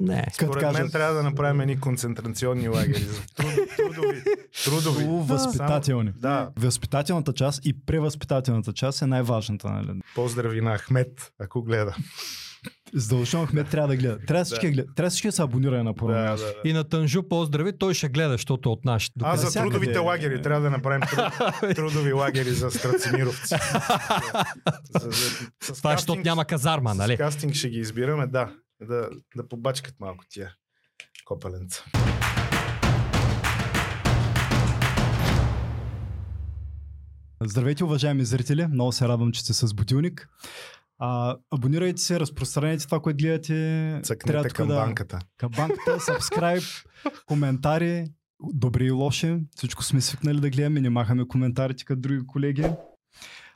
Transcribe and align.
Не. 0.00 0.26
Според 0.34 0.54
кажа- 0.54 0.78
мен 0.78 0.90
трябва 0.90 1.14
да 1.14 1.22
направим 1.22 1.60
едни 1.60 1.80
концентрационни 1.80 2.68
лагери. 2.68 2.98
за 2.98 3.20
Труд, 3.26 3.50
трудови. 3.76 4.22
трудови. 4.64 5.04
Възпитателни. 5.22 6.12
Да. 6.16 6.50
Възпитателната 6.56 7.32
част 7.32 7.66
и 7.66 7.74
превъзпитателната 7.86 8.72
част 8.72 9.02
е 9.02 9.06
най-важната. 9.06 9.68
Нали? 9.68 10.00
Поздрави 10.14 10.60
на 10.60 10.78
Ахмет, 10.78 11.32
ако 11.40 11.62
гледа. 11.62 11.96
Задължително 12.94 13.46
Ахмед 13.46 13.68
трябва 13.68 13.88
да 13.88 13.96
гледа. 13.96 14.18
Трябва 14.18 14.44
всички 14.44 14.66
да 14.66 14.72
гледа. 14.72 14.94
Трябва 14.94 15.10
всички 15.10 15.28
да 15.28 15.32
се 15.32 15.42
абонираме 15.42 15.82
на 15.82 15.94
първо 15.94 16.08
Да, 16.08 16.22
да, 16.22 16.36
да. 16.36 16.54
И 16.64 16.72
на 16.72 16.84
Тънжу 16.84 17.22
поздрави, 17.22 17.72
той 17.78 17.94
ще 17.94 18.08
гледа, 18.08 18.32
защото 18.32 18.68
е 18.68 18.72
от 18.72 18.84
нашите. 18.84 19.20
А 19.22 19.36
за 19.36 19.52
трудовите 19.52 19.98
лагери 19.98 20.42
трябва 20.42 20.60
да 20.60 20.70
направим 20.70 21.00
труд, 21.02 21.24
трудови 21.76 22.12
лагери 22.12 22.50
за 22.50 22.70
страцимировци. 22.70 23.54
За- 24.92 25.10
за- 25.10 25.30
с 25.64 25.72
Това 25.72 25.92
е, 25.92 25.96
защото 25.96 26.14
няма 26.16 26.44
казарма, 26.44 26.90
С 26.90 26.96
нали? 26.96 27.16
кастинг 27.16 27.54
ще 27.54 27.68
ги 27.68 27.78
избираме, 27.78 28.26
да. 28.26 28.48
Да, 28.80 29.10
да 29.36 29.48
побачкат 29.48 30.00
малко 30.00 30.24
тия 30.28 30.54
копеленца. 31.24 31.84
Здравейте, 37.42 37.84
уважаеми 37.84 38.24
зрители. 38.24 38.66
Много 38.66 38.92
се 38.92 39.08
радвам, 39.08 39.32
че 39.32 39.40
сте 39.40 39.52
с 39.52 39.74
Будилник. 39.74 40.28
А, 40.98 41.36
абонирайте 41.50 42.02
се, 42.02 42.20
разпространете 42.20 42.86
това, 42.86 43.00
което 43.00 43.16
гледате. 43.16 44.00
Цъкнете 44.04 44.48
към 44.48 44.68
да, 44.68 44.74
банката. 44.74 45.18
Към 45.36 45.50
банката, 45.56 45.98
subscribe, 45.98 46.86
коментари, 47.26 48.06
добри 48.52 48.86
и 48.86 48.90
лоши. 48.90 49.38
Всичко 49.56 49.82
сме 49.82 50.00
свикнали 50.00 50.40
да 50.40 50.50
гледаме, 50.50 50.80
не 50.80 50.90
махаме 50.90 51.28
коментарите 51.28 51.84
като 51.84 52.00
други 52.00 52.26
колеги. 52.26 52.66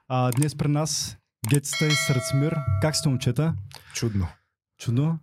А, 0.09 0.31
днес 0.31 0.57
при 0.57 0.69
нас 0.69 1.17
Гетста 1.51 1.87
и 1.87 1.91
Сръцмир. 1.91 2.57
Как 2.83 2.97
сте, 2.97 3.09
момчета? 3.09 3.55
Чудно. 3.95 4.29
Чудно. 4.81 5.19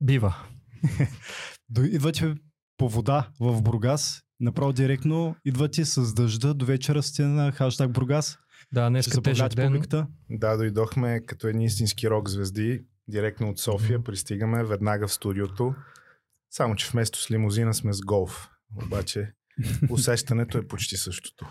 Бива. 0.00 0.36
Идвате 1.78 2.34
по 2.76 2.88
вода 2.88 3.28
в 3.40 3.62
Бургас. 3.62 4.22
Направо 4.40 4.72
директно 4.72 5.36
идвате 5.44 5.84
с 5.84 6.14
дъжда. 6.14 6.54
До 6.54 6.64
вечера 6.64 7.02
сте 7.02 7.22
на 7.22 7.52
хаштаг 7.52 7.92
Бургас. 7.92 8.38
Да, 8.72 8.88
днес 8.88 9.06
Ще 9.08 9.18
е 9.18 9.22
тежък 9.22 9.54
ден. 9.54 9.66
публиката. 9.66 10.06
Да, 10.30 10.56
дойдохме 10.56 11.20
като 11.26 11.48
едни 11.48 11.64
истински 11.64 12.10
рок 12.10 12.28
звезди, 12.28 12.84
директно 13.08 13.48
от 13.50 13.58
София, 13.58 14.04
пристигаме 14.04 14.64
веднага 14.64 15.08
в 15.08 15.12
студиото. 15.12 15.74
Само, 16.50 16.76
че 16.76 16.90
вместо 16.92 17.18
с 17.22 17.30
лимузина 17.30 17.74
сме 17.74 17.92
с 17.92 18.00
голф. 18.00 18.48
Обаче 18.84 19.32
усещането 19.90 20.58
е 20.58 20.68
почти 20.68 20.96
същото. 20.96 21.46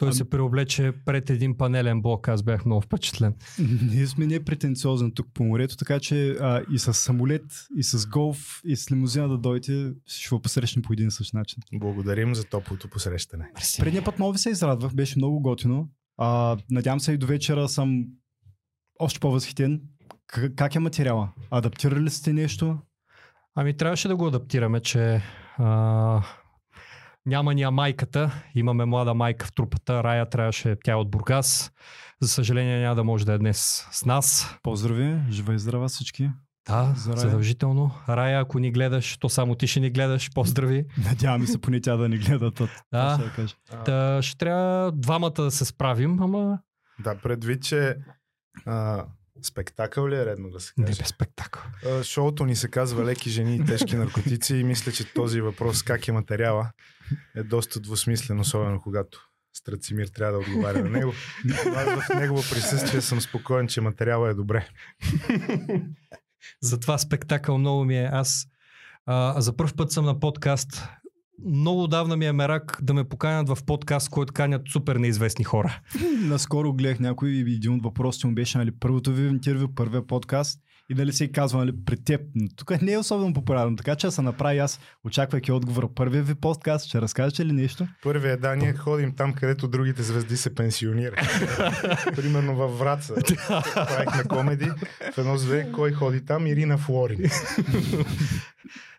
Той 0.00 0.08
Ами- 0.08 0.14
се 0.14 0.30
преоблече 0.30 0.92
пред 1.04 1.30
един 1.30 1.56
панелен 1.56 2.02
блок, 2.02 2.28
аз 2.28 2.42
бях 2.42 2.64
много 2.64 2.80
впечатлен. 2.80 3.34
Ние 3.92 4.06
сме 4.06 4.26
непретенциозни 4.26 5.14
тук 5.14 5.26
по 5.34 5.44
морето, 5.44 5.76
така 5.76 6.00
че 6.00 6.30
а, 6.30 6.62
и 6.72 6.78
с 6.78 6.94
самолет, 6.94 7.42
и 7.76 7.82
с 7.82 8.06
голф, 8.06 8.60
и 8.64 8.76
с 8.76 8.90
лимузина 8.90 9.28
да 9.28 9.38
дойдете, 9.38 9.92
ще 10.06 10.34
ви 10.36 10.42
посрещнем 10.42 10.82
по 10.82 10.92
един 10.92 11.08
и 11.08 11.10
същ 11.10 11.34
начин. 11.34 11.62
Благодарим 11.74 12.34
за 12.34 12.44
топлото 12.44 12.88
посрещане. 12.88 13.50
Предния 13.78 14.04
път 14.04 14.18
много 14.18 14.32
ви 14.32 14.38
се 14.38 14.50
израдвах, 14.50 14.94
беше 14.94 15.18
много 15.18 15.40
готино. 15.40 15.88
А, 16.18 16.56
надявам 16.70 17.00
се 17.00 17.12
и 17.12 17.16
до 17.18 17.26
вечера 17.26 17.68
съм 17.68 18.04
още 18.98 19.20
по-възхитен. 19.20 19.80
К- 20.32 20.54
как 20.54 20.74
е 20.74 20.78
материала? 20.78 21.28
Адаптирали 21.50 22.00
ли 22.00 22.10
сте 22.10 22.32
нещо? 22.32 22.78
Ами 23.54 23.76
трябваше 23.76 24.08
да 24.08 24.16
го 24.16 24.26
адаптираме, 24.26 24.80
че 24.80 25.22
а, 25.58 26.22
няма 27.26 27.54
ни 27.54 27.62
я 27.62 27.70
майката, 27.70 28.42
имаме 28.54 28.84
млада 28.84 29.14
майка 29.14 29.46
в 29.46 29.52
трупата, 29.52 30.04
Рая 30.04 30.30
трябваше, 30.30 30.76
тя 30.84 30.92
е 30.92 30.94
от 30.94 31.10
Бургас. 31.10 31.72
За 32.20 32.28
съжаление 32.28 32.80
няма 32.80 32.94
да 32.94 33.04
може 33.04 33.26
да 33.26 33.32
е 33.32 33.38
днес 33.38 33.86
с 33.90 34.04
нас. 34.04 34.54
Поздрави, 34.62 35.18
жива 35.30 35.54
и 35.54 35.58
здрава 35.58 35.88
всички. 35.88 36.30
Да, 36.68 36.94
За 36.96 37.10
Рая. 37.12 37.20
задължително. 37.20 37.90
Рая, 38.08 38.40
ако 38.40 38.58
ни 38.58 38.72
гледаш, 38.72 39.16
то 39.18 39.28
само 39.28 39.54
ти 39.54 39.66
ще 39.66 39.80
ни 39.80 39.90
гледаш. 39.90 40.30
Поздрави. 40.34 40.84
Надяваме 41.04 41.46
се 41.46 41.60
поне 41.60 41.80
тя 41.80 41.96
да 41.96 42.08
ни 42.08 42.18
гледа. 42.18 42.50
Тът. 42.50 42.70
Да. 42.92 43.18
Ще 43.20 43.30
кажа. 43.36 43.54
Та, 43.84 44.22
ще 44.22 44.38
трябва 44.38 44.92
двамата 44.92 45.30
да 45.30 45.50
се 45.50 45.64
справим, 45.64 46.22
ама 46.22 46.58
да, 46.98 47.14
предвид, 47.18 47.62
че 47.62 47.96
а, 48.66 49.04
спектакъл 49.42 50.08
ли 50.08 50.14
е 50.16 50.26
редно 50.26 50.50
да 50.50 50.60
се 50.60 50.72
не 50.78 50.86
каже? 50.86 51.02
бе 51.02 51.08
спектакъл. 51.08 51.62
А, 51.86 52.02
Шоуто 52.04 52.44
ни 52.46 52.56
се 52.56 52.68
казва 52.68 53.04
Леки 53.04 53.30
жени 53.30 53.56
и 53.56 53.64
тежки 53.64 53.96
наркотици 53.96 54.56
и 54.56 54.64
мисля, 54.64 54.92
че 54.92 55.14
този 55.14 55.40
въпрос 55.40 55.82
как 55.82 56.08
е 56.08 56.12
материала 56.12 56.70
е 57.36 57.42
доста 57.42 57.80
двусмислен, 57.80 58.40
особено 58.40 58.80
когато 58.80 59.30
Страцимир 59.52 60.06
трябва 60.06 60.32
да 60.32 60.38
отговаря 60.38 60.84
на 60.84 60.90
него. 60.90 61.12
Аз 61.76 62.06
в 62.06 62.14
негово 62.14 62.42
присъствие 62.50 63.00
съм 63.00 63.20
спокоен, 63.20 63.68
че 63.68 63.80
материала 63.80 64.30
е 64.30 64.34
добре. 64.34 64.68
Затова 66.62 66.98
спектакъл 66.98 67.58
много 67.58 67.84
ми 67.84 67.98
е. 67.98 68.08
Аз 68.12 68.46
а, 69.06 69.40
за 69.40 69.56
първ 69.56 69.72
път 69.76 69.92
съм 69.92 70.04
на 70.04 70.20
подкаст. 70.20 70.88
Много 71.46 71.86
давна 71.86 72.16
ми 72.16 72.26
е 72.26 72.32
мерак 72.32 72.78
да 72.82 72.94
ме 72.94 73.04
поканят 73.04 73.48
в 73.48 73.58
подкаст, 73.66 74.08
който 74.08 74.32
канят 74.32 74.62
супер 74.72 74.96
неизвестни 74.96 75.44
хора. 75.44 75.80
Наскоро 76.20 76.72
гледах 76.72 77.00
някой 77.00 77.30
и 77.30 77.54
един 77.54 77.74
от 77.74 77.82
въпросите 77.82 78.26
му 78.26 78.34
беше 78.34 78.58
нали, 78.58 78.70
първото 78.80 79.12
ви 79.12 79.28
интервю, 79.28 79.68
първия 79.74 80.06
подкаст 80.06 80.60
и 80.90 80.94
дали 80.94 81.12
се 81.12 81.32
казва 81.32 81.58
нали, 81.58 81.72
пред 81.86 82.04
теб. 82.04 82.20
Но 82.34 82.48
Тук 82.56 82.82
не 82.82 82.92
е 82.92 82.98
особено 82.98 83.34
популярно, 83.34 83.76
така 83.76 83.96
че 83.96 84.10
се 84.10 84.22
направи 84.22 84.58
аз, 84.58 84.80
очаквайки 85.04 85.52
отговора. 85.52 85.88
Първия 85.94 86.22
ви 86.22 86.34
подкаст, 86.34 86.86
ще 86.86 87.00
разкажете 87.00 87.46
ли 87.46 87.52
нещо? 87.52 87.86
Първия 88.02 88.36
да, 88.36 88.56
ние 88.56 88.72
ходим 88.72 89.16
там, 89.16 89.32
където 89.32 89.68
другите 89.68 90.02
звезди 90.02 90.36
се 90.36 90.54
пенсионират. 90.54 91.18
Примерно 92.16 92.56
във 92.56 92.78
Враца. 92.78 93.14
Правихме 93.74 94.24
комеди. 94.28 94.70
В 95.14 95.18
едно 95.18 95.36
зве, 95.36 95.72
кой 95.72 95.92
ходи 95.92 96.24
там? 96.24 96.46
Ирина 96.46 96.78
Флорин. 96.78 97.30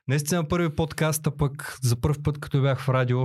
Наистина 0.07 0.47
първи 0.47 0.75
подкаст, 0.75 1.27
а 1.27 1.31
пък 1.31 1.77
за 1.83 1.95
първ 1.95 2.15
път, 2.23 2.39
като 2.39 2.61
бях 2.61 2.79
в 2.79 2.89
радио, 2.89 3.19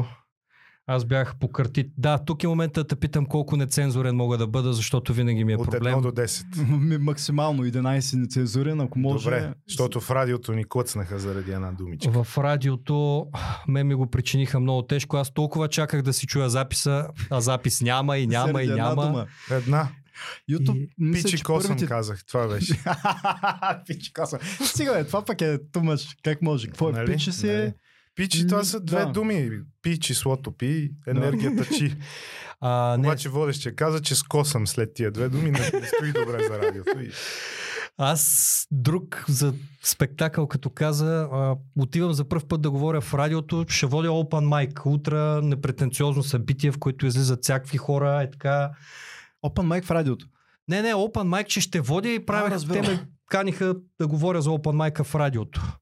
аз 0.87 1.05
бях 1.05 1.35
по 1.41 1.49
карти. 1.53 1.91
Да, 1.99 2.19
тук 2.19 2.45
е 2.45 2.47
момента 2.47 2.81
да 2.81 2.87
те 2.89 2.97
питам 2.97 3.27
колко 3.27 3.57
нецензурен 3.57 4.17
мога 4.17 4.39
да 4.39 4.47
бъда, 4.47 4.73
защото 4.73 5.13
винаги 5.13 5.45
ми 5.45 5.53
е 5.53 5.57
От 5.57 5.71
проблем. 5.71 5.95
1 5.95 6.01
до 6.03 6.11
10. 6.11 6.79
Ми 6.79 6.99
Максимално 6.99 7.65
11 7.65 8.17
нецензурен, 8.17 8.81
ако 8.81 8.99
може. 8.99 9.25
Добре, 9.25 9.55
защото 9.69 10.01
в 10.01 10.11
радиото 10.11 10.53
ни 10.53 10.65
клъцнаха 10.69 11.19
заради 11.19 11.53
една 11.53 11.73
думичка. 11.73 12.25
В 12.25 12.39
радиото 12.39 13.27
ме 13.69 13.85
ми 13.85 13.95
го 13.95 14.07
причиниха 14.07 14.61
много 14.61 14.83
тежко. 14.83 15.17
Аз 15.17 15.35
толкова 15.35 15.69
чаках 15.69 16.03
да 16.03 16.13
си 16.13 16.27
чуя 16.27 16.51
записа, 16.51 17.09
а 17.31 17.41
запис 17.41 17.83
няма 17.83 18.19
и 18.19 18.27
няма 18.27 18.47
Заради 18.47 18.67
и 18.67 18.71
една 18.71 18.89
няма. 18.89 19.07
дума. 19.07 19.27
Една. 19.51 19.89
YouTube, 20.50 20.77
И- 20.77 20.88
мисля, 20.99 21.22
Пичи 21.27 21.37
че 21.38 21.44
косъм 21.44 21.69
първите... 21.69 21.87
казах. 21.87 22.25
Това 22.25 22.49
беше. 22.49 22.72
Пичи 23.87 24.12
косъм. 24.12 24.38
Бе, 24.78 25.04
това 25.06 25.25
пък 25.25 25.41
е 25.41 25.59
тумаш. 25.72 26.16
Как 26.25 26.43
може? 26.43 26.66
Какво 26.66 26.88
е? 26.88 26.93
Нали? 26.93 27.12
Пичи 27.12 27.32
се... 27.32 27.56
Нали? 27.59 27.72
Пичи, 28.15 28.47
това 28.47 28.65
са 28.65 28.81
две 28.81 28.99
Да. 28.99 29.06
думи. 29.12 29.50
Пи 29.82 30.00
числото 30.00 30.53
пи, 30.53 30.91
енергията 31.06 31.66
чи. 31.77 31.97
А, 32.60 32.97
не, 32.97 33.09
Обаче 33.09 33.28
водещия 33.28 33.75
каза, 33.75 34.03
че 34.03 34.15
скосам 34.15 34.66
след 34.66 34.94
тия 34.94 35.10
две 35.10 35.28
думи, 35.28 35.50
не, 35.50 35.59
не 35.81 35.87
стои 35.87 36.12
добре 36.12 36.44
за 36.48 36.59
радиото. 36.59 37.00
И... 37.00 37.10
Аз 37.98 38.66
друг 38.71 39.25
за 39.28 39.54
спектакъл, 39.83 40.47
като 40.47 40.71
каза, 40.71 41.28
а, 41.33 41.56
отивам 41.78 42.12
за 42.12 42.28
първ 42.28 42.43
път 42.48 42.60
да 42.60 42.71
говоря 42.71 43.00
в 43.00 43.15
радиото, 43.15 43.65
ще 43.69 43.87
водя 43.87 44.09
Open 44.09 44.71
Mic, 44.72 44.81
утре 44.87 45.47
непретенциозно 45.47 46.22
събитие, 46.22 46.71
в 46.71 46.78
което 46.78 47.06
излизат 47.06 47.43
всякакви 47.43 47.78
хора, 47.78 48.22
е 48.22 48.31
така. 48.31 48.71
Open 49.45 49.67
mic 49.67 49.85
в 49.85 49.91
радиото. 49.91 50.27
Не, 50.69 50.83
не, 50.83 50.95
Open 50.95 51.43
Mic, 51.43 51.47
че 51.47 51.61
ще 51.61 51.81
водя 51.81 52.09
и 52.09 52.27
правя. 52.27 52.59
те 52.73 52.83
ме 52.83 53.07
каниха 53.31 53.77
да 54.01 54.07
говоря 54.07 54.43
за 54.43 54.51
Open 54.51 54.91
Mic 54.93 55.05
в 55.05 55.15
радиото. 55.15 55.77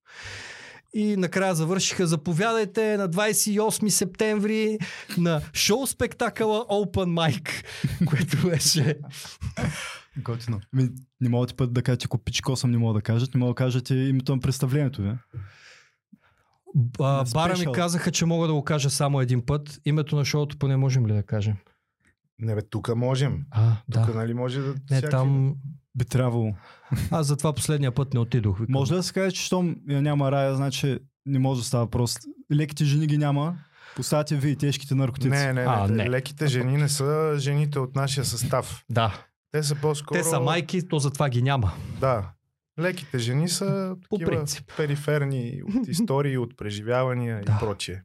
И 0.94 1.16
накрая 1.16 1.54
завършиха 1.54 2.06
заповядайте 2.06 2.96
на 2.96 3.08
28 3.08 3.88
септември 3.88 4.78
на 5.18 5.40
шоу 5.54 5.86
спектакъла 5.86 6.66
Open 6.66 7.32
Mic, 7.40 7.64
което 8.06 8.48
беше 8.48 8.98
Готино. 10.24 10.60
Ми, 10.72 10.88
не 11.20 11.28
мога 11.28 11.46
ти 11.46 11.54
път 11.54 11.72
да 11.72 11.82
кажете, 11.82 12.04
ако 12.04 12.18
пичи 12.18 12.42
косъм 12.42 12.70
не 12.70 12.78
мога 12.78 12.94
да 12.94 13.02
кажат, 13.02 13.34
не 13.34 13.38
мога 13.38 13.50
да 13.50 13.54
кажете 13.54 13.94
името 13.94 14.34
на 14.34 14.40
представлението. 14.40 15.02
А, 15.02 15.16
На 17.00 17.24
бара 17.32 17.58
ми 17.58 17.72
казаха, 17.72 18.10
че 18.10 18.26
мога 18.26 18.46
да 18.46 18.52
го 18.52 18.64
кажа 18.64 18.90
само 18.90 19.20
един 19.20 19.46
път. 19.46 19.80
Името 19.84 20.16
на 20.16 20.24
шоуто 20.24 20.58
поне 20.58 20.76
можем 20.76 21.06
ли 21.06 21.12
да 21.12 21.22
кажем? 21.22 21.54
Не 22.38 22.54
бе, 22.54 22.62
тук 22.62 22.96
можем. 22.96 23.44
А, 23.50 23.76
Тук 23.92 24.06
да. 24.06 24.14
нали 24.14 24.34
може 24.34 24.60
да... 24.60 24.68
Не, 24.68 24.74
всякакви- 24.90 25.10
там... 25.10 25.54
Би 25.94 26.04
трябвало. 26.04 26.54
Аз 27.10 27.26
затова 27.26 27.52
последния 27.52 27.92
път 27.92 28.14
не 28.14 28.20
отидох. 28.20 28.58
Викам. 28.58 28.72
Може 28.72 28.92
ли 28.92 28.96
да 28.96 29.02
се 29.02 29.12
каже, 29.12 29.30
че 29.30 29.42
щом 29.42 29.76
я 29.88 30.02
няма 30.02 30.32
рая, 30.32 30.56
значи 30.56 30.98
не 31.26 31.38
може 31.38 31.60
да 31.60 31.66
става 31.66 31.84
въпрос. 31.84 32.16
Леките 32.52 32.84
жени 32.84 33.06
ги 33.06 33.18
няма, 33.18 33.58
поставяте 33.96 34.36
ви 34.36 34.50
и 34.50 34.56
тежките 34.56 34.94
наркотици. 34.94 35.28
Не, 35.28 35.46
не, 35.46 35.52
не, 35.52 35.60
А, 35.62 35.88
не. 35.88 36.10
Леките 36.10 36.46
жени 36.46 36.76
не 36.76 36.88
са 36.88 37.34
жените 37.38 37.78
от 37.78 37.96
нашия 37.96 38.24
състав. 38.24 38.84
Да. 38.90 39.24
Те 39.50 39.62
са 39.62 39.74
по-скоро... 39.74 40.18
Те 40.18 40.24
са 40.24 40.40
майки, 40.40 40.88
то 40.88 40.98
затова 40.98 41.28
ги 41.28 41.42
няма. 41.42 41.72
Да. 42.00 42.30
Леките 42.78 43.18
жени 43.18 43.48
са 43.48 43.96
По 44.10 44.16
такива 44.18 44.30
принцип. 44.30 44.72
периферни 44.76 45.62
от 45.68 45.88
истории, 45.88 46.38
от 46.38 46.56
преживявания 46.56 47.42
Да. 47.42 47.52
и 47.52 47.58
прочие. 47.60 48.02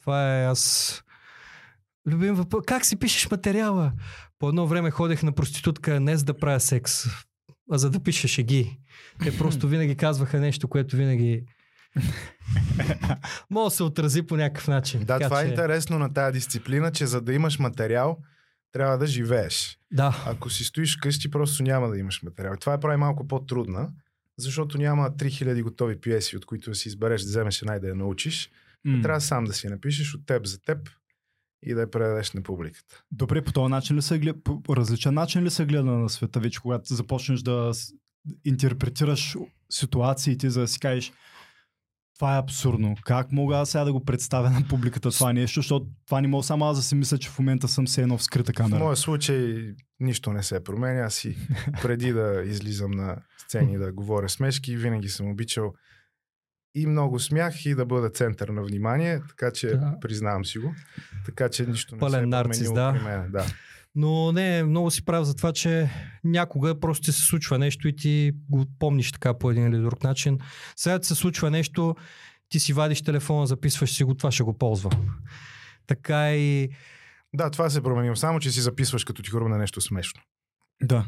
Това 0.00 0.36
е 0.36 0.44
аз... 0.44 1.02
Любим 2.10 2.34
въпрос. 2.34 2.62
Как 2.66 2.84
си 2.84 2.96
пишеш 2.96 3.30
материала? 3.30 3.92
По 4.38 4.48
едно 4.48 4.66
време 4.66 4.90
ходех 4.90 5.22
на 5.22 5.32
проститутка 5.32 5.98
днес 6.00 6.24
да 6.24 6.34
правя 6.34 6.60
секс. 6.60 7.04
а 7.72 7.78
за 7.78 7.90
да 7.90 8.00
пише 8.00 8.28
шеги. 8.28 8.80
Те 9.22 9.38
просто 9.38 9.68
винаги 9.68 9.96
казваха 9.96 10.40
нещо, 10.40 10.68
което 10.68 10.96
винаги 10.96 11.44
може 13.50 13.64
да 13.66 13.76
се 13.76 13.82
отрази 13.82 14.22
по 14.22 14.36
някакъв 14.36 14.68
начин. 14.68 15.00
Да, 15.00 15.06
Така 15.06 15.24
това 15.24 15.40
е 15.40 15.44
че- 15.44 15.50
интересно 15.50 15.98
на 15.98 16.12
тази 16.12 16.32
дисциплина, 16.32 16.92
че 16.92 17.06
за 17.06 17.20
да 17.20 17.32
имаш 17.32 17.58
материал, 17.58 18.18
трябва 18.72 18.98
да 18.98 19.06
живееш. 19.06 19.78
Да, 19.92 20.22
Ако 20.26 20.50
си 20.50 20.64
стоиш 20.64 20.96
вкъщи, 20.98 21.30
просто 21.30 21.62
няма 21.62 21.88
да 21.88 21.98
имаш 21.98 22.22
материал. 22.22 22.54
Това 22.60 22.74
е 22.74 22.80
прави 22.80 22.96
малко 22.96 23.28
по-трудна, 23.28 23.88
защото 24.38 24.78
няма 24.78 25.10
3000 25.10 25.62
готови 25.62 26.00
пиеси, 26.00 26.36
от 26.36 26.46
които 26.46 26.70
да 26.70 26.76
си 26.76 26.88
избереш 26.88 27.22
да 27.22 27.28
вземеш 27.28 27.62
една 27.62 27.76
и 27.76 27.80
да 27.80 27.88
я 27.88 27.94
научиш. 27.94 28.50
М. 28.84 29.02
Трябва 29.02 29.20
сам 29.20 29.44
да 29.44 29.52
си 29.52 29.68
напишеш 29.68 30.14
от 30.14 30.26
теб 30.26 30.46
за 30.46 30.62
теб 30.62 30.78
и 31.62 31.74
да 31.74 31.80
я 31.80 31.90
предадеш 31.90 32.32
на 32.32 32.42
публиката. 32.42 33.02
Добре, 33.12 33.42
по 33.42 33.52
този 33.52 33.70
начин 33.70 33.96
ли 33.96 34.02
се 34.02 34.18
гледа, 34.18 34.38
по 34.64 34.76
различен 34.76 35.14
начин 35.14 35.42
ли 35.42 35.50
се 35.50 35.66
гледа 35.66 35.84
на 35.84 36.08
света 36.08 36.40
вече, 36.40 36.60
когато 36.60 36.94
започнеш 36.94 37.40
да 37.40 37.72
интерпретираш 38.44 39.36
ситуациите, 39.70 40.50
за 40.50 40.60
да 40.60 40.68
си 40.68 40.80
кажеш 40.80 41.12
това 42.20 42.36
е 42.36 42.38
абсурдно. 42.38 42.94
Как 43.04 43.32
мога 43.32 43.56
аз 43.56 43.70
сега 43.70 43.84
да 43.84 43.92
го 43.92 44.04
представя 44.04 44.50
на 44.50 44.68
публиката 44.68 45.10
това 45.10 45.32
нещо, 45.32 45.58
защото 45.60 45.86
това 46.06 46.20
не 46.20 46.28
мога 46.28 46.42
само 46.42 46.64
аз 46.64 46.76
да 46.76 46.82
си 46.82 46.94
мисля, 46.94 47.18
че 47.18 47.30
в 47.30 47.38
момента 47.38 47.68
съм 47.68 47.88
се 47.88 48.02
едно 48.02 48.18
в 48.18 48.22
скрита 48.22 48.52
В 48.52 48.54
камера. 48.54 48.84
моя 48.84 48.96
случай 48.96 49.74
нищо 50.00 50.32
не 50.32 50.42
се 50.42 50.64
променя. 50.64 51.00
Аз 51.00 51.14
си 51.14 51.36
преди 51.82 52.12
да 52.12 52.42
излизам 52.46 52.90
на 52.90 53.16
сцени 53.38 53.78
да 53.84 53.92
говоря 53.92 54.28
смешки, 54.28 54.76
винаги 54.76 55.08
съм 55.08 55.30
обичал 55.30 55.74
и 56.74 56.86
много 56.86 57.20
смях 57.20 57.66
и 57.66 57.74
да 57.74 57.86
бъда 57.86 58.10
център 58.10 58.48
на 58.48 58.62
внимание, 58.62 59.20
така 59.28 59.52
че 59.52 59.66
Да. 59.68 59.94
признавам 60.00 60.44
си 60.44 60.58
го. 60.58 60.74
Така 61.26 61.48
че 61.48 61.66
нищо 61.66 61.94
не 61.94 61.98
Пълен 62.00 62.20
се 62.20 62.22
е 62.22 62.26
нарцис, 62.26 62.58
променило 62.58 62.74
да. 62.74 62.92
при 62.92 63.04
мен. 63.04 63.30
Да. 63.30 63.46
но 63.94 64.32
не, 64.32 64.62
много 64.64 64.90
си 64.90 65.04
прав 65.04 65.24
за 65.24 65.34
това, 65.36 65.52
че 65.52 65.90
някога 66.24 66.80
просто 66.80 67.04
ти 67.04 67.12
се 67.12 67.22
случва 67.22 67.58
нещо 67.58 67.88
и 67.88 67.96
ти 67.96 68.32
го 68.50 68.66
помниш 68.78 69.12
така 69.12 69.38
по 69.38 69.50
един 69.50 69.66
или 69.66 69.78
друг 69.82 70.04
начин. 70.04 70.38
Сега 70.76 70.98
ти 70.98 71.06
се 71.06 71.14
случва 71.14 71.50
нещо, 71.50 71.96
ти 72.48 72.60
си 72.60 72.72
вадиш 72.72 73.02
телефона, 73.02 73.46
записваш 73.46 73.90
си 73.96 74.04
го, 74.04 74.14
това 74.14 74.30
ще 74.30 74.42
го 74.42 74.58
ползва. 74.58 74.90
Така 75.86 76.34
и 76.34 76.68
да, 77.34 77.50
това 77.50 77.70
се 77.70 77.78
е 77.78 77.82
променило. 77.82 78.16
Само, 78.16 78.40
че 78.40 78.50
си 78.50 78.60
записваш 78.60 79.04
като 79.04 79.22
ти 79.22 79.30
хрумна 79.30 79.58
нещо 79.58 79.80
смешно. 79.80 80.22
Да. 80.82 81.06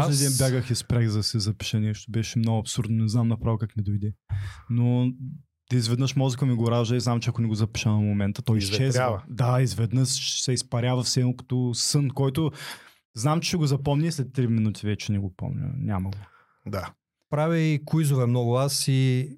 Аз- 0.00 0.18
ден 0.18 0.32
бягах 0.38 0.70
и 0.70 0.74
спрях 0.74 1.08
за 1.08 1.18
да 1.18 1.22
си 1.22 1.40
запиша 1.40 1.80
нещо. 1.80 2.10
Беше 2.12 2.38
много 2.38 2.58
абсурдно. 2.58 3.02
Не 3.02 3.08
знам 3.08 3.28
направо 3.28 3.58
как 3.58 3.76
ми 3.76 3.82
дойде. 3.82 4.12
Но 4.70 5.12
да 5.70 5.76
изведнъж 5.76 6.16
мозъка 6.16 6.46
ми 6.46 6.54
го 6.54 6.70
ражда 6.70 6.96
и 6.96 7.00
знам, 7.00 7.20
че 7.20 7.30
ако 7.30 7.42
не 7.42 7.48
го 7.48 7.54
запиша 7.54 7.88
на 7.88 7.96
момента, 7.96 8.42
той 8.42 8.58
изчезва. 8.58 8.84
Изветрява. 8.84 9.22
Да, 9.28 9.62
изведнъж 9.62 10.42
се 10.42 10.52
изпарява 10.52 11.02
все 11.02 11.20
едно 11.20 11.36
като 11.36 11.70
сън, 11.74 12.10
който 12.10 12.50
знам, 13.14 13.40
че 13.40 13.48
ще 13.48 13.56
го 13.56 13.66
запомня 13.66 14.12
след 14.12 14.28
3 14.28 14.46
минути 14.46 14.86
вече 14.86 15.12
не 15.12 15.18
го 15.18 15.34
помня. 15.36 15.70
Няма 15.76 16.10
го. 16.10 16.18
Да. 16.66 16.92
правя 17.30 17.58
и 17.58 17.84
куизове 17.84 18.26
много 18.26 18.56
аз 18.56 18.88
и 18.88 19.28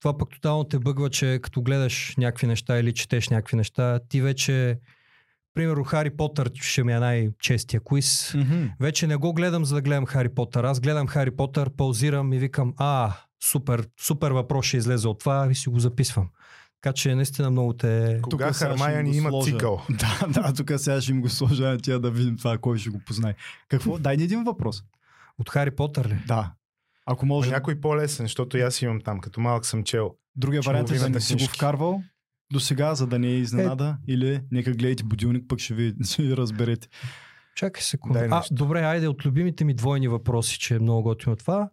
това 0.00 0.18
пък 0.18 0.30
тотално 0.30 0.64
те 0.64 0.78
бъгва, 0.78 1.10
че 1.10 1.38
като 1.42 1.62
гледаш 1.62 2.14
някакви 2.18 2.46
неща 2.46 2.78
или 2.78 2.92
четеш 2.94 3.28
някакви 3.28 3.56
неща, 3.56 4.00
ти 4.08 4.20
вече, 4.20 4.78
примерно 5.54 5.84
Хари 5.84 6.10
Потър 6.10 6.50
ще 6.54 6.84
ми 6.84 6.92
е 6.92 6.98
най-честия 6.98 7.80
куиз. 7.80 8.34
Вече 8.80 9.06
не 9.06 9.16
го 9.16 9.32
гледам 9.32 9.64
за 9.64 9.74
да 9.74 9.82
гледам 9.82 10.06
Хари 10.06 10.28
Потър. 10.28 10.64
Аз 10.64 10.80
гледам 10.80 11.06
Хари 11.06 11.30
Потър, 11.30 11.70
паузирам 11.76 12.32
и 12.32 12.38
викам, 12.38 12.74
а, 12.76 13.12
супер, 13.44 13.88
супер 14.00 14.30
въпрос 14.30 14.66
ще 14.66 14.76
излезе 14.76 15.08
от 15.08 15.20
това 15.20 15.48
и 15.50 15.54
си 15.54 15.68
го 15.68 15.78
записвам. 15.78 16.28
Така 16.82 16.92
че 16.92 17.14
наистина 17.14 17.50
много 17.50 17.72
те... 17.72 18.20
Кога 18.22 18.52
им 18.98 19.04
го 19.04 19.14
има 19.14 19.28
сложа. 19.28 19.52
цикъл? 19.52 19.82
Да, 19.90 20.26
да, 20.28 20.54
тук 20.54 20.72
сега 20.76 21.00
ще 21.00 21.12
им 21.12 21.20
го 21.20 21.28
сложа 21.28 21.68
на 21.68 21.78
тия 21.78 22.00
да 22.00 22.10
видим 22.10 22.36
това, 22.36 22.58
кой 22.58 22.78
ще 22.78 22.90
го 22.90 22.98
познае. 23.06 23.34
Какво? 23.68 23.98
Дай 23.98 24.16
ни 24.16 24.22
един 24.22 24.44
въпрос. 24.44 24.82
От 25.38 25.50
Хари 25.50 25.70
Потър 25.70 26.08
ли? 26.08 26.18
Да. 26.26 26.52
Ако 27.06 27.26
Може... 27.26 27.50
Някой 27.50 27.80
по-лесен, 27.80 28.24
защото 28.24 28.58
и 28.58 28.60
аз 28.60 28.82
имам 28.82 29.00
там. 29.00 29.20
Като 29.20 29.40
малък 29.40 29.66
съм 29.66 29.84
чел. 29.84 30.14
другия 30.36 30.62
вариант 30.62 30.90
е 30.90 30.98
да 30.98 31.08
не 31.08 31.20
си 31.20 31.34
го 31.34 31.44
вкарвал 31.44 32.02
до 32.52 32.60
сега, 32.60 32.94
за 32.94 33.06
да 33.06 33.18
не 33.18 33.28
е 33.28 33.34
изненада, 33.34 33.96
или 34.08 34.40
нека 34.50 34.72
гледайте 34.72 35.04
будилник, 35.04 35.44
пък 35.48 35.58
ще 35.58 35.74
ви, 35.74 35.94
ще 36.04 36.22
ви 36.22 36.36
разберете. 36.36 36.88
Чакай 37.56 37.82
секунда. 37.82 38.18
Дай 38.18 38.28
А, 38.32 38.36
нещо. 38.36 38.54
добре, 38.54 38.80
айде 38.80 39.08
от 39.08 39.26
любимите 39.26 39.64
ми 39.64 39.74
двойни 39.74 40.08
въпроси, 40.08 40.58
че 40.58 40.74
е 40.74 40.78
много 40.78 41.02
готино 41.02 41.36
това. 41.36 41.70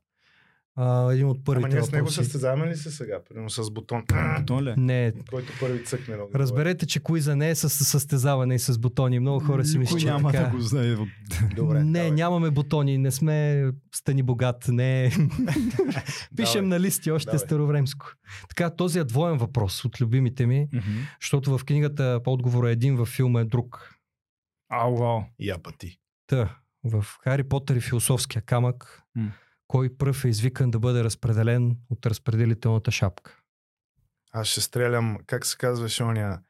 А, 0.77 1.11
един 1.11 1.27
от 1.27 1.37
Ама 1.37 1.43
първите 1.45 1.69
ние 1.69 1.83
с 1.83 1.91
него 1.91 2.05
въпроси. 2.05 2.15
състезаваме 2.15 2.67
ли 2.67 2.75
се 2.75 2.91
сега? 2.91 3.19
Примерно 3.23 3.49
с 3.49 3.71
бутон. 3.71 4.03
Бутон 4.37 4.63
ли? 4.63 4.73
Не, 4.77 5.13
който 5.29 5.53
първи 5.59 5.83
цъкне 5.83 6.15
много. 6.15 6.31
разберете, 6.35 6.85
че 6.85 6.99
куиза 6.99 7.35
не 7.35 7.49
е 7.49 7.55
с 7.55 7.69
състезаване 7.69 8.55
и 8.55 8.59
с 8.59 8.79
бутони. 8.79 9.19
Много 9.19 9.39
хора 9.39 9.65
си 9.65 9.77
мислят, 9.77 9.99
че 9.99 10.05
няма 10.05 10.31
така. 10.31 10.43
да 10.43 10.49
го 10.49 10.59
знае. 10.59 10.95
Добре. 11.55 11.83
не, 11.83 11.91
давай. 11.93 12.11
нямаме 12.11 12.51
бутони, 12.51 12.97
не 12.97 13.11
сме 13.11 13.65
стани 13.95 14.23
богат, 14.23 14.65
не. 14.67 15.11
Пишем 16.35 16.67
на 16.67 16.79
листи 16.79 17.11
още 17.11 17.25
Давай. 17.27 17.39
старовремско. 17.39 18.05
Така, 18.49 18.69
този 18.69 18.99
е 18.99 19.03
двоен 19.03 19.37
въпрос 19.37 19.85
от 19.85 20.01
любимите 20.01 20.45
ми, 20.45 20.67
Мгм. 20.73 20.83
защото 21.21 21.57
в 21.57 21.65
книгата 21.65 22.21
отговор 22.25 22.65
е 22.65 22.71
един, 22.71 22.95
във 22.95 23.07
филма 23.07 23.39
е 23.39 23.45
друг. 23.45 23.95
Ау, 24.69 24.97
вау. 24.97 25.21
Я 25.39 25.57
пъти. 25.57 25.97
Та, 26.27 26.55
в 26.83 27.05
Хари 27.21 27.43
Потър 27.43 27.75
и 27.75 27.81
философския 27.81 28.41
камък. 28.41 29.01
Кой 29.67 29.97
пръв 29.97 30.25
е 30.25 30.29
извикан 30.29 30.71
да 30.71 30.79
бъде 30.79 31.03
разпределен 31.03 31.77
от 31.89 32.05
разпределителната 32.05 32.91
шапка? 32.91 33.39
Аз 34.31 34.47
ще 34.47 34.61
стрелям, 34.61 35.17
как 35.27 35.45
се 35.45 35.57
казваше 35.57 36.03
оня? 36.03 36.41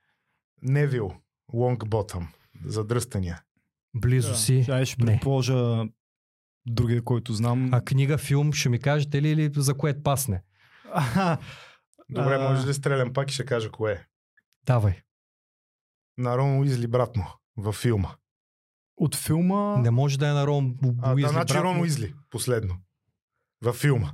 Невил. 0.62 1.12
Лонгботъм. 1.54 2.28
Задръстания. 2.66 3.42
Близо 3.96 4.30
Да. 4.30 4.36
си. 4.38 4.62
Сега 4.66 4.86
ще 4.86 5.04
Не. 5.04 5.06
предположа 5.06 5.86
другия, 6.66 7.04
който 7.04 7.34
знам. 7.34 7.70
А 7.74 7.82
книга, 7.82 8.18
филм, 8.18 8.54
ще 8.54 8.70
ми 8.70 8.80
кажете 8.80 9.22
ли 9.22 9.30
или 9.30 9.52
за 9.56 9.78
кое 9.78 10.04
пасне? 10.04 10.44
Добре, 12.10 12.36
А. 12.36 12.50
може 12.50 12.66
да 12.66 12.74
стрелям 12.74 13.14
пак 13.14 13.32
и 13.32 13.34
ще 13.34 13.46
кажа 13.46 13.72
кое 13.72 13.92
е. 13.92 14.06
Давай. 14.66 15.02
На 16.18 16.38
Рон 16.38 16.60
Уизли 16.60 16.88
брат 16.88 17.16
му 17.16 17.26
във 17.58 17.76
филма. 17.76 18.10
От 18.98 19.16
филма, 19.16 19.78
Не 19.78 19.92
може 19.92 20.20
да 20.20 20.28
е 20.30 20.34
на 20.34 20.48
Рон 20.48 20.78
А, 21.02 21.14
Уизли, 21.14 21.28
да, 21.28 21.34
значи 21.34 21.54
брат 21.54 21.64
Рон 21.64 21.76
му. 21.76 21.82
Уизли. 21.82 22.14
Последно. 22.30 22.78
Във 23.66 23.76
филма. 23.76 24.12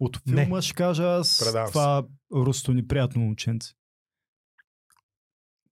от 0.00 0.20
Не. 0.26 0.44
филма 0.44 0.62
ще 0.62 0.74
кажа 0.74 1.04
аз 1.04 1.38
Предавам 1.44 1.66
се. 1.66 1.72
това 1.72 2.04
русто 2.34 2.72
неприятно 2.74 3.20
момченце. 3.22 3.72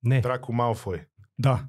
Не, 0.03 0.21
Драко 0.21 0.53
Малфой. 0.53 1.07
Да, 1.39 1.67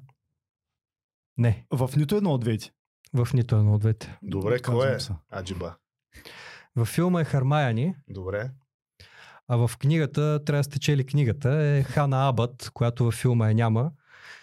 не. 1.38 1.66
в 1.70 1.90
нито 1.96 2.16
едно 2.16 2.30
от 2.30 2.40
двете. 2.40 2.70
В 3.14 3.28
нито 3.34 3.56
едно 3.56 3.74
от 3.74 3.80
двете. 3.80 4.18
Добре, 4.22 4.62
кое 4.62 4.92
е? 4.92 4.98
Аджиба. 5.38 5.76
Във 6.76 6.88
филма 6.88 7.20
е 7.20 7.24
Хармаяни, 7.24 7.94
Добре. 8.08 8.50
а 9.48 9.56
в 9.56 9.78
книгата, 9.78 10.44
трябва 10.44 10.60
да 10.60 10.64
сте 10.64 10.78
чели 10.78 11.06
книгата, 11.06 11.50
е 11.50 11.82
Хана 11.82 12.28
Абът, 12.28 12.70
която 12.74 13.04
във 13.04 13.14
филма 13.14 13.48
я 13.48 13.54
няма. 13.54 13.92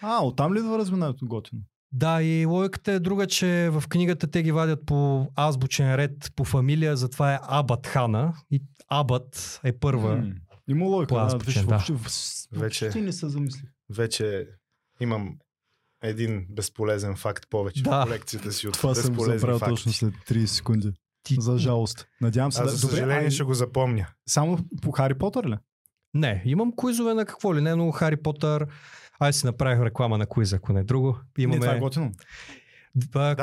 А, 0.02 0.24
оттам 0.24 0.54
ли 0.54 0.58
идва 0.58 0.78
разминаването 0.78 1.26
готино? 1.26 1.62
Да, 1.92 2.22
и 2.22 2.46
логиката 2.46 2.92
е 2.92 3.00
друга, 3.00 3.26
че 3.26 3.70
в 3.70 3.84
книгата 3.88 4.26
те 4.26 4.42
ги 4.42 4.52
вадят 4.52 4.86
по 4.86 5.26
азбучен 5.36 5.94
ред, 5.94 6.32
по 6.36 6.44
фамилия, 6.44 6.96
затова 6.96 7.34
е 7.34 7.38
Абът 7.42 7.86
Хана. 7.86 8.34
И 8.50 8.62
Абът 8.88 9.60
е 9.64 9.72
първа. 9.72 10.16
М, 10.16 10.32
Има 10.68 10.84
логика. 10.84 11.08
По 11.08 11.14
Да, 11.14 11.20
азбучен, 11.22 11.52
виж, 11.52 11.62
да. 11.62 11.68
въобще, 11.68 11.92
Вече- 12.52 12.84
въобще 12.84 13.00
не 13.00 13.12
се 13.12 13.28
замисли. 13.28 13.62
Вече 13.90 14.46
имам 15.00 15.36
един 16.02 16.46
безполезен 16.50 17.16
факт 17.16 17.46
повече 17.50 17.82
Да. 17.82 18.00
в 18.00 18.04
колекцията 18.04 18.52
си 18.52 18.68
от 18.68 18.74
Това 18.74 18.94
съм 18.94 19.14
забравил 19.14 19.58
факти. 19.58 19.70
точно 19.72 19.92
след 19.92 20.14
30 20.20 20.44
секунди. 20.46 20.92
Ти... 21.22 21.36
За 21.38 21.58
жалост. 21.58 22.06
Надявам 22.20 22.52
се 22.52 22.62
Аз 22.62 22.66
да... 22.66 22.70
за 22.70 22.88
съжаление 22.88 23.16
ай, 23.18 23.30
ще 23.30 23.42
го 23.42 23.54
запомня. 23.54 24.06
Само 24.28 24.58
по 24.82 24.90
Хари 24.90 25.14
Потър 25.14 25.44
ли? 25.44 25.56
Не, 26.14 26.42
имам 26.44 26.72
куизове 26.72 27.14
на 27.14 27.24
какво 27.24 27.54
ли 27.54 27.60
не, 27.60 27.74
но 27.74 27.90
Хари 27.90 28.16
Потър. 28.16 28.66
Аз 29.18 29.36
си 29.36 29.46
направих 29.46 29.80
реклама 29.80 30.18
на 30.18 30.26
куиза, 30.26 30.56
ако 30.56 30.72
не 30.72 30.80
е 30.80 30.84
друго. 30.84 31.08
Не, 31.38 31.44
това 31.44 31.66
е 31.66 31.66
Имаме... 31.66 31.80
готино. 31.80 32.12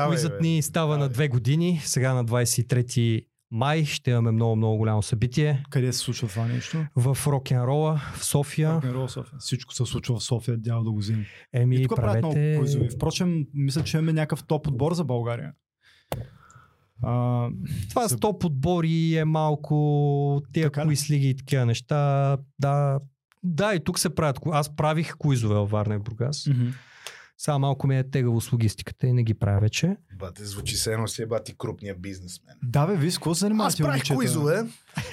Куизът 0.07 0.41
ни 0.41 0.61
става 0.61 0.87
Давай. 0.87 0.99
на 0.99 1.09
две 1.09 1.27
години. 1.27 1.81
Сега 1.83 2.13
на 2.13 2.25
23 2.25 3.25
май 3.51 3.85
ще 3.85 4.11
имаме 4.11 4.31
много, 4.31 4.55
много 4.55 4.77
голямо 4.77 5.01
събитие 5.01 5.63
Къде 5.69 5.93
се 5.93 5.99
случва 5.99 6.27
това 6.27 6.45
нещо? 6.45 6.85
в 6.95 7.17
рок-н-рола 7.27 8.01
в 8.15 8.25
София. 8.25 8.69
Рок-н-рол 8.71 9.07
София. 9.07 9.39
Всичко 9.39 9.73
се 9.73 9.85
случва 9.85 10.15
в 10.15 10.23
София, 10.23 10.57
дявол 10.57 10.83
да 10.83 10.91
го 10.91 10.97
вземе. 10.97 11.25
Еми, 11.53 11.75
И 11.75 11.83
тук 11.83 11.95
правят 11.95 12.17
много 12.17 12.33
правете... 12.33 12.57
куизови. 12.57 12.89
Впрочем, 12.89 13.45
мисля, 13.53 13.83
че 13.83 13.97
имаме 13.97 14.13
някакъв 14.13 14.43
топ 14.43 14.67
отбор 14.67 14.93
за 14.93 15.03
България. 15.03 15.51
А, 17.03 17.47
Това 17.89 18.07
за- 18.07 18.09
с 18.09 18.19
топ 18.19 18.43
отбори 18.43 19.15
е 19.15 19.25
малко 19.25 20.41
тия 20.53 20.63
Така 20.63 20.81
ли? 20.81 20.85
куиз 20.85 21.09
лиги 21.09 21.29
и 21.29 21.35
такива 21.35 21.65
неща. 21.65 22.37
Да, 22.59 22.99
да, 23.45 23.73
и 23.75 23.83
тук 23.83 23.99
се 23.99 24.09
правят. 24.09 24.39
Аз 24.45 24.75
правих 24.75 25.15
куизове 25.15 25.55
във 25.55 25.69
Варна 25.69 25.95
и 25.95 25.99
Бургас. 25.99 26.47
мгм. 26.47 26.67
Сега 27.37 27.57
малко 27.57 27.87
ми 27.87 27.97
е 27.97 28.03
тегаво 28.03 28.41
с 28.41 28.51
логистиката 28.51 29.07
и 29.07 29.13
не 29.13 29.23
ги 29.23 29.33
правя 29.33 29.59
вече. 29.59 29.97
Бате, 30.13 30.45
звучи 30.45 30.75
се 30.75 30.93
едно 30.93 31.07
си 31.07 31.21
е 31.21 31.25
бати 31.25 31.55
крупния 31.57 31.95
бизнесмен. 31.95 32.55
Да, 32.63 32.87
бе, 32.87 32.95
виж, 32.95 33.13
какво 33.13 33.35
се 33.35 33.39
занимавате? 33.39 33.73
Аз 33.73 33.77
правих 33.77 33.93
момчета? 33.93 34.15
куизове. 34.15 34.63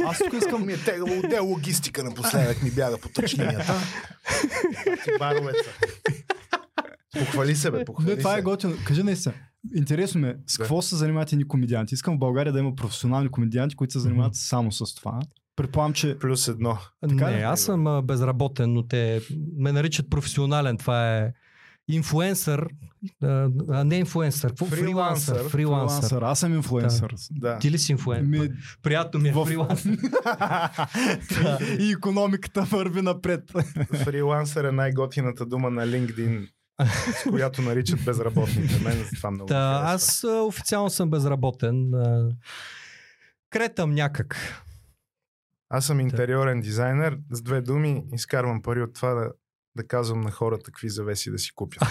Аз 0.06 0.18
тук 0.18 0.32
искам... 0.32 0.66
Ми 0.66 0.72
е 0.72 0.78
тегаво 0.78 1.18
отдел 1.18 1.46
логистика 1.46 2.04
напоследък 2.04 2.62
ми 2.62 2.70
бяга 2.70 2.98
по 2.98 3.08
точнинията. 3.08 3.72
Бати 4.86 5.10
баровеца. 5.18 5.70
Похвали 7.18 7.56
се, 7.56 7.70
бе, 7.70 7.84
похвали 7.84 8.10
Не, 8.10 8.18
това 8.18 8.32
се. 8.32 8.38
е 8.38 8.42
готино. 8.42 8.74
Кажи 8.86 9.02
наистина. 9.02 9.34
Интересно 9.74 10.20
ме, 10.20 10.36
с 10.46 10.56
Да. 10.56 10.62
какво 10.62 10.82
се 10.82 10.96
занимават 10.96 11.32
едни 11.32 11.48
комедианти? 11.48 11.94
Искам 11.94 12.16
в 12.16 12.18
България 12.18 12.52
да 12.52 12.58
има 12.58 12.74
професионални 12.74 13.28
комедианти, 13.28 13.76
които 13.76 13.92
се 13.92 13.98
занимават 13.98 14.34
само 14.34 14.72
с 14.72 14.94
това. 14.94 15.20
Предполагам, 15.56 15.92
че 15.92 16.18
Плюс 16.18 16.48
едно. 16.48 16.78
Така 17.08 17.30
не, 17.30 17.38
ли? 17.38 17.42
аз 17.42 17.60
съм 17.60 17.86
а, 17.86 18.02
безработен, 18.02 18.72
но 18.72 18.86
те 18.86 19.20
ме 19.56 19.72
наричат 19.72 20.10
професионален. 20.10 20.76
Това 20.76 21.16
е 21.16 21.32
инфуенсър, 21.88 22.66
а, 23.22 23.50
не 23.84 23.96
инфуенсър? 23.96 24.52
Фрилансър. 24.58 24.70
фрилансър. 24.70 25.50
Фрилансър. 25.50 26.22
Аз 26.22 26.38
съм 26.40 26.54
инфлуенсър. 26.54 27.14
Да. 27.30 27.58
Ти 27.58 27.70
ли 27.70 27.78
си 27.78 27.92
инфуенсър? 27.92 28.26
Ми, 28.28 28.48
Приятно 28.82 29.20
ми 29.20 29.28
е 29.28 29.32
в- 29.32 29.44
фрилансър. 29.46 29.90
и 31.78 31.92
економиката 31.92 32.62
върви 32.62 33.02
напред. 33.02 33.40
Фрилансър 33.94 34.64
е 34.64 34.72
най-готината 34.72 35.46
дума 35.46 35.70
на 35.70 35.86
LinkedIn, 35.86 36.48
с 37.14 37.30
която 37.30 37.62
наричат 37.62 38.04
безработните. 38.04 38.80
Мен 38.84 39.04
това 39.16 39.30
много 39.30 39.48
харесва. 39.48 39.94
аз 39.94 40.24
а, 40.24 40.42
официално 40.42 40.90
съм 40.90 41.10
безработен. 41.10 41.94
А, 41.94 42.28
кретам 43.50 43.90
някак. 43.90 44.62
Аз 45.74 45.86
съм 45.86 46.00
интериорен 46.00 46.60
дизайнер. 46.60 47.18
С 47.30 47.42
две 47.42 47.60
думи 47.60 48.02
изкарвам 48.12 48.62
пари 48.62 48.82
от 48.82 48.94
това 48.94 49.14
да, 49.14 49.30
да 49.76 49.86
казвам 49.86 50.20
на 50.20 50.30
хората 50.30 50.62
какви 50.64 50.88
завеси 50.88 51.30
да 51.30 51.38
си 51.38 51.50
купят. 51.54 51.82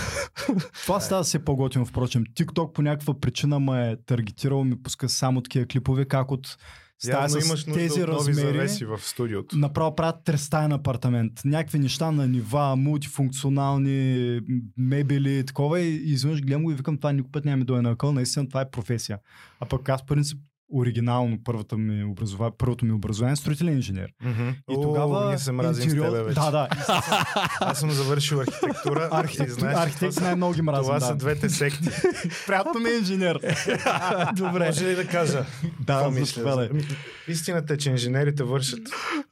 Това 0.84 1.00
става 1.00 1.24
все 1.24 1.46
по-готино, 1.46 1.86
впрочем. 1.86 2.24
TikTok 2.26 2.74
по 2.74 2.82
някаква 2.82 3.20
причина 3.20 3.60
ме 3.60 3.92
е 3.92 3.96
таргетирал, 4.06 4.64
ми 4.64 4.84
пуска 4.84 5.10
само 5.10 5.42
такива 5.42 5.66
клипове, 5.66 6.06
как 6.06 6.32
от 6.32 6.58
стая 7.00 7.22
Явно 7.22 7.42
с 7.42 7.46
имаш 7.46 7.66
нужда 7.66 7.74
тези 7.74 8.04
от 8.04 8.10
нови 8.10 8.30
размери. 8.30 8.48
завеси 8.48 8.86
в 8.86 9.00
студиото. 9.00 9.58
Направо 9.58 9.96
правят 9.96 10.24
трестаен 10.24 10.72
апартамент. 10.72 11.34
Някакви 11.46 11.80
неща 11.80 12.12
на 12.12 12.28
нива, 12.28 12.76
мултифункционални 12.76 14.40
мебели 14.78 15.40
и 15.40 15.46
такова. 15.46 15.80
И 15.80 16.12
изведнъж 16.12 16.42
гледам 16.42 16.64
го 16.64 16.72
и 16.72 16.76
викам, 16.76 16.98
това 16.98 17.12
никой 17.12 17.32
път 17.32 17.46
няма 17.46 17.58
ми 17.58 17.64
дойде 17.64 17.82
на 17.82 17.96
къл. 17.96 18.12
Наистина 18.12 18.50
това 18.50 18.62
е 18.62 18.70
професия. 18.72 19.20
А 19.60 19.66
пък 19.66 19.90
аз, 19.90 20.06
принцип, 20.06 20.40
оригинално 20.74 21.44
първата 21.44 21.78
ми 21.78 22.04
образова... 22.04 22.58
първото 22.58 22.86
ми 22.86 22.92
образование 22.92 23.36
строителен 23.36 23.74
инженер. 23.74 24.10
Мгм. 24.22 24.50
И 24.50 24.76
О, 24.78 24.82
тогава 24.82 25.28
ние 25.28 25.38
се 25.38 25.52
мразим 25.52 25.90
с 25.90 25.94
тебе 25.94 26.24
вече. 26.24 26.40
Да, 26.40 26.52
да. 26.52 26.68
Аз 27.60 27.80
съм 27.80 27.92
завършил 27.92 28.40
архитектура. 28.40 29.10
Архитект, 29.12 29.52
знаеш, 29.52 29.78
архитект 29.78 30.14
това, 30.16 30.28
най-много 30.28 30.54
ги 30.54 30.62
мразим. 30.62 30.84
това 30.84 31.00
да. 31.00 31.06
са 31.06 31.16
двете 31.16 31.50
секти. 31.50 31.90
Приятно 32.48 32.80
ми 32.80 32.90
е 32.90 32.98
инженер. 32.98 33.36
Добре. 34.36 34.66
Може 34.66 34.86
ли 34.86 34.96
да 34.96 35.08
кажа? 35.08 35.46
да, 35.80 36.12
мисля? 36.12 36.68
Ами, 36.72 36.84
Истината 37.28 37.74
е, 37.74 37.78
че 37.78 37.90
инженерите 37.90 38.44
вършат 38.44 38.80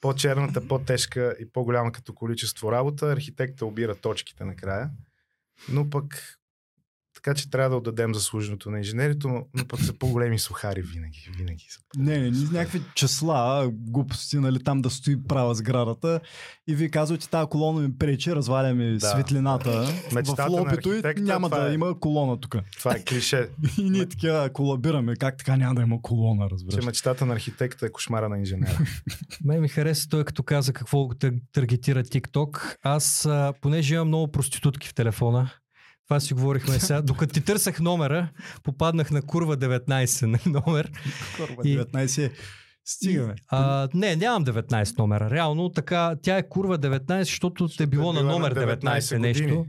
по-черната, 0.01 0.67
по-тежка 0.67 1.35
и 1.39 1.51
по-голяма 1.51 1.91
като 1.91 2.13
количество 2.13 2.71
работа. 2.71 3.11
Архитекта 3.11 3.65
обира 3.65 3.95
точките 3.95 4.45
накрая. 4.45 4.89
Но 5.69 5.89
пък 5.89 6.38
така 7.23 7.33
че 7.35 7.49
трябва 7.49 7.69
да 7.69 7.75
отдадем 7.75 8.15
заслуженото 8.15 8.71
на 8.71 8.77
инженерите, 8.77 9.27
но, 9.27 9.45
но 9.53 9.65
пък 9.67 9.79
са 9.81 9.93
по-големи 9.93 10.39
сухари 10.39 10.81
винаги. 10.81 11.29
винаги 11.37 11.65
са. 11.69 11.79
Не, 11.97 12.19
не, 12.19 12.29
ние 12.31 12.47
някакви 12.51 12.81
числа, 12.95 13.69
глупости, 13.73 14.37
нали, 14.37 14.63
там 14.63 14.81
да 14.81 14.89
стои 14.89 15.23
права 15.23 15.55
сградата 15.55 16.19
и 16.67 16.75
вие 16.75 16.89
казвате, 16.89 17.29
тази 17.29 17.49
колона 17.49 17.81
ми 17.81 17.97
пречи, 17.97 18.35
разваля 18.35 18.73
ми 18.73 18.97
Да. 18.97 19.07
светлината 19.07 19.93
Мечтата 20.13 20.43
в 20.43 20.45
на 20.45 20.51
лобито 20.51 20.93
и 20.93 21.01
няма 21.17 21.49
да 21.49 21.71
е. 21.71 21.73
има 21.73 21.99
колона 21.99 22.39
тук. 22.39 22.55
Това 22.77 22.95
е 22.95 23.03
клише, 23.03 23.49
И 23.77 23.89
ние 23.89 24.05
така 24.05 24.49
колабираме, 24.53 25.15
как 25.15 25.37
така 25.37 25.57
няма 25.57 25.75
да 25.75 25.81
има 25.81 26.01
колона, 26.01 26.47
че 26.49 26.53
разбираш. 26.53 26.85
мечтата 26.85 27.25
на 27.25 27.33
архитекта 27.33 27.85
е 27.85 27.91
кошмара 27.91 28.29
на 28.29 28.37
инженера. 28.37 28.77
Мен 29.45 29.61
ми 29.61 29.67
хареса 29.67 30.09
той, 30.09 30.23
като 30.23 30.43
каза 30.43 30.73
какво 30.73 31.07
го 31.07 31.15
таргетира 31.53 32.03
TikTok. 32.03 32.75
Аз, 32.81 33.29
понеже 33.61 33.95
имам 33.95 34.07
много 34.07 34.31
проститутки 34.31 34.87
в 34.87 34.93
телефона, 34.93 35.51
това 36.09 36.19
си 36.19 36.33
говорихме 36.33 36.79
сега. 36.79 37.01
Докато 37.03 37.33
ти 37.33 37.41
търсах 37.41 37.79
номера, 37.79 38.29
попаднах 38.63 39.11
на 39.11 39.21
курва 39.21 39.57
19 39.57 40.25
на 40.25 40.61
номер. 40.61 40.91
И... 41.63 41.69
и- 41.69 41.79
19 41.79 42.31
Стигаме. 42.85 43.35
А, 43.49 43.87
не, 43.93 44.15
нямам 44.15 44.45
19 44.45 44.97
номера. 44.97 45.29
Реално 45.29 45.69
така, 45.69 46.15
тя 46.21 46.37
е 46.37 46.49
курва 46.49 46.79
19, 46.79 47.19
защото 47.19 47.67
те 47.67 47.83
е 47.83 47.87
било 47.87 48.13
на 48.13 48.23
номер 48.23 48.53
19, 48.55 48.79
19 48.79 49.17
нещо. 49.17 49.43
години. 49.43 49.65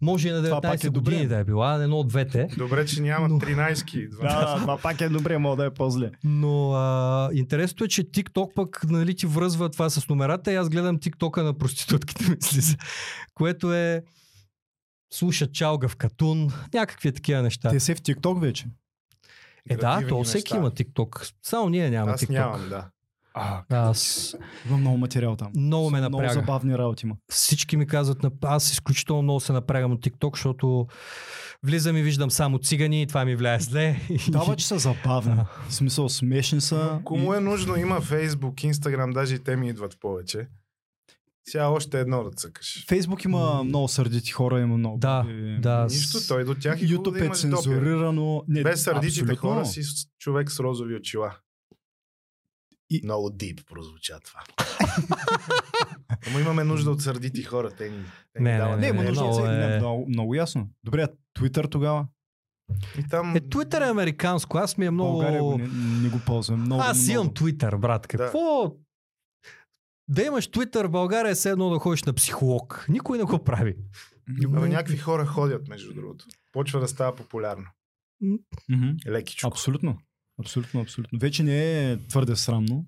Може 0.00 0.28
и 0.28 0.32
на 0.32 0.44
Това 0.44 0.60
пак 0.60 0.72
19 0.72 0.84
е 0.84 0.90
добре. 0.90 1.10
години 1.10 1.28
да 1.28 1.38
е 1.38 1.44
била, 1.44 1.74
едно 1.74 1.96
от 1.96 2.08
двете. 2.08 2.48
Добре, 2.58 2.86
че 2.86 3.02
няма 3.02 3.28
Но- 3.28 3.40
13 3.40 4.08
Да, 4.22 4.56
това 4.56 4.78
пак 4.78 5.00
е 5.00 5.08
добре, 5.08 5.38
мога 5.38 5.56
да 5.56 5.64
е 5.64 5.70
по-зле. 5.70 6.10
Но 6.24 6.72
а, 6.72 7.30
интересното 7.32 7.84
е, 7.84 7.88
че 7.88 8.02
TikTok 8.02 8.54
пък 8.54 8.80
нали, 8.84 9.16
ти 9.16 9.26
връзва 9.26 9.68
това 9.68 9.90
с 9.90 10.08
номерата 10.08 10.52
и 10.52 10.56
аз 10.56 10.68
гледам 10.68 10.98
TikTok-а 10.98 11.42
на 11.42 11.54
проститутките 11.54 12.24
ми 12.30 12.36
слиза. 12.40 12.76
Което 13.34 13.74
е 13.74 14.02
слушат 15.16 15.52
чалга 15.52 15.88
в 15.88 15.96
катун, 15.96 16.48
някакви 16.74 17.12
такива 17.12 17.42
неща. 17.42 17.70
Те 17.70 17.80
се 17.80 17.94
в 17.94 18.00
TikTok 18.00 18.40
вече. 18.40 18.66
Е 19.70 19.76
да, 19.76 20.06
то 20.08 20.24
всеки 20.24 20.38
неща. 20.42 20.56
има 20.56 20.70
TikTok. 20.70 21.32
Само 21.42 21.68
ние 21.68 21.90
нямаме 21.90 22.12
Аз 22.12 22.20
TikTok. 22.20 22.30
нямам, 22.30 22.68
да. 22.68 22.88
А, 23.34 23.62
Аз 23.70 24.34
има 24.68 24.76
много 24.76 24.96
материал 24.98 25.36
там. 25.36 25.52
много 25.56 25.90
ме 25.90 25.98
Много 25.98 26.16
напряга. 26.16 26.34
забавни 26.34 26.78
работи 26.78 27.06
има. 27.06 27.16
Всички 27.28 27.76
ми 27.76 27.86
казват, 27.86 28.18
аз 28.42 28.72
изключително 28.72 29.22
много 29.22 29.40
се 29.40 29.52
напрягам 29.52 29.92
от 29.92 30.04
TikTok, 30.04 30.34
защото 30.36 30.86
влизам 31.62 31.96
и 31.96 32.02
виждам 32.02 32.30
само 32.30 32.58
цигани 32.58 33.02
и 33.02 33.06
това 33.06 33.24
ми 33.24 33.36
влияе 33.36 33.60
зле. 33.60 34.00
Да, 34.28 34.56
че 34.56 34.66
са 34.66 34.78
забавни. 34.78 35.40
В 35.68 35.74
смисъл, 35.74 36.08
смешни 36.08 36.60
са. 36.60 37.00
Кому 37.04 37.34
е 37.34 37.40
нужно? 37.40 37.76
Има 37.76 38.00
Facebook, 38.00 38.72
Instagram, 38.72 39.12
даже 39.12 39.34
и 39.34 39.38
те 39.38 39.56
ми 39.56 39.68
идват 39.68 40.00
повече. 40.00 40.48
Сега 41.48 41.68
още 41.68 42.00
едно 42.00 42.24
да 42.24 42.30
цъкаш. 42.30 42.86
Фейсбук 42.88 43.24
има 43.24 43.62
много 43.64 43.88
сърдити 43.88 44.30
хора, 44.30 44.60
има 44.60 44.76
много. 44.78 44.98
Да, 44.98 45.26
и- 45.28 45.58
да. 45.60 45.86
Нищо, 45.90 46.18
той 46.28 46.44
до 46.44 46.54
тях 46.54 46.82
и 46.82 46.86
хубаво 46.86 47.02
YouTube 47.04 47.12
да 47.12 47.18
е 47.18 47.26
имаш 47.26 47.40
допир. 47.40 47.56
цензурирано. 47.56 48.44
Не, 48.48 48.62
Без 48.62 48.82
сърдитите 48.82 49.20
абсолютно. 49.22 49.50
хора 49.50 49.66
си 49.66 49.80
човек 50.18 50.50
с 50.50 50.60
розови 50.60 50.94
очила. 50.94 51.34
И- 52.90 53.00
Много 53.04 53.30
дип 53.30 53.60
прозвуча 53.66 54.18
това. 54.20 54.40
Ама 56.26 56.40
имаме 56.40 56.64
нужда 56.64 56.90
от 56.90 57.02
сърдити 57.02 57.42
хора. 57.42 57.70
Те 57.70 57.84
ни, 57.84 58.04
те 58.32 58.40
ни 58.40 58.44
Не, 58.44 58.52
не, 58.52 58.58
дават. 58.58 58.80
Не, 58.80 58.86
има 58.86 59.02
не, 59.02 59.08
нужда 59.08 59.22
много 59.22 59.36
от 59.36 59.46
е- 59.46 59.50
не, 59.50 59.78
много, 59.78 60.06
много 60.08 60.34
ясно. 60.34 60.68
Добре, 60.84 61.02
а 61.02 61.08
Twitter 61.38 61.70
тогава? 61.70 62.06
И 62.98 63.02
там... 63.02 63.36
Е, 63.36 63.40
Twitter 63.40 63.86
е 63.86 63.90
американско, 63.90 64.58
аз 64.58 64.78
ми 64.78 64.86
е 64.86 64.90
много... 64.90 65.12
България 65.12 65.42
го 65.42 65.58
не, 65.58 65.68
не 66.02 66.08
го 66.08 66.18
ползвам. 66.18 66.60
Много, 66.60 66.82
Аз 66.82 66.98
много. 66.98 67.12
имам 67.14 67.28
Twitter, 67.28 67.78
брат. 67.78 68.06
Какво? 68.06 68.68
Да. 68.68 68.74
Имаш 70.26 70.48
Twitter 70.48 70.86
в 70.86 70.90
България 70.90 71.30
е 71.30 71.34
все 71.34 71.50
едно 71.50 71.70
да 71.70 71.78
ходиш 71.78 72.02
на 72.02 72.12
психолог. 72.12 72.86
Никой 72.88 73.18
не 73.18 73.24
го 73.24 73.44
прави. 73.44 73.76
Абе, 74.44 74.68
някакви 74.68 74.96
хора 74.96 75.26
ходят, 75.26 75.68
между 75.68 75.94
другото. 75.94 76.24
Почва 76.52 76.80
да 76.80 76.88
става 76.88 77.16
популярно. 77.16 77.66
Мгм. 78.68 78.88
Лекичко. 79.06 79.48
Абсолютно. 79.48 79.98
Абсолютно, 80.40 80.80
абсолютно. 80.80 81.18
Вече 81.18 81.42
не 81.42 81.90
е 81.90 81.98
твърде 82.08 82.36
срамно. 82.36 82.84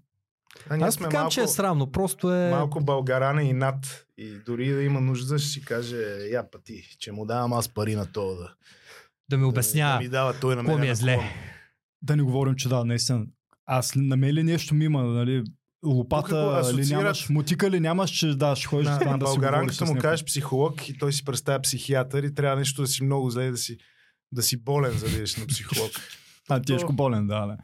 А 0.70 0.76
ние 0.76 0.86
Аз 0.86 0.94
сме 0.94 1.04
така, 1.04 1.18
малко, 1.18 1.32
че 1.32 1.40
е 1.40 1.46
срамно. 1.46 1.92
Просто 1.92 2.34
е... 2.34 2.50
малко 2.50 2.80
българане 2.80 3.42
и 3.42 3.52
над. 3.52 4.06
И 4.16 4.30
дори 4.46 4.68
да 4.68 4.82
има 4.82 5.00
нужда, 5.00 5.38
ще 5.38 5.48
си 5.48 5.64
каже, 5.64 5.96
я 6.32 6.50
пъти, 6.50 6.96
че 6.98 7.12
му 7.12 7.26
давам 7.26 7.52
аз 7.52 7.68
пари 7.68 7.94
на 7.94 8.12
това 8.12 8.34
да, 8.34 8.54
Да 9.28 9.36
ми 9.36 9.42
да, 9.42 9.48
обяснява. 9.48 10.00
ми 10.00 10.08
дава 10.08 10.40
той 10.40 10.56
на 10.56 10.62
мен. 10.62 10.80
ми 10.80 10.88
е 10.88 10.94
зле. 10.94 11.18
Да 12.02 12.16
не 12.16 12.22
говорим, 12.22 12.54
че 12.54 12.68
да, 12.68 12.84
наистина. 12.84 13.26
Аз 13.66 13.92
на 13.96 14.16
мен 14.16 14.34
ли 14.34 14.42
нещо 14.42 14.74
ми 14.74 14.84
има, 14.84 15.02
нали? 15.02 15.44
Тук 15.82 15.92
Лопата 15.94 16.36
ли 16.36 16.80
асоциират- 16.80 16.90
нямаш, 16.90 17.28
мутика 17.28 17.70
ли 17.70 17.80
нямаш, 17.80 18.10
че 18.10 18.34
да, 18.34 18.56
ще 18.56 18.66
ходиш 18.66 18.88
На, 18.88 18.98
там 18.98 19.18
да 19.18 19.26
си 19.26 19.38
говориш 19.38 19.80
му 19.80 19.96
кажеш 19.98 20.24
психолог 20.24 20.88
и 20.88 20.98
той 20.98 21.12
си 21.12 21.24
представя 21.24 21.60
психиатър 21.62 22.22
и 22.22 22.34
трябва 22.34 22.56
нещо 22.56 22.82
да 22.82 22.88
си 22.88 23.04
много 23.04 23.30
зле 23.30 23.50
да 23.50 23.56
си, 23.56 23.78
да 24.32 24.42
си 24.42 24.64
болен, 24.64 24.92
за 24.92 25.06
да 25.08 25.16
идеш 25.16 25.36
на 25.36 25.46
психолог. 25.46 25.90
А, 26.50 26.62
тежко 26.62 26.92
болен, 26.92 27.26
да, 27.26 27.46
да. 27.46 27.56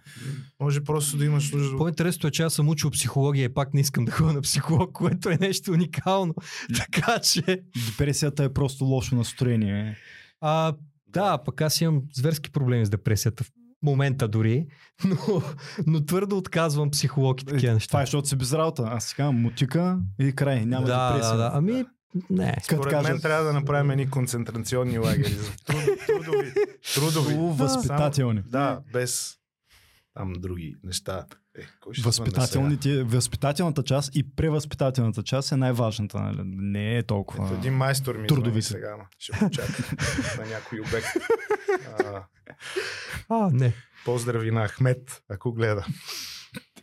Може 0.61 0.85
просто 0.85 1.17
да 1.17 1.25
имаш 1.25 1.51
нужда 1.53 1.69
от 1.69 1.79
По-интересното 1.79 2.27
е, 2.27 2.31
че 2.31 2.43
аз 2.43 2.55
съм 2.55 2.69
учил 2.69 2.91
психология 2.91 3.45
и 3.45 3.55
пак 3.55 3.75
не 3.75 3.81
искам 3.81 4.05
да 4.05 4.13
ходя 4.13 4.33
на 4.33 4.41
психолог, 4.41 4.93
което 4.93 5.31
е 5.31 5.39
нещо 5.41 5.73
уникално. 5.73 6.35
така 6.77 7.19
че... 7.19 7.63
Депресията 7.91 8.45
е 8.45 8.53
просто 8.53 8.85
лошо 8.85 9.17
настроение. 9.17 9.97
А, 10.41 10.75
да, 11.09 11.39
пък 11.45 11.61
аз 11.61 11.81
имам 11.81 12.03
зверски 12.15 12.51
проблеми 12.53 12.87
с 12.87 12.91
депресията 12.91 13.45
в 13.45 13.51
момента 13.85 14.29
дори, 14.29 14.67
но, 15.05 15.43
но 15.87 16.05
твърдо 16.05 16.37
отказвам 16.39 16.91
психолог 16.91 17.43
и 17.43 17.47
такива 17.47 17.71
Е, 17.71 17.75
неща. 17.75 17.89
Това 17.89 18.01
е, 18.01 18.07
защото 18.07 18.29
си 18.29 18.37
без 18.37 18.53
работа. 18.53 18.83
Аз 18.87 19.15
казвам 19.15 19.37
мутика 19.37 19.99
и 20.21 20.33
край. 20.33 20.67
Няма 20.67 20.87
да, 20.87 21.09
депресия. 21.09 21.33
да, 21.33 21.39
да. 21.41 21.51
Ами, 21.55 21.85
не. 22.31 22.57
Според 22.63 22.93
мен 22.93 23.03
кажат, 23.03 23.23
трябва 23.23 23.45
да 23.45 23.53
направим 23.53 23.91
едни 23.91 24.11
концентрационни 24.11 24.99
лагери. 24.99 25.25
труд- 25.67 26.07
Трудови. 26.07 26.53
Трудови. 26.95 27.35
Възпитателни. 27.53 28.43
Да, 28.43 28.81
без 28.93 29.35
там 30.15 30.33
други 30.33 30.75
неща. 30.85 31.25
Е, 31.59 31.63
кой 31.81 31.95
ще? 31.95 32.03
Възпитателните, 32.03 33.03
възпитателната 33.03 33.83
част 33.83 34.17
и 34.17 34.35
превъзпитателната 34.37 35.23
част 35.23 35.53
е 35.53 35.57
най-важната. 35.57 36.21
Нали? 36.21 36.41
Не 36.45 36.97
е 36.99 37.03
толкова. 37.03 37.45
Ето 37.47 37.55
един 37.55 37.75
майстор 37.75 38.17
ми 38.17 38.27
Трудови 38.27 38.63
сега, 38.63 38.91
ама 38.95 39.05
ще 39.19 39.39
почака 39.39 39.83
на 40.39 40.47
някой 40.47 40.81
обект. 40.81 41.07
А, 41.99 42.23
А, 43.29 43.51
не. 43.53 43.73
поздрави 44.05 44.51
на 44.51 44.69
Ахмет, 44.69 45.23
ако 45.29 45.53
гледа. 45.53 45.87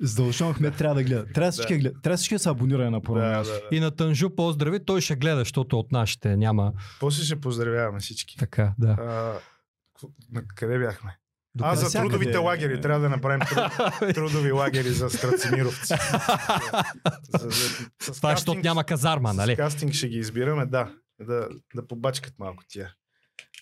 Задължително 0.01 0.53
Ахмед 0.53 0.75
трябва 0.75 0.95
да 0.95 1.03
гледа. 1.03 1.25
Трябва 1.25 1.51
всички 1.51 1.73
да 1.73 1.79
гледа. 1.79 2.01
Трябва 2.01 2.17
всички 2.17 2.35
да 2.35 2.39
се 2.39 2.49
абонира 2.49 2.91
на 2.91 3.01
първо 3.01 3.19
Да, 3.19 3.27
да, 3.29 3.43
да. 3.43 3.61
И 3.71 3.79
на 3.79 3.91
Тънжу 3.91 4.35
поздрави, 4.35 4.85
той 4.85 5.01
ще 5.01 5.15
гледа, 5.15 5.39
защото 5.39 5.79
от 5.79 5.91
нашите 5.91 6.37
няма 6.37 6.73
После 6.99 7.23
ще 7.23 7.39
поздравяваме 7.41 7.99
всички. 7.99 8.37
така, 8.37 8.73
да. 8.79 8.87
А, 8.87 9.39
На 10.31 10.47
къде 10.55 10.79
бяхме? 10.79 11.17
До 11.55 11.63
А, 11.65 11.75
за 11.75 11.91
трудовите 11.93 12.37
лагери. 12.37 12.81
Трябва 12.81 12.99
да 12.99 13.09
направим 13.09 13.39
труд, 13.41 13.89
трудови 14.15 14.51
лагери 14.51 14.89
за 14.89 15.09
страцимировци. 15.09 15.93
За- 17.31 17.49
за- 17.49 17.51
с 18.01 18.11
Това 18.11 18.31
е, 18.31 18.35
защото 18.35 18.51
кастинг- 18.51 18.63
няма 18.63 18.83
казарма, 18.83 19.29
С 19.29 19.37
нали? 19.37 19.55
кастинг 19.55 19.93
ще 19.93 20.07
ги 20.07 20.17
избираме, 20.17 20.65
да. 20.65 20.93
Да, 21.19 21.47
да 21.75 21.87
побачкат 21.87 22.39
малко 22.39 22.63
тия 22.67 22.93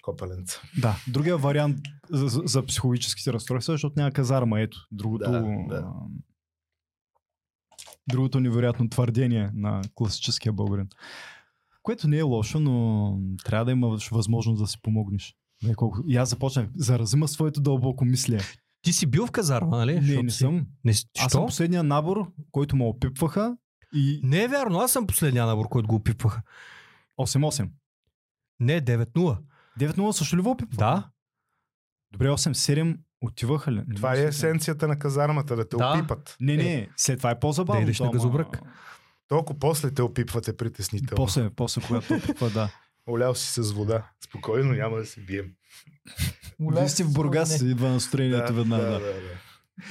копеленца. 0.01 0.61
Да, 0.77 0.95
другия 1.07 1.37
вариант 1.37 1.77
за, 2.09 2.27
за, 2.27 2.41
за 2.45 2.65
психологическите 2.65 3.33
разстройства, 3.33 3.73
е, 3.73 3.75
защото 3.75 3.93
няма 3.97 4.11
казарма. 4.11 4.61
Ето, 4.61 4.87
другото, 4.91 5.31
Да, 5.31 5.41
да. 5.67 5.75
а, 5.77 5.93
другото 8.07 8.39
невероятно 8.39 8.89
твърдение 8.89 9.51
на 9.53 9.81
класическия 9.95 10.53
българин. 10.53 10.87
Което 11.83 12.07
не 12.07 12.17
е 12.17 12.21
лошо, 12.21 12.59
но 12.59 13.15
трябва 13.45 13.65
да 13.65 13.71
имаш 13.71 14.09
възможност 14.09 14.61
да 14.61 14.67
си 14.67 14.77
помогнеш. 14.81 15.35
Не, 15.63 15.75
колко... 15.75 15.99
И 16.07 16.17
аз 16.17 16.29
започнах, 16.29 16.67
заразима 16.75 17.27
своето 17.27 17.61
дълбоко 17.61 18.05
мислие. 18.05 18.39
Ти 18.81 18.93
си 18.93 19.05
бил 19.05 19.27
в 19.27 19.31
казарма, 19.31 19.77
нали? 19.77 19.93
Не, 19.93 20.01
Защото 20.01 20.23
не 20.23 20.31
си- 20.31 20.37
съм. 20.37 20.65
Не, 20.85 20.93
Аз 21.19 21.31
съм 21.31 21.45
последния 21.45 21.83
набор, 21.83 22.31
който 22.51 22.75
ме 22.75 22.83
опипваха 22.85 23.57
и 23.93 24.19
Не 24.23 24.43
е 24.43 24.47
вярно, 24.47 24.79
аз 24.79 24.91
съм 24.91 25.07
последния 25.07 25.45
набор, 25.45 25.67
който 25.67 25.87
го 25.87 25.95
опипваха. 25.95 26.41
8-8. 27.19 27.69
Не, 28.59 28.81
9-0. 28.81 29.37
9-0 29.79 30.11
също 30.11 30.37
ли 30.37 30.41
ви 30.41 30.47
опипваха? 30.47 30.77
Да. 30.85 31.09
Добре, 32.11 32.27
8-7 32.27 32.97
отиваха 33.21 33.71
ли? 33.71 33.83
Това 33.95 34.15
е 34.15 34.23
есенцията 34.23 34.87
на 34.87 34.99
казармата, 34.99 35.55
да 35.55 35.69
те 35.69 35.77
Да. 35.77 35.91
опипат. 35.91 36.35
Не, 36.39 36.57
не, 36.57 36.89
след 36.97 37.17
това 37.17 37.31
е 37.31 37.39
по-забавно. 37.39 37.79
Да 37.79 37.83
идеш 37.83 37.99
на 37.99 38.05
ама- 38.05 38.13
газобрък. 38.13 38.61
Толкова 39.27 39.59
после 39.59 39.91
те 39.91 40.01
опипвате 40.01 40.57
притеснително. 40.57 41.15
После, 41.15 41.49
после, 41.49 41.81
когато 41.81 42.13
опипва, 42.13 42.49
да. 42.49 42.69
Олял 43.09 43.35
си 43.35 43.63
с 43.63 43.71
вода. 43.71 44.09
Спокойно, 44.25 44.73
няма 44.73 44.97
да 44.97 45.05
се 45.05 45.21
бием. 45.21 45.45
Вие 46.59 46.89
сте 46.89 47.03
в 47.03 47.13
Бургас, 47.13 47.61
идва 47.61 47.89
настроението 47.89 48.53
веднага. 48.53 48.83
да, 48.83 48.91
Да, 48.91 48.99
да, 48.99 49.13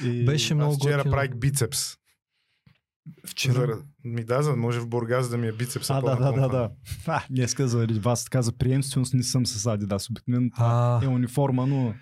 да. 0.01 0.09
И... 0.09 0.25
Беше 0.25 0.55
много 0.55 0.75
вчера 0.75 0.97
готино. 0.97 1.11
правих 1.11 1.35
бицепс. 1.35 1.95
вчера. 3.27 3.53
Зара... 3.53 3.77
Ми 4.03 4.23
да, 4.23 4.41
за 4.41 4.49
да 4.49 4.55
може 4.57 4.79
в 4.79 4.87
Бургас 4.87 5.29
да 5.29 5.37
ми 5.37 5.47
е 5.47 5.51
бицепса 5.51 5.93
А, 5.93 6.01
да, 6.01 6.15
да, 6.15 6.31
да, 6.31 6.47
да. 6.47 6.69
А, 7.07 7.21
днеска 7.29 7.67
заради 7.67 7.99
вас 7.99 8.23
така 8.23 8.41
за 8.41 8.57
приемственост 8.57 9.13
не 9.13 9.23
съм 9.23 9.45
с 9.45 9.65
Адидас. 9.65 10.09
Обикновено 10.09 10.49
А, 10.57 11.05
е 11.05 11.07
униформа, 11.07 11.67
но 11.67 11.93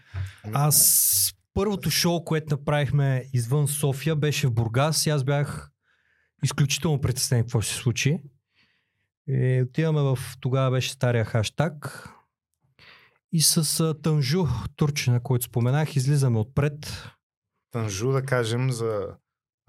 аз 0.53 1.33
първото 1.53 1.89
шоу, 1.89 2.23
което 2.23 2.55
направихме 2.55 3.25
извън 3.33 3.67
София, 3.67 4.15
беше 4.15 4.47
в 4.47 4.51
Бургас 4.51 5.05
и 5.05 5.09
аз 5.09 5.23
бях 5.23 5.69
изключително 6.43 7.01
притеснен 7.01 7.41
какво 7.41 7.61
ще 7.61 7.73
се 7.73 7.79
случи. 7.79 8.19
И 9.27 9.63
отиваме 9.69 10.01
в 10.01 10.17
тогава 10.39 10.71
беше 10.71 10.91
стария 10.91 11.25
хаштаг 11.25 12.09
и 13.31 13.41
с 13.41 13.93
Танжу, 14.03 14.45
турчина, 14.75 15.19
който 15.19 15.45
споменах, 15.45 15.95
излизаме 15.95 16.39
отпред. 16.39 17.03
Танжу, 17.71 18.11
да 18.11 18.21
кажем, 18.23 18.71
за 18.71 19.07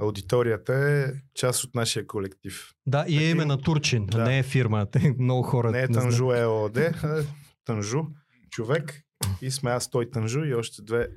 аудиторията 0.01 0.75
е 0.75 1.13
част 1.35 1.65
от 1.65 1.75
нашия 1.75 2.07
колектив. 2.07 2.73
Да, 2.87 3.05
и 3.09 3.19
е 3.25 3.31
име 3.31 3.45
на 3.45 3.59
Турчин, 3.59 4.07
Да. 4.07 4.25
не 4.25 4.39
е 4.39 4.43
фирма. 4.43 4.87
Много 5.19 5.43
хора. 5.43 5.71
Не 5.71 5.83
е. 5.83 5.89
Танжу 5.89 6.33
ЕОД, 6.33 6.77
а 6.77 7.19
е 7.21 7.25
Танжу, 7.65 8.03
човек. 8.51 9.03
И 9.43 9.51
сме 9.51 9.71
аз, 9.71 9.91
той 9.91 10.11
Танжу 10.11 10.45
и 10.45 10.55
още 10.55 10.83
две 10.83 11.09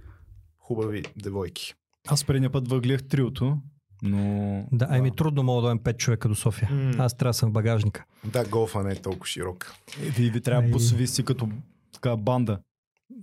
хубави 0.60 1.03
девойки. 1.15 1.74
аз 2.07 2.25
предния 2.25 2.51
път 2.51 2.67
въгледах 2.67 3.07
триото, 3.07 3.57
но... 4.01 4.65
Да, 4.72 4.88
ами 4.89 5.12
трудно 5.12 5.43
мога 5.43 5.62
да 5.62 5.67
дойдем 5.67 5.84
5 5.86 5.98
човека 5.98 6.27
до 6.27 6.36
София. 6.36 6.70
М. 6.72 6.93
Аз 6.98 7.17
трябва 7.17 7.29
да 7.29 7.34
съм 7.34 7.50
в 7.50 7.53
багажника. 7.53 8.05
Да, 8.24 8.46
голфа 8.46 8.84
не 8.84 8.91
е 8.91 8.96
толкова 8.96 9.25
широк. 9.25 9.74
Е, 10.00 10.05
Ви, 10.05 10.29
ви 10.29 10.41
трябва 10.41 10.63
Ай. 10.63 10.72
бусови 10.72 11.08
си 11.08 11.25
като 11.25 11.50
така 11.93 12.15
банда. 12.15 12.60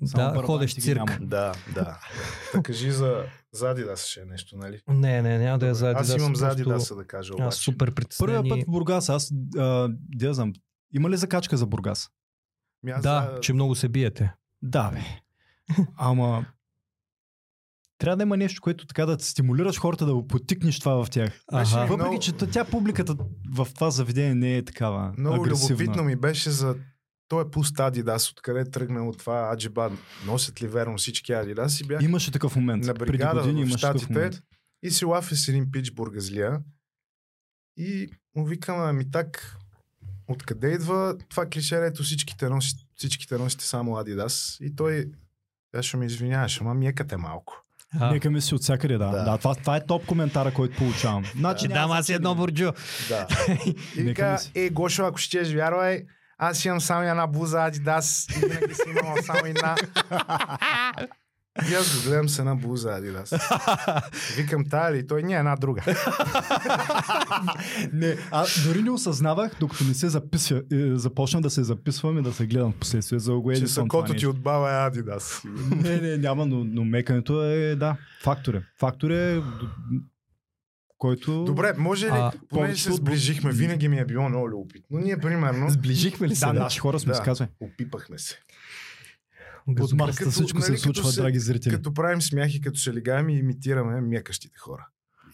Само 0.07 0.59
да, 0.59 0.67
ги 0.67 0.73
цирк. 0.73 0.97
няма. 0.97 1.19
Да, 1.21 1.53
да. 1.75 1.99
Да 2.55 2.63
кажи 2.63 2.91
за, 2.91 3.23
за 3.53 3.71
Адидас 3.71 4.05
ще 4.05 4.21
е 4.21 4.25
нещо, 4.25 4.57
нали? 4.57 4.81
Не, 4.89 5.23
не, 5.23 5.39
няма 5.39 5.59
да 5.59 5.67
е 5.67 5.75
за 5.75 5.91
Аз 5.91 6.09
Adidas, 6.09 6.19
имам 6.19 6.37
за 6.37 6.49
Адидаса 6.49 6.95
да 6.97 7.05
кажа 7.05 7.33
Аз 7.33 7.37
обаче. 7.37 7.59
супер 7.59 7.91
притеснен. 7.91 8.27
Първия 8.27 8.49
път 8.49 8.59
и- 8.59 8.63
в 8.63 8.67
Бургас, 8.67 9.09
аз 9.09 9.33
а, 9.57 9.89
да 10.09 10.35
знам, 10.35 10.53
има 10.95 11.11
ли 11.11 11.17
закачка 11.17 11.57
за 11.57 11.67
Бургас? 11.67 12.11
Ми 12.83 12.91
аз 12.91 13.03
Да, 13.03 13.31
за- 13.35 13.41
че 13.41 13.53
много 13.53 13.75
се 13.75 13.89
биете. 13.89 14.33
Да, 14.63 14.91
бе. 14.91 15.01
Ама 15.97 16.45
трябва 17.99 18.17
да 18.17 18.23
има 18.23 18.37
нещо, 18.37 18.63
което 18.63 18.87
така 18.87 19.07
да 19.07 19.19
стимулираш 19.21 19.79
хората 19.81 20.07
да 20.07 20.15
го 20.15 20.27
потикнеш 20.27 20.81
това 20.81 21.05
в 21.05 21.11
тях. 21.11 21.41
Ага. 21.53 21.81
Въпреки, 21.81 21.97
много- 21.97 22.19
че 22.19 22.33
тя 22.33 22.65
публиката 22.65 23.17
в 23.51 23.69
това 23.75 23.91
заведение 23.91 24.35
не 24.35 24.57
е 24.57 24.65
такава 24.65 25.15
Много 25.19 25.45
агресивна. 25.45 25.75
любопитно 25.75 26.05
ми 26.05 26.17
беше 26.17 26.51
за 26.51 26.77
той 27.29 27.43
е 27.43 27.51
пуст 27.51 27.81
Адидас, 27.81 28.31
откъде 28.31 28.61
е 28.61 28.71
тръгнало 28.71 29.13
това 29.13 29.51
Аджиба. 29.53 29.91
Носят 30.27 30.63
ли 30.63 30.67
верно 30.69 30.99
всички 30.99 31.33
Адидас 31.33 31.81
и 31.81 31.85
бях 31.87 32.03
Имаше 32.03 32.31
такъв 32.33 32.57
момент. 32.57 32.85
на 32.85 32.95
Преди 32.95 33.13
бригада 33.13 33.41
години 33.41 33.65
в 33.65 33.79
Штатите 33.79 34.31
и 34.83 34.91
си 34.91 35.05
лафи 35.05 35.37
с 35.37 35.49
един 35.49 35.71
пич 35.71 35.91
бургазлия 35.93 36.61
и 37.77 38.09
му 38.35 38.45
викам, 38.47 38.81
ами 38.81 39.11
так, 39.11 39.57
откъде 40.29 40.71
идва 40.71 41.17
това 41.29 41.47
клише, 41.47 41.77
ето 41.77 42.03
всичките, 42.03 42.49
носи, 42.49 42.75
всичките 42.95 43.39
носите 43.39 43.65
само 43.65 43.97
Адидас 43.97 44.59
и 44.61 44.77
той 44.77 45.11
аз 45.75 45.85
ще 45.85 45.97
ме 45.97 46.07
извиняваш, 46.07 46.61
ама 46.61 46.75
мекате 46.75 47.17
малко. 47.17 47.65
А, 48.01 48.13
Нека 48.13 48.31
ми 48.31 48.41
си 48.41 48.55
от 48.55 48.63
всякъде, 48.63 48.99
да. 48.99 49.11
Да. 49.11 49.25
да. 49.25 49.39
това, 49.39 49.55
това 49.55 49.77
е 49.77 49.87
топ 49.87 50.07
коментара, 50.07 50.55
който 50.55 50.77
получавам. 50.77 51.25
Значи, 51.37 51.69
няма 51.69 51.81
дам 51.81 51.91
аз 51.91 52.07
значение. 52.07 52.17
едно 52.17 52.35
бурджо. 52.35 52.73
Да. 53.09 53.27
И 53.97 54.03
вика, 54.03 54.39
е, 54.55 54.71
Гошо, 54.71 55.07
ако 55.07 55.19
ще 55.19 55.43
вярвай, 55.43 56.03
аз 56.39 56.65
имам 56.65 56.81
само 56.81 57.03
една 57.03 57.27
буза 57.27 57.65
Адидас 57.65 58.27
и 58.37 58.47
винаги 58.47 58.75
си 58.75 58.83
имал 59.01 59.17
само 59.23 59.47
една. 59.47 59.77
И 61.71 61.75
аз 61.75 61.97
го 61.97 62.09
гледам 62.09 62.29
с 62.29 62.39
една 62.39 62.55
буза 62.55 62.95
Адидас. 62.95 63.35
Викам, 64.37 64.65
тая 64.71 64.93
ли? 64.93 65.07
Той 65.07 65.23
не 65.23 65.33
е 65.33 65.37
една 65.39 65.57
друга. 65.57 65.83
Не, 67.93 68.17
а 68.31 68.47
дори 68.67 68.83
не 68.83 68.91
осъзнавах, 68.91 69.53
докато 69.61 69.85
не 69.85 69.95
се 69.95 70.09
записва, 70.09 70.63
е, 70.73 70.97
започна 70.97 71.41
да 71.41 71.51
се 71.51 71.65
записвам 71.65 72.19
и 72.19 72.23
да 72.23 72.33
се 72.33 72.47
гледам 72.47 72.73
в 72.73 72.77
последствие 72.77 73.19
за 73.19 73.35
го 73.35 73.53
Че 73.53 73.67
сакото 73.67 74.15
ти 74.15 74.27
от 74.27 74.41
баба 74.41 74.71
е 74.71 74.87
Адидас. 74.87 75.43
Не, 75.71 75.97
не, 76.01 76.17
няма, 76.17 76.47
но, 76.47 76.65
но 76.65 76.85
мекането 76.85 77.45
е, 77.45 77.77
да, 77.77 77.97
фактор 78.23 78.55
е. 78.55 78.63
Фактор 78.79 79.11
е, 79.11 79.43
който... 80.99 81.45
Добре, 81.45 81.75
може 81.79 82.07
ли, 82.07 82.11
А, 82.13 82.33
понеже 82.49 82.83
се 82.83 82.93
сближихме, 82.93 83.53
винаги 83.53 83.89
ми 83.89 83.99
е 83.99 84.05
било 84.05 84.29
много 84.29 84.51
любопитно. 84.51 84.99
Ние, 84.99 85.19
примерно, 85.19 85.71
Сближихме 85.71 86.29
ли 86.29 86.37
се? 86.37 86.47
Да, 86.47 86.53
бе? 86.53 86.59
наши 86.59 86.79
хора 86.79 86.99
сме 86.99 87.13
Да. 87.13 87.19
да. 87.19 87.23
сказвали. 87.23 87.51
опипахме 87.61 88.19
се. 88.19 88.39
От 89.69 89.75
Газопрък. 89.75 89.99
масата 89.99 90.19
Като- 90.19 90.31
всичко 90.33 90.59
нали, 90.59 90.67
се 90.67 90.77
случва, 90.77 91.05
се- 91.05 91.21
драги 91.21 91.39
зрители. 91.39 91.75
Като 91.75 91.95
правим 91.95 92.23
смях 92.23 92.55
и 92.55 92.61
като 92.61 92.79
се 92.79 92.95
легаем 92.95 93.29
и 93.29 93.35
имитираме 93.35 94.01
мекащите 94.01 94.59
хора. 94.59 94.87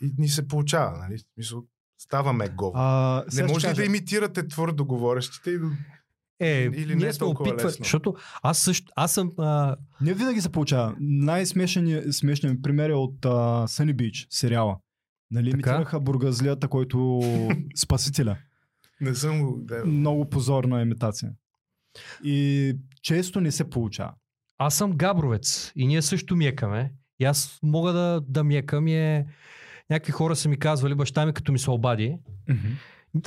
И 0.02 0.10
ни 0.18 0.28
се 0.28 0.48
получава, 0.48 0.98
нали? 0.98 1.18
В 1.18 1.22
Смисъл, 1.34 1.64
ставаме 1.98 2.48
го. 2.48 2.72
А, 2.74 3.24
Не 3.34 3.42
може 3.42 3.54
ли 3.58 3.62
кажа, 3.62 3.74
да 3.74 3.84
имитирате 3.86 4.48
твърдо 4.48 4.84
говорещите 4.86 5.50
и. 5.50 5.58
Е, 6.40 6.62
Или 6.64 6.86
не 6.86 6.94
ние 6.94 7.06
е 7.06 7.12
сме 7.12 7.18
толкова 7.18 7.50
опитвали, 7.50 7.68
лесно? 7.68 7.84
защото 7.84 8.14
аз 8.42 8.58
също, 8.58 8.92
аз 8.96 9.12
съм, 9.12 9.32
а, 9.38 9.76
Не 10.00 10.14
винаги 10.14 10.40
се 10.40 10.48
получава. 10.48 10.96
Най-смешният 11.00 12.14
смешният 12.14 12.62
пример 12.62 12.90
е 12.90 12.94
от 12.94 13.20
Sunny 13.66 13.94
Beach, 13.94 14.26
сериала. 14.30 14.76
Нали, 15.30 15.50
Така? 15.50 15.56
имитираха 15.70 16.00
бургазлията, 16.00 16.68
който 16.68 17.20
спасителя. 17.76 18.36
Не 19.00 19.14
съм 19.14 19.42
го... 19.42 19.60
Много 19.86 20.30
позорна 20.30 20.82
имитация. 20.82 21.30
И 22.24 22.72
често 23.02 23.40
не 23.40 23.52
се 23.52 23.70
получава. 23.70 24.12
Аз 24.58 24.74
съм 24.74 24.92
габровец 24.92 25.72
и 25.76 25.86
ние 25.86 26.02
също 26.02 26.36
мекаме. 26.36 26.92
И 27.20 27.24
аз 27.24 27.58
мога 27.62 27.92
да, 27.92 28.20
да 28.28 28.44
мекам 28.44 28.88
и 28.88 28.94
е... 28.94 29.26
Някакви 29.90 30.12
хора 30.12 30.36
са 30.36 30.48
ми 30.48 30.58
казвали, 30.58 30.94
баща 30.94 31.26
ми 31.26 31.32
като 31.32 31.52
ми 31.52 31.58
се 31.58 31.70
обади, 31.70 32.16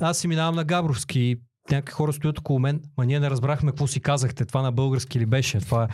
аз 0.02 0.18
си 0.18 0.28
минавам 0.28 0.56
на 0.56 0.64
Габровски 0.64 1.20
и 1.20 1.42
някакви 1.72 1.94
хора 1.94 2.14
стоят 2.14 2.40
около 2.40 2.60
мен, 2.60 2.82
ма 2.98 3.06
ние 3.06 3.20
не 3.20 3.30
разбрахме 3.30 3.72
какво 3.72 3.88
си 3.88 4.02
казахте, 4.02 4.46
това 4.46 4.62
на 4.62 4.72
български 4.72 5.20
ли 5.20 5.26
беше, 5.26 5.60
това 5.60 5.84
е 5.84 5.88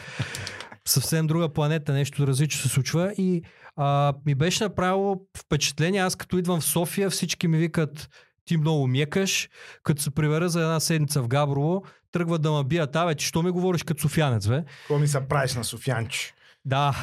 съвсем 0.87 1.27
друга 1.27 1.49
планета, 1.49 1.93
нещо 1.93 2.27
различно 2.27 2.61
се 2.61 2.69
случва 2.69 3.13
и 3.17 3.43
а, 3.75 4.13
ми 4.25 4.35
беше 4.35 4.63
направило 4.63 5.21
впечатление, 5.37 6.01
аз 6.01 6.15
като 6.15 6.37
идвам 6.37 6.61
в 6.61 6.65
София, 6.65 7.09
всички 7.09 7.47
ми 7.47 7.57
викат 7.57 8.09
ти 8.45 8.57
много 8.57 8.87
мекаш, 8.87 9.49
като 9.83 10.01
се 10.01 10.11
прибера 10.11 10.49
за 10.49 10.61
една 10.61 10.79
седмица 10.79 11.21
в 11.21 11.27
Габрово, 11.27 11.83
тръгват 12.13 12.41
да 12.41 12.51
ме 12.51 12.63
бият, 12.63 12.95
а 12.95 13.05
бе, 13.05 13.15
ти 13.15 13.25
що 13.25 13.43
ми 13.43 13.51
говориш 13.51 13.83
като 13.83 14.01
софиянец, 14.01 14.47
бе? 14.47 14.63
Какво 14.79 14.99
ми 14.99 15.07
се 15.07 15.27
правиш 15.27 15.55
на 15.55 15.63
Софянчи? 15.63 16.33
Да, 16.65 16.95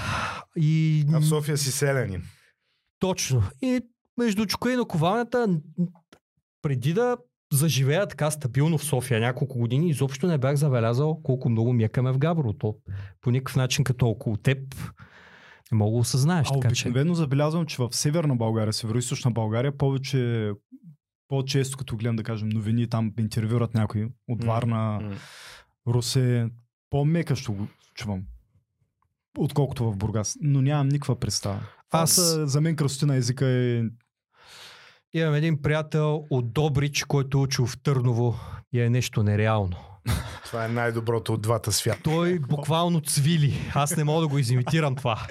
и 0.57 1.05
А 1.13 1.21
в 1.21 1.27
София 1.27 1.59
си 1.59 1.73
селянин. 1.73 2.23
Точно. 2.99 3.43
И 3.63 3.81
между 4.19 4.47
чука 4.47 4.73
и 4.73 4.77
наковалнята, 4.77 5.61
преди 6.63 6.93
да 6.93 7.17
заживея 7.53 8.07
така 8.07 8.31
стабилно 8.31 8.79
в 8.79 8.85
София 8.85 9.21
няколко 9.21 9.59
години, 9.59 9.91
изобщо 9.91 10.27
не 10.27 10.39
бях 10.39 10.55
забелязал 10.55 11.21
колко 11.23 11.49
много 11.49 11.73
мякаме 11.73 12.13
в 12.13 12.19
Габрово. 12.19 12.53
То 12.53 12.77
по 13.21 13.31
никакъв 13.31 13.57
начин 13.57 13.85
като 13.85 14.07
около 14.07 14.37
теб 14.37 14.59
не 15.73 15.79
мога 15.79 15.93
да 15.93 16.01
осъзнаеш. 16.01 16.49
А 16.51 16.61
Така 16.61 16.75
че... 16.75 16.89
обикновено 16.89 17.15
забелязвам, 17.15 17.67
че 17.67 17.77
в 17.83 17.89
Северна 17.93 18.37
България, 18.37 18.73
Северо-Источна 18.73 19.33
България, 19.33 19.77
повече 19.77 20.53
по-често, 21.31 21.77
като 21.77 21.97
гледам, 21.97 22.17
да 22.17 22.23
кажем, 22.23 22.49
новини, 22.49 22.87
там 22.89 23.13
интервюрат 23.19 23.75
някой 23.75 24.09
от 24.29 24.45
Варна. 24.45 25.17
Русе, 25.87 26.49
по-мекащо 26.91 27.53
го 27.53 27.67
чувам. 27.95 28.23
отколкото 29.39 29.93
в 29.93 29.97
Бургас. 29.97 30.37
Но 30.41 30.63
нямам 30.63 30.89
никаква 30.89 31.21
представа. 31.21 31.61
Аз 31.91 32.19
Аз- 32.19 32.51
за 32.51 32.61
мен 32.61 32.77
красоти 32.77 33.07
на 33.07 33.17
езика 33.17 33.47
е... 33.47 33.83
Имам 35.13 35.35
един 35.35 35.63
приятел 35.63 36.27
от 36.31 36.53
Добрич, 36.53 37.05
който 37.05 37.39
е 37.39 37.41
учил 37.41 37.67
в 37.67 37.81
Търново 37.83 38.35
и 38.73 38.81
е 38.81 38.91
нещо 38.91 39.23
нереално. 39.23 39.77
Това 40.51 40.65
е 40.65 40.69
най-доброто 40.69 41.33
от 41.33 41.43
двата 41.43 41.73
свята. 41.73 42.01
Той 42.03 42.39
буквално 42.39 43.01
цвили. 43.01 43.71
Аз 43.75 43.97
не 43.97 44.05
мога 44.05 44.21
да 44.21 44.29
го 44.29 44.39
изимитирам 44.39 44.97
това. 44.97 45.27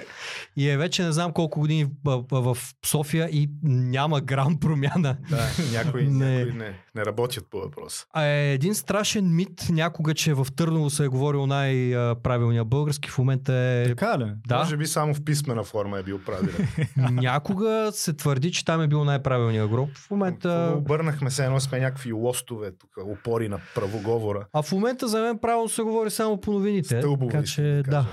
И 0.56 0.68
е 0.68 0.76
вече 0.76 1.02
не 1.02 1.12
знам 1.12 1.32
колко 1.32 1.60
години 1.60 1.86
в, 2.04 2.56
София 2.86 3.28
и 3.28 3.50
няма 3.62 4.20
грам 4.20 4.60
промяна. 4.60 5.16
Да, 5.30 5.48
някои 5.72 6.06
Не. 6.06 6.10
не, 6.26 6.38
някои 6.38 6.58
не, 6.58 6.74
не 6.94 7.04
работят 7.04 7.46
по 7.50 7.58
въпроса. 7.58 8.06
А 8.12 8.24
е 8.24 8.52
един 8.52 8.74
страшен 8.74 9.34
мит 9.36 9.66
някога, 9.70 10.14
че 10.14 10.34
в 10.34 10.46
Търново 10.56 10.90
се 10.90 11.04
е 11.04 11.08
говорил 11.08 11.46
най-правилния 11.46 12.64
български. 12.64 13.10
В 13.10 13.18
момента 13.18 13.54
е... 13.54 13.84
Така 13.88 14.18
ли? 14.18 14.32
Да, 14.46 14.58
Може 14.58 14.76
би 14.76 14.86
само 14.86 15.14
в 15.14 15.24
писмена 15.24 15.64
форма 15.64 15.98
е 15.98 16.02
бил 16.02 16.18
правилен. 16.18 16.68
някога 17.14 17.90
се 17.92 18.12
твърди, 18.12 18.52
че 18.52 18.64
там 18.64 18.80
е 18.80 18.88
бил 18.88 19.04
най-правилният 19.04 19.70
гроб. 19.70 19.88
В 19.96 20.10
момента... 20.10 20.74
Обърнахме 20.76 21.30
се 21.30 21.44
едно 21.44 21.60
сме 21.60 21.80
някакви 21.80 22.12
лостове, 22.12 22.70
тук, 22.78 22.90
опори 23.06 23.48
на 23.48 23.60
правоговора. 23.74 24.46
А 24.52 24.59
в 24.62 24.72
момента 24.72 25.08
за 25.08 25.20
мен 25.20 25.38
правилно 25.38 25.68
се 25.68 25.82
говори 25.82 26.10
само 26.10 26.40
по 26.40 26.52
новините. 26.52 26.98
Стълбове, 26.98 27.32
така 27.32 27.44
че 27.44 27.62
да 27.62 27.82
да. 27.82 28.06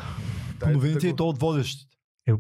По 0.60 0.70
новините 0.70 1.00
да 1.00 1.08
и 1.08 1.16
то 1.16 1.30
от 1.30 1.40
водещите. 1.40 1.96
Е. 2.28 2.32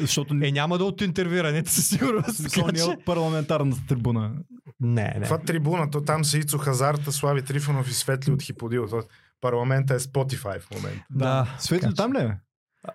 Защото 0.00 0.34
Е, 0.34 0.52
няма 0.52 0.78
да 0.78 0.84
от 0.84 1.00
интервюирането 1.00 1.70
със 1.70 1.88
сигурност. 1.88 2.42
така 2.44 2.66
не 2.66 2.78
е 2.78 2.82
че- 2.82 2.88
от 2.88 3.04
парламентарната 3.04 3.80
трибуна. 3.88 4.34
Не, 4.80 5.14
не. 5.14 5.24
Това 5.24 5.38
трибуна, 5.38 5.90
то 5.90 6.00
там 6.00 6.24
са 6.24 6.38
Ицо 6.38 6.58
Хазарта, 6.58 7.12
Слави 7.12 7.42
Трифонов 7.42 7.88
и 7.88 7.94
Светли 7.94 8.32
от 8.32 8.42
Хиподил. 8.42 8.88
Парламента 9.40 9.94
е 9.94 9.98
Spotify 9.98 10.60
в 10.60 10.70
момента. 10.70 11.04
Да. 11.10 11.54
Светли 11.58 11.80
така 11.80 11.90
че- 11.92 11.96
там 11.96 12.12
ли 12.12 12.18
е? 12.18 12.36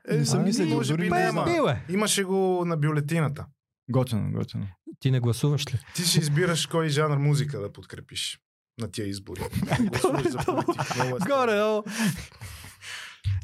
Е, 0.10 0.18
не 0.18 0.26
съм 0.26 0.44
мислил, 0.44 0.68
може 0.68 0.96
би 0.96 1.10
не 1.10 1.30
знам. 1.32 1.46
бил 1.46 1.64
е. 1.64 1.86
Имаше 1.90 2.24
го 2.24 2.64
на 2.66 2.78
бюлетината. 2.78 3.46
Готино, 3.90 4.32
готино. 4.32 4.68
Ти 5.00 5.12
не 5.12 5.20
гласуваш 5.20 5.74
ли? 5.74 5.80
Ти 5.96 6.02
си 6.02 6.20
избираш 6.20 6.66
кой 6.66 6.90
жанр 6.90 7.18
музика 7.18 7.60
да 7.60 7.72
подкрепиш 7.72 8.40
на 8.82 8.92
тия 8.92 9.08
избори. 9.08 9.42
Гласуваш 9.82 10.28
за 10.30 10.38
политик. 10.38 10.96
Много 10.96 11.16
е. 11.16 11.20
Горе, 11.20 11.62
о. 11.62 11.84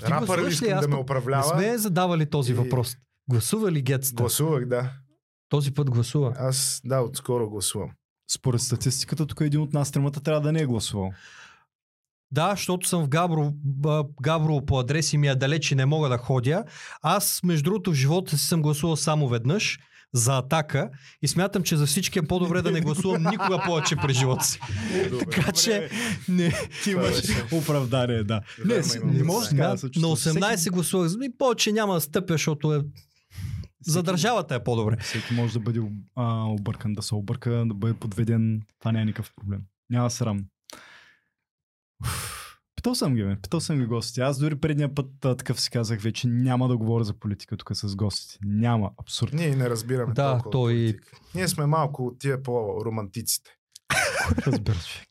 Рапър 0.03 0.43
ли 0.45 0.49
искам 0.49 0.79
да 0.79 0.87
ме 0.87 0.95
управлява? 0.95 1.55
Не 1.55 1.63
сме 1.63 1.77
задавали 1.77 2.29
този 2.29 2.51
И- 2.51 2.55
въпрос. 2.55 2.97
Гласува 3.29 3.71
ли 3.71 3.81
Гетста? 3.81 4.15
Гласувах, 4.15 4.65
да. 4.65 4.91
Този 5.49 5.73
път 5.73 5.89
гласува. 5.89 6.33
Аз, 6.37 6.81
да, 6.85 7.01
отскоро 7.01 7.49
гласувам. 7.49 7.89
Според 8.31 8.61
статистиката, 8.61 9.25
тук 9.25 9.41
един 9.41 9.61
от 9.61 9.73
нас 9.73 9.91
тримата 9.91 10.21
трябва 10.21 10.41
да 10.41 10.51
не 10.51 10.61
е 10.61 10.65
гласувал. 10.65 11.11
Да, 12.31 12.51
защото 12.51 12.87
съм 12.87 13.03
в 13.03 13.09
Габро, 13.09 13.53
Габрово 14.21 14.65
по 14.65 14.79
адреси 14.79 15.17
ми 15.17 15.27
е 15.27 15.35
далеч 15.35 15.71
и 15.71 15.75
не 15.75 15.85
мога 15.85 16.09
да 16.09 16.17
ходя. 16.17 16.63
Аз, 17.01 17.39
между 17.43 17.63
другото, 17.63 17.91
в 17.91 17.95
живота 17.95 18.37
си 18.37 18.45
съм 18.45 18.61
гласувал 18.61 18.95
само 18.95 19.27
веднъж 19.27 19.79
за 20.13 20.37
атака 20.37 20.89
и 21.21 21.27
смятам, 21.27 21.63
че 21.63 21.77
за 21.77 21.85
всички 21.85 22.19
е 22.19 22.21
по-добре 22.21 22.61
да 22.61 22.71
не 22.71 22.81
гласувам 22.81 23.23
никога 23.23 23.61
повече 23.65 23.95
през 23.95 24.17
живота 24.17 24.43
си. 24.43 24.59
така 25.19 25.51
че 25.51 25.89
не, 26.29 26.53
Ти 26.83 26.91
имаш 26.91 27.21
оправдание, 27.53 28.23
да. 28.23 28.41
Не, 28.65 28.81
не 29.05 29.23
може 29.23 29.49
да 29.49 29.77
се 29.77 29.85
на 29.85 29.91
чувстваш. 29.91 30.33
18 30.35 30.55
Всеки- 30.57 30.69
гласувах. 30.69 31.11
И 31.23 31.37
повече 31.37 31.71
няма 31.71 31.93
да 31.93 32.01
стъпя, 32.01 32.33
защото 32.33 32.73
е... 32.73 32.81
за 33.81 34.03
държавата 34.03 34.55
е 34.55 34.63
по-добре. 34.63 34.97
Всеки 35.01 35.33
може 35.33 35.53
да 35.53 35.59
бъде 35.59 35.81
а, 36.15 36.43
объркан, 36.43 36.93
да 36.93 37.01
се 37.01 37.15
обърка, 37.15 37.63
да 37.65 37.73
бъде 37.73 37.93
подведен. 37.93 38.61
Това 38.79 38.91
не 38.91 39.01
е 39.01 39.05
никакъв 39.05 39.31
проблем. 39.35 39.59
Няма 39.89 40.09
срам. 40.09 40.45
Уф. 42.03 42.38
Питал 42.79 42.95
съм 42.95 43.15
ги, 43.15 43.23
бе. 43.23 43.35
Питал 43.35 43.59
съм 43.59 43.77
ги 43.77 43.85
гостите. 43.85 44.21
Аз 44.21 44.39
дори 44.39 44.55
предния 44.55 44.95
път 44.95 45.25
а, 45.25 45.35
такъв 45.35 45.61
си 45.61 45.69
казах 45.69 46.01
вече 46.01 46.27
няма 46.27 46.67
да 46.67 46.77
говоря 46.77 47.03
за 47.03 47.13
политика 47.13 47.57
тук 47.57 47.69
с 47.73 47.95
гостите. 47.95 48.37
Няма, 48.43 48.91
абсурдно. 48.97 49.39
Ние 49.39 49.55
не 49.55 49.69
разбираме 49.69 50.13
Да, 50.13 50.31
толкова 50.31 50.51
той- 50.51 50.73
политика. 50.73 51.17
Ние 51.35 51.47
сме 51.47 51.65
малко 51.65 52.05
от 52.05 52.19
тия 52.19 52.43
по-романтиците. 52.43 53.51
Разбира 54.47 54.75
се. 54.75 55.05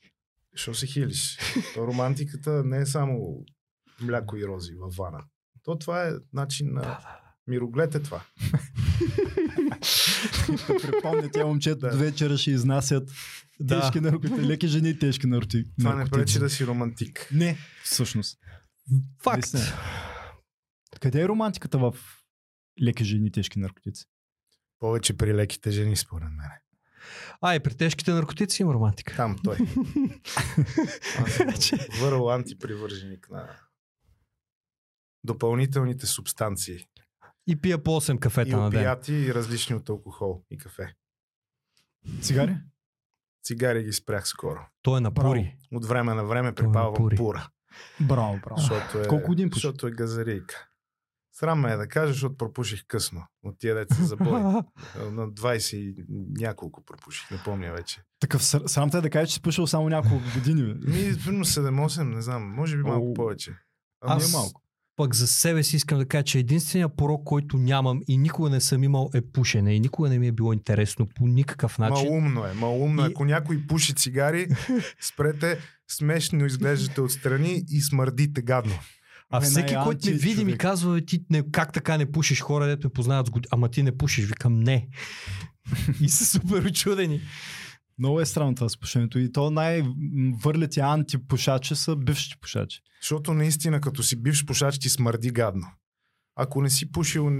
Що 0.54 0.74
се 0.74 0.86
хилиш? 0.86 1.38
То 1.74 1.86
романтиката 1.86 2.62
не 2.64 2.78
е 2.78 2.86
само 2.86 3.44
мляко 4.00 4.36
и 4.36 4.46
рози 4.46 4.72
във 4.74 4.94
вана. 4.94 5.20
То 5.62 5.78
това 5.78 6.04
е 6.04 6.12
начин 6.32 6.72
на... 6.72 6.98
Мироглед 7.46 7.94
е 7.94 8.02
това. 8.02 8.20
Да 10.68 10.76
припомня 10.82 11.30
тя 11.32 11.46
момчета 11.46 11.90
Да. 11.90 11.96
вечера 11.96 12.36
ще 12.36 12.50
изнасят 12.50 13.10
Да. 13.60 13.80
тежки 13.80 14.00
наркотици, 14.00 14.42
леки 14.42 14.68
жени 14.68 14.90
и 14.90 14.98
тежки 14.98 15.26
наркотици. 15.26 15.72
Това 15.78 15.94
не 15.94 16.10
пречи 16.10 16.38
да 16.38 16.50
си 16.50 16.66
романтик. 16.66 17.28
Не, 17.32 17.56
всъщност. 17.84 18.38
Факт. 19.22 19.36
Наистина. 19.36 19.62
Къде 21.00 21.22
е 21.22 21.28
романтиката 21.28 21.78
в 21.78 21.94
леки 22.82 23.04
жени 23.04 23.26
и 23.26 23.32
тежки 23.32 23.58
наркотици? 23.58 24.04
Повече 24.78 25.16
при 25.16 25.34
леките 25.34 25.70
жени, 25.70 25.96
според 25.96 26.28
мен. 26.28 26.46
А, 27.40 27.54
и 27.54 27.60
при 27.60 27.74
тежките 27.74 28.12
наркотици 28.12 28.62
има 28.62 28.74
романтика. 28.74 29.16
Там 29.16 29.36
той. 29.44 29.56
Съм 31.58 31.78
върл 32.00 32.30
антипривърженик 32.30 33.30
на 33.30 33.56
допълнителните 35.24 36.06
субстанции. 36.06 36.78
И 37.46 37.60
пия 37.60 37.82
по 37.82 37.90
8 37.90 38.16
И 38.16 38.20
кафета 38.20 38.56
на 38.56 38.70
ден. 38.70 38.96
и 39.08 39.34
различни 39.34 39.76
от 39.76 39.88
алкохол 39.88 40.44
и 40.50 40.58
кафе. 40.58 40.94
Цигари? 42.20 42.56
Цигари 43.48 43.82
ги 43.82 43.92
спрях 43.92 44.28
скоро. 44.28 44.60
Той 44.82 44.98
е 44.98 45.00
на 45.00 45.14
пури. 45.14 45.56
От 45.72 45.84
време 45.84 46.14
на 46.14 46.24
време 46.24 46.52
Това 46.52 46.92
е 47.04 47.16
пура. 47.16 47.48
Браво, 48.00 48.40
браво. 48.44 48.60
Защото 48.60 48.98
е, 48.98 49.06
Колко 49.06 49.26
пушиш? 49.26 49.54
Защото 49.54 49.86
е 49.86 49.90
газарийка. 49.90 50.66
Срам 51.32 51.60
ме 51.60 51.72
е 51.72 51.76
да 51.76 51.88
кажа, 51.88 52.12
защото 52.12 52.36
пропуших 52.36 52.84
късно. 52.86 53.22
От 53.42 53.58
тия 53.58 53.74
деца 53.74 53.94
за 53.94 54.16
бой. 54.16 54.40
На 54.40 54.62
20 55.28 55.76
и 55.76 55.94
няколко 56.38 56.84
пропуших, 56.84 57.30
не 57.30 57.38
помня 57.38 57.72
вече. 57.72 58.02
Такъв 58.20 58.42
ср- 58.42 58.66
срам 58.66 58.90
те 58.90 58.98
е 58.98 59.00
да 59.00 59.10
кажеш, 59.10 59.28
че 59.28 59.34
си 59.34 59.42
пушил 59.42 59.66
само 59.66 59.88
няколко 59.88 60.24
години. 60.34 60.74
Бе. 60.74 60.90
Ми, 60.90 61.18
примерно 61.24 61.44
7-8, 61.44 62.02
не 62.04 62.22
знам, 62.22 62.54
може 62.54 62.76
би 62.76 62.82
малко 62.82 63.10
О. 63.10 63.14
повече. 63.14 63.54
Ами 64.00 64.16
Аз- 64.16 64.32
е 64.32 64.36
малко. 64.36 64.62
Пък 64.98 65.14
за 65.14 65.26
себе 65.26 65.62
си 65.62 65.76
искам 65.76 65.98
да 65.98 66.06
кажа, 66.06 66.24
че 66.24 66.38
единственият 66.38 66.96
порок, 66.96 67.24
който 67.24 67.56
нямам 67.56 68.00
и 68.08 68.16
никога 68.18 68.50
не 68.50 68.60
съм 68.60 68.84
имал 68.84 69.10
е 69.14 69.20
пушене. 69.22 69.74
И 69.74 69.80
никога 69.80 70.08
не 70.08 70.18
ми 70.18 70.26
е 70.26 70.32
било 70.32 70.52
интересно 70.52 71.06
по 71.06 71.26
никакъв 71.26 71.78
начин. 71.78 72.04
Малумно 72.04 72.46
е, 72.46 72.52
малумно 72.52 73.02
е. 73.02 73.08
И- 73.08 73.10
Ако 73.10 73.24
някой 73.24 73.66
пуши 73.66 73.94
цигари, 73.94 74.46
спрете, 75.00 75.58
смешно 75.88 76.46
изглеждате 76.46 77.00
отстрани 77.00 77.64
и 77.70 77.80
смърдите 77.80 78.42
гадно. 78.42 78.74
А 79.30 79.40
всеки, 79.40 79.74
който 79.84 80.06
ме 80.06 80.12
види, 80.12 80.44
ми 80.44 80.58
казва, 80.58 80.98
«Е, 80.98 81.04
ти 81.04 81.24
не, 81.30 81.42
как 81.52 81.72
така 81.72 81.98
не 81.98 82.12
пушиш 82.12 82.40
хора, 82.40 82.66
дето 82.66 82.86
ме 82.86 82.92
познават 82.92 83.26
с 83.26 83.30
години. 83.30 83.48
Ама 83.50 83.68
ти 83.68 83.82
не 83.82 83.96
пушиш. 83.96 84.24
Викам, 84.24 84.60
не. 84.60 84.88
и 86.00 86.08
са 86.08 86.26
супер 86.26 86.64
очудени. 86.64 87.20
Много 87.98 88.20
е 88.20 88.26
странно 88.26 88.54
това 88.54 88.68
с 88.68 88.76
пушенето. 88.76 89.18
И 89.18 89.32
то 89.32 89.50
най-върлите 89.50 90.80
антипушачи 90.80 91.74
са 91.74 91.96
бившите 91.96 92.36
пушачи. 92.36 92.80
Защото 93.02 93.34
наистина, 93.34 93.80
като 93.80 94.02
си 94.02 94.16
бивш 94.16 94.46
пушач, 94.46 94.78
ти 94.78 94.88
смърди 94.88 95.30
гадно. 95.30 95.66
Ако 96.36 96.62
не 96.62 96.70
си 96.70 96.92
пушил, 96.92 97.30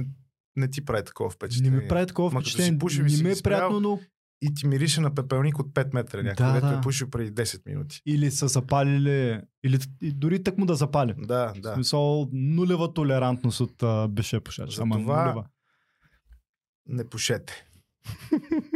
не 0.57 0.69
ти 0.69 0.85
прави 0.85 1.05
такова 1.05 1.27
Не 1.27 1.33
впечатление. 1.33 1.71
ми 1.73 1.89
прави 1.89 2.07
такова 2.07 2.31
Ма 2.31 2.41
впечатление. 2.41 2.79
пушил 2.79 3.03
и 3.03 3.17
Не 3.17 3.23
ми 3.23 3.31
е 3.31 3.43
приятно, 3.45 3.81
но 3.81 4.01
И 4.43 4.55
ти 4.55 4.67
мирише 4.67 5.01
на 5.01 5.15
пепелник 5.15 5.59
от 5.59 5.67
5 5.69 5.95
метра 5.95 6.23
някъде, 6.23 6.45
Да, 6.45 6.53
дето 6.53 6.67
да. 6.67 6.75
е 6.75 6.81
пушил 6.81 7.11
преди 7.11 7.33
10 7.33 7.67
минути. 7.67 8.03
или 8.07 8.31
са 8.31 8.49
запалили, 8.49 9.41
или 9.65 9.79
и 10.03 10.13
дори 10.13 10.43
так 10.43 10.59
му 10.59 10.67
да 10.67 10.75
запали. 10.75 11.15
Да, 11.19 11.47
В 11.49 11.61
да. 11.61 11.75
смисъл 11.75 12.29
нулева 12.33 12.95
толерантност 12.95 13.61
от 13.61 13.83
а, 13.83 14.09
бившия 14.09 14.41
пушач. 14.41 14.71
За 14.71 14.83
Ама 14.83 14.97
това- 14.97 15.23
нулева. 15.25 15.45
Не 16.87 17.05
пушете. 17.05 17.65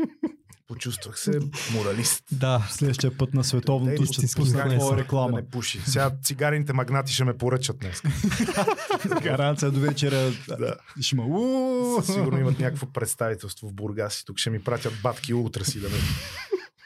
Почувствах 0.82 1.18
се 1.18 1.38
моралист. 1.72 2.24
Да. 2.32 2.66
Следващия 2.70 3.18
път 3.18 3.34
на 3.34 3.44
световното 3.44 3.94
ще 3.96 4.12
истински 4.12 4.36
пусна 4.36 4.52
цигари 4.52 4.68
твоя 4.70 4.90
са- 4.90 4.96
Да 4.96 4.96
реклама. 4.96 5.36
не 5.36 5.46
пуши. 5.46 5.80
Сега 5.80 6.10
цигарените 6.22 6.72
магнати 6.72 7.12
ще 7.12 7.24
ме 7.24 7.34
поръчат 7.34 7.78
днес. 7.78 8.02
Гаранция 9.22 9.70
до 9.70 9.80
вечера 9.80 10.16
да. 10.48 10.74
ще 11.00 11.16
уу. 11.18 12.02
Сигурно 12.02 12.38
имат 12.40 12.58
някакво 12.58 12.86
представителство 12.86 13.68
в 13.68 13.74
Бургас 13.74 14.20
и 14.20 14.24
тук 14.24 14.38
ще 14.38 14.50
ми 14.50 14.58
пратят 14.60 14.92
батки 15.02 15.34
утре 15.34 15.64
си 15.64 15.80
да 15.80 15.88
ме, 15.88 15.94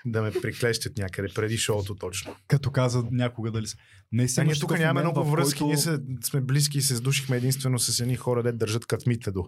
да 0.07 0.23
ме 0.23 0.31
приклещят 0.33 0.99
някъде 0.99 1.29
преди 1.29 1.59
шоуто 1.59 1.95
точно. 1.95 2.37
Като 2.49 2.71
каза 2.71 3.05
някога 3.11 3.51
дали 3.51 3.67
са. 3.67 3.77
Не 4.13 4.23
А 4.23 4.29
си 4.29 4.41
ние 4.41 4.45
имаш 4.45 4.59
тук 4.61 4.71
нямаме 4.71 5.01
много 5.03 5.25
връзки, 5.27 5.59
който- 5.59 5.67
ние 5.67 5.77
се, 5.79 5.99
сме 6.23 6.41
близки 6.41 6.79
и 6.79 6.83
се 6.83 6.97
сдушихме 6.97 7.37
единствено 7.37 7.79
с 7.79 8.01
едни 8.01 8.17
хора, 8.17 8.43
де 8.43 8.53
държат 8.53 8.87
катмите 8.87 9.31
до, 9.31 9.45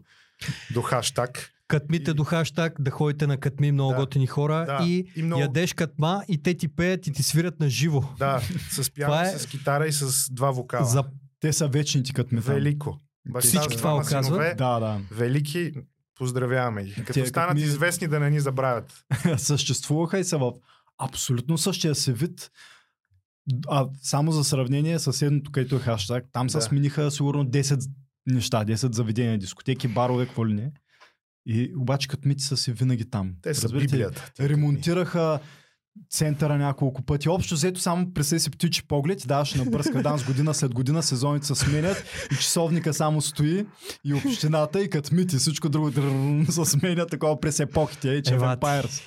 до 0.70 0.82
хаштаг. 0.82 1.50
Катмите 1.68 2.10
И- 2.10 2.14
до 2.14 2.24
хаштаг, 2.24 2.74
да 2.78 2.90
ходите 2.90 3.26
на 3.26 3.36
катми, 3.36 3.72
много 3.72 3.90
Да. 3.90 3.96
готини 3.96 4.26
хора 4.26 4.64
Да. 4.68 4.84
и, 4.84 5.12
И 5.16 5.22
много- 5.22 5.42
ядеш 5.42 5.74
катма 5.74 6.22
и 6.28 6.42
те 6.42 6.54
ти 6.54 6.68
пеят 6.68 7.06
и 7.06 7.12
ти 7.12 7.22
свирят 7.22 7.60
на 7.60 7.68
живо. 7.70 8.02
Да, 8.18 8.40
с 8.70 8.90
пиано, 8.90 9.20
е- 9.22 9.38
с 9.38 9.46
китара 9.46 9.86
и 9.86 9.92
с 9.92 10.30
два 10.30 10.50
вокала. 10.50 10.84
За... 10.84 11.04
Те 11.40 11.52
са 11.52 11.68
вечните 11.68 12.12
там. 12.14 12.54
Велико. 12.54 12.98
Баща 13.28 13.48
Всички 13.48 13.74
с 13.74 13.76
това 13.76 13.80
двама 13.80 13.96
го 13.96 14.02
казват? 14.02 14.24
синове, 14.26 14.54
Да, 14.54 14.80
да. 14.80 15.00
Велики, 15.10 15.72
поздравяваме 16.14 16.84
ги. 16.84 16.94
Като 16.94 17.12
Тия 17.12 17.26
станат 17.26 17.50
катми- 17.50 17.62
известни 17.62 18.08
да 18.08 18.20
не 18.20 18.30
ни 18.30 18.40
забравят. 18.40 19.04
Съществуваха 19.36 20.18
и 20.18 20.24
са 20.24 20.38
в 20.38 20.52
абсолютно 20.98 21.58
същия 21.58 21.94
си 21.94 22.12
вид. 22.12 22.50
А 23.68 23.88
само 24.02 24.32
за 24.32 24.44
сравнение, 24.44 24.98
съседното, 24.98 25.50
където 25.50 25.76
е 25.76 25.80
хаштаг, 25.80 26.24
там 26.32 26.50
се 26.50 26.58
Да. 26.58 26.62
смениха 26.62 27.10
сигурно 27.10 27.44
10 27.44 27.88
неща, 28.34 28.64
10 28.64 28.94
заведения, 28.94 29.38
дискотеки, 29.38 29.88
барове, 29.88 30.26
какво 30.26 30.46
ли 30.46 30.54
не. 30.54 30.72
И 31.46 31.72
обаче 31.76 32.08
като 32.08 32.28
мити 32.28 32.44
са 32.44 32.56
си 32.56 32.72
винаги 32.72 33.10
там. 33.10 33.34
Те 33.42 33.54
са 33.54 33.62
Разбирате 33.62 33.84
ли? 33.84 33.90
Библията. 33.90 34.32
Ремонтираха 34.40 35.40
центъра 36.10 36.58
няколко 36.58 37.02
пъти. 37.02 37.28
Общо 37.28 37.54
взето 37.54 37.80
само 37.80 38.12
през 38.14 38.42
си 38.42 38.50
птичи 38.50 38.82
поглед, 38.88 39.24
и 39.24 39.26
даваш 39.26 39.54
на 39.54 39.64
бърз 39.64 39.90
каданс 39.90 40.24
година 40.24 40.54
след 40.54 40.74
година, 40.74 41.02
сезоните 41.02 41.46
се 41.46 41.54
сменят 41.54 42.04
и 42.32 42.34
часовника 42.34 42.94
само 42.94 43.20
стои 43.20 43.66
и 44.04 44.14
общината 44.14 44.82
и 44.82 44.90
като 44.90 45.14
мити 45.14 45.36
всичко 45.36 45.68
друго 45.68 45.90
се 46.50 46.64
сменя 46.64 47.06
такова 47.06 47.40
през 47.40 47.60
епохите, 47.60 48.22
че 48.22 48.34
Ева, 48.34 48.56
Vampires. 48.56 49.02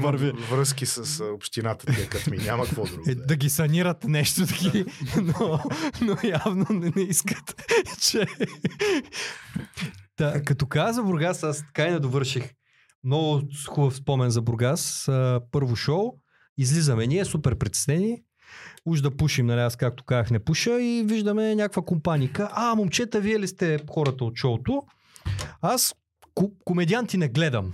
Върви. 0.00 0.32
връзки 0.50 0.86
с 0.86 1.24
общината, 1.34 1.86
тия 1.86 2.08
като 2.08 2.30
ми 2.30 2.36
няма 2.36 2.64
какво 2.64 2.84
друго. 2.84 3.02
Е, 3.08 3.14
да 3.14 3.34
е. 3.34 3.36
ги 3.36 3.50
санират 3.50 4.04
нещо 4.04 4.46
таки, 4.46 4.84
но, 5.16 5.60
но 6.00 6.16
явно 6.24 6.66
не, 6.70 6.92
не 6.96 7.02
искат. 7.02 7.62
че... 8.00 8.26
Та, 10.16 10.42
като 10.42 10.66
каза 10.66 10.92
за 10.92 11.02
Бургас, 11.02 11.42
аз 11.42 11.58
така 11.58 11.88
и 11.88 11.90
не 11.90 12.00
довърших. 12.00 12.52
Много 13.04 13.42
хубав 13.68 13.96
спомен 13.96 14.30
за 14.30 14.42
Бургас. 14.42 15.10
Първо 15.50 15.76
шоу. 15.76 16.12
Излизаме 16.58 17.06
ние, 17.06 17.24
супер 17.24 17.58
притеснени. 17.58 18.22
Уж 18.86 19.00
да 19.00 19.16
пушим, 19.16 19.46
нали, 19.46 19.60
аз 19.60 19.76
както 19.76 20.04
казах 20.04 20.30
не 20.30 20.38
пуша 20.38 20.82
и 20.82 21.02
виждаме 21.06 21.54
някаква 21.54 21.82
компаника. 21.82 22.48
А, 22.52 22.74
момчета, 22.74 23.20
вие 23.20 23.38
ли 23.38 23.48
сте 23.48 23.78
хората 23.90 24.24
от 24.24 24.36
шоуто? 24.36 24.82
Аз 25.60 25.94
ко- 26.34 26.52
комедианти 26.64 27.16
не 27.16 27.28
гледам. 27.28 27.72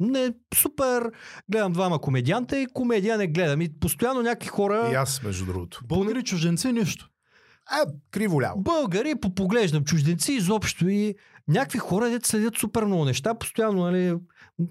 Не, 0.00 0.32
супер. 0.54 1.10
Гледам 1.50 1.72
двама 1.72 2.00
комедианта 2.00 2.58
и 2.60 2.66
комедия 2.66 3.18
не 3.18 3.26
гледам. 3.26 3.60
И 3.60 3.78
постоянно 3.80 4.22
някакви 4.22 4.48
хора... 4.48 4.88
И 4.92 4.94
аз, 4.94 5.22
между 5.22 5.46
другото. 5.46 5.80
Българи, 5.84 6.24
чужденци, 6.24 6.72
нищо. 6.72 7.08
А, 7.66 7.86
криво 8.10 8.42
ляво. 8.42 8.60
Българи, 8.62 9.14
попоглеждам 9.20 9.84
чужденци 9.84 10.32
изобщо 10.32 10.88
и 10.88 11.14
някакви 11.48 11.78
хора, 11.78 12.10
дето 12.10 12.28
следят 12.28 12.56
супер 12.56 12.84
много 12.84 13.04
неща, 13.04 13.34
постоянно, 13.34 13.82
нали, 13.82 14.14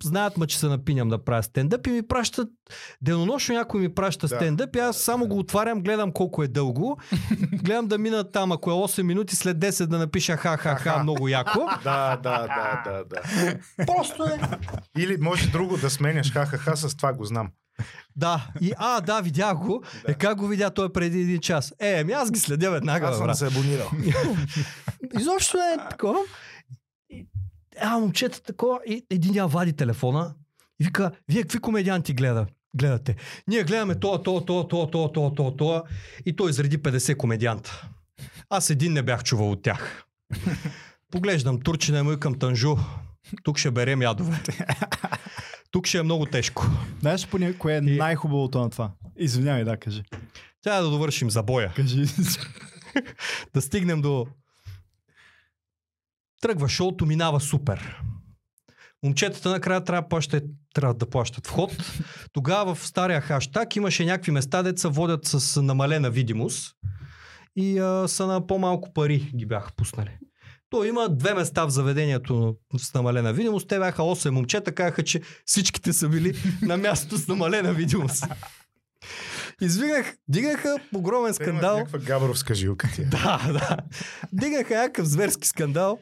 знаят 0.03 0.37
ма, 0.37 0.47
че 0.47 0.59
се 0.59 0.67
напиням 0.67 1.09
да 1.09 1.23
правя 1.23 1.43
стендъп 1.43 1.87
и 1.87 1.91
ми 1.91 2.07
пращат, 2.07 2.47
денонощно 3.01 3.55
някой 3.55 3.81
ми 3.81 3.95
праща 3.95 4.27
Да. 4.27 4.35
стендъп 4.35 4.75
и 4.75 4.79
аз 4.79 4.97
само 4.97 5.27
го 5.27 5.39
отварям, 5.39 5.81
гледам 5.81 6.11
колко 6.11 6.43
е 6.43 6.47
дълго, 6.47 6.97
гледам 7.63 7.87
да 7.87 7.97
мина 7.97 8.31
там, 8.31 8.51
ако 8.51 8.71
е 8.71 8.73
8 8.73 9.01
минути, 9.01 9.35
след 9.35 9.57
10 9.57 9.85
да 9.85 9.97
напиша 9.97 10.37
ха-ха-ха, 10.37 10.99
много 11.03 11.27
яко. 11.27 11.59
Да, 11.83 12.17
да, 12.23 12.39
да, 12.47 12.83
да, 12.85 13.03
да. 13.03 13.21
Просто 13.85 14.23
е. 14.23 14.39
Или 14.97 15.17
може 15.17 15.47
друго 15.51 15.77
да 15.77 15.89
сменяш 15.89 16.33
ха-ха-ха, 16.33 16.77
с 16.77 16.95
това 16.95 17.13
го 17.13 17.25
знам. 17.25 17.49
Да, 18.15 18.47
и 18.61 18.73
а, 18.77 19.01
да, 19.01 19.21
видях 19.21 19.57
го. 19.57 19.83
Е, 20.07 20.13
как 20.13 20.37
го 20.37 20.47
видя 20.47 20.69
той 20.69 20.93
преди 20.93 21.19
един 21.21 21.39
час? 21.39 21.73
Е, 21.79 21.99
ами 22.01 22.11
аз 22.11 22.31
ги 22.31 22.39
следя 22.39 22.71
веднага. 22.71 23.07
Аз 23.07 23.17
съм 23.17 23.25
брат. 23.25 23.37
се 23.37 23.47
абонирал. 23.47 23.89
Изобщо 25.19 25.57
не 25.57 25.63
е 25.63 25.89
такова. 25.89 26.19
И- 27.75 27.79
А, 27.81 27.99
момчета 27.99 28.41
такова. 28.41 28.79
И 28.85 29.05
един 29.09 29.33
я 29.33 29.45
вади 29.45 29.73
телефона 29.73 30.35
и 30.79 30.83
вика, 30.83 31.11
вие 31.27 31.41
какви 31.41 31.59
комедианти 31.59 32.13
гледа, 32.13 32.45
гледате? 32.75 33.15
Ние 33.47 33.63
гледаме 33.63 33.95
то, 33.95 34.21
то, 34.21 34.41
то, 34.41 34.63
то, 34.63 34.87
то, 34.87 35.11
то, 35.11 35.33
то, 35.33 35.51
то. 35.51 35.83
И 36.25 36.35
той 36.35 36.49
изреди 36.49 36.77
50 36.77 37.17
комедианта. 37.17 37.87
Аз 38.49 38.69
един 38.69 38.93
не 38.93 39.03
бях 39.03 39.23
чувал 39.23 39.51
от 39.51 39.61
тях. 39.61 40.03
Поглеждам 41.11 41.61
турчина 41.61 41.99
и 41.99 42.03
му 42.03 42.19
към 42.19 42.39
Танжу. 42.39 42.75
Тук 43.43 43.57
ще 43.57 43.71
берем 43.71 44.01
ядове. 44.01 44.39
Тук 45.71 45.87
ще 45.87 45.97
е 45.97 46.03
много 46.03 46.25
тежко. 46.25 46.65
Знаеш 47.01 47.27
поне 47.27 47.53
кое 47.53 47.73
е 47.73 47.77
И- 47.77 47.97
най-хубавото 47.97 48.59
на 48.59 48.69
това? 48.69 48.91
Извинявай, 49.17 49.63
да, 49.63 49.77
кажи. 49.77 50.03
Трябва 50.63 50.83
да 50.83 50.89
довършим 50.89 51.31
забоя. 51.31 51.73
Кажи. 51.75 52.05
да 53.53 53.61
стигнем 53.61 54.01
до... 54.01 54.27
Тръгва 56.45 56.69
шоуто, 56.69 57.05
минава 57.05 57.39
супер. 57.39 58.01
Момчетата 59.03 59.49
накрая 59.49 59.83
трябва, 59.83 60.01
да 60.01 60.07
плащат, 60.07 60.43
трябва 60.73 60.93
да 60.93 61.09
плащат 61.09 61.47
вход. 61.47 61.71
Тогава 62.33 62.75
в 62.75 62.87
стария 62.87 63.21
хаштаг 63.21 63.75
имаше 63.75 64.05
някакви 64.05 64.31
места, 64.31 64.63
деца 64.63 64.89
водят 64.89 65.25
с 65.25 65.61
намалена 65.61 66.09
видимост 66.09 66.75
и 67.55 67.79
а, 67.79 68.07
са 68.07 68.27
на 68.27 68.47
по-малко 68.47 68.93
пари 68.93 69.31
ги 69.35 69.45
бяха 69.45 69.71
пуснали. 69.75 70.17
То 70.69 70.83
има 70.83 71.09
две 71.09 71.33
места 71.33 71.65
в 71.65 71.69
заведението 71.69 72.55
с 72.77 72.93
намалена 72.93 73.33
видимост. 73.33 73.67
Те 73.67 73.79
бяха 73.79 74.01
8 74.01 74.29
момчета, 74.29 74.71
казаха, 74.71 75.03
че 75.03 75.21
всичките 75.45 75.93
са 75.93 76.09
били 76.09 76.37
на 76.61 76.77
място 76.77 77.17
с 77.17 77.27
намалена 77.27 77.73
видимост. 77.73 78.25
Извигнах, 79.61 80.15
дигнаха 80.27 80.75
огромен 80.95 81.33
скандал. 81.33 81.77
някаква 81.77 81.99
габровска 81.99 82.55
жилка 82.55 82.89
ти. 82.95 83.05
Да, 83.09 83.41
да. 83.51 83.77
Дигнаха 84.33 84.75
някакъв 84.75 85.07
зверски 85.07 85.47
скандал, 85.47 85.99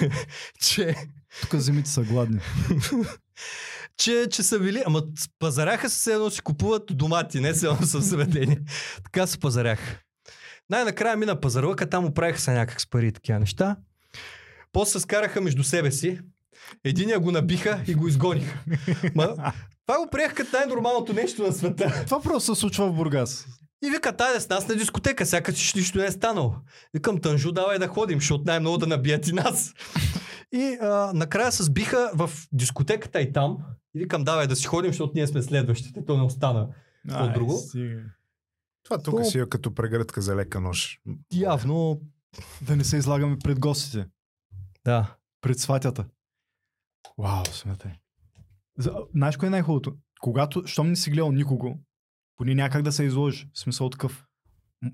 че, 0.60 0.94
Тук 1.40 1.54
земите 1.54 1.90
са 1.90 2.02
гладни. 2.02 2.40
че, 3.96 4.26
че 4.30 4.42
са 4.42 4.58
били... 4.58 4.82
Ама 4.86 5.02
пазаряха 5.38 5.90
се 5.90 6.12
едно 6.12 6.30
си 6.30 6.40
купуват 6.40 6.82
домати, 6.90 7.40
не 7.40 7.54
се 7.54 7.66
едно 7.66 7.78
в 7.78 7.84
заведение. 7.84 8.60
Така 9.04 9.26
се 9.26 9.38
пазаряха. 9.38 9.98
Най-накрая 10.70 11.16
мина 11.16 11.40
пазарлъка, 11.40 11.90
там 11.90 12.04
оправиха 12.04 12.40
се 12.40 12.52
някак 12.52 12.80
с 12.80 12.90
пари 12.90 13.06
и 13.06 13.12
такива 13.12 13.38
неща. 13.38 13.76
После 14.72 14.92
се 14.92 15.00
скараха 15.00 15.40
между 15.40 15.64
себе 15.64 15.90
си. 15.90 16.18
Единия 16.84 17.20
го 17.20 17.32
набиха 17.32 17.80
и 17.86 17.94
го 17.94 18.08
изгониха. 18.08 18.58
Ма, 19.14 19.52
това 19.86 19.98
го 19.98 20.10
приех 20.10 20.34
като 20.34 20.56
най-нормалното 20.56 21.12
нещо 21.12 21.42
на 21.42 21.52
света. 21.52 22.02
Това 22.04 22.22
просто 22.22 22.54
се 22.54 22.60
случва 22.60 22.88
в 22.88 22.94
Бургас. 22.94 23.46
И 23.86 23.90
вика, 23.90 24.16
тай 24.16 24.40
с 24.40 24.48
нас 24.48 24.68
на 24.68 24.76
дискотека, 24.76 25.26
сякаш 25.26 25.58
че 25.58 25.78
нищо 25.78 25.98
не 25.98 26.04
е 26.06 26.10
станало. 26.10 26.54
Викам, 26.94 27.20
Тънжу, 27.20 27.52
давай 27.52 27.78
да 27.78 27.88
ходим, 27.88 28.18
защото 28.20 28.44
най-много 28.46 28.78
да 28.78 28.86
набият 28.86 29.28
и 29.28 29.32
нас. 29.32 29.74
И 30.52 30.78
а, 30.80 31.12
накрая 31.14 31.52
се 31.52 31.62
сбиха 31.62 32.10
в 32.14 32.30
дискотеката 32.52 33.20
и 33.20 33.32
там. 33.32 33.58
И 33.94 33.98
викам, 33.98 34.24
давай 34.24 34.46
да 34.46 34.56
си 34.56 34.66
ходим, 34.66 34.90
защото 34.90 35.12
ние 35.14 35.26
сме 35.26 35.42
следващите. 35.42 36.04
То 36.04 36.16
не 36.16 36.22
остана. 36.22 36.68
Какво 37.08 37.24
Ай, 37.24 37.32
друго? 37.32 37.52
стига. 37.52 38.02
Това 38.82 39.02
тук 39.02 39.26
си 39.26 39.38
е 39.38 39.48
като 39.48 39.74
прегръдка 39.74 40.22
за 40.22 40.36
лека 40.36 40.60
нож. 40.60 41.00
Явно, 41.32 42.00
Да 42.62 42.76
не 42.76 42.84
се 42.84 42.96
излагаме 42.96 43.36
пред 43.44 43.60
гостите. 43.60 44.06
да. 44.84 45.14
Пред 45.40 45.58
сватята. 45.58 46.04
Вау, 47.18 47.44
смятай. 47.44 47.92
За, 48.78 48.94
знаеш 49.14 49.36
кое 49.36 49.46
е 49.46 49.50
най-хубавото? 49.50 49.96
Когато, 50.20 50.62
щом 50.66 50.88
не 50.88 50.96
си 50.96 51.10
гледал 51.10 51.32
никого, 51.32 51.78
поне 52.38 52.54
някак 52.54 52.82
да 52.82 52.92
се 52.92 53.04
изложиш. 53.04 53.46
В 53.54 53.60
смисъл 53.60 53.90
такъв. 53.90 54.24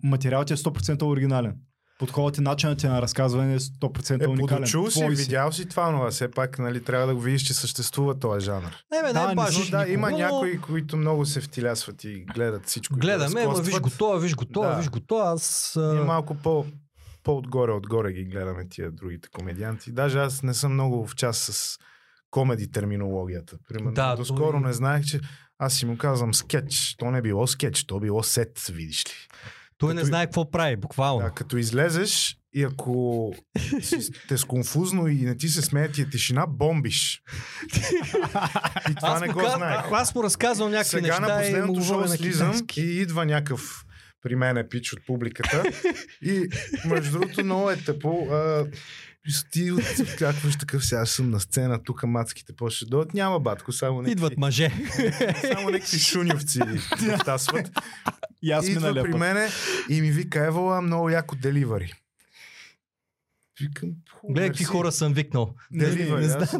Материалът 0.03 0.51
е 0.51 0.57
100% 0.57 1.03
оригинален. 1.03 1.57
Подходът 1.99 2.39
и 2.39 2.41
начинът 2.41 2.79
ти 2.79 2.87
на 2.87 3.03
разказване 3.03 3.55
е 3.55 3.59
100% 3.59 4.25
Е, 4.25 4.27
уникален. 4.27 4.57
подочул 4.57 4.91
си, 4.91 4.99
Твой 5.01 5.15
видял 5.15 5.53
си 5.53 5.69
това, 5.69 5.91
но 5.91 6.11
все 6.11 6.31
пак 6.31 6.59
нали, 6.59 6.85
трябва 6.85 7.07
да 7.07 7.15
го 7.15 7.21
видиш, 7.21 7.43
че 7.43 7.55
съществува 7.55 8.19
този 8.19 8.45
жанр. 8.45 8.65
Не, 8.93 9.03
бе, 9.03 9.13
Да, 9.13 9.29
не 9.29 9.35
Но 9.35 9.45
да, 9.71 9.89
има 9.89 10.11
никого, 10.11 10.35
но 10.35 10.43
някои, 10.43 10.59
които 10.59 10.97
много 10.97 11.27
се 11.27 11.41
втилясват 11.41 12.05
и 12.05 12.25
гледат 12.25 12.67
всичко. 12.67 12.97
Гледаме, 12.97 13.41
ама 13.43 13.55
виж 13.55 13.81
го 13.81 13.91
това, 13.91 14.19
виж 14.19 14.35
го 14.35 14.45
това, 14.45 14.69
Да. 14.69 14.77
виж 14.77 14.91
го 14.91 15.01
това. 15.01 15.23
Аз... 15.25 15.73
И 15.77 15.99
малко 15.99 16.35
по, 16.35 16.67
по-отгоре, 17.23 17.73
отгоре 17.73 18.13
ги 18.13 18.25
гледаме 18.25 18.69
тия 18.69 18.91
другите 18.93 19.29
комедианти. 19.29 19.93
Даже 19.93 20.19
аз 20.19 20.43
не 20.43 20.55
съм 20.55 20.73
много 20.73 21.07
в 21.07 21.15
час 21.15 21.39
с 21.39 21.79
комеди 22.31 22.71
терминологията. 22.71 23.57
Примерно, 23.69 23.95
Да, 23.95 24.11
да, 24.11 24.17
доскоро 24.17 24.53
той- 24.53 24.61
не 24.61 24.73
знаех, 24.73 25.05
че 25.05 25.21
аз 25.59 25.75
си 25.75 25.87
му 25.87 25.99
казвам 25.99 26.35
скетч. 26.35 26.95
То 26.97 27.11
не 27.11 27.23
било 27.23 27.47
скетч, 27.47 27.85
то 27.85 28.01
било 28.01 28.23
сет, 28.23 28.61
видиш 28.63 29.05
ли. 29.05 29.11
Той 29.79 29.95
не 29.95 29.97
като- 29.97 30.07
знае 30.07 30.27
какво 30.27 30.51
прави, 30.51 30.77
буквално. 30.77 31.21
Да, 31.21 31.31
като 31.31 31.57
излезеш 31.57 32.37
и 32.53 32.63
ако 32.63 33.33
си, 33.81 33.99
те 34.29 34.39
сконфузно 34.39 35.07
и 35.07 35.15
не 35.15 35.37
ти 35.37 35.49
се 35.49 35.63
смее 35.63 35.89
ти 35.89 36.03
е 36.03 36.09
тишина, 36.09 36.47
бомбиш. 36.49 37.23
И 38.91 38.95
това 38.95 39.09
аз, 39.09 39.21
не 39.21 39.29
го 39.29 39.41
каз- 39.41 39.57
знаех. 39.57 39.81
аз 39.93 40.15
му 40.15 40.23
разказвам 40.25 40.71
някакви 40.71 40.91
Сега 40.91 41.21
на 41.21 41.29
неща 41.29 41.35
му 41.35 41.41
последното 41.43 41.83
шоу 41.83 42.01
на 42.01 42.09
слизам 42.09 42.63
и 42.77 42.81
идва 42.81 43.27
някакъв 43.27 43.85
при 44.25 44.37
мен 44.37 44.57
е 44.57 44.69
пич 44.69 44.93
от 44.93 45.07
публиката. 45.07 45.63
и 46.23 46.49
между 46.85 47.11
другото 47.11 47.45
много 47.45 47.71
е 47.71 47.77
тъпо. 47.77 48.27
А, 48.31 48.67
ти 49.51 49.73
от 49.73 49.83
какво 50.19 50.49
ще 50.49 50.59
такъв 50.59 50.87
сега 50.87 51.07
съм 51.07 51.31
на 51.31 51.41
сцена, 51.41 51.83
тук 51.83 52.03
мацките 52.03 52.53
почват 52.57 52.91
да 52.91 52.97
дойдат. 52.97 53.15
Няма 53.15 53.41
батко, 53.41 53.73
само 53.73 53.97
някакви, 53.97 54.13
Идват 54.13 54.37
мъже. 54.37 54.71
само 55.53 55.71
някакви 55.71 55.99
шуньовци 55.99 56.61
втасват. 57.21 57.71
И 58.43 58.51
аз 58.51 58.69
идва 58.69 59.03
при 59.03 59.15
мене 59.15 59.49
и 59.91 60.01
ми 60.01 60.11
вика, 60.11 60.47
Евала, 60.47 60.81
много 60.81 61.11
яко 61.11 61.37
деливари. 61.37 61.93
Викам, 63.61 63.89
«Ху, 64.13 64.27
Гледай 64.27 64.49
какви 64.49 64.63
мерси». 64.63 64.73
хора 64.73 64.93
съм 64.93 65.13
викнал. 65.13 65.55
Деливари. 65.73 66.21
Не, 66.21 66.27
не 66.29 66.35
Аз... 66.35 66.57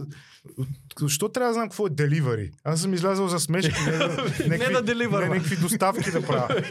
Защо 1.01 1.29
трябва 1.29 1.49
да 1.51 1.55
знам 1.55 1.69
какво 1.69 1.87
е 1.87 1.91
деливари? 1.91 2.51
Аз 2.65 2.81
съм 2.81 2.95
излязъл 2.95 3.29
за 3.29 3.41
смешки, 3.41 3.83
не 3.87 3.93
да, 3.93 4.09
някакви, 4.49 4.73
да 4.73 4.83
деливървам. 4.83 5.29
не 5.29 5.35
някакви 5.35 5.57
доставки 5.57 6.11
да 6.11 6.27
правя. 6.27 6.63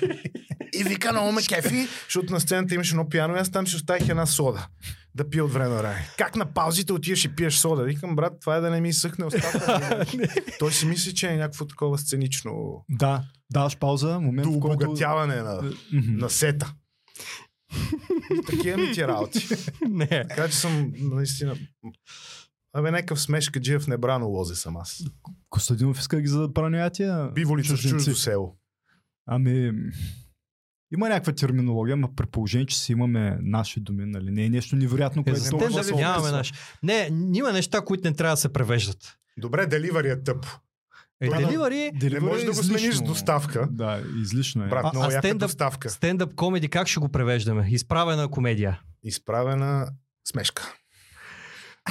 И 0.74 0.84
вика, 0.84 1.12
много 1.12 1.32
ме 1.32 1.42
кефи, 1.42 1.88
защото 2.04 2.34
на 2.34 2.40
сцената 2.40 2.76
имаше 2.76 2.92
едно 2.92 3.10
пиано 3.10 3.36
и 3.36 3.40
аз 3.40 3.52
там 3.52 3.66
ще 3.66 3.76
оставих 3.76 4.10
една 4.10 4.26
сода 4.26 4.68
да 5.16 5.30
пия 5.30 5.46
от 5.46 5.54
време 5.54 5.70
на 5.70 5.76
време. 5.76 6.08
Как 6.18 6.36
на 6.36 6.54
паузите 6.54 6.94
отиваш 6.94 7.26
и 7.26 7.36
пиеш 7.36 7.56
сода? 7.56 7.84
Викам, 7.84 8.16
брат, 8.16 8.34
това 8.42 8.56
е 8.56 8.62
да 8.62 8.70
не 8.70 8.82
ми 8.82 8.94
съхне 8.94 9.26
устата. 9.26 10.06
Той 10.60 10.72
си 10.72 10.86
мисли, 10.86 11.14
че 11.14 11.28
е 11.28 11.36
някакво 11.38 11.66
такова 11.66 11.98
сценично 11.98 12.84
Да, 12.90 13.24
даваш 13.52 13.78
пауза, 13.78 14.20
момент 14.20 14.54
до 14.54 14.60
който... 14.60 14.86
обогатяване 14.86 15.36
на, 15.36 15.62
Мгм. 15.94 16.18
на 16.18 16.30
сета. 16.30 16.74
Такива 18.50 18.78
ми 18.78 18.94
ти 18.94 19.08
работи. 19.08 19.48
Не. 19.90 20.08
Така 20.30 20.48
че 20.50 20.56
съм 20.56 20.94
наистина... 20.96 21.56
Абе, 22.74 22.92
някакъв 22.92 23.22
смешка 23.22 23.62
джия 23.62 23.80
в 23.80 23.88
небрано 23.88 24.28
лозе 24.28 24.56
съм 24.56 24.78
аз. 24.78 25.04
Костадинов 25.50 26.00
иска 26.00 26.22
ги 26.22 26.28
забраня 26.28 26.90
тия 26.90 27.32
Биволица 27.32 27.68
в 27.68 27.76
чужденци. 27.76 28.06
чуждо 28.06 28.20
село. 28.20 28.56
Ами, 29.26 29.72
има 30.94 31.10
някаква 31.10 31.34
терминология, 31.34 31.98
но 31.98 32.16
при 32.16 32.26
положение, 32.26 32.66
че 32.68 32.80
си 32.80 32.92
имаме 32.92 33.38
наши 33.42 33.80
думи, 33.80 34.06
нали? 34.06 34.32
Не 34.32 34.46
е 34.46 34.50
нещо 34.50 34.76
невероятно, 34.76 35.22
Е, 35.22 35.24
което 35.24 35.40
за 35.40 35.50
толкова 35.50 35.84
се 35.84 35.96
нямаме 35.96 36.32
наш. 36.32 36.54
Не, 36.84 37.10
има 37.34 37.52
неща, 37.52 37.82
които 37.82 38.04
не 38.04 38.16
трябва 38.16 38.34
да 38.34 38.38
се 38.38 38.54
превеждат. 38.54 39.18
Добре, 39.38 39.66
деливари 39.66 40.10
е 40.10 40.24
тъпо. 40.24 40.48
Е, 41.22 41.26
Това 41.26 41.38
деливари, 41.40 41.92
Не 41.94 42.20
можеш 42.20 42.44
е 42.44 42.46
да 42.46 42.52
го 42.52 42.58
смениш 42.58 42.82
с 42.82 42.86
излишно. 42.86 43.06
доставка. 43.06 43.68
Да, 43.72 44.02
излишно 44.22 44.64
е. 44.64 44.68
Брат, 44.68 44.86
А- 44.86 44.90
много 44.90 45.08
а 45.08 45.14
яка 45.14 45.28
стендъп- 45.28 45.38
доставка. 45.40 45.90
стендъп 45.90 46.36
комеди, 46.36 46.70
как 46.70 46.88
ще 46.88 47.00
го 47.00 47.10
превеждаме? 47.10 47.68
Изправена 47.70 48.28
комедия. 48.30 48.82
Изправена 49.04 49.88
смешка. 50.28 50.74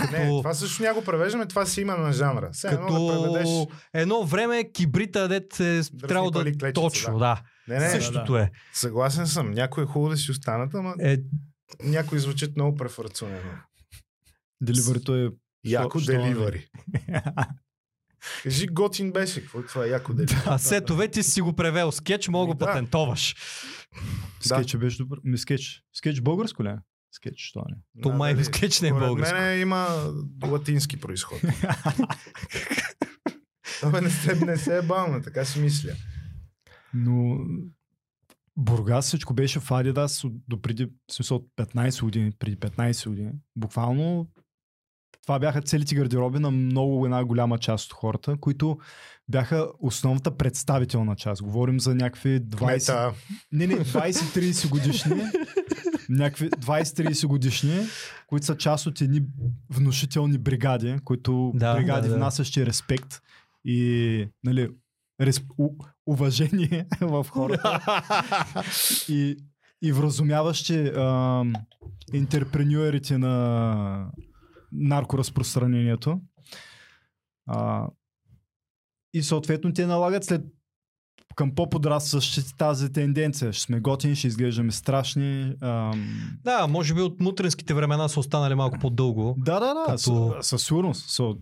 Не, 0.00 0.06
Като- 0.06 0.38
това 0.38 0.54
също 0.54 0.82
няма 0.82 0.98
го 0.98 1.04
превеждаме, 1.04 1.46
това 1.46 1.66
си 1.66 1.80
има 1.80 1.96
на 1.96 2.12
жанра. 2.12 2.50
Все 2.52 2.68
едно 2.68 2.80
да 2.80 2.86
Като 2.86 3.32
преведеш... 3.32 3.48
едно 3.94 4.24
време 4.24 4.72
кибрита, 4.72 5.28
дет 5.28 5.60
е 5.60 5.80
трябва 6.08 6.30
да... 6.30 6.44
клечица, 6.44 6.72
Точно, 6.72 7.12
да. 7.12 7.18
да. 7.18 7.42
Не, 7.74 7.80
не, 7.80 7.90
Същото 7.90 8.36
е. 8.36 8.50
съгласен 8.74 9.26
съм. 9.26 9.50
Някои 9.50 9.82
е 9.82 9.86
хубаво 9.86 10.10
да 10.10 10.16
си 10.16 10.30
останат, 10.30 10.74
ама 10.74 10.94
е. 11.00 11.18
някои 11.84 12.18
звучат 12.18 12.56
много 12.56 12.76
префарцунено. 12.76 13.50
Деливарито 14.60 15.16
е... 15.16 15.28
Яко 15.64 15.98
не? 15.98 16.04
деливари. 16.04 16.68
Кажи 18.42 18.66
готин 18.66 19.12
беше. 19.12 19.40
Какво 19.40 19.60
е 19.60 19.66
това 19.66 19.86
яко 19.86 20.14
деливари? 20.14 20.42
А 20.46 20.58
сетове 20.58 21.08
ти 21.08 21.22
си 21.22 21.40
го 21.40 21.52
превел. 21.52 21.92
Скетч 21.92 22.28
мога 22.28 22.46
го 22.46 22.52
Ами 22.52 22.58
да. 22.58 22.66
патентоваш. 22.66 23.36
Скетч 24.40 24.76
беше 24.76 24.98
добър. 24.98 25.18
Ми 25.24 25.38
скетч. 25.38 25.82
Скетч 25.92 26.20
българско 26.20 26.64
ли 26.64 26.68
е? 26.68 26.76
Скетч, 27.12 27.38
що 27.38 27.64
не? 27.68 28.02
То 28.02 28.12
май 28.12 28.44
скетч 28.44 28.80
не 28.80 28.88
е 28.88 28.90
според 28.90 29.08
българско. 29.08 29.36
мене 29.36 29.56
има 29.56 30.12
латински 30.44 31.00
происход. 31.00 31.40
Абе, 33.82 34.00
не 34.00 34.10
се, 34.10 34.34
не 34.34 34.56
се 34.56 34.78
е 34.78 34.82
бавно, 34.82 35.22
така 35.22 35.44
си 35.44 35.60
мисля. 35.60 35.92
Но 36.94 37.38
Бургас 38.56 39.06
всичко 39.06 39.34
беше 39.34 39.60
в 39.60 39.70
Адидас 39.70 40.24
до 40.48 40.62
преди, 40.62 40.84
в 40.84 41.12
смисъл 41.12 41.36
от 41.36 41.48
15 41.56 42.02
години, 42.02 42.32
преди 42.38 42.56
15 42.56 43.08
години. 43.08 43.32
Буквално 43.56 44.28
това 45.22 45.38
бяха 45.38 45.62
целите 45.62 45.94
гардероби 45.94 46.38
на 46.38 46.50
много 46.50 47.04
една 47.04 47.24
голяма 47.24 47.58
част 47.58 47.86
от 47.86 47.92
хората, 47.92 48.36
които 48.40 48.78
бяха 49.32 49.68
основната 49.80 50.36
представителна 50.36 51.16
част. 51.16 51.42
Говорим 51.42 51.80
за 51.80 51.94
някакви 51.94 52.40
20... 52.40 52.58
Кмета, 52.58 53.12
Не, 53.52 53.66
не, 53.66 53.74
20-30 53.74 54.68
годишни. 54.68 55.22
някакви 56.08 56.50
20-30 56.50 57.26
годишни, 57.26 57.86
които 58.26 58.46
са 58.46 58.56
част 58.56 58.86
от 58.86 59.00
едни 59.00 59.22
внушителни 59.70 60.38
бригади, 60.38 60.96
които 61.04 61.52
Да, 61.54 61.74
бригади 61.74 62.08
да, 62.08 62.12
да. 62.12 62.16
внасящи 62.16 62.66
респект 62.66 63.20
и 63.64 64.28
нали, 64.44 64.68
респ... 65.20 65.44
у... 65.58 65.68
уважение 66.06 66.86
в 67.00 67.26
хората 67.30 67.80
и, 69.08 69.36
и 69.82 69.92
вразумяващи 69.92 70.92
ам, 70.96 71.52
интерпренюерите 72.12 73.18
на 73.18 74.10
наркоразпространението. 74.72 76.20
А, 77.46 77.86
и 79.12 79.22
съответно 79.22 79.72
те 79.72 79.86
налагат 79.86 80.24
след 80.24 80.42
към 81.34 81.54
по-подрастващите 81.54 82.50
тази 82.58 82.92
тенденция. 82.92 83.52
Ще 83.52 83.62
сме 83.62 83.80
готини, 83.80 84.16
ще 84.16 84.26
изглеждаме 84.26 84.72
страшни. 84.72 85.54
Ам... 85.60 86.38
Да, 86.44 86.66
може 86.66 86.94
би 86.94 87.00
от 87.00 87.20
мутринските 87.20 87.74
времена 87.74 88.08
са 88.08 88.20
останали 88.20 88.54
малко 88.54 88.78
по-дълго. 88.80 89.34
Да, 89.38 89.60
да, 89.60 89.74
да, 89.74 89.84
Като- 89.86 90.36
със 90.40 90.62
сигурност. 90.62 91.10
Со, 91.10 91.36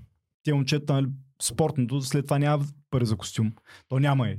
те 0.44 0.54
момчета, 0.54 0.92
нали, 0.92 1.06
спортното, 1.42 2.00
след 2.02 2.26
това 2.26 2.38
няма 2.38 2.64
пари 2.90 3.06
за 3.06 3.16
костюм. 3.16 3.52
То 3.88 3.98
няма 3.98 4.28
и. 4.28 4.38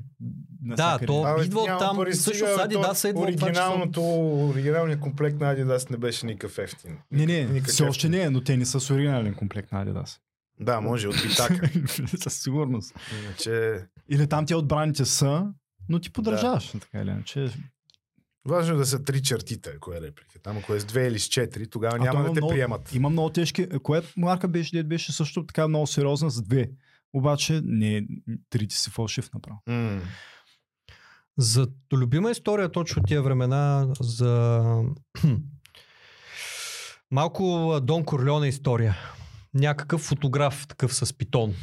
Да, 0.61 0.99
то 1.07 1.23
Абе, 1.23 1.43
идва 1.45 1.59
от 1.59 1.79
там. 1.79 1.95
пари, 1.95 2.13
Също 2.13 2.45
с 2.45 2.55
то 2.55 2.67
Adidas 2.67 3.09
идва 3.09 3.21
оригиналното, 3.21 4.01
оригиналният 4.49 4.99
комплект 4.99 5.39
на 5.39 5.55
Adidas 5.55 5.91
не 5.91 5.97
беше 5.97 6.25
никакъв 6.25 6.57
ефтин. 6.57 6.97
Не, 7.11 7.25
не, 7.25 7.43
Никак 7.45 7.69
все 7.69 7.83
още 7.83 8.09
не 8.09 8.21
е, 8.21 8.29
но 8.29 8.41
те 8.41 8.57
не 8.57 8.65
са 8.65 8.79
с 8.79 8.89
оригинален 8.89 9.33
комплект 9.33 9.71
на 9.71 9.85
Adidas. 9.85 10.17
Да, 10.61 10.81
може 10.81 11.07
от 11.07 11.15
битака. 11.23 11.69
Със 12.17 12.33
сигурност. 12.35 12.95
Иначе 13.23 13.79
Или 14.09 14.27
там 14.27 14.45
те 14.45 14.55
отбраните 14.55 15.05
са, 15.05 15.47
но 15.89 15.99
ти 15.99 16.13
поддържаваш. 16.13 16.67
Така 16.71 16.99
или 16.99 17.09
иначе. 17.09 17.49
важно 18.47 18.73
е 18.73 18.77
да 18.77 18.85
са 18.85 19.03
три 19.03 19.21
чертите, 19.23 19.73
ако 19.77 19.93
е 19.93 20.01
реплика. 20.01 20.39
Там 20.39 20.57
ако 20.57 20.73
е 20.73 20.79
с 20.79 20.85
две 20.85 21.07
или 21.07 21.19
с 21.19 21.25
четири, 21.25 21.67
тогава 21.67 21.95
А 21.95 21.99
няма 21.99 22.19
да 22.19 22.25
те 22.25 22.31
много- 22.31 22.49
приемат. 22.49 22.95
Има 22.95 23.09
много 23.09 23.29
тежки. 23.29 23.67
Коя 23.83 24.01
марка 24.17 24.47
беше, 24.47 24.75
дед 24.75 24.87
беше 24.87 25.11
също 25.11 25.45
така 25.45 25.67
много 25.67 25.87
сериозна 25.87 26.29
с 26.29 26.41
две. 26.41 26.69
Обаче 27.13 27.61
не, 27.63 28.07
трите 28.49 28.75
си 28.75 28.89
фалшив 28.89 29.29
направо. 29.33 29.59
М. 29.67 30.01
За 31.37 31.67
любима 31.93 32.31
история 32.31 32.71
точно 32.71 32.99
от 32.99 33.07
тия 33.07 33.21
времена 33.21 33.87
за 33.99 34.73
малко 37.11 37.43
Дон 37.83 38.05
Корлеоне 38.05 38.47
история. 38.47 38.95
Някакъв 39.53 40.01
фотограф 40.01 40.67
такъв 40.67 40.95
с 40.95 41.13
питон 41.17 41.53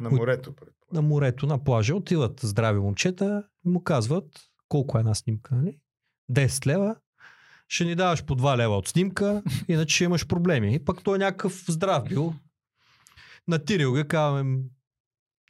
На 0.00 0.10
морето. 0.10 0.54
на 0.92 1.02
морето, 1.02 1.46
на 1.46 1.64
плажа. 1.64 1.94
Отиват 1.94 2.40
здрави 2.42 2.78
момчета 2.80 3.44
и 3.66 3.68
му 3.68 3.84
казват 3.84 4.24
колко 4.68 4.98
е 4.98 5.00
една 5.00 5.14
снимка, 5.14 5.54
нали? 5.54 5.78
10 6.32 6.66
лева. 6.66 6.96
Ще 7.68 7.84
ни 7.84 7.94
даваш 7.94 8.24
по 8.24 8.36
2 8.36 8.56
лева 8.56 8.76
от 8.76 8.88
снимка, 8.88 9.42
иначе 9.68 9.94
ще 9.94 10.04
имаш 10.04 10.26
проблеми. 10.26 10.74
И 10.74 10.84
пък 10.84 11.02
той 11.04 11.16
е 11.16 11.18
някакъв 11.18 11.64
здрав 11.68 12.04
бил. 12.08 12.34
Натирил 13.48 13.92
го, 13.92 14.08
казваме, 14.08 14.58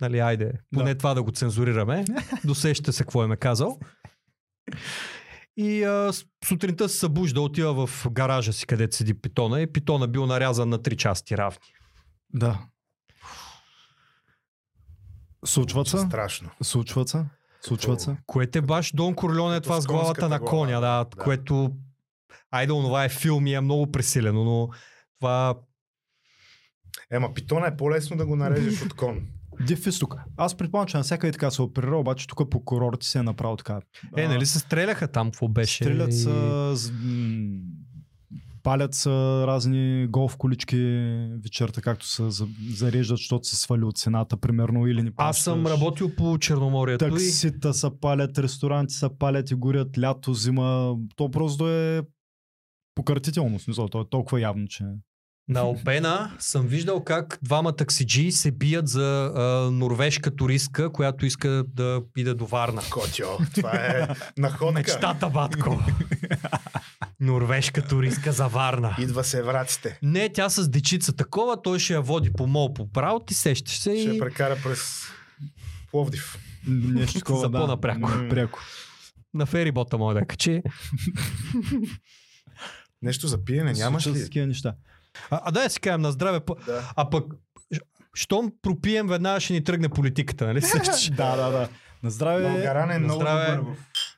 нали, 0.01 0.19
айде, 0.19 0.53
поне 0.75 0.95
Да. 0.95 0.99
това 0.99 1.15
да 1.15 1.23
го 1.23 1.31
цензурираме. 1.33 2.05
Досещате 2.45 2.93
се 2.93 3.03
какво 3.03 3.25
им 3.25 3.33
е 3.33 3.37
казал. 3.37 3.79
И 5.61 5.85
а, 5.85 6.13
сутринта 6.45 6.89
се 6.89 6.99
събужда, 6.99 7.41
отива 7.41 7.87
в 7.87 8.07
гаража 8.11 8.53
си, 8.53 8.67
където 8.67 8.97
седи 8.97 9.15
питона 9.15 9.61
и 9.61 9.73
питона 9.73 10.09
бил 10.09 10.27
нарязан 10.27 10.69
на 10.69 10.83
три 10.83 10.97
части 10.97 11.37
равни. 11.37 11.75
Да. 12.35 12.59
Случват 15.45 15.89
се. 15.89 15.99
Страшно. 15.99 16.51
Случват 16.63 17.09
се. 17.09 17.25
Случват 17.61 18.01
се. 18.01 18.17
Което 18.27 18.59
е 18.59 18.63
баш 18.63 18.93
Дон 18.95 19.15
Корлеоне 19.15 19.57
Като 19.57 19.63
това 19.63 19.81
с 19.81 19.87
главата 19.87 20.29
на 20.29 20.41
коня, 20.41 20.81
да, 20.81 21.05
да. 21.05 21.23
което 21.23 21.73
айде, 22.51 22.73
онова 22.73 23.05
е 23.05 23.09
филм 23.09 23.47
и 23.47 23.55
е 23.55 23.61
много 23.61 23.93
пресилено, 23.93 24.45
но 24.45 24.69
това 25.19 25.55
Ема 27.11 27.35
питона 27.35 27.67
е 27.67 27.77
по-лесно 27.77 28.17
да 28.17 28.27
го 28.27 28.37
нарежеш 28.37 28.83
от 28.83 28.95
кон. 28.95 29.27
Див 29.67 29.87
изток. 29.87 30.17
Аз 30.37 30.55
предполагам, 30.55 30.89
че 30.89 30.97
навсякъде 30.97 31.33
така 31.33 31.51
се 31.51 31.63
оперира, 31.63 31.97
обаче 31.97 32.27
тук 32.27 32.51
по 32.51 32.65
курорти 32.65 33.07
се 33.07 33.19
е 33.19 33.23
направил 33.23 33.57
така. 33.57 33.81
е, 34.17 34.29
нали 34.29 34.47
се 34.47 34.59
стреляха 34.59 35.09
там, 35.09 35.27
какво 35.31 35.49
беше? 35.49 35.85
Стрелят 35.85 36.09
и... 36.09 36.13
са, 36.13 36.31
м, 37.03 37.59
палят 38.63 38.95
са 38.95 39.11
разни 39.47 40.07
голф 40.07 40.37
колички 40.37 40.77
вечерта, 41.45 41.81
както 41.81 42.07
се 42.07 42.31
за- 42.31 42.47
зареждат, 42.71 43.17
защото 43.17 43.49
се 43.49 43.57
свали 43.57 43.85
от 43.85 43.97
цената, 43.99 44.37
примерно, 44.37 44.87
или 44.87 45.03
не 45.03 45.13
Аз 45.17 45.39
съм 45.39 45.63
плащаш. 45.63 45.81
работил 45.81 46.15
по 46.15 46.39
Черноморието 46.39 47.07
и 47.07 47.11
Таксита 47.11 47.75
са 47.75 47.91
палят, 48.01 48.39
ресторанти 48.39 48.95
са 48.95 49.11
палят 49.19 49.51
и 49.51 49.55
горят, 49.55 49.99
лято, 49.99 50.35
зима. 50.35 50.97
То 51.17 51.31
просто 51.31 51.71
е 51.71 52.03
пократително, 52.95 53.59
смисъл, 53.59 53.89
то 53.89 54.01
е 54.01 54.09
толкова 54.11 54.41
явно, 54.41 54.67
че... 54.69 54.85
на 55.49 55.61
Алпена 55.61 56.37
съм 56.39 56.67
виждал 56.67 57.05
как 57.05 57.39
двама 57.43 57.77
таксиджи 57.77 58.33
се 58.33 58.51
бият 58.51 58.89
за 58.89 59.33
а, 59.37 59.43
норвежка 59.71 60.37
туристка, 60.37 60.93
която 60.93 61.27
иска 61.27 61.65
да 61.69 62.03
иде 62.17 62.35
до 62.35 62.47
Варна. 62.47 62.83
Котьо, 62.91 63.27
това 63.55 63.73
е 63.75 64.09
находка. 64.39 64.73
Мечтата, 64.75 65.29
батко! 65.29 65.83
Норвежка 67.21 67.83
туристка 67.83 68.33
за 68.33 68.49
Варна. 68.49 68.97
Идва 68.99 69.25
се 69.25 69.43
враците. 69.43 69.99
Не, 70.03 70.29
тя 70.29 70.49
с 70.49 70.69
дечица 70.69 71.13
такова, 71.13 71.63
той 71.63 71.79
ще 71.79 71.93
я 71.93 72.01
води 72.01 72.33
по 72.33 72.47
мол 72.47 72.75
по 72.75 72.91
право, 72.93 73.21
ти 73.21 73.35
сещаш 73.35 73.79
се 73.79 73.97
Ще 74.01 74.11
и... 74.11 74.19
прекара 74.19 74.57
през 74.63 75.03
Пловдив. 75.91 76.39
Нещо 76.67 77.19
такова, 77.19 77.41
За 77.41 77.49
да. 77.49 77.59
по-напряко. 77.59 78.09
М, 78.11 78.29
Пряко. 78.31 78.61
На 79.35 79.47
ферибота 79.47 79.99
мога 79.99 80.15
да 80.15 80.27
качи. 80.27 80.63
Нещо 83.03 83.27
за 83.27 83.45
пиене 83.45 83.73
нямаш 83.73 84.07
ли? 84.07 84.23
такива 84.25 84.47
неща. 84.47 84.75
А, 85.31 85.41
а 85.45 85.51
да 85.51 85.71
си 85.71 85.81
кажем 85.81 86.01
на 86.01 86.13
здраве. 86.13 86.41
Да. 86.67 86.93
А 86.97 87.11
пък, 87.11 87.25
щом 88.15 88.53
пропием, 88.63 89.07
веднага 89.07 89.41
ще 89.41 89.53
ни 89.53 89.65
тръгне 89.65 89.89
политиката, 89.89 90.47
нали? 90.47 90.61
Да, 91.17 91.37
да, 91.37 91.51
да. 91.51 91.69
На 92.03 92.11
здраве. 92.11 92.43
Българан 92.43 92.91
е 92.91 92.95
На 92.95 92.99
много 92.99 93.21
здраве. 93.21 93.57
добър 93.57 93.77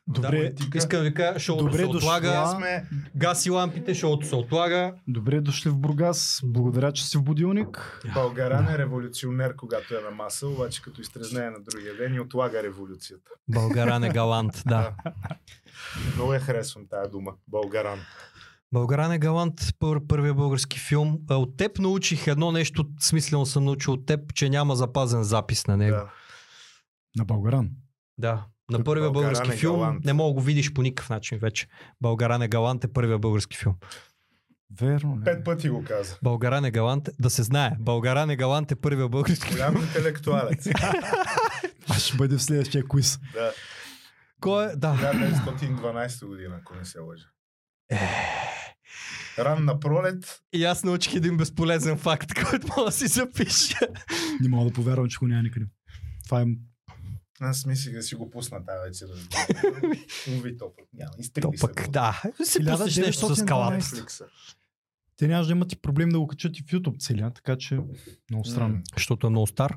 Добре, 0.09 0.51
да, 0.51 0.79
искам 0.79 0.99
да 0.99 1.05
ви 1.05 1.15
кажа, 1.15 1.41
шоуто 1.41 1.65
Добре 1.65 1.79
се 1.79 1.87
отлага, 1.87 2.47
Сме 2.57 2.85
гаси 3.17 3.51
лампите, 3.51 3.95
шоуто 3.95 4.27
се 4.27 4.35
отлага. 4.35 4.95
добре 5.09 5.41
дошли 5.41 5.71
в 5.71 5.77
Бургас. 5.77 6.41
Благодаря, 6.45 6.93
че 6.93 7.07
си 7.07 7.19
в 7.19 7.23
будилник. 7.23 8.01
Българан 8.15 8.69
е 8.69 8.79
революционер, 8.79 9.57
когато 9.57 9.97
е 9.97 10.01
на 10.01 10.11
маса, 10.11 10.47
обаче 10.47 10.83
като 10.83 11.01
изтрезнее 11.01 11.51
на 11.51 11.61
другия 11.61 11.97
ден 11.97 12.15
и 12.15 12.21
отлага 12.21 12.63
революцията. 12.63 13.31
Българан 13.49 14.05
е 14.05 14.09
галант, 14.09 14.63
да. 14.67 14.93
Много 16.15 16.35
я 16.35 16.41
харесвам 16.41 16.85
тая 16.91 17.09
дума. 17.09 17.33
Българан. 17.49 17.99
Българан 18.73 19.12
е 19.12 19.18
галант, 19.18 19.61
пър, 19.79 20.07
първия 20.09 20.35
български 20.35 20.79
филм. 20.81 21.18
А 21.31 21.35
От 21.35 21.57
теб 21.57 21.79
научих 21.79 22.27
едно 22.27 22.53
нещо, 22.53 22.85
смислено 23.01 23.47
съм 23.47 23.64
научил 23.64 23.93
от 23.93 24.07
теб, 24.07 24.35
че 24.35 24.51
няма 24.51 24.77
запазен 24.77 25.23
запис 25.23 25.66
на 25.66 25.77
него. 25.77 25.97
Да. 25.97 26.11
На 27.16 27.25
Българан. 27.25 27.71
да. 28.18 28.45
На 28.71 28.85
първия 28.85 29.11
Българан 29.11 29.33
български 29.33 29.57
е 29.57 29.61
филм 29.61 29.77
галант. 29.77 30.05
не 30.05 30.12
мога 30.12 30.31
да 30.31 30.35
го 30.35 30.41
видиш 30.41 30.73
по 30.73 30.83
никакъв 30.83 31.11
начин 31.11 31.39
вече. 31.39 31.66
Българан 32.01 32.43
е 32.43 32.49
галант 32.49 32.85
е 32.85 32.93
първия 32.93 33.18
български 33.18 33.57
филм. 33.57 33.75
Верно. 34.81 35.18
ли? 35.21 35.25
Пет 35.25 35.45
пъти 35.45 35.68
го 35.68 35.85
каза. 35.85 36.18
Българан 36.23 36.64
е 36.64 36.71
галант, 36.71 37.09
да 37.21 37.31
се 37.31 37.43
знае. 37.43 37.73
Българан 37.81 38.31
е 38.31 38.37
галант 38.37 38.73
е 38.73 38.77
първия 38.77 39.09
български 39.09 39.47
филм. 39.47 39.55
Голям 39.55 39.77
интелектуалец. 39.77 40.64
Това 41.83 41.95
ще 41.95 42.16
бъде 42.16 42.37
в 42.37 42.43
следващия 42.43 42.85
квиз. 42.89 43.18
да. 43.33 43.53
Кой 44.41 44.64
е? 44.64 44.77
Да. 44.77 44.95
1912 44.97 46.27
година, 46.27 46.57
ако 46.61 46.75
не 46.75 46.85
се 46.85 46.99
лъжа. 46.99 47.27
Ранна 49.38 49.80
пролет. 49.80 50.43
И 50.53 50.64
аз 50.64 50.84
научих 50.84 51.14
един 51.14 51.36
безполезен 51.36 51.99
факт, 51.99 52.34
който 52.51 52.66
мога 52.66 52.84
да 52.84 52.93
си 52.93 53.07
запиша. 53.07 53.78
Не 54.41 54.49
мога 54.49 54.70
да 54.70 54.74
повярвам, 54.74 55.09
че 55.09 55.18
го 55.18 55.26
няма 55.26 55.43
никъде. 55.43 55.66
Това 56.24 56.41
е... 56.41 56.45
Аз 57.41 57.66
мислих 57.66 57.95
да 57.95 58.03
си 58.03 58.14
го 58.14 58.30
пусна 58.30 58.64
тази 58.64 58.88
вечер. 58.88 59.09
Уви 60.38 60.57
то 60.57 60.72
пък 60.76 60.86
няма. 60.93 61.11
Изтрили 61.18 61.57
се. 61.57 61.66
пък, 61.66 61.91
да. 61.91 62.22
Си 62.45 62.64
пуснеш 62.64 62.97
нещо 62.97 63.34
с 63.34 63.41
1912. 63.41 63.49
калат. 63.49 63.82
Netflix-а. 63.82 64.24
Те 65.16 65.28
нямаш 65.28 65.47
да 65.47 65.53
имат 65.53 65.72
и 65.72 65.76
проблем 65.76 66.09
да 66.09 66.20
го 66.20 66.26
качат 66.26 66.59
и 66.59 66.62
в 66.62 66.66
YouTube 66.66 67.01
целия, 67.01 67.30
така 67.30 67.57
че 67.57 67.80
много 68.30 68.45
странно. 68.45 68.82
Защото 68.97 69.26
е 69.26 69.30
много 69.30 69.47
стар. 69.47 69.76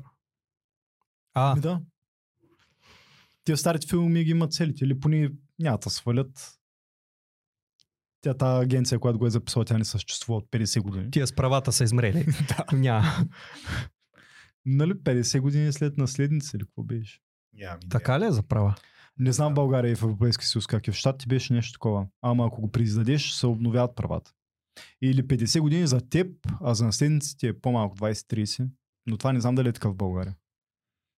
А, 1.34 1.54
да. 1.56 1.80
Тия 3.44 3.56
старите 3.56 3.86
филми 3.86 4.24
ги 4.24 4.30
имат 4.30 4.52
целите, 4.52 4.84
или 4.84 5.00
поне 5.00 5.30
няма 5.58 5.78
да 5.78 5.90
свалят. 5.90 6.58
Тя 8.24 8.34
тази 8.34 8.64
агенция, 8.64 8.98
която 8.98 9.18
го 9.18 9.26
е 9.26 9.30
записала, 9.30 9.64
тя 9.64 9.78
не 9.78 9.84
съществува 9.84 10.38
от 10.38 10.50
50 10.50 10.80
години. 10.80 11.10
тия 11.10 11.26
с 11.26 11.32
правата 11.32 11.72
са 11.72 11.84
измрели. 11.84 12.26
Да. 12.48 12.76
Няма. 12.76 13.26
Нали 14.66 14.92
50 14.92 15.40
години 15.40 15.72
след 15.72 15.98
наследница 15.98 16.56
или 16.56 16.64
какво 16.64 16.82
беше? 16.82 17.20
Идея. 17.54 17.78
Така 17.90 18.20
ли 18.20 18.24
е 18.24 18.30
за 18.30 18.42
права? 18.42 18.74
Не 19.18 19.32
знам 19.32 19.52
в 19.52 19.54
България 19.54 19.92
и 19.92 19.94
в 19.94 20.02
Европейския 20.02 20.46
съюз 20.46 20.66
как 20.66 20.88
е. 20.88 20.92
В 20.92 20.94
Штатите 20.94 21.26
беше 21.28 21.52
нещо 21.52 21.72
такова. 21.72 22.06
Ама 22.22 22.46
ако 22.46 22.60
го 22.60 22.70
прииздадеш, 22.70 23.30
се 23.32 23.46
обновяват 23.46 23.96
правата. 23.96 24.30
Или 25.02 25.22
50 25.22 25.60
години 25.60 25.86
за 25.86 26.00
теб, 26.00 26.28
а 26.60 26.74
за 26.74 26.84
наследниците 26.84 27.48
е 27.48 27.60
по-малко, 27.60 27.96
20-30. 27.96 28.68
Но 29.06 29.16
това 29.16 29.32
не 29.32 29.40
знам 29.40 29.54
дали 29.54 29.68
е 29.68 29.72
така 29.72 29.88
в 29.88 29.94
България. 29.94 30.34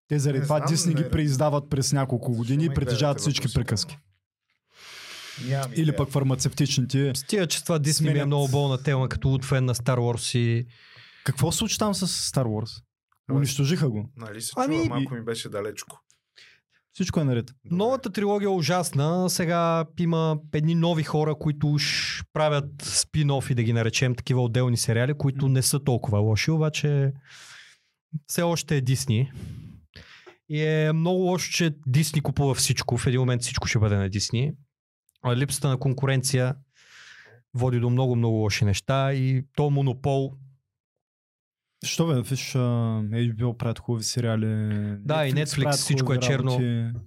Те 0.08 0.18
заради 0.18 0.42
това 0.42 0.60
Дисни 0.60 0.94
ги 0.94 1.10
преиздават 1.10 1.70
през 1.70 1.92
няколко 1.92 2.32
години 2.32 2.64
и 2.64 2.70
притежават 2.70 3.20
всички 3.20 3.54
приказки. 3.54 3.98
Нямам 5.40 5.72
Или 5.72 5.80
идея. 5.80 5.96
пък 5.96 6.10
фармацевтичните. 6.10 7.12
Стига, 7.14 7.46
че 7.46 7.62
това 7.62 7.78
Дисни 7.78 8.04
ми 8.04 8.10
е 8.10 8.12
Сменят- 8.12 8.26
много 8.26 8.48
болна 8.48 8.78
тема, 8.78 9.08
като 9.08 9.28
от 9.28 9.44
фен 9.44 9.64
на 9.64 9.74
Star 9.74 9.96
Wars 9.96 10.38
и... 10.38 10.66
Какво 11.24 11.52
се 11.52 11.58
случи 11.58 11.78
там 11.78 11.94
с 11.94 12.06
Star 12.32 12.44
Wars? 12.44 12.82
Унищожиха 13.32 13.90
го. 13.90 14.10
Нали 14.16 14.40
се 14.42 14.52
Ами- 14.56 14.76
чува, 14.76 14.88
малко 14.88 15.14
ми 15.14 15.22
беше 15.22 15.48
далечко. 15.48 15.98
Всичко 16.92 17.20
е 17.20 17.24
наред. 17.24 17.46
Добре. 17.46 17.76
Новата 17.76 18.10
трилогия 18.10 18.46
е 18.46 18.50
ужасна. 18.50 19.30
Сега 19.30 19.84
има 19.98 20.38
едни 20.52 20.74
нови 20.74 21.02
хора, 21.02 21.34
които 21.34 21.68
уж 21.68 21.84
правят 22.32 22.64
спин-офи, 22.76 23.54
да 23.54 23.62
ги 23.62 23.72
наречем, 23.72 24.14
такива 24.14 24.42
отделни 24.42 24.76
сериали, 24.76 25.14
които 25.14 25.48
не 25.48 25.62
са 25.62 25.80
толкова 25.80 26.18
лоши, 26.18 26.50
обаче 26.50 27.12
все 28.26 28.42
още 28.42 28.76
е 28.76 28.80
Дисни. 28.80 29.32
И 30.48 30.62
е 30.62 30.92
много 30.92 31.18
лошо, 31.20 31.50
че 31.50 31.74
Дисни 31.86 32.20
купува 32.20 32.54
всичко. 32.54 32.96
В 32.96 33.06
един 33.06 33.20
момент 33.20 33.42
всичко 33.42 33.68
ще 33.68 33.78
бъде 33.78 33.96
на 33.96 34.08
Дисни. 34.08 34.52
Липсата 35.34 35.68
на 35.68 35.78
конкуренция 35.78 36.54
води 37.54 37.80
до 37.80 37.90
много-много 37.90 38.36
лоши 38.36 38.64
неща 38.64 39.12
и 39.12 39.44
то 39.56 39.70
монопол 39.70 40.32
Що 41.84 42.06
бе, 42.06 42.22
виж, 42.22 42.52
HBO 42.52 43.56
правят 43.56 43.78
хубави 43.78 44.04
сериали. 44.04 44.46
Да, 45.00 45.26
и 45.26 45.32
Netflix, 45.32 45.72
всичко 45.72 46.14
е 46.14 46.18
черно. 46.18 46.50
работи. 46.50 46.92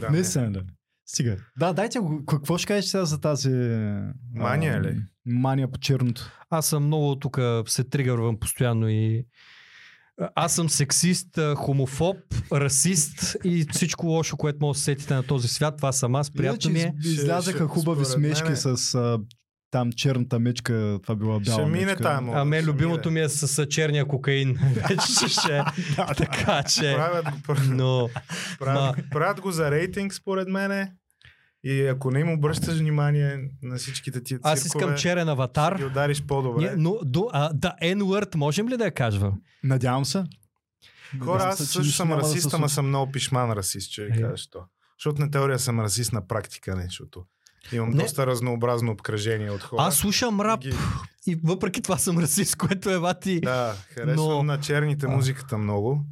Да, 0.00 0.10
Не 0.10 0.18
не. 0.18 0.24
се, 0.24 0.40
да. 0.40 0.62
Стига. 1.06 1.36
Да, 1.58 1.72
дайте 1.72 1.98
го. 1.98 2.24
Какво 2.26 2.58
ще 2.58 2.66
кажеш 2.66 2.84
сега 2.84 3.04
за 3.04 3.20
тази... 3.20 3.50
Мания 4.34 4.76
а, 4.76 4.82
ли? 4.82 5.02
Мания 5.26 5.70
по 5.70 5.78
черното. 5.78 6.30
Аз 6.50 6.66
съм 6.66 6.86
много 6.86 7.16
тук 7.16 7.38
се 7.66 7.84
тригървам 7.84 8.38
постоянно 8.40 8.88
и 8.88 9.26
аз 10.34 10.54
съм 10.54 10.68
сексист, 10.68 11.38
хомофоб, 11.56 12.16
расист 12.52 13.36
и 13.44 13.66
всичко 13.72 14.06
лошо, 14.06 14.36
което 14.36 14.58
може 14.60 14.76
да 14.76 14.78
се 14.78 14.84
сетите 14.84 15.14
на 15.14 15.22
този 15.22 15.48
свят. 15.48 15.76
Това 15.76 15.92
съм 15.92 16.14
аз. 16.14 16.30
Приятно 16.30 16.70
ми 16.70 16.80
е. 16.80 16.94
Излязаха 17.04 17.66
хубави 17.66 18.04
според 18.04 18.20
смешки 18.20 18.48
мен 18.48 18.56
с 18.56 18.94
а, 18.94 19.18
там 19.70 19.92
черната 19.92 20.38
мечка, 20.38 20.98
това 21.02 21.14
била 21.14 21.40
бяла 21.40 21.62
Ще 21.62 21.70
мине 21.70 21.96
мода. 22.20 22.38
А 22.38 22.44
мен 22.44 22.64
любимото 22.64 23.10
мине. 23.10 23.20
ми 23.20 23.24
е 23.24 23.28
с, 23.28 23.48
с 23.48 23.66
черния 23.66 24.08
кокаин. 24.08 24.58
Вече 24.88 25.28
ще. 25.28 25.62
така 26.16 26.62
че. 26.62 26.94
Правят 26.94 27.24
го, 27.24 27.54
Но 27.68 28.08
правят, 28.58 28.96
правят 29.10 29.40
го 29.40 29.50
за 29.50 29.70
рейтинг, 29.70 30.14
според 30.14 30.48
мене. 30.48 30.92
И 31.64 31.86
ако 31.86 32.10
не 32.10 32.20
им 32.20 32.30
обръщаш 32.30 32.74
внимание 32.74 33.38
на 33.62 33.76
всичките 33.76 34.12
тия 34.14 34.38
циркове, 34.38 34.52
аз 34.52 34.64
искам 34.64 34.96
черен 34.96 35.24
ще 35.24 35.30
аватар. 35.30 35.76
ги 35.76 35.84
удариш 35.84 36.22
по-добре. 36.22 36.60
Ние, 36.60 36.74
но, 36.76 36.98
до, 37.02 37.28
а, 37.32 37.52
да, 37.52 37.74
N-word, 37.82 38.36
можем 38.36 38.68
ли 38.68 38.76
да 38.76 38.84
я 38.84 38.90
кажем? 38.90 39.32
Надявам 39.64 40.04
се. 40.04 40.24
Хора, 41.20 41.42
аз 41.42 41.58
също 41.58 41.92
съм 41.92 42.08
да 42.08 42.16
расист, 42.16 42.54
ама 42.54 42.68
съм 42.68 42.88
много 42.88 43.12
пишман 43.12 43.52
расист, 43.52 43.92
че 43.92 44.02
Е. 44.02 44.06
ви 44.06 44.22
кажа 44.22 44.36
що. 44.36 44.58
Защото 44.98 45.20
на 45.20 45.30
теория 45.30 45.58
съм 45.58 45.80
расист 45.80 46.12
на 46.12 46.26
практика, 46.26 46.76
не, 46.76 46.82
защото 46.82 47.24
имам 47.72 47.90
Не. 47.90 47.96
доста 47.96 48.26
разнообразно 48.26 48.92
обкръжение 48.92 49.50
от 49.50 49.62
хора. 49.62 49.82
Аз 49.82 49.96
слушам 49.96 50.40
рап 50.40 50.60
Ги- 50.60 50.74
и 51.26 51.40
въпреки 51.44 51.82
това 51.82 51.98
съм 51.98 52.18
расист, 52.18 52.56
което 52.58 52.90
е 52.90 52.98
вати. 52.98 53.40
Да, 53.40 53.74
харесвам 53.88 54.16
Но- 54.28 54.42
на 54.42 54.60
черните 54.60 55.06
музиката 55.08 55.58
много. 55.58 56.04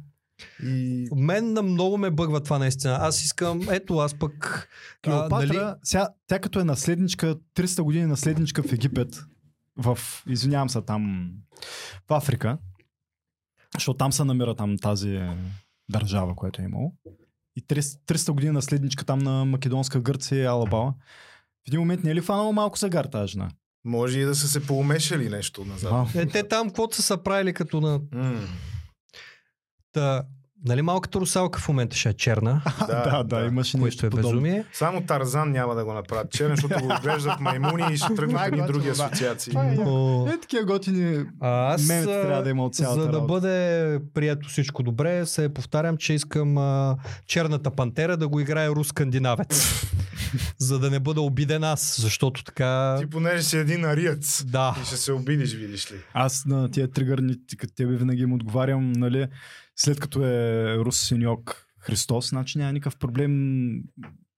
И 0.63 1.07
Мен 1.15 1.53
на 1.53 1.61
много 1.61 1.97
ме 1.97 2.11
бъгва 2.11 2.43
това 2.43 2.59
наистина. 2.59 2.97
Аз 3.01 3.23
искам, 3.23 3.61
ето 3.71 3.97
аз 3.97 4.13
пък... 4.13 4.69
Клеопатра, 5.05 5.47
нали- 5.47 5.75
сега, 5.83 6.09
тя 6.27 6.39
като 6.39 6.59
е 6.59 6.63
наследничка, 6.63 7.35
300 7.55 7.81
години 7.81 8.05
наследничка 8.05 8.63
в 8.63 8.73
Египет, 8.73 9.23
в, 9.77 9.97
извинявам 10.27 10.69
се, 10.69 10.81
там, 10.81 11.31
в 12.09 12.13
Африка, 12.13 12.57
защото 13.73 13.97
там 13.97 14.11
се 14.11 14.23
намира 14.23 14.55
там 14.55 14.77
тази 14.77 15.21
държава, 15.89 16.35
която 16.35 16.61
е 16.61 16.65
имало. 16.65 16.93
И 17.55 17.61
300, 17.61 17.81
300 17.81 18.31
години 18.31 18.51
наследничка 18.51 19.05
там 19.05 19.19
на 19.19 19.45
Македонска 19.45 20.01
Гърция 20.01 20.43
и 20.43 20.45
Алабала. 20.45 20.93
В 21.65 21.67
един 21.67 21.79
момент 21.79 22.03
не 22.03 22.11
е 22.11 22.15
ли 22.15 22.21
фанала 22.21 22.51
малко 22.51 22.77
загар 22.77 23.05
тази 23.05 23.31
жена? 23.31 23.49
може 23.85 24.19
и 24.19 24.25
да 24.25 24.35
са 24.35 24.47
се 24.47 24.67
поумешали 24.67 25.29
нещо 25.29 25.65
назад. 25.65 25.91
Вау. 25.91 26.05
Е, 26.15 26.25
те 26.25 26.47
там, 26.47 26.67
каквото 26.67 26.95
са 26.95 27.01
се 27.01 27.23
правили 27.23 27.53
като 27.53 27.81
на... 27.81 28.01
М, 28.11 28.47
Та, 29.93 30.23
нали 30.65 30.81
малката 30.81 31.19
русалка 31.19 31.59
в 31.59 31.67
момента 31.67 31.95
ще 31.97 32.09
е 32.09 32.13
черна, 32.13 32.61
Да, 32.87 33.03
да, 33.03 33.23
да, 33.23 33.45
имаше 33.45 33.77
нещо 33.77 34.05
е 34.05 34.09
подобно. 34.09 34.29
безумие. 34.29 34.65
Само 34.73 35.01
Тарзан 35.01 35.51
няма 35.51 35.75
да 35.75 35.85
го 35.85 35.93
направят 35.93 36.31
черен, 36.31 36.55
защото 36.55 36.85
го 36.85 36.93
отглеждат 36.93 37.39
маймуни 37.39 37.93
и 37.93 37.97
ще 37.97 38.15
тръгнат 38.15 38.47
едни 38.47 38.61
други 38.67 38.85
да. 38.85 38.91
асоциации. 38.91 39.53
Е 39.57 39.75
Но... 39.75 40.27
Е, 40.33 40.39
такива 40.39 40.65
готини 40.65 41.25
А 41.41 41.73
аз, 41.73 41.87
мемета 41.87 42.21
трябва 42.21 42.43
да 42.43 42.49
има 42.49 42.65
от 42.65 42.75
цялата 42.75 43.01
за 43.01 43.07
да 43.07 43.13
работа. 43.13 43.27
бъде 43.33 43.99
прието 44.13 44.49
всичко 44.49 44.83
добре, 44.83 45.25
се 45.25 45.53
повтарям, 45.53 45.97
че 45.97 46.13
искам 46.13 46.57
а, 46.57 46.97
черната 47.27 47.71
пантера 47.71 48.17
да 48.17 48.27
го 48.27 48.39
играе 48.39 48.69
рус 48.69 48.87
скандинавец. 48.87 49.83
за 50.57 50.79
да 50.79 50.89
не 50.89 50.99
бъда 50.99 51.21
обиден 51.21 51.63
аз, 51.63 52.01
защото 52.01 52.43
така... 52.43 52.97
Ти 52.99 53.05
понеже 53.05 53.43
си 53.43 53.57
един 53.57 53.85
ариец 53.85 54.43
Да. 54.45 54.75
и 54.81 54.85
ще 54.85 54.97
се 54.97 55.11
обидиш, 55.11 55.53
видиш 55.53 55.91
ли. 55.91 55.95
Аз 56.13 56.45
на 56.45 56.71
тия 56.71 56.91
тригърни, 56.91 57.35
като 57.57 57.73
тебе 57.73 57.95
винаги 57.95 58.21
им 58.21 58.33
отговарям, 58.33 58.91
нали, 58.91 59.27
след 59.75 59.99
като 59.99 60.25
е 60.25 60.77
Рус 60.77 61.07
Синьок 61.07 61.65
Христос, 61.79 62.29
значи 62.29 62.57
няма 62.57 62.73
никакъв 62.73 62.97
проблем 62.97 63.61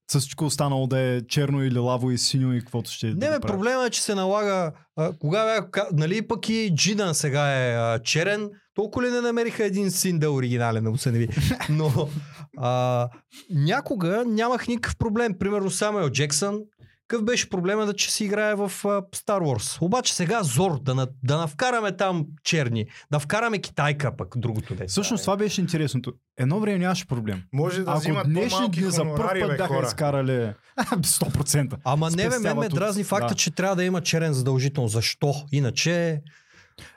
всичко 0.07 0.45
останало 0.45 0.87
да 0.87 0.99
е 0.99 1.21
черно 1.27 1.63
или 1.63 1.79
лаво 1.79 2.11
и 2.11 2.17
синьо 2.17 2.53
и 2.53 2.59
каквото 2.59 2.91
ще 2.91 3.07
да 3.07 3.13
Не, 3.13 3.19
бе, 3.19 3.25
правят. 3.25 3.41
проблема 3.47 3.85
е, 3.85 3.89
че 3.89 4.01
се 4.01 4.15
налага. 4.15 4.71
А, 4.95 5.13
кога 5.19 5.45
бе, 5.45 5.79
нали 5.93 6.27
пък 6.27 6.49
и 6.49 6.71
Джидан 6.75 7.15
сега 7.15 7.51
е 7.51 7.75
а, 7.75 7.99
черен, 7.99 8.49
толкова 8.75 9.05
ли 9.07 9.11
не 9.11 9.21
намериха 9.21 9.65
един 9.65 9.91
син 9.91 10.19
да 10.19 10.25
е 10.25 10.29
оригинален, 10.29 10.83
да 10.83 10.89
му 10.91 10.97
се 10.97 11.11
не 11.11 11.17
ви. 11.17 11.27
Но 11.69 12.09
а, 12.57 13.09
някога 13.49 14.23
нямах 14.27 14.67
никакъв 14.67 14.97
проблем. 14.97 15.37
Примерно 15.39 15.69
Самуел 15.71 16.09
Джексън, 16.09 16.59
Какъв 17.07 17.25
беше 17.25 17.49
проблема 17.49 17.85
да 17.85 17.93
че 17.93 18.11
си 18.11 18.25
играе 18.25 18.55
в 18.55 18.61
а, 18.61 18.67
Star 19.01 19.39
Wars? 19.41 19.81
Обаче 19.81 20.13
сега 20.15 20.43
Зор, 20.43 20.79
да, 20.81 20.95
на, 20.95 21.07
да 21.23 21.37
навкараме 21.37 21.97
там 21.97 22.25
черни, 22.43 22.85
да 23.11 23.19
вкараме 23.19 23.59
китайка 23.59 24.15
пък 24.17 24.33
другото 24.37 24.73
дете. 24.75 24.87
Всъщност 24.87 25.23
това 25.23 25.37
беше 25.37 25.61
интересното. 25.61 26.13
Едно 26.37 26.59
време 26.59 26.77
нямаше 26.77 27.07
проблем. 27.07 27.43
Може 27.53 27.83
да 27.83 27.91
Ако 27.91 27.99
взимат 27.99 28.27
днешни 28.27 28.69
дни 28.69 28.91
за 28.91 29.03
първ 29.03 29.39
път 29.41 29.49
бе, 29.49 29.57
бяха 29.57 29.73
хора. 29.73 29.87
изкарали 29.87 30.53
100%. 30.79 31.77
Ама 31.83 32.09
не 32.09 32.29
бе, 32.29 32.39
мен 32.39 32.57
ме 32.57 32.65
от- 32.65 32.73
дразни 32.73 33.03
факта, 33.03 33.27
да. 33.27 33.35
че 33.35 33.51
трябва 33.51 33.75
да 33.75 33.83
има 33.83 34.01
черен 34.01 34.33
задължително. 34.33 34.87
Защо? 34.89 35.33
Иначе... 35.51 36.21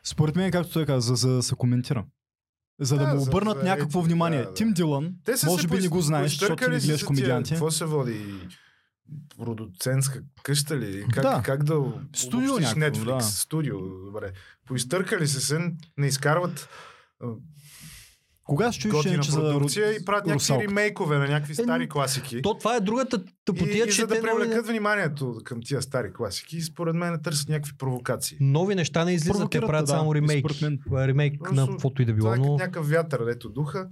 Според 0.05 0.37
мен, 0.37 0.51
както 0.51 0.73
той 0.73 0.87
каза, 0.87 1.07
за, 1.07 1.29
за 1.29 1.35
да 1.35 1.43
се 1.43 1.55
коментира. 1.55 2.05
За 2.81 2.97
да, 2.97 3.07
Да, 3.07 3.15
му 3.15 3.23
обърнат 3.23 3.59
за 3.59 3.65
някакво 3.65 4.01
внимание. 4.01 4.39
да, 4.39 4.45
да. 4.45 4.55
Тим 4.55 4.75
са 5.37 5.47
може 5.47 5.69
би 5.69 5.79
не 5.79 5.89
го 5.89 6.01
знаеш, 6.01 6.31
защото 6.31 6.71
не 6.71 6.79
гледаш 6.79 7.03
комедианти. 7.03 7.51
Какво 7.51 7.71
се 7.71 7.85
води? 7.85 8.25
Продуцентска 9.39 10.23
къща 10.43 10.77
ли? 10.77 11.07
Как, 11.13 11.23
Да. 11.23 11.43
как 11.45 11.65
да 11.65 11.93
Студио 12.17 12.59
някакво, 12.59 12.81
Netflix? 12.81 13.05
да. 13.05 13.21
Студио, 13.21 13.79
добре. 14.05 14.33
Поизтъркали 14.67 15.27
се 15.27 15.41
се, 15.41 15.59
не 15.99 16.07
изкарват 16.07 16.69
Кога 18.45 18.73
ще 18.73 18.89
чуеш, 18.89 19.21
че 19.21 19.31
за 19.31 19.41
продукция 19.41 19.93
и 19.93 20.05
правят 20.05 20.27
някакви 20.27 20.35
Русалка? 20.35 20.65
ремейкове 20.65 21.19
на 21.19 21.29
някакви 21.29 21.55
стари 21.55 21.85
Е, 21.85 21.89
класики. 21.89 22.43
То 22.43 22.59
това 22.59 22.77
е 22.77 22.81
другата 22.81 23.25
И, 23.27 23.31
тъпотия, 23.45 23.87
и 23.87 23.91
че 23.91 24.01
за 24.01 24.07
да 24.07 24.15
те 24.15 24.21
нови, 24.21 24.39
привлекат 24.39 24.67
вниманието 24.67 25.37
към 25.45 25.61
тия 25.65 25.83
стари 25.83 26.13
класики, 26.13 26.57
и 26.57 26.63
според 26.63 26.95
мен 26.95 27.13
не 27.13 27.23
търсят 27.23 27.49
някакви 27.49 27.73
провокации. 27.79 28.37
нови 28.41 28.75
неща 28.75 29.05
не 29.05 29.13
излизат, 29.13 29.51
те 29.51 29.61
правят 29.61 29.87
да, 29.87 29.91
само 29.93 30.13
и 30.13 30.15
ремейк. 30.15 30.63
мен. 30.63 30.79
Ремейк 30.93 31.39
Просто 31.39 31.55
на 31.55 31.67
каквото 31.67 32.03
и 32.03 32.05
да 32.05 32.13
било, 32.13 32.25
Това 32.25 32.37
е 32.37 32.39
но... 32.39 32.53
някакъв 32.57 32.89
вятър, 32.89 33.25
дето 33.25 33.49
духа, 33.49 33.89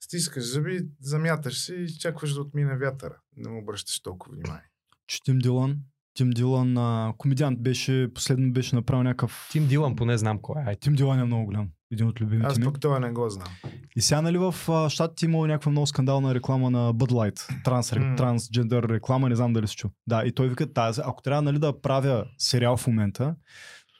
стискаш 0.00 0.44
зъби, 0.44 0.80
замяташ 1.00 1.58
се 1.60 1.74
и 1.74 1.88
чакваш 1.98 2.32
да 2.34 2.40
отмине 2.40 2.76
вятъра. 2.76 3.16
Не 3.36 3.50
му 3.50 3.58
обръщаш 3.62 4.00
толкова 4.00 4.34
внимание. 4.34 4.64
че 5.06 5.22
Тим 5.24 5.38
Дилън, 5.38 5.76
Тим 6.14 6.30
Дилън, 6.30 6.78
а, 6.78 7.12
комедиант 7.18 7.62
беше, 7.62 8.08
последно 8.14 8.52
беше 8.52 8.76
направил 8.76 9.02
някакъв... 9.02 9.48
Тим 9.52 9.66
Дилан, 9.66 9.96
поне 9.96 10.18
знам 10.18 10.38
кой 10.42 10.62
е. 10.62 10.64
Ай, 10.68 10.76
Тим 10.76 10.94
Дилън 10.94 11.18
е 11.20 11.24
много 11.24 11.44
голям. 11.46 11.68
Един 11.92 12.06
от 12.06 12.20
любимите 12.20 12.46
Аз 12.46 12.58
ми. 12.58 12.64
пък 12.64 12.80
това 12.80 12.98
не 12.98 13.10
го 13.10 13.30
знам. 13.30 13.48
И 13.96 14.00
сега 14.00 14.22
нали 14.22 14.38
в 14.38 14.54
а, 14.68 14.90
щатите 14.90 15.24
имало 15.24 15.46
някаква 15.46 15.70
много 15.70 15.86
скандална 15.86 16.34
реклама 16.34 16.70
на 16.70 16.94
Bud 16.94 17.10
Light. 17.10 17.64
Транс, 17.64 17.92
М. 17.92 18.14
трансджендър 18.16 18.88
реклама, 18.88 19.28
не 19.28 19.36
знам 19.36 19.52
дали 19.52 19.68
си 19.68 19.76
чу. 19.76 19.88
Да, 20.06 20.22
и 20.26 20.32
той 20.32 20.48
вика, 20.48 20.72
тази, 20.72 21.00
ако 21.04 21.22
трябва 21.22 21.42
нали, 21.42 21.58
да 21.58 21.80
правя 21.80 22.24
сериал 22.38 22.76
в 22.76 22.86
момента, 22.86 23.36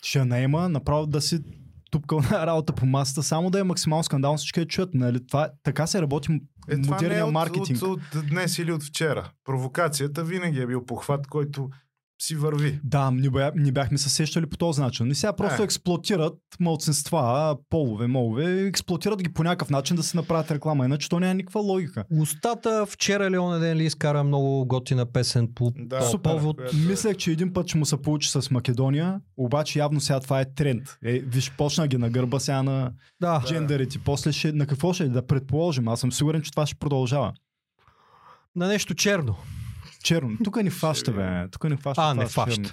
ще 0.03 0.19
я 0.19 0.25
наема 0.25 0.69
направо 0.69 1.07
да 1.07 1.21
си 1.21 1.41
тупкал 1.97 2.21
на 2.21 2.47
работа 2.47 2.73
по 2.73 2.87
масата, 2.87 3.23
само 3.23 3.51
да 3.51 3.61
е 3.61 3.63
максимално 3.63 4.05
скандално 4.05 4.39
всички 4.39 4.61
да 4.61 4.67
чуят. 4.67 4.95
Нали? 4.95 5.27
Това, 5.27 5.49
така 5.63 5.87
се 5.87 6.03
работи 6.03 6.33
Е, 6.33 6.75
е 6.75 6.77
модерния 6.77 7.27
от, 7.27 7.33
маркетинг. 7.33 7.83
от, 7.83 8.15
от, 8.15 8.27
днес 8.29 8.59
или 8.59 8.73
от 8.73 8.83
вчера. 8.83 9.31
Провокацията 9.45 10.25
винаги 10.25 10.61
е 10.61 10.67
бил 10.67 10.87
похват, 10.87 11.27
който 11.27 11.71
си 12.19 12.37
върви. 12.37 12.81
Да, 12.85 13.11
не, 13.11 13.31
бя, 13.31 13.53
не 13.55 13.73
бяхме 13.73 13.99
се 13.99 14.11
сещали 14.11 14.47
по 14.47 14.57
този 14.57 14.81
начин. 14.81 15.11
И 15.11 15.15
сега 15.15 15.33
просто 15.33 15.63
Е. 15.63 15.65
експлуатират 15.65 16.35
мълцинства, 16.61 17.57
полове, 17.71 18.07
молове, 18.07 18.63
експлуатират 18.63 19.23
ги 19.23 19.33
по 19.33 19.43
някакъв 19.43 19.71
начин 19.71 19.97
да 19.97 20.03
се 20.03 20.17
направят 20.17 20.51
реклама, 20.51 20.85
иначе 20.85 21.09
то 21.09 21.21
няма 21.21 21.35
никаква 21.35 21.61
логика. 21.61 22.05
Устата 22.13 22.87
вчера 22.87 23.31
ли 23.31 23.39
оня 23.39 23.59
ден 23.59 23.77
ли 23.77 23.85
изкара 23.85 24.25
много 24.25 24.67
готина 24.67 25.07
песен 25.07 25.49
по 25.55 25.73
Да, 25.77 25.99
по 25.99 26.05
супер. 26.05 26.31
повод. 26.31 26.57
Която 26.57 26.77
е- 26.77 26.81
Мислех, 26.81 27.17
че 27.17 27.31
един 27.31 27.53
път 27.53 27.69
ще 27.69 27.79
му 27.79 27.87
се 27.87 27.97
получи 27.97 28.31
с 28.31 28.51
Македония, 28.51 29.21
обаче 29.37 29.79
явно 29.79 30.01
сега 30.01 30.21
това 30.21 30.41
е 30.41 30.55
тренд. 30.55 30.83
Е, 31.05 31.19
виж, 31.19 31.53
почна 31.53 31.89
ги 31.89 31.99
на 31.99 32.11
гърба 32.11 32.39
сега 32.39 32.63
на 32.63 32.93
Да. 33.21 33.43
джендерите. 33.47 33.99
После 33.99 34.33
ще, 34.33 34.53
на 34.53 34.67
какво 34.67 34.93
ще 34.93 35.05
е? 35.05 35.09
Да 35.09 35.27
предположим. 35.27 35.89
Аз 35.89 36.01
съм 36.01 36.13
сигурен, 36.13 36.43
че 36.43 36.51
това 36.51 36.67
ще 36.67 36.77
продължава. 36.77 37.33
На 38.57 38.69
нещо 38.69 38.95
черно. 38.95 39.37
Черно. 40.09 40.39
Тук 40.45 40.63
ни 40.63 40.71
фаща, 40.71 41.13
бе. 41.13 41.49
Тук 41.51 41.65
ни 41.65 41.77
фаща. 41.77 42.03
А, 42.03 42.15
не 42.15 42.27
фаща. 42.27 42.73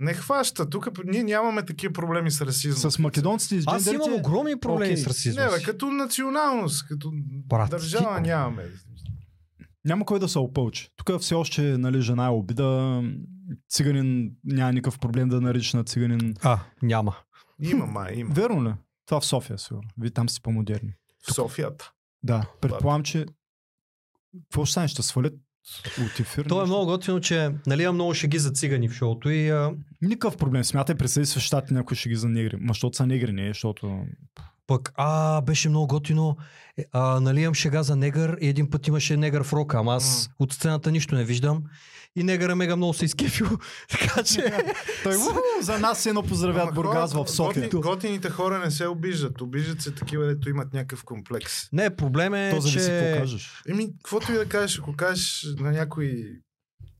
Не 0.00 0.14
хваща. 0.14 0.70
Тук 0.70 0.88
ние 1.04 1.22
нямаме 1.22 1.64
такива 1.64 1.92
проблеми 1.92 2.30
с 2.30 2.40
расизма. 2.40 2.90
С 2.90 2.98
македонците 2.98 3.56
и 3.56 3.62
с 3.62 3.64
Аз 3.66 3.86
имам 3.86 4.12
огромни 4.14 4.60
проблеми 4.60 4.92
Окей. 4.92 4.96
с 4.96 5.06
расизма. 5.06 5.44
Не, 5.44 5.50
бе, 5.50 5.62
като 5.62 5.90
националност, 5.90 6.88
като 6.88 7.12
Брат, 7.46 7.70
държава 7.70 8.16
ти- 8.16 8.22
нямаме. 8.22 8.64
Няма 9.84 10.04
кой 10.06 10.18
да 10.18 10.28
се 10.28 10.38
опълчи. 10.38 10.88
Тук 10.96 11.20
все 11.20 11.34
още 11.34 11.62
нали, 11.62 12.00
жена 12.00 12.26
е 12.26 12.30
обида. 12.30 13.02
Циганин 13.70 14.32
няма 14.44 14.72
никакъв 14.72 14.98
проблем 14.98 15.28
да 15.28 15.40
нарича 15.40 15.76
на 15.76 15.84
циганин. 15.84 16.34
А, 16.42 16.60
няма. 16.82 17.16
Има, 17.62 17.86
май, 17.86 18.14
има. 18.16 18.30
Верно 18.34 18.64
ли? 18.64 18.74
Това 19.06 19.20
в 19.20 19.26
София, 19.26 19.58
сигурно. 19.58 19.88
Вие 20.00 20.10
там 20.10 20.28
сте 20.28 20.40
по-модерни. 20.40 20.92
В 21.28 21.34
Софията. 21.34 21.92
Да, 22.22 22.46
предполагам, 22.60 23.02
че... 23.02 23.26
Какво 24.42 24.64
ще 24.64 24.72
стане? 24.72 24.88
Ще 24.88 25.02
свалят 25.02 25.34
от 26.04 26.20
ефир? 26.20 26.44
То 26.44 26.62
е 26.62 26.66
много 26.66 26.86
готино, 26.86 27.20
че 27.20 27.50
нали, 27.66 27.82
има 27.82 27.92
много 27.92 28.14
шеги 28.14 28.38
за 28.38 28.50
цигани 28.50 28.88
в 28.88 28.92
шоуто 28.92 29.30
и 29.30 29.50
а, 29.50 29.72
Никакъв 30.02 30.36
проблем. 30.36 30.64
Смятай, 30.64 31.08
се 31.08 31.24
в 31.24 31.42
щати 31.42 31.74
някой 31.74 31.96
ще 31.96 32.08
ги 32.08 32.16
за 32.16 32.28
негри. 32.28 32.56
Ма, 32.56 32.72
защото 32.72 32.96
са 32.96 33.06
негри, 33.06 33.32
не, 33.32 33.48
защото... 33.48 33.98
пък, 34.66 34.92
а, 34.96 35.40
беше 35.40 35.68
много 35.68 35.86
готино. 35.86 36.36
Е, 36.78 36.84
А, 36.92 37.20
нали 37.20 37.40
имам 37.40 37.54
шега 37.54 37.82
за 37.82 37.96
негър 37.96 38.38
и 38.40 38.48
един 38.48 38.70
път 38.70 38.86
имаше 38.86 39.16
негър 39.16 39.42
в 39.42 39.52
рока, 39.52 39.78
ама 39.78 39.94
аз 39.94 40.28
М. 40.28 40.44
от 40.44 40.52
сцената 40.52 40.90
нищо 40.90 41.14
не 41.14 41.24
виждам. 41.24 41.62
И 42.16 42.22
негъра 42.22 42.56
мега 42.56 42.76
много 42.76 42.94
се 42.94 43.04
изкефил. 43.04 43.46
така 43.90 44.22
че... 44.22 44.52
Той, 45.02 45.14
за 45.60 45.78
нас 45.78 46.06
едно 46.06 46.22
поздравят 46.22 46.74
хората- 46.74 47.24
в 47.24 47.28
София. 47.28 47.64
Готин, 47.64 47.80
готините 47.80 48.30
хора 48.30 48.58
не 48.58 48.70
се 48.70 48.86
обиждат. 48.86 49.40
Обиждат 49.40 49.80
се 49.80 49.90
такива, 49.90 50.26
дето 50.26 50.50
имат 50.50 50.72
някакъв 50.72 51.04
комплекс. 51.04 51.72
Не, 51.72 51.96
проблем 51.96 52.34
е, 52.34 52.50
То 52.50 52.60
зависи 52.60 52.78
какво 52.80 53.04
че... 53.06 53.18
кажеш. 53.18 53.62
Еми, 53.68 53.88
каквото 53.94 54.32
и 54.32 54.36
да 54.36 54.46
кажеш, 54.46 54.78
ако 54.78 54.92
кажеш 54.92 55.46
на 55.58 55.70
някой 55.70 56.24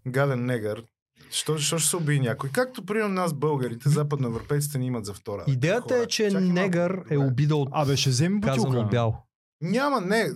гаден 0.07 0.47
негър, 0.47 0.83
що, 1.31 1.59
що 1.59 1.79
ще 1.79 1.91
се 1.91 1.97
убие 1.97 2.19
някой? 2.19 2.51
Както 2.51 2.85
примерно 2.85 3.15
нас, 3.15 3.35
българите, 3.35 3.89
западноевропейците 3.89 4.79
ни 4.79 4.87
имат 4.87 5.05
за 5.05 5.15
втора. 5.15 5.45
Идеята 5.49 5.95
хора. 5.95 6.03
е, 6.03 6.07
че 6.07 6.31
Чакай 6.31 6.41
негър 6.41 6.91
е 7.11 7.15
добре. 7.15 7.27
обида 7.27 7.57
от 7.57 7.69
Абе, 7.73 7.97
ще 7.97 8.11
вземи 8.11 8.41
бутилка. 8.41 8.83
бял. 8.83 9.23
Няма, 9.61 10.01
не, 10.01 10.29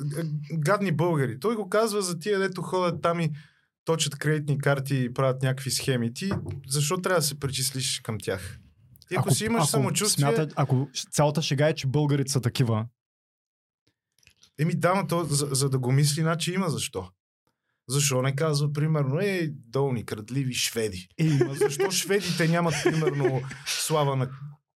гадни 0.52 0.92
българи. 0.92 1.40
Той 1.40 1.56
го 1.56 1.68
казва 1.68 2.02
за 2.02 2.18
тия, 2.18 2.38
дето 2.38 2.62
ходят 2.62 3.02
там 3.02 3.20
и 3.20 3.30
точат 3.86 4.18
кредитни 4.18 4.58
карти 4.58 4.96
и 4.96 5.14
правят 5.14 5.42
някакви 5.42 5.70
схеми. 5.70 6.14
Ти 6.14 6.30
защо 6.68 6.96
трябва 6.96 7.20
да 7.20 7.26
се 7.26 7.40
причислиш 7.40 8.00
към 8.00 8.18
тях? 8.22 8.58
Ти 9.08 9.14
ако, 9.16 9.34
си 9.34 9.44
имаш 9.44 9.66
самочувствие, 9.66 10.26
Смята, 10.26 10.48
ако 10.56 10.88
цялата 11.10 11.42
шега 11.42 11.68
е, 11.68 11.74
че 11.74 11.86
българите 11.86 12.32
са 12.32 12.40
такива, 12.40 12.86
еми 14.58 14.74
да, 14.74 14.94
но 14.94 15.06
то, 15.06 15.24
за, 15.24 15.48
за 15.50 15.70
да 15.70 15.78
го 15.78 15.92
мисли, 15.92 16.20
иначе 16.20 16.52
има 16.52 16.68
защо. 16.68 17.08
Защо 17.88 18.22
не 18.22 18.36
казва, 18.36 18.72
примерно, 18.72 19.20
ей, 19.20 19.48
долни, 19.52 20.04
крадливи 20.04 20.54
шведи. 20.54 21.08
Ма 21.46 21.54
защо 21.54 21.90
шведите 21.90 22.48
нямат, 22.48 22.74
примерно, 22.84 23.42
слава 23.66 24.16
на 24.16 24.30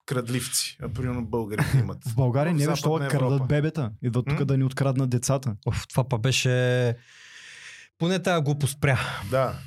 крадливци, 0.05 0.77
а 0.81 0.89
примерно 0.89 1.25
българите 1.25 1.77
имат? 1.77 1.97
в 2.07 2.15
България 2.15 2.53
не 2.53 2.63
е 2.63 2.65
защо 2.65 2.95
крадат 3.09 3.47
бебета. 3.47 3.91
Идват 4.01 4.25
тук 4.29 4.43
да 4.45 4.57
ни 4.57 4.63
откраднат 4.63 5.09
децата. 5.09 5.55
Оф, 5.65 5.87
това 5.87 6.09
па 6.09 6.17
беше... 6.17 6.95
Поне 7.99 8.19
тази 8.19 8.43
глупост 8.43 8.73
спря. 8.77 8.99
Да. 9.29 9.59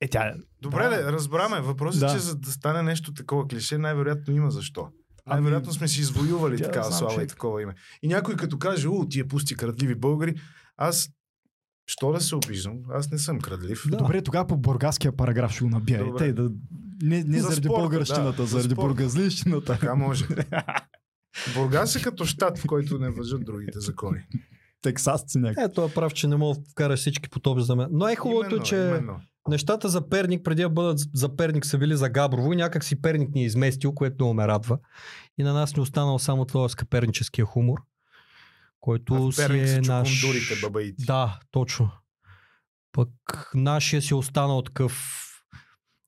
Е, 0.00 0.08
тя... 0.08 0.34
Добре, 0.62 0.88
Да. 0.88 1.12
разбраме. 1.12 1.60
Въпросът 1.60 2.00
Да. 2.00 2.06
е, 2.06 2.14
че 2.14 2.18
за 2.18 2.36
да 2.36 2.52
стане 2.52 2.82
нещо 2.82 3.14
такова 3.14 3.48
клише, 3.48 3.78
най-вероятно 3.78 4.34
има 4.34 4.50
защо. 4.50 4.88
Ами, 5.26 5.40
Най-вероятно 5.40 5.72
сме 5.72 5.88
си 5.88 6.00
извоювали 6.00 6.58
тя 6.58 6.64
такава 6.64 6.86
знам, 6.86 6.98
слава 6.98 7.22
и 7.22 7.26
такова 7.26 7.62
име. 7.62 7.74
И 8.02 8.08
някой 8.08 8.36
като 8.36 8.58
каже, 8.58 8.88
о, 8.88 9.06
тия 9.08 9.28
пусти 9.28 9.56
крадливи 9.56 9.94
българи, 9.94 10.34
аз, 10.76 11.08
що 11.86 12.12
да 12.12 12.20
се 12.20 12.36
обиждам? 12.36 12.78
Аз 12.90 13.10
не 13.10 13.18
съм 13.18 13.40
крадлив. 13.40 13.82
Да. 13.90 13.96
Добре, 13.96 14.22
тогава 14.22 14.46
по 14.46 14.56
бургаския 14.56 15.16
параграф 15.16 15.52
ще 15.52 15.64
го 15.64 15.70
тъй 16.18 16.32
да... 16.32 16.50
Не, 17.02 17.24
не 17.24 17.38
За 17.40 17.48
заради 17.48 17.66
спорта, 17.66 17.80
българщината, 17.80 18.42
да, 18.42 18.46
за 18.46 18.56
заради 18.56 18.74
спорта. 18.74 18.88
бургазлищината. 18.88 19.72
Така 19.72 19.94
може. 19.94 20.26
Бургас 21.54 21.96
е 21.96 22.02
като 22.02 22.24
щат, 22.24 22.58
в 22.58 22.66
който 22.66 22.98
не 22.98 23.10
въжат 23.10 23.44
другите 23.44 23.80
закони. 23.80 24.18
Тексасци 24.84 25.38
някак. 25.38 25.64
Е, 25.64 25.72
това 25.72 25.86
е 25.86 25.94
прав, 25.94 26.14
че 26.14 26.28
не 26.28 26.36
мога 26.36 26.58
да 26.58 26.70
вкараш 26.70 27.00
всички 27.00 27.30
по 27.30 27.40
топ 27.40 27.58
за 27.58 27.76
мен. 27.76 27.88
Но 27.92 28.08
е 28.08 28.16
хубавото, 28.16 28.46
Именно, 28.48 28.64
че 28.64 28.76
именно. 28.76 29.20
нещата 29.48 29.88
за 29.88 30.08
Перник, 30.08 30.44
преди 30.44 30.62
да 30.62 30.68
бъдат 30.68 30.98
за 31.14 31.36
Перник, 31.36 31.66
са 31.66 31.78
били 31.78 31.96
за 31.96 32.08
Габрово 32.08 32.52
и 32.52 32.56
някак 32.56 32.84
си 32.84 33.02
Перник 33.02 33.34
ни 33.34 33.42
е 33.42 33.46
изместил, 33.46 33.92
което 33.92 34.16
много 34.18 34.34
ме 34.34 34.48
радва. 34.48 34.78
И 35.38 35.42
на 35.42 35.52
нас 35.52 35.76
ни 35.76 35.80
е 35.80 35.82
останал 35.82 36.18
само 36.18 36.44
този 36.44 36.72
скъперническия 36.72 37.44
хумор, 37.44 37.78
който 38.80 39.14
А 39.14 39.18
в 39.18 39.32
си 39.32 39.42
е 39.42 39.80
наш... 39.80 40.20
чукундурите, 40.20 40.54
бабаите. 40.62 41.04
Да, 41.04 41.38
точно. 41.50 41.90
Пък 42.92 43.10
нашия 43.54 44.02
си 44.02 44.12
е 44.12 44.16
останал 44.16 44.62
такъв 44.62 45.20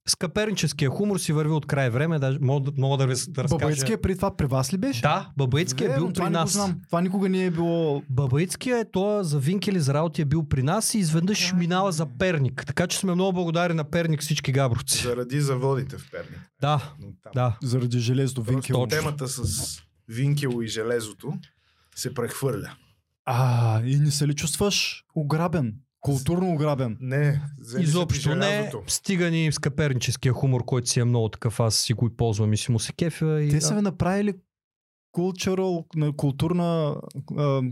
скъперническия 0.09 0.91
хумор 0.91 1.19
си 1.19 1.33
върви 1.33 1.53
от 1.53 1.67
край 1.67 1.91
време, 1.91 2.19
даже 2.19 2.39
мога, 2.41 2.71
да- 2.71 2.81
мога 2.81 2.97
да 2.97 3.07
ви 3.07 3.15
да 3.29 3.43
разкажа. 3.43 3.59
Бабаитския 3.59 4.01
при 4.01 4.17
това 4.17 4.37
при 4.37 4.47
вас 4.47 4.73
ли 4.73 4.79
беше? 4.79 5.03
Да, 5.03 5.31
Бабаитския 5.37 5.93
е 5.93 5.97
бил 5.97 6.13
при 6.13 6.31
нас. 6.31 6.53
знам. 6.53 6.81
Това 6.87 7.01
никога 7.01 7.29
не 7.29 7.45
е 7.45 7.51
било... 7.51 8.03
Бабаитския 8.11 8.79
е 8.79 8.85
той 8.85 9.25
за 9.25 9.39
Винкели 9.39 9.81
за 9.81 9.95
работи 9.95 10.23
е 10.23 10.25
бил 10.25 10.43
при 10.45 10.63
нас 10.63 10.95
и 10.95 10.99
изведнъж 10.99 11.53
е. 11.53 11.57
минава 11.57 11.93
за 11.93 12.07
Перник. 12.09 12.65
Така 12.67 12.87
че 12.87 12.99
сме 12.99 13.15
много 13.15 13.33
благодарни 13.33 13.77
на 13.77 13.85
Перник 13.85 14.21
всички 14.21 14.53
габровци. 14.53 15.03
Заради 15.03 15.41
заводите 15.41 15.99
в 15.99 16.11
Перник. 16.11 16.41
Да, 16.61 16.93
да. 17.35 17.57
Заради 17.63 17.99
железото 18.01 18.41
Просто 18.41 18.53
Винкел. 18.53 18.77
точно. 18.79 18.99
темата 18.99 19.29
с 19.29 19.79
Винкело 20.09 20.63
и 20.63 20.69
железото 20.69 21.33
се 21.97 22.15
прехвърля. 22.15 22.71
А, 23.25 23.83
и 23.83 23.97
не 23.97 24.11
се 24.11 24.29
ли 24.29 24.35
чувстваш 24.35 25.05
ограбен? 25.15 25.75
Културно 26.07 26.53
ограбен. 26.53 26.97
Не, 27.01 27.43
Изобщо 27.79 28.35
не. 28.35 28.73
Стига 28.87 29.31
ни 29.31 29.53
с 29.53 29.59
каперническия 29.59 30.33
хумор, 30.33 30.65
който 30.65 30.89
си 30.89 31.01
е 31.01 31.05
много 31.05 31.29
такъв. 31.29 31.61
Аз 31.61 31.77
си 31.77 31.95
го 31.95 32.07
и 32.07 32.17
ползвам 32.17 32.53
и 32.53 32.57
си 32.57 32.73
му 32.73 32.79
се 32.79 32.93
кефя. 32.93 33.43
И, 33.43 33.51
Те 33.51 33.57
да. 33.57 33.63
са 33.63 33.75
ви 33.75 33.81
направили 33.81 34.35
cultural, 35.17 35.97
на 35.97 36.17
културна... 36.17 36.97
А, 37.39 37.63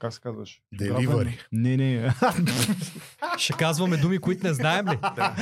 как 0.00 0.12
се 0.14 0.20
казваш? 0.20 0.62
Ограбен? 0.90 1.34
Не, 1.52 1.76
не. 1.76 2.14
Ще 3.38 3.52
казваме 3.52 3.96
думи, 3.96 4.18
които 4.18 4.46
не 4.46 4.54
знаем 4.54 4.88
ли? 4.88 4.98
Да. 5.16 5.36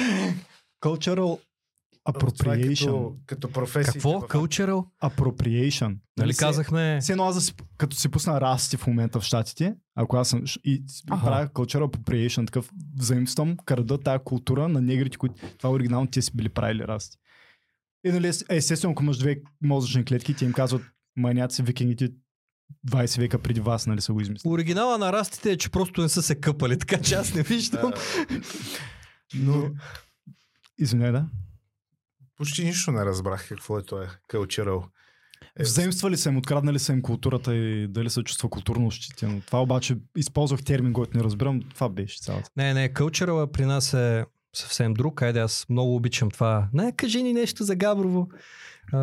cultural 0.80 1.40
appropriation. 2.08 2.86
като, 2.86 3.16
като 3.26 3.50
професия. 3.50 3.92
Какво? 3.92 4.10
Cultural? 4.20 4.86
Appropriation. 5.02 5.96
Нали 6.16 6.32
се- 6.32 6.38
казахме... 6.38 6.98
Все 7.00 7.12
едно 7.12 7.24
аз 7.24 7.34
да 7.34 7.40
си, 7.40 7.54
като 7.78 7.96
си 7.96 8.08
пусна 8.08 8.40
расти 8.40 8.76
в 8.76 8.86
момента 8.86 9.20
в 9.20 9.24
Штатите, 9.24 9.74
ако 9.94 10.16
аз 10.16 10.28
съм 10.28 10.42
и 10.64 10.82
Аха. 11.10 11.24
правя 11.24 11.46
cultural 11.48 11.84
appropriation, 11.86 12.46
такъв 12.46 12.70
взаимствам, 12.96 13.56
крада 13.64 13.98
тая 14.00 14.18
култура 14.18 14.68
на 14.68 14.80
негрите, 14.80 15.16
които 15.18 15.34
това 15.58 15.70
оригинално 15.70 16.06
те 16.06 16.22
си 16.22 16.30
били 16.34 16.48
правили 16.48 16.84
расти. 16.84 17.16
И 18.04 18.12
нали, 18.12 18.26
ес- 18.26 18.44
естествено, 18.48 18.92
ако 18.92 19.02
имаш 19.02 19.18
две 19.18 19.36
мозъчни 19.62 20.04
клетки, 20.04 20.34
ти 20.34 20.44
им 20.44 20.52
казват 20.52 20.82
маняци, 21.16 21.62
викингите 21.62 22.08
20 22.88 23.18
века 23.20 23.38
преди 23.38 23.60
вас, 23.60 23.86
нали 23.86 24.00
са 24.00 24.12
го 24.12 24.20
измислили. 24.20 24.52
Оригинала 24.52 24.98
на 24.98 25.12
растите 25.12 25.52
е, 25.52 25.56
че 25.56 25.70
просто 25.70 26.02
не 26.02 26.08
са 26.08 26.22
се 26.22 26.34
къпали, 26.34 26.78
така 26.78 27.00
че 27.00 27.14
аз 27.14 27.34
не 27.34 27.42
виждам. 27.42 27.92
Но 29.34 29.70
Извиняй, 30.78 31.12
да. 31.12 31.26
Почти 32.38 32.64
нищо 32.64 32.92
не 32.92 33.04
разбрах 33.04 33.48
какво 33.48 33.78
е 33.78 33.82
това 33.82 34.06
cultural. 34.28 34.84
Е, 35.58 35.62
Взаимствали 35.62 36.16
са 36.16 36.28
им, 36.28 36.36
откраднали 36.36 36.78
са 36.78 36.92
им 36.92 37.02
културата 37.02 37.54
и 37.54 37.88
дали 37.88 38.10
се 38.10 38.22
чувства 38.22 38.50
културно 38.50 38.86
ощетено. 38.86 39.40
Това 39.46 39.62
обаче 39.62 39.96
използвах 40.16 40.64
термин, 40.64 40.92
който 40.92 41.16
не 41.16 41.24
разбирам. 41.24 41.62
Това 41.74 41.88
беше 41.88 42.18
цялата. 42.18 42.50
Не, 42.56 42.74
не, 42.74 42.92
кълчерала 42.92 43.52
при 43.52 43.64
нас 43.64 43.94
е 43.94 44.24
съвсем 44.56 44.94
друг. 44.94 45.22
Айде, 45.22 45.40
аз 45.40 45.66
много 45.68 45.96
обичам 45.96 46.30
това. 46.30 46.68
Не, 46.72 46.92
кажи 46.92 47.22
ни 47.22 47.32
нещо 47.32 47.64
за 47.64 47.76
Габрово. 47.76 48.28
А, 48.92 48.98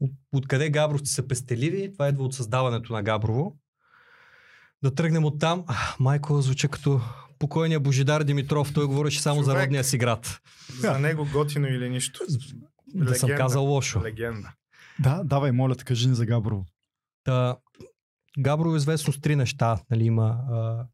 от, 0.00 0.10
откъде 0.32 0.70
габровци 0.70 1.12
са 1.12 1.28
пестеливи? 1.28 1.92
Това 1.92 2.08
идва 2.08 2.24
от 2.24 2.34
създаването 2.34 2.92
на 2.92 3.02
Габрово. 3.02 3.56
Да 4.82 4.94
тръгнем 4.94 5.24
от 5.24 5.40
там. 5.40 5.64
А, 5.66 5.76
майко, 6.00 6.42
звуча 6.42 6.68
като 6.68 7.00
покойния 7.40 7.80
Божидар 7.80 8.22
Димитров. 8.24 8.72
Той 8.72 8.86
говореше 8.86 9.22
само 9.22 9.42
за 9.42 9.50
Човек. 9.52 9.64
родния 9.64 9.84
си 9.84 9.98
град. 9.98 10.40
За 10.78 10.98
него 10.98 11.26
готино 11.32 11.66
или 11.66 11.90
нищо. 11.90 12.20
Да 12.94 13.14
съм 13.14 13.28
Легенда. 13.28 13.42
казал 13.42 13.64
лошо. 13.64 14.02
Легенда. 14.04 14.52
Да, 14.98 15.22
давай, 15.24 15.52
моля 15.52 15.76
кажи 15.76 16.08
ни 16.08 16.14
за 16.14 16.26
Габрово. 16.26 16.64
Та, 17.24 17.56
Габрово 18.38 18.74
е 18.74 18.76
известно 18.76 19.12
с 19.12 19.20
три 19.20 19.36
неща. 19.36 19.78
Нали, 19.90 20.04
има 20.04 20.38
а, 20.50 20.86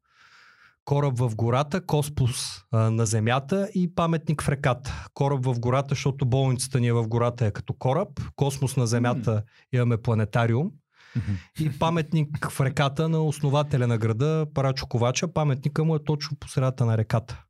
кораб 0.84 1.18
в 1.18 1.36
гората, 1.36 1.86
коспус 1.86 2.64
а, 2.72 2.90
на 2.90 3.06
земята 3.06 3.68
и 3.74 3.94
паметник 3.94 4.42
в 4.42 4.48
реката. 4.48 5.06
Кораб 5.14 5.44
в 5.44 5.60
гората, 5.60 5.88
защото 5.88 6.26
болницата 6.26 6.80
ни 6.80 6.86
е 6.86 6.92
в 6.92 7.08
гората 7.08 7.46
е 7.46 7.50
като 7.50 7.72
кораб, 7.72 8.08
космос 8.36 8.76
на 8.76 8.86
земята 8.86 9.42
имаме 9.72 9.96
планетариум 9.96 10.70
и 11.60 11.78
паметник 11.78 12.48
в 12.48 12.60
реката 12.60 13.08
на 13.08 13.20
основателя 13.20 13.86
на 13.86 13.98
града, 13.98 14.46
Парачо 14.54 14.86
Ковача. 14.86 15.28
Паметника 15.28 15.84
му 15.84 15.96
е 15.96 16.04
точно 16.04 16.36
по 16.36 16.48
средата 16.48 16.86
на 16.86 16.98
реката. 16.98 17.44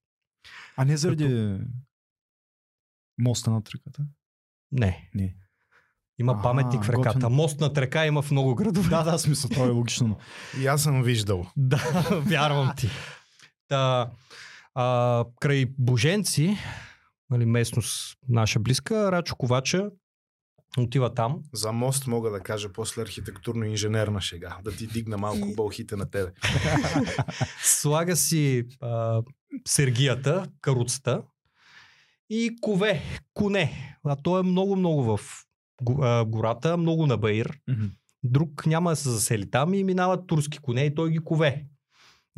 А 0.77 0.85
не 0.85 0.97
заради 0.97 1.59
моста 3.19 3.51
над 3.51 3.69
реката? 3.71 4.03
Не. 4.73 5.11
Не. 5.15 5.35
Има 6.19 6.33
А, 6.33 6.43
паметник 6.43 6.85
в 6.85 6.91
реката. 6.91 7.13
готин. 7.15 7.33
Мост 7.33 7.61
над 7.61 7.79
река 7.79 8.07
има 8.07 8.23
в 8.23 8.31
много 8.31 8.55
градове. 8.55 8.89
Да, 8.91 9.03
да, 9.03 9.19
смисъл, 9.19 9.51
това 9.51 9.67
е 9.67 9.71
логично. 9.71 10.07
но- 10.09 10.19
И 10.63 10.67
аз 10.67 10.83
съм 10.83 11.03
виждал. 11.03 11.47
Да, 11.57 11.77
вярвам 12.21 12.73
ти. 12.77 12.89
Та, 13.69 14.11
а, 14.75 15.25
край 15.41 15.67
Боженци, 15.79 16.57
нали, 17.31 17.47
местност 17.47 18.19
наша 18.29 18.61
близка, 18.61 19.13
Рачо 19.13 19.37
Ковача 19.37 19.91
отива 20.77 21.15
там. 21.15 21.39
За 21.53 21.73
мост 21.73 22.07
мога 22.07 22.31
да 22.31 22.41
кажа 22.41 22.73
после 22.73 23.03
архитектурно-инженерна 23.03 24.21
шега. 24.21 24.57
Да 24.65 24.73
ти 24.73 24.87
дигна 24.87 25.19
малко 25.19 25.49
бълхите 25.57 25.97
на 25.97 26.11
тебе. 26.11 26.33
Слага 27.63 28.17
си 28.17 28.65
а, 28.81 29.23
сергията, 29.67 30.47
каруцата 30.61 31.23
и 32.31 32.57
кове, 32.61 33.03
коне. 33.35 33.99
А 34.05 34.17
то 34.17 34.39
е 34.39 34.43
много-много 34.43 35.17
в 35.17 35.21
гората, 36.27 36.77
много 36.77 37.07
на 37.07 37.17
Баир. 37.17 37.59
Друг 38.25 38.67
няма 38.67 38.91
да 38.91 38.97
се 38.97 39.11
засели 39.11 39.51
там 39.51 39.75
и 39.75 39.85
минават 39.85 40.27
турски 40.27 40.59
коне 40.59 40.83
и 40.83 40.95
той 40.95 41.11
ги 41.11 41.19
кове. 41.19 41.67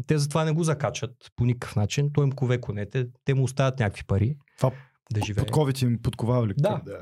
Те 0.07 0.19
затова 0.19 0.45
не 0.45 0.53
го 0.53 0.65
закачат 0.65 1.15
по 1.37 1.45
никакъв 1.45 1.77
начин. 1.77 2.11
Той 2.13 2.25
им 2.25 2.33
кове 2.33 2.61
конете, 2.61 3.07
те 3.25 3.35
му 3.35 3.43
оставят 3.43 3.79
някакви 3.81 4.05
пари 4.07 4.37
Това 4.59 4.73
да 5.13 5.21
живее. 5.25 5.45
подковите 5.45 5.85
им 5.85 6.03
подковавали. 6.03 6.55
Да. 6.57 6.83
Да. 6.87 7.01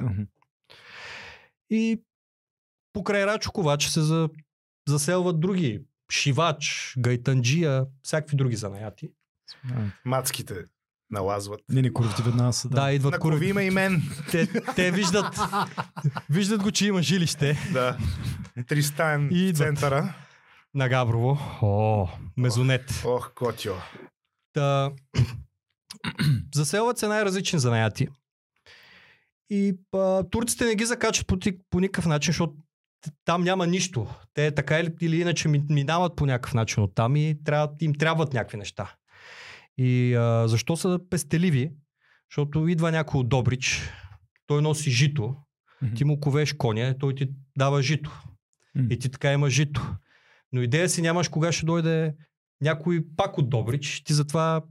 И 1.70 2.02
покрай 2.92 3.26
Рачо 3.26 3.52
Ковач 3.52 3.88
се 3.88 4.00
за, 4.00 4.28
заселват 4.88 5.40
други. 5.40 5.82
Шивач, 6.12 6.94
гайтанджия, 6.98 7.86
всякакви 8.02 8.36
други 8.36 8.56
занаяти. 8.56 9.10
Мацките 10.04 10.54
налазват. 11.10 11.60
Не, 11.68 11.82
не, 11.82 11.92
курвите 11.92 12.22
веднага 12.22 12.52
са. 12.52 12.68
Да, 12.68 12.92
идват 12.92 13.12
На 13.12 13.18
кури. 13.18 13.48
има 13.48 13.62
и 13.62 13.70
мен. 13.70 14.02
Те, 14.30 14.48
те 14.74 14.90
виждат, 14.90 15.38
виждат 16.30 16.62
го, 16.62 16.70
че 16.70 16.86
има 16.86 17.02
жилище 17.02 17.58
Да. 17.72 17.98
Тристан 18.68 19.28
И 19.32 19.52
центъра. 19.54 20.14
на 20.74 20.88
Габрово. 20.88 21.38
О, 21.62 22.08
мезонет. 22.36 23.02
Ох, 23.06 23.34
котио. 23.34 23.74
Та, 24.52 24.92
заселват 26.54 26.98
се 26.98 27.08
най-различни 27.08 27.58
занаяти. 27.58 28.08
И 29.50 29.74
а, 29.92 30.22
турците 30.22 30.64
не 30.64 30.74
ги 30.74 30.84
закачат 30.84 31.26
по, 31.26 31.38
по 31.70 31.80
никакъв 31.80 32.06
начин, 32.06 32.32
защото 32.32 32.54
там 33.24 33.44
няма 33.44 33.66
нищо. 33.66 34.06
Те 34.34 34.50
така 34.50 34.80
или, 34.80 34.94
или 35.00 35.20
иначе 35.20 35.48
ми- 35.48 35.64
минават 35.68 36.16
по 36.16 36.26
някакъв 36.26 36.54
начин 36.54 36.82
от 36.82 36.94
там 36.94 37.16
и 37.16 37.44
трябва, 37.44 37.74
им 37.80 37.94
трябват 37.94 38.32
някакви 38.32 38.56
неща. 38.58 38.94
И 39.78 40.14
а, 40.14 40.48
защо 40.48 40.76
са 40.76 40.98
пестеливи? 41.10 41.72
Защото 42.30 42.68
идва 42.68 42.92
някой 42.92 43.20
от 43.20 43.28
Добрич, 43.28 43.90
той 44.46 44.62
носи 44.62 44.90
жито, 44.90 45.36
Мгм. 45.82 45.94
ти 45.94 46.04
му 46.04 46.20
ковеш 46.20 46.52
коня, 46.52 46.94
той 46.98 47.14
ти 47.14 47.28
дава 47.58 47.82
жито. 47.82 48.22
М. 48.74 48.86
И 48.90 48.98
ти 48.98 49.10
така 49.10 49.32
има 49.32 49.50
жито. 49.50 49.94
Но 50.52 50.62
идея 50.62 50.88
си 50.88 51.02
нямаш 51.02 51.28
кога 51.28 51.52
ще 51.52 51.66
дойде 51.66 52.14
някой 52.60 53.04
пак 53.16 53.38
от 53.38 53.50
Добрич. 53.50 54.02
Ти 54.04 54.12
затова 54.12 54.62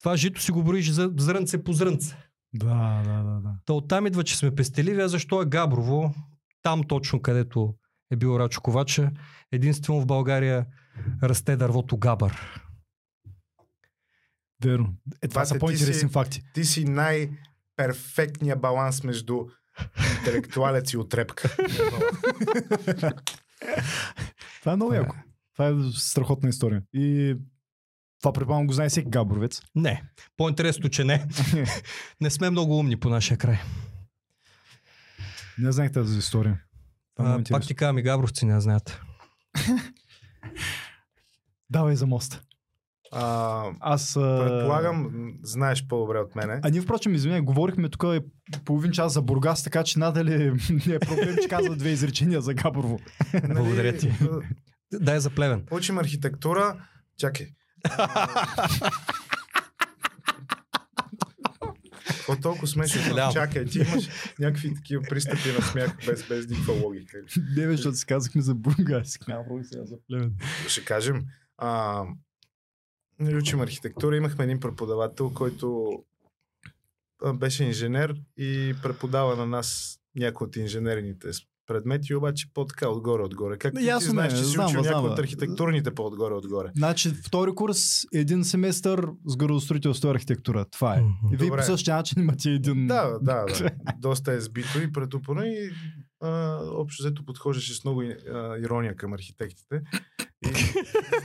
това 0.00 0.16
жито 0.16 0.40
си 0.42 0.52
го 0.52 0.62
броиш 0.62 0.90
за 0.90 1.10
зрънце 1.18 1.64
по 1.64 1.72
зрънце. 1.72 2.16
Да, 2.54 3.02
да, 3.04 3.22
да, 3.22 3.40
да. 3.40 3.54
Та 3.66 3.72
оттам 3.72 4.06
идва, 4.06 4.24
че 4.24 4.36
сме 4.36 4.54
пестеливи, 4.54 5.00
а 5.00 5.08
защо 5.08 5.42
е 5.42 5.46
Габрово? 5.46 6.14
Там 6.62 6.82
точно 6.88 7.22
където 7.22 7.74
е 8.10 8.16
бил 8.16 8.38
Рачо 8.38 8.60
Ковача. 8.60 9.10
Единствено 9.52 10.00
в 10.00 10.06
България 10.06 10.66
расте 11.22 11.56
дървото 11.56 11.96
габър. 11.96 12.60
Верно. 14.64 14.94
Е, 15.22 15.28
това 15.28 15.40
Бате, 15.40 15.48
са 15.48 15.58
по-интересни 15.58 16.08
факти. 16.08 16.42
Ти 16.54 16.64
си 16.64 16.84
най-перфектният 16.84 18.60
баланс 18.60 19.04
между 19.04 19.44
интелектуалец 20.18 20.92
и 20.92 20.96
отрепка. 20.96 21.56
Това 24.60 24.72
е 24.72 24.76
много 24.76 24.94
яко. 24.94 25.16
Това 25.52 25.68
е 25.68 25.74
страхотна 25.92 26.48
история. 26.48 26.82
И 26.92 27.36
това 28.22 28.32
предполагам 28.32 28.66
го 28.66 28.72
знае 28.72 28.88
всеки 28.88 29.10
габровец. 29.10 29.60
Не. 29.74 30.02
По-интересното, 30.36 30.88
че 30.88 31.04
не. 31.04 31.26
Не 32.20 32.30
сме 32.30 32.50
много 32.50 32.78
умни 32.78 32.96
по 32.96 33.08
нашия 33.08 33.38
край. 33.38 33.58
Не 35.58 35.72
знаех 35.72 35.92
тази 35.92 36.18
история. 36.18 36.60
Това 37.16 37.30
е 37.30 37.34
А, 37.34 37.42
пак 37.50 37.62
ти 37.62 37.74
казвам 37.74 37.98
и 37.98 38.02
габровци 38.02 38.46
не 38.46 38.60
знаят. 38.60 39.00
Давай 41.70 41.96
за 41.96 42.06
моста. 42.06 42.40
А, 43.12 43.64
Аз... 43.80 44.14
Предполагам, 44.14 45.10
знаеш 45.42 45.86
по-добре 45.88 46.18
от 46.18 46.34
мене. 46.34 46.60
А 46.62 46.70
ние, 46.70 46.80
впрочем, 46.80 47.14
извиняй, 47.14 47.40
говорихме 47.40 47.88
тук 47.88 48.04
е 48.04 48.20
половин 48.64 48.92
час 48.92 49.12
за 49.12 49.22
Бургас, 49.22 49.62
така 49.62 49.84
че 49.84 49.98
надали 49.98 50.36
не 50.86 50.94
е 50.94 50.98
проблем, 50.98 51.36
че 51.42 51.48
казва 51.48 51.76
две 51.76 51.90
изречения 51.90 52.40
за 52.40 52.54
Габрово. 52.54 52.98
Благодаря 53.48 53.96
ти. 53.96 54.08
а, 54.08 54.40
Дай 54.92 55.20
за 55.20 55.30
плевен. 55.30 55.66
Учим 55.70 55.98
архитектура. 55.98 56.84
Чакай. 57.18 57.46
Какво 62.06 62.36
толкова 62.42 62.66
смешно? 62.66 63.02
Съжалявам. 63.02 63.32
Чакай, 63.32 63.64
ти 63.64 63.78
имаш 63.78 64.08
някакви 64.38 64.74
такива 64.74 65.02
пристъпи 65.08 65.52
на 65.58 65.62
смях 65.62 65.96
без, 66.06 66.28
без 66.28 66.48
никаква 66.48 66.74
логика. 66.74 67.18
не, 67.56 67.66
бе, 67.66 67.76
защото 67.76 67.96
си 67.96 68.06
казахме 68.06 68.42
за 68.42 68.54
Бургас. 68.54 69.18
Габрово 69.28 69.60
и 69.60 69.64
сега 69.64 69.84
за 69.84 69.96
Плевен. 70.08 70.34
Ще 70.68 70.84
кажем. 70.84 71.24
А, 71.58 72.04
нали, 73.18 73.36
учим 73.36 73.60
архитектура. 73.60 74.16
Имахме 74.16 74.44
един 74.44 74.60
преподавател, 74.60 75.30
който 75.34 75.98
беше 77.34 77.64
инженер 77.64 78.14
и 78.36 78.74
преподава 78.82 79.36
на 79.36 79.46
нас 79.46 79.98
някои 80.16 80.46
от 80.46 80.56
инженерните 80.56 81.28
предмети, 81.66 82.14
обаче 82.14 82.46
по-така 82.54 82.88
отгоре-отгоре. 82.88 83.58
Както 83.58 83.78
ти 83.78 83.86
Ясно 83.86 84.10
знаеш, 84.10 84.32
е, 84.32 84.36
че 84.36 84.44
си 84.44 84.50
знам, 84.50 84.66
учил 84.66 84.80
някои 84.80 85.10
от 85.10 85.18
архитектурните 85.18 85.94
по-отгоре-отгоре. 85.94 86.70
Значи 86.76 87.10
втори 87.10 87.54
курс, 87.54 88.02
един 88.14 88.44
семестър 88.44 89.06
с 89.26 89.36
градостроителство 89.36 90.08
и 90.08 90.10
архитектура. 90.10 90.64
Това 90.64 90.96
е. 90.96 91.00
Мгм. 91.00 91.34
И 91.34 91.36
вие 91.36 91.50
по 91.50 91.62
същия 91.62 91.96
начин 91.96 92.22
имате 92.22 92.50
един... 92.50 92.86
Да, 92.86 93.18
да, 93.22 93.44
да. 93.44 93.70
Доста 93.98 94.32
е 94.32 94.40
сбито 94.40 94.82
и 94.82 94.92
претупано 94.92 95.42
и 95.42 95.70
а, 96.20 96.60
общо 96.64 97.02
взето 97.02 97.24
подхождаше 97.24 97.74
с 97.74 97.84
много 97.84 98.02
а, 98.02 98.58
ирония 98.58 98.96
към 98.96 99.12
архитектите. 99.12 99.80
И 100.46 100.48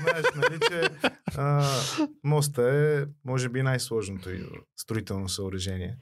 знаеш, 0.01 0.25
нали, 0.35 0.59
че 0.67 0.89
а, 1.37 1.65
моста 2.23 2.61
е, 2.61 3.05
може 3.25 3.49
би, 3.49 3.61
най-сложното 3.61 4.29
и 4.29 4.43
строително 4.77 5.29
съоръжение. 5.29 5.97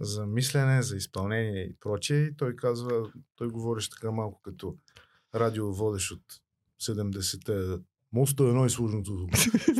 За 0.00 0.26
мислене, 0.26 0.82
за 0.82 0.96
изпълнение 0.96 1.62
и 1.62 1.76
прочее. 1.80 2.18
И 2.18 2.36
той 2.36 2.56
казва, 2.56 3.10
той 3.36 3.48
говореше 3.48 3.90
така 3.90 4.10
малко 4.10 4.40
като 4.42 4.76
радиоводещ 5.34 6.10
от 6.10 6.22
70-те. 6.82 7.82
Моста 8.12 8.44
е 8.44 8.46
най-сложното 8.46 9.28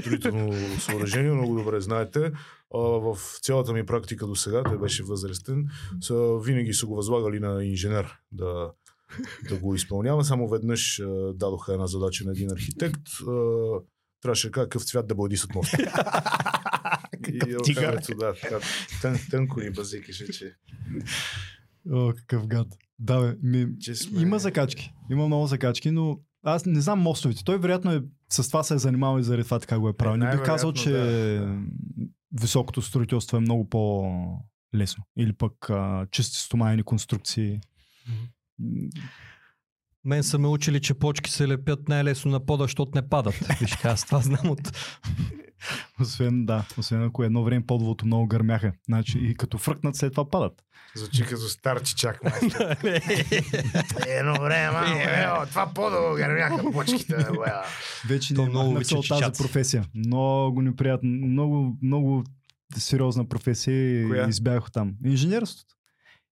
строително 0.01 0.53
съоръжение, 0.79 1.33
много 1.33 1.55
добре 1.55 1.81
знаете. 1.81 2.33
А, 2.75 2.79
в 2.79 3.19
цялата 3.43 3.73
ми 3.73 3.87
практика 3.87 4.27
до 4.27 4.37
сега, 4.37 4.63
той 4.63 4.79
беше 4.79 5.03
възрастен, 5.03 5.67
са, 6.01 6.39
винаги 6.39 6.75
са 6.75 6.87
го 6.87 6.97
възлагали 6.97 7.41
на 7.41 7.65
инженер 7.65 8.19
да, 8.33 8.73
да 9.49 9.59
го 9.59 9.75
изпълнява. 9.75 10.25
Само 10.25 10.49
веднъж 10.49 11.01
а, 11.01 11.33
дадоха 11.35 11.73
една 11.73 11.87
задача 11.87 12.25
на 12.25 12.31
един 12.31 12.53
архитект. 12.53 13.09
А, 13.29 13.33
трябваше 14.23 14.51
какъв 14.51 14.85
цвят 14.85 15.07
да 15.07 15.15
бладисат 15.15 15.55
моста. 15.55 15.79
И 17.29 17.39
тигър. 17.39 17.59
отиването, 17.59 18.15
да, 18.15 18.35
така, 18.35 18.59
тън, 19.03 19.19
тънко 19.31 19.61
ни 19.61 19.71
базикаше, 19.71 20.33
че, 20.33 20.55
О, 21.93 22.13
какъв 22.17 22.47
гад. 22.47 22.67
Да, 22.99 23.21
бе, 23.21 23.37
ми, 23.43 23.79
че 23.81 23.95
сме... 23.95 24.23
има 24.23 24.39
закачки. 24.39 24.93
Има 25.11 25.27
много 25.27 25.47
закачки, 25.47 25.91
но 25.91 26.21
аз 26.43 26.67
не 26.67 26.81
знам 26.81 27.01
мостовете. 27.01 27.45
Той 27.45 27.59
вероятно 27.59 27.93
е, 27.93 28.03
с 28.33 28.49
това 28.49 28.63
се 28.63 28.75
е 28.75 28.79
занимавал 28.79 29.21
и 29.21 29.23
заради 29.23 29.45
това 29.45 29.59
така 29.59 29.79
го 29.79 29.89
е 29.89 29.97
правил. 29.97 30.17
Не 30.17 30.31
бих 30.31 30.45
казал, 30.45 30.73
че 30.73 30.91
най-вероятно, 30.91 31.63
високото 32.41 32.83
строителство 32.83 33.37
е 33.37 33.41
много 33.41 33.69
по-лесно. 33.69 35.05
Или 35.19 35.33
пък 35.33 35.71
а, 35.71 36.07
чисти 36.11 36.39
стомаяни 36.39 36.83
конструкции. 36.83 37.61
Мен 40.05 40.23
са 40.23 40.39
ме 40.39 40.49
учили, 40.49 40.81
че 40.81 40.95
почки 40.95 41.31
се 41.31 41.49
лепят 41.49 41.89
най-лесно 41.89 42.31
на 42.31 42.47
пода, 42.47 42.65
защото 42.65 42.93
не 42.95 43.09
падат. 43.09 43.35
Виж, 43.61 43.85
аз 43.85 44.07
това 44.07 44.21
знам 44.21 44.51
от... 44.51 44.61
Освен, 46.01 46.47
да, 46.47 46.65
освен 46.79 47.03
ако 47.03 47.25
едно 47.25 47.45
време 47.45 47.67
подвото 47.67 48.07
много 48.07 48.27
гърмяха. 48.27 48.73
Значи 48.87 49.19
и 49.19 49.35
като 49.35 49.59
фръкнат 49.59 49.97
след 49.97 50.13
това 50.13 50.31
падат. 50.31 50.63
Звучи 50.97 51.23
като 51.23 51.41
стар 51.41 51.83
чичак. 51.83 52.23
майстор. 52.25 52.61
Едно 54.07 54.35
време, 54.41 54.71
мамо, 54.71 54.95
ео, 54.95 55.47
това 55.47 55.73
по-дълго 55.75 56.17
гърмяха 56.17 56.73
почките. 56.73 57.17
Вече 58.09 58.35
не 58.35 58.49
много 58.49 58.71
обича 58.71 58.97
тази 59.09 59.43
професия. 59.43 59.85
Много 59.95 60.63
неприятно. 60.63 61.11
Много, 61.11 61.77
много 61.83 62.25
сериозна 62.77 63.29
професия 63.29 64.09
Коя? 64.09 64.27
и 64.27 64.29
избягах 64.29 64.73
там. 64.73 64.95
Инженерството. 65.05 65.75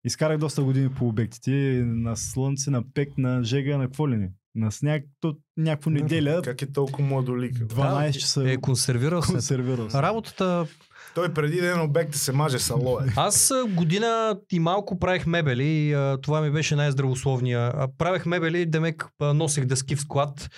Изкарах 0.04 0.38
доста 0.38 0.62
години 0.62 0.88
по 0.88 1.08
обектите. 1.08 1.50
На 1.86 2.16
слънце, 2.16 2.70
на 2.70 2.92
пек, 2.94 3.18
на 3.18 3.44
жега, 3.44 3.78
на 3.78 3.84
какво 3.84 4.08
ли 4.08 4.16
не. 4.16 4.30
На 4.55 4.70
сняг, 4.70 5.05
то 5.20 5.34
някаква 5.57 5.90
неделя, 5.92 6.40
Как 6.44 6.62
е 6.62 6.72
толкова 6.72 7.05
младолик? 7.05 7.59
бе? 7.59 7.64
12 7.64 8.12
часа 8.12 8.44
Е, 8.44 8.57
консервирал 8.57 9.22
се. 9.22 9.32
консервирал 9.32 9.90
се. 9.90 10.03
Работата... 10.03 10.66
Той 11.14 11.34
преди 11.34 11.61
ден 11.61 11.80
обект 11.80 12.14
се 12.14 12.32
маже 12.32 12.59
с 12.59 12.68
алоe. 12.68 13.12
Аз 13.16 13.53
година 13.68 14.38
и 14.50 14.59
малко 14.59 14.98
правех 14.98 15.26
мебели 15.26 15.96
това 16.16 16.40
ми 16.40 16.50
беше 16.50 16.76
най-здравословния. 16.76 17.72
Правех 17.98 18.26
мебели, 18.26 18.66
демек 18.66 19.07
носех 19.22 19.64
дъски 19.64 19.96
в 19.96 20.00
склад 20.00 20.48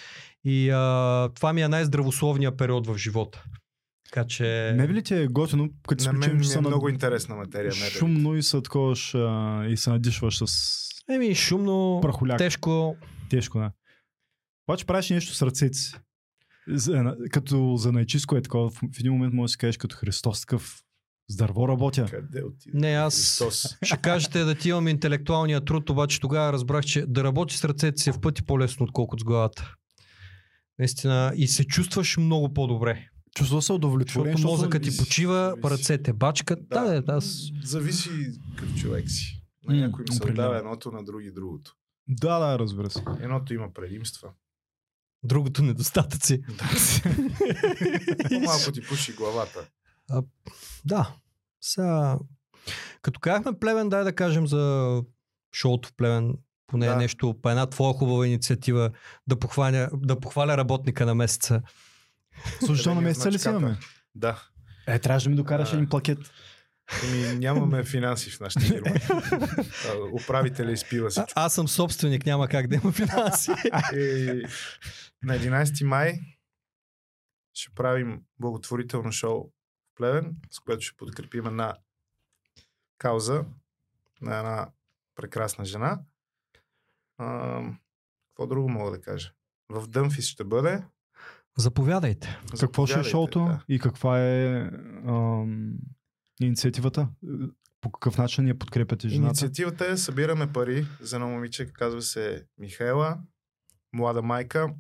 и 0.44 0.70
а, 0.70 0.78
това 1.30 1.52
ми 1.52 1.62
е 1.62 1.68
най-здравословния 1.68 2.56
период 2.56 2.86
в 2.86 2.96
живота. 2.96 3.44
Така 4.04 4.26
че... 4.26 4.74
Мебелите 4.76 5.22
е 5.22 5.26
готино, 5.26 5.68
като 5.88 6.04
На 6.04 6.12
мен 6.12 6.30
че 6.32 6.36
е 6.38 6.44
са 6.44 6.60
на- 6.60 6.68
много 6.68 6.88
интересна 6.88 7.36
материя. 7.36 7.72
мебелите. 7.72 7.98
шумно 7.98 8.36
и 8.36 8.42
се 8.42 8.56
а, 9.14 9.64
и 9.66 9.76
се 9.76 9.90
надишваш 9.90 10.38
с 10.38 10.78
Еми, 11.08 11.34
шумно, 11.34 11.98
прахоляк. 12.02 12.38
тежко. 12.38 12.96
Тежко, 13.30 13.58
да. 13.58 13.70
Обаче 14.68 14.86
правиш 14.86 15.10
нещо 15.10 15.34
с 15.34 15.42
ръцете 15.42 15.78
си. 15.78 15.94
За, 16.68 17.16
като 17.30 17.76
за 17.76 17.92
найчиско 17.92 18.36
е 18.36 18.42
такова. 18.42 18.70
В, 18.70 18.80
един 19.00 19.12
момент 19.12 19.34
може 19.34 19.44
да 19.44 19.52
си 19.52 19.58
кажеш 19.58 19.76
като 19.76 19.96
Христос 19.96 20.40
такъв 20.40 20.84
с 21.28 21.36
дърво 21.36 21.68
работя. 21.68 22.06
Къде 22.10 22.42
отиде? 22.42 22.78
Не, 22.78 22.88
аз 22.88 23.14
Христос. 23.16 23.76
ще 23.82 23.96
кажете 23.96 24.44
да 24.44 24.54
ти 24.54 24.68
имам 24.68 24.88
интелектуалния 24.88 25.64
труд, 25.64 25.90
обаче 25.90 26.20
тогава 26.20 26.52
разбрах, 26.52 26.84
че 26.84 27.06
да 27.06 27.24
работи 27.24 27.56
с 27.56 27.64
ръцете 27.64 28.02
си 28.02 28.10
е 28.10 28.12
в 28.12 28.20
пъти 28.20 28.42
по-лесно, 28.42 28.84
отколкото 28.84 29.20
с 29.20 29.24
главата. 29.24 29.74
Наистина. 30.78 31.32
И 31.36 31.46
се 31.46 31.64
чувстваш 31.64 32.16
много 32.16 32.54
по-добре. 32.54 33.08
Чувства 33.36 33.62
се 33.62 33.72
удовлетворен. 33.72 34.32
Защото 34.32 34.52
мозъкът 34.52 34.82
ти 34.82 34.96
почива, 34.96 35.54
зависи. 35.62 35.70
ръцете 35.70 36.12
бачкат. 36.12 36.68
Да, 36.68 36.84
да, 36.84 37.02
да 37.02 37.12
аз... 37.12 37.50
Зависи 37.62 38.10
какъв 38.56 38.74
човек 38.74 39.10
си. 39.10 39.42
На 39.68 39.74
някой 39.76 40.04
им 40.08 40.14
се 40.14 40.30
отдава 40.30 40.58
едното, 40.58 40.90
на 40.90 41.04
други 41.04 41.30
другото. 41.30 41.74
Да, 42.08 42.38
да, 42.38 42.58
разбира 42.58 42.90
се. 42.90 43.02
Едното 43.20 43.54
има 43.54 43.72
предимства. 43.74 44.28
Другото 45.24 45.62
недостатъци. 45.62 46.42
По-малко 48.28 48.72
ти 48.72 48.86
пуши 48.88 49.12
главата. 49.12 49.66
Да. 50.84 51.10
Сега, 51.60 52.18
като 53.02 53.20
казахме 53.20 53.58
Плевен, 53.58 53.88
дай 53.88 54.04
да 54.04 54.12
кажем 54.14 54.46
за 54.46 55.02
шоуто 55.54 55.88
в 55.88 55.92
Плевен, 55.96 56.34
поне 56.66 56.86
Да. 56.86 56.96
нещо, 56.96 57.34
по 57.42 57.50
една 57.50 57.66
твоя 57.66 57.94
хубава 57.94 58.26
инициатива, 58.26 58.90
да 59.26 59.38
похваля, 59.38 59.88
да 59.92 60.20
похваля 60.20 60.56
работника 60.56 61.06
на 61.06 61.14
месеца. 61.14 61.62
Служител 62.64 62.94
на 62.94 63.00
месеца 63.00 63.30
ли 63.32 63.38
си 63.38 63.48
имаме? 63.48 63.76
Да. 64.14 64.42
Е, 64.86 64.98
трябваше 64.98 65.24
да 65.24 65.30
ми 65.30 65.36
докараш 65.36 65.72
А. 65.72 65.74
един 65.76 65.88
плакет. 65.88 66.18
Ами, 67.04 67.38
нямаме 67.38 67.84
финанси 67.84 68.30
в 68.30 68.40
нашата 68.40 68.64
фирма. 68.66 68.90
А, 69.88 70.22
Управителя 70.22 70.72
изпива 70.72 71.06
А, 71.06 71.10
всичко. 71.10 71.32
аз 71.34 71.54
съм 71.54 71.68
собственик, 71.68 72.26
няма 72.26 72.48
как 72.48 72.66
да 72.66 72.74
има 72.74 72.92
финанси. 72.92 73.50
И 73.94 74.42
на 75.24 75.34
11 75.34 75.84
май 75.84 76.20
ще 77.54 77.74
правим 77.74 78.22
благотворително 78.38 79.12
шоу 79.12 79.44
в 79.44 79.94
Плевен, 79.96 80.36
с 80.50 80.60
което 80.60 80.80
ще 80.80 80.96
подкрепим 80.96 81.46
една 81.46 81.76
кауза 82.98 83.44
на 84.20 84.38
една 84.38 84.68
прекрасна 85.14 85.64
жена. 85.64 86.00
А, 87.18 87.60
какво 88.28 88.46
друго 88.46 88.68
мога 88.68 88.90
да 88.90 89.00
кажа? 89.00 89.32
В 89.68 89.88
Дъмфис 89.88 90.26
ще 90.26 90.44
бъде. 90.44 90.84
Заповядайте. 91.58 92.38
Какво 92.60 92.86
ще 92.86 92.92
е 92.92 93.02
Заповядайте, 93.02 93.10
шоуто 93.10 93.38
да. 93.38 93.64
и 93.68 93.78
каква 93.78 94.20
е 94.20 94.70
ам, 95.06 95.74
инициативата? 96.40 97.08
По 97.80 97.90
какъв 97.90 98.18
начин 98.18 98.48
я 98.48 98.58
подкрепяте 98.58 99.08
жената? 99.08 99.26
Инициативата 99.26 99.86
е 99.86 99.96
събираме 99.96 100.52
пари 100.52 100.86
за 101.00 101.16
едно 101.16 101.28
момиче, 101.28 101.72
казва 101.72 102.02
се 102.02 102.46
Михайла, 102.58 103.18
млада 103.92 104.22
майка 104.22 104.74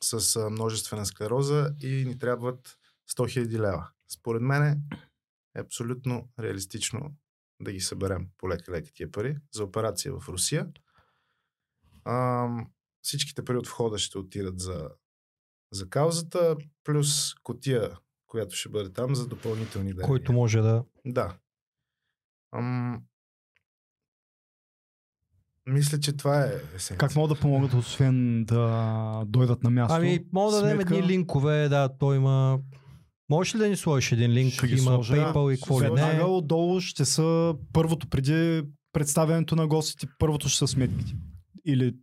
с 0.00 0.36
а, 0.36 0.50
множествена 0.50 1.06
склероза 1.06 1.74
и 1.80 2.04
ни 2.04 2.18
трябват 2.18 2.78
100 3.10 3.46
000 3.46 3.58
лева. 3.58 3.90
Според 4.08 4.42
мен 4.42 4.62
е 4.62 5.60
абсолютно 5.60 6.28
реалистично 6.40 7.16
да 7.60 7.72
ги 7.72 7.80
съберем 7.80 8.28
по 8.38 8.48
лека-лека 8.48 8.92
тия 8.94 9.10
пари 9.10 9.36
за 9.52 9.64
операция 9.64 10.20
в 10.20 10.28
Русия. 10.28 10.68
Ам, 12.04 12.70
всичките 13.02 13.44
пари 13.44 13.56
от 13.56 13.66
входа 13.66 13.98
ще 13.98 14.18
отидат 14.18 14.60
за, 14.60 14.90
за 15.72 15.90
каузата, 15.90 16.56
плюс 16.84 17.34
котия, 17.42 17.98
която 18.26 18.56
ще 18.56 18.68
бъде 18.68 18.92
там 18.92 19.14
за 19.14 19.26
допълнителни 19.26 19.94
дарения. 19.94 20.08
Който 20.08 20.32
може 20.32 20.60
да... 20.60 20.84
Да. 21.04 21.38
Ам... 22.52 23.02
Мисля, 25.68 26.00
че 26.00 26.12
това 26.12 26.40
е 26.40 26.46
есенция. 26.76 26.96
Как 26.98 27.16
могат 27.16 27.30
да 27.30 27.40
помогат, 27.40 27.74
освен 27.74 28.44
да 28.44 29.24
дойдат 29.26 29.62
на 29.62 29.70
място? 29.70 29.94
Ами, 29.94 30.24
мога 30.32 30.52
да 30.52 30.62
дадем 30.62 30.80
едни 30.80 31.02
линкове, 31.02 31.68
да, 31.68 31.88
той 31.90 32.16
има... 32.16 32.58
Можеш 33.30 33.54
ли 33.54 33.58
да 33.58 33.68
ни 33.68 33.76
сложиш 33.76 34.12
един 34.12 34.30
линк? 34.30 34.52
Ще 34.52 34.66
има 34.66 34.78
сложа. 34.80 35.14
PayPal 35.14 35.52
и 35.52 35.56
какво 35.56 35.80
ли 35.80 35.84
не. 35.84 35.90
Веднага 35.90 36.24
отдолу 36.26 36.80
ще 36.80 37.04
са 37.04 37.54
първото 37.72 38.08
преди 38.08 38.62
представянето 38.92 39.56
на 39.56 39.66
гостите, 39.66 40.06
първото 40.18 40.48
ще 40.48 40.58
са 40.58 40.68
сметките. 40.68 41.12
Или 41.64 41.94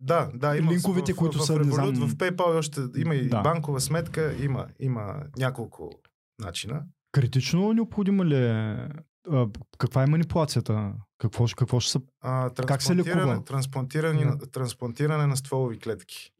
Да, 0.00 0.30
да, 0.34 0.56
има 0.56 0.72
Линковете, 0.72 1.12
в, 1.12 1.16
които 1.16 1.38
в, 1.38 1.46
са, 1.46 1.54
в, 1.54 1.58
не 1.58 1.64
Revolut, 1.64 1.94
знам- 1.94 2.08
в 2.08 2.16
PayPal 2.16 2.58
още 2.58 2.80
има 2.96 3.14
и 3.14 3.28
Да. 3.28 3.40
банкова 3.40 3.80
сметка, 3.80 4.36
има, 4.42 4.66
има 4.80 5.14
няколко 5.38 5.90
начина. 6.38 6.82
критично 7.12 7.72
необходимо 7.72 8.24
ли 8.24 8.36
е? 8.36 8.88
А, 9.30 9.46
Каква 9.78 10.02
е 10.02 10.06
манипулацията? 10.06 10.92
Какво, 11.18 11.46
какво 11.56 11.80
ще 11.80 11.92
са? 11.92 12.00
А, 12.20 12.50
Как 12.66 12.82
се 12.82 12.96
лекува? 12.96 13.44
трансплантиране, 13.44 14.18
Да. 14.18 14.24
на, 14.30 14.38
трансплантиране 14.38 15.26
на 15.26 15.36
стволови 15.36 15.78
клетки. 15.78 16.32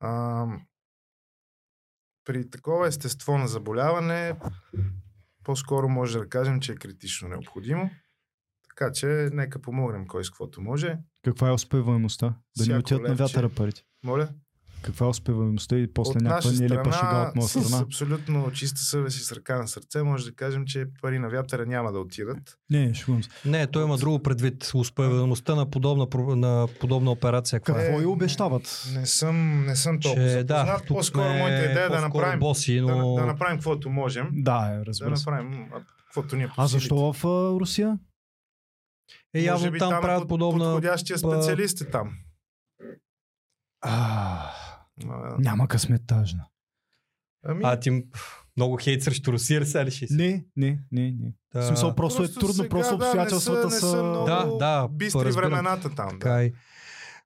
А, 0.00 0.46
при 2.24 2.50
такова 2.50 2.86
естество 2.88 3.38
на 3.38 3.48
заболяване, 3.48 4.34
по-скоро 5.44 5.88
може 5.88 6.18
да 6.18 6.28
кажем, 6.28 6.60
че 6.60 6.72
е 6.72 6.76
критично 6.76 7.28
необходимо. 7.28 7.90
Така 8.68 8.92
че 8.92 9.06
нека 9.32 9.58
помогнем 9.62 10.06
кой 10.06 10.24
с 10.24 10.30
каквото 10.30 10.60
може. 10.62 10.98
Каква 11.24 11.48
е 11.48 11.52
успеваемостта? 11.52 12.26
Да 12.26 12.34
не 12.58 12.62
Всяко 12.64 12.78
отидат 12.78 13.02
на 13.02 13.14
вятъра 13.14 13.48
парите. 13.48 13.82
Моля? 14.04 14.28
Каква 14.82 15.06
е 15.06 15.08
успеваемостта 15.08 15.76
и 15.76 15.86
после 15.86 16.10
От 16.10 16.16
някаква 16.16 16.50
наша 16.50 16.62
нелепа 16.62 16.92
шега 16.92 17.26
от 17.28 17.36
моя 17.36 17.48
с 17.48 17.64
страна? 17.64 17.82
абсолютно 17.82 18.50
чиста 18.52 18.80
съвест 18.80 19.16
и 19.16 19.20
с 19.20 19.32
ръка 19.32 19.56
на 19.56 19.68
сърце, 19.68 20.02
може 20.02 20.24
да 20.24 20.32
кажем, 20.32 20.66
че 20.66 20.86
пари 21.02 21.18
на 21.18 21.28
вятъра 21.28 21.66
няма 21.66 21.92
да 21.92 21.98
отидат. 21.98 22.58
Не, 22.70 22.94
шегувам 22.94 23.22
се. 23.22 23.30
Не, 23.44 23.66
той 23.66 23.84
има 23.84 23.98
друго 23.98 24.18
предвид. 24.18 24.70
Успеваемостта 24.74 25.54
на 25.54 25.66
подобна, 25.66 26.06
на 26.36 26.68
подобна 26.80 27.10
операция. 27.10 27.60
каква 27.60 27.82
е? 27.82 27.84
Какво 27.84 28.00
Е, 28.00 28.02
и 28.02 28.06
обещават? 28.06 28.86
Не 28.92 29.06
съм, 29.06 29.66
не 29.66 29.76
съм 29.76 30.00
толкова 30.00 30.24
Че, 30.24 30.30
запознат. 30.30 30.46
да, 30.66 30.78
тук 30.78 30.86
По-скоро 30.88 31.24
сме 31.24 31.38
моята 31.38 31.64
идея 31.64 31.86
е 31.86 31.88
да 31.88 32.00
направим, 32.00 32.38
боси, 32.40 32.76
да, 32.76 32.96
но... 32.96 33.14
да 33.14 33.26
направим 33.26 33.56
каквото 33.56 33.90
можем. 33.90 34.28
Да, 34.32 34.70
е, 34.72 34.78
Да 34.78 34.84
разбира 34.84 35.16
се. 35.16 35.30
направим 35.30 35.68
а, 35.74 35.80
каквото 35.98 36.36
ни 36.36 36.42
е 36.42 36.48
А 36.56 36.66
защо 36.66 37.12
в 37.12 37.24
а, 37.24 37.28
Русия? 37.60 37.98
Е, 39.34 39.40
явно 39.40 39.70
би 39.70 39.78
там 39.78 39.94
е 39.94 40.00
правят 40.00 40.22
под- 40.22 40.28
подобна... 40.28 40.64
Подходящия 40.64 41.18
специалист 41.18 41.80
е 41.80 41.84
там. 41.86 42.10
А, 43.82 44.50
А, 45.08 45.36
няма 45.38 45.68
късмет 45.68 46.02
тажна. 46.06 46.44
Ами, 47.44 47.60
А 47.64 47.80
ти 47.80 48.04
много 48.56 48.76
хейт 48.76 49.02
срещу 49.02 49.32
Русия, 49.32 49.66
сега 49.66 49.84
ли 49.84 49.90
ще 49.90 50.06
си? 50.06 50.14
Не, 50.14 50.44
не, 50.56 50.78
не, 50.92 51.02
не. 51.02 51.32
Да. 51.54 51.60
В 51.60 51.66
смисъл, 51.66 51.94
просто, 51.94 52.22
е 52.22 52.28
трудно, 52.32 52.52
сега, 52.54 52.68
просто 52.68 52.96
да, 52.98 53.04
обстоятелствата 53.04 53.64
не 53.64 53.70
са, 53.70 53.80
са... 53.80 53.86
не 53.86 53.92
са 53.92 54.02
много 54.02 54.26
Да, 54.26 54.46
да, 54.58 54.88
бистри 54.88 55.24
разбирам. 55.24 55.50
времената 55.50 55.94
там. 55.94 56.18
Да. 56.18 56.44
И... 56.44 56.52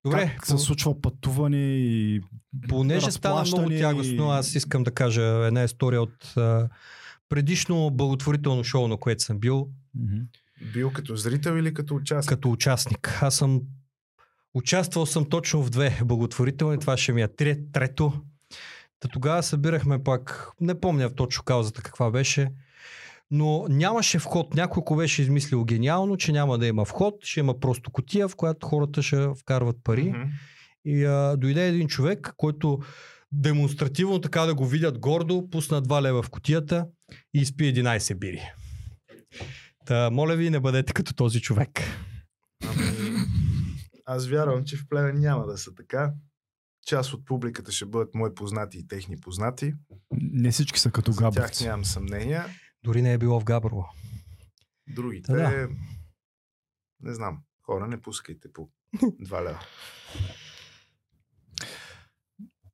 Добре, 0.05 0.33
как 0.35 0.47
се 0.47 0.59
случва 0.59 1.01
пътуване 1.01 1.77
и 1.77 2.21
понеже 2.69 3.11
стана 3.11 3.43
много 3.43 3.69
тягостно, 3.69 4.31
аз 4.31 4.55
искам 4.55 4.83
да 4.83 4.91
кажа 4.91 5.23
една 5.23 5.65
история 5.65 6.03
от 6.03 6.37
а, 6.37 6.69
предишно 7.29 7.91
благотворително 7.91 8.65
шоу, 8.65 8.89
на 8.89 8.97
което 8.97 9.23
съм 9.23 9.39
бил. 9.39 9.69
Бил 10.73 10.93
като 10.93 11.17
зрител 11.17 11.53
или 11.53 11.75
като 11.75 11.95
участник? 11.95 12.29
като 12.29 12.51
участник. 12.51 13.19
Аз 13.23 13.37
съм 13.37 13.61
участвал 14.55 15.07
съм 15.07 15.29
точно 15.29 15.63
в 15.63 15.71
две 15.71 16.01
благотворителни, 16.05 16.79
това 16.79 16.97
ще 16.97 17.13
ми 17.13 17.23
е 17.23 17.29
трет, 17.29 17.59
трето. 17.73 18.13
Та 19.01 19.09
тогава 19.09 19.43
събирахме 19.43 20.05
пак, 20.05 20.51
не 20.61 20.81
помня 20.81 21.15
точно 21.15 21.43
каузата 21.43 21.83
каква 21.83 22.11
беше, 22.11 22.51
но 23.31 23.67
нямаше 23.69 24.19
вход. 24.19 24.55
Някой 24.55 24.81
ако 24.81 24.97
беше 24.97 25.23
измислил 25.23 25.65
гениално, 25.65 26.17
че 26.17 26.33
няма 26.33 26.59
да 26.59 26.67
има 26.67 26.85
вход, 26.85 27.15
ще 27.25 27.41
има 27.41 27.61
просто 27.61 27.91
котия, 27.91 28.29
в 28.29 28.37
която 28.37 28.67
хората 28.67 29.03
ще 29.03 29.29
вкарват 29.41 29.77
пари. 29.85 30.05
Мгм. 30.05 30.23
И 30.85 31.05
а, 31.05 31.37
дойде 31.37 31.69
един 31.69 31.89
човек, 31.89 32.35
който 32.37 32.79
демонстративно 33.33 34.21
така 34.21 34.41
да 34.41 34.55
го 34.55 34.67
видят 34.67 34.99
гордо, 34.99 35.51
пусна 35.51 35.83
2 35.83 36.03
лева 36.03 36.23
в 36.23 36.31
котията 36.31 36.87
и 37.35 37.41
изпи 37.41 37.65
11 37.65 38.15
бири. 38.15 38.43
Та, 39.87 40.11
моля 40.11 40.37
ви, 40.37 40.51
не 40.51 40.61
бъдете 40.61 40.93
като 40.93 41.15
този 41.15 41.41
човек. 41.41 41.71
Ами, 42.65 43.04
аз 44.05 44.27
вярвам, 44.27 44.65
че 44.65 44.77
в 44.77 44.89
Плевен 44.89 45.21
няма 45.21 45.47
да 45.47 45.59
са 45.59 45.75
така. 45.75 46.13
Част 46.87 47.13
от 47.13 47.25
публиката 47.27 47.73
ще 47.73 47.87
бъдат 47.87 48.15
мои 48.15 48.35
познати 48.35 48.79
и 48.79 48.87
техни 48.87 49.21
познати. 49.21 49.75
Не 50.13 50.51
всички 50.51 50.81
са 50.81 50.91
като 50.91 51.13
За 51.13 51.31
тях 51.31 51.61
нямам 51.61 51.85
съмнения. 51.85 52.47
Дори 52.83 53.03
не 53.03 53.13
е 53.13 53.19
било 53.19 53.41
в 53.41 53.45
Габрово. 53.45 53.89
Другите, 54.89 55.33
Та 55.33 55.51
да. 55.51 55.69
не 57.01 57.15
знам, 57.15 57.43
хора, 57.63 57.87
не 57.87 58.03
пускайте 58.03 58.53
по 58.53 58.69
2 59.03 59.45
лева. 59.45 59.61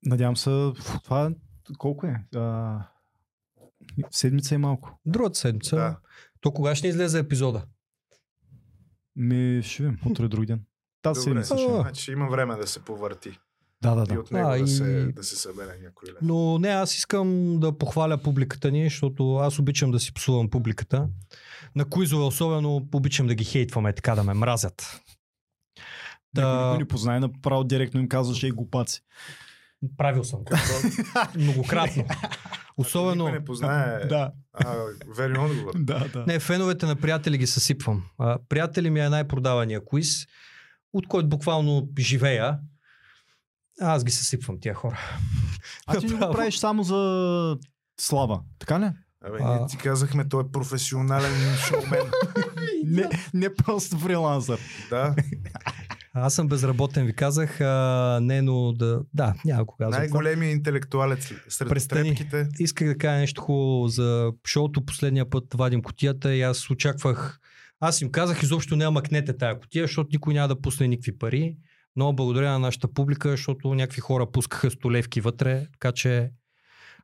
Надявам 0.02 0.36
се, 0.36 0.72
това 1.04 1.34
колко 1.78 2.06
е? 2.06 2.24
А, 2.34 2.78
седмица 4.10 4.54
и 4.54 4.58
малко. 4.58 5.00
Другата 5.06 5.38
седмица. 5.38 5.76
Да. 5.76 6.00
То 6.40 6.52
кога 6.52 6.74
ще 6.74 6.88
излезе 6.88 7.18
епизода? 7.18 7.66
Ми, 9.16 9.62
ще 9.62 9.82
видим, 9.82 9.98
утре 10.06 10.28
друг 10.28 10.46
ден. 10.46 10.64
Тази 11.02 11.20
Добре, 11.20 11.44
седмица 11.44 11.58
ще. 11.64 11.80
Значи 11.80 12.12
има 12.12 12.28
време 12.28 12.56
да 12.56 12.66
се 12.66 12.80
повърти. 12.80 13.38
Да, 13.82 13.94
да, 13.94 14.02
И 14.02 14.14
да. 14.14 14.20
от 14.20 14.30
него 14.30 14.48
А, 14.48 14.50
да, 14.50 14.58
и- 14.58 14.68
се, 14.68 15.12
да 15.16 15.24
се 15.24 15.36
събере 15.36 15.78
някой 15.82 16.08
лев. 16.08 16.16
Но 16.22 16.58
не, 16.58 16.68
аз 16.68 16.94
искам 16.94 17.56
да 17.60 17.78
похваля 17.78 18.18
публиката 18.18 18.70
ни, 18.70 18.84
защото 18.84 19.36
аз 19.36 19.58
обичам 19.58 19.90
да 19.90 20.00
си 20.00 20.14
псувам 20.14 20.50
публиката. 20.50 21.08
На 21.76 21.84
куизове 21.84 22.24
особено 22.24 22.88
обичам 22.94 23.26
да 23.26 23.34
ги 23.34 23.44
хейтваме, 23.44 23.92
така 23.92 24.14
да 24.14 24.24
ме 24.24 24.34
мразят. 24.34 25.00
Да. 26.34 26.64
Никой 26.64 26.78
ни 26.78 26.88
познае, 26.88 27.20
направо 27.20 27.64
директно 27.64 28.00
им 28.00 28.08
казваше 28.08 28.46
и 28.46 28.50
глупаци. 28.50 29.00
Правил 29.96 30.24
съм 30.24 30.40
го. 30.40 30.52
Многократно. 31.38 32.04
Особено... 32.76 33.24
Никой 33.24 33.38
не 33.38 33.44
познае 33.44 34.06
Да, 34.06 34.32
верен 35.16 35.40
отговор. 35.40 35.72
да, 35.78 36.08
да. 36.12 36.24
Не, 36.26 36.38
феновете 36.38 36.86
на 36.86 36.96
приятели 36.96 37.38
ги 37.38 37.46
съсипвам. 37.46 38.04
А, 38.18 38.38
приятели 38.48 38.90
ми 38.90 39.00
е 39.00 39.08
най-продавания 39.08 39.80
квиз, 39.84 40.26
от 40.92 41.06
който 41.08 41.28
буквално 41.28 41.88
живея. 41.98 42.58
Аз 43.80 44.04
ги 44.04 44.10
съсипвам 44.12 44.60
тия 44.60 44.74
хора. 44.74 44.98
А 45.86 45.98
ти 46.00 46.08
го 46.08 46.18
правиш 46.18 46.56
само 46.58 46.82
за 46.82 47.56
слава, 48.00 48.40
така 48.58 48.80
ли? 48.80 48.84
Абе, 49.24 49.38
А. 49.40 49.56
ние 49.58 49.66
ти 49.66 49.76
казахме, 49.76 50.28
той 50.28 50.42
е 50.42 50.50
професионален 50.52 51.56
шоумен. 51.56 52.00
Не, 52.84 53.08
не 53.34 53.54
просто 53.54 53.98
фрилансър. 53.98 54.58
да, 54.90 55.14
Аз 56.14 56.34
съм 56.34 56.48
безработен, 56.48 57.06
ви 57.06 57.12
казах. 57.12 57.60
А, 57.60 58.18
не, 58.22 58.42
но 58.42 58.72
да... 58.72 59.00
Да, 59.14 59.34
няма 59.44 59.64
това. 59.78 59.88
най-големият 59.88 60.56
интелектуалец 60.56 61.32
сред 61.48 61.68
Престани. 61.68 62.08
трепките. 62.08 62.48
Исках 62.58 62.88
да 62.88 62.98
кажа 62.98 63.18
нещо 63.18 63.42
хубаво 63.42 63.88
за 63.88 64.32
шоуто. 64.46 64.84
Последния 64.84 65.30
път 65.30 65.44
вадим 65.54 65.82
котията 65.82 66.34
и 66.34 66.42
аз 66.42 66.70
очаквах... 66.70 67.39
Аз 67.80 68.00
им 68.00 68.12
казах, 68.12 68.42
изобщо 68.42 68.76
не 68.76 68.90
мъкнете 68.90 69.36
тая 69.36 69.60
котия, 69.60 69.84
защото 69.84 70.08
никой 70.12 70.34
няма 70.34 70.48
да 70.48 70.60
пусне 70.60 70.88
никакви 70.88 71.18
пари. 71.18 71.56
Много 71.96 72.16
благодаря 72.16 72.50
на 72.50 72.58
нашата 72.58 72.92
публика, 72.92 73.30
защото 73.30 73.74
някакви 73.74 74.00
хора 74.00 74.30
пускаха 74.30 74.70
столевки 74.70 75.20
вътре. 75.20 75.66
Така 75.72 75.92
че 75.92 76.30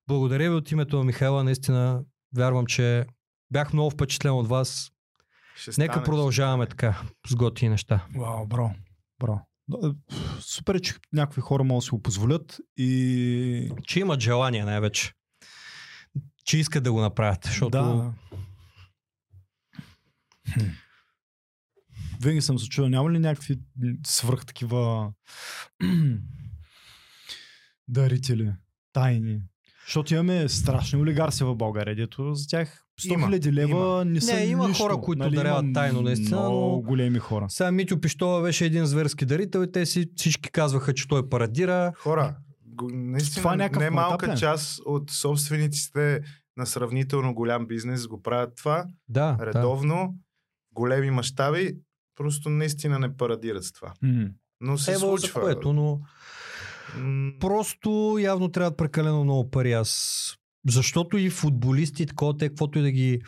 благодаря 0.09 0.51
ви 0.51 0.57
от 0.57 0.71
името 0.71 0.97
на 0.97 1.05
Михайла. 1.05 1.45
Наистина 1.45 2.03
вярвам, 2.37 2.67
че 2.67 3.07
бях 3.51 3.73
много 3.73 3.91
впечатлен 3.91 4.33
от 4.33 4.49
вас. 4.49 4.91
Ще 5.57 5.71
Нека 5.79 5.93
стане, 5.93 6.05
продължаваме 6.05 6.65
ще 6.65 6.71
така 6.71 7.03
с 7.27 7.35
готини 7.35 7.69
неща. 7.69 8.07
Вау, 8.17 8.47
бро. 8.47 8.71
Бро. 9.19 9.41
Да, 9.69 9.95
Супер 10.41 10.75
е, 10.75 10.81
че 10.81 10.95
някакви 11.13 11.41
хора 11.41 11.65
могат 11.65 11.81
да 11.81 11.85
си 11.85 11.91
го 11.91 12.03
позволят 12.03 12.61
и... 12.77 13.73
Че 13.83 14.01
имат 14.01 14.21
желание 14.21 14.65
най-вече. 14.65 15.13
Че 16.45 16.59
искат 16.59 16.85
да 16.85 16.93
го 16.93 17.01
направят. 17.01 17.45
Защото 17.45 17.71
Да. 17.71 18.13
Винаги 22.21 22.41
съм 22.41 22.59
се 22.59 22.69
чувал, 22.69 22.89
няма 22.89 23.11
ли 23.11 23.19
някакви 23.19 23.59
свръх 24.07 24.47
такива 24.47 25.11
дарители, 27.89 28.53
тайни? 28.93 29.41
Защото 29.87 30.15
имаме 30.15 30.49
страшни 30.49 30.99
олигарси 30.99 31.45
в 31.45 31.57
България, 31.57 31.97
дето 31.97 32.35
за 32.35 32.49
тях 32.49 32.83
100 33.01 33.13
Има, 33.13 33.27
хиляди 33.27 33.53
лева 33.53 34.05
не 34.05 34.21
са 34.21 34.35
Не, 34.35 34.41
има 34.41 34.69
нищо. 34.69 34.83
хора, 34.83 34.97
които 34.97 35.19
нали, 35.19 35.37
даряват 35.37 35.63
има 35.63 35.73
тайно, 35.73 36.03
наистина, 36.03 36.41
Много 36.41 36.57
но- 36.61 36.81
големи 36.81 37.19
хора. 37.19 37.47
Сега 37.49 37.73
Митю 37.73 38.01
Пищова 38.01 38.43
беше 38.43 38.65
един 38.65 38.87
зверски 38.87 39.27
дарител 39.27 39.61
и 39.61 39.73
те 39.73 39.87
си 39.87 40.11
всички 40.17 40.51
казваха, 40.51 40.95
че 40.95 41.09
той 41.09 41.29
парадира. 41.29 41.93
Хора, 41.97 42.37
наистина 42.85 43.43
Това 43.43 43.55
е 43.55 43.57
някакъв 43.57 43.83
не 43.83 43.91
малка 43.91 44.29
ли? 44.29 44.39
част 44.39 44.81
от 44.85 45.11
собствениците 45.11 46.21
на 46.57 46.67
сравнително 46.67 47.35
голям 47.35 47.67
бизнес 47.67 48.07
го 48.07 48.23
правят 48.23 48.53
това 48.57 48.85
Да, 49.09 49.37
да. 49.53 50.17
Големи 50.77 51.11
мащаби, 51.11 51.77
просто 52.17 52.49
наистина 52.49 52.99
не 52.99 53.17
парадират 53.17 53.65
с 53.65 53.73
това. 53.73 53.93
Но 54.61 54.79
се 54.79 54.93
за 54.93 54.99
случва. 54.99 55.41
което, 55.41 55.73
но 55.73 56.01
просто 57.41 58.17
явно 58.21 58.49
трябват 58.49 58.77
прекалено 58.77 59.25
много 59.25 59.51
пари. 59.51 59.73
Аз... 59.73 60.33
Защото 60.69 61.19
и 61.19 61.31
футболисти, 61.31 62.07
такова, 62.07 62.37
те, 62.37 62.49
каквото 62.49 62.79
и 62.79 62.83
да 62.83 62.91
ги... 62.91 63.21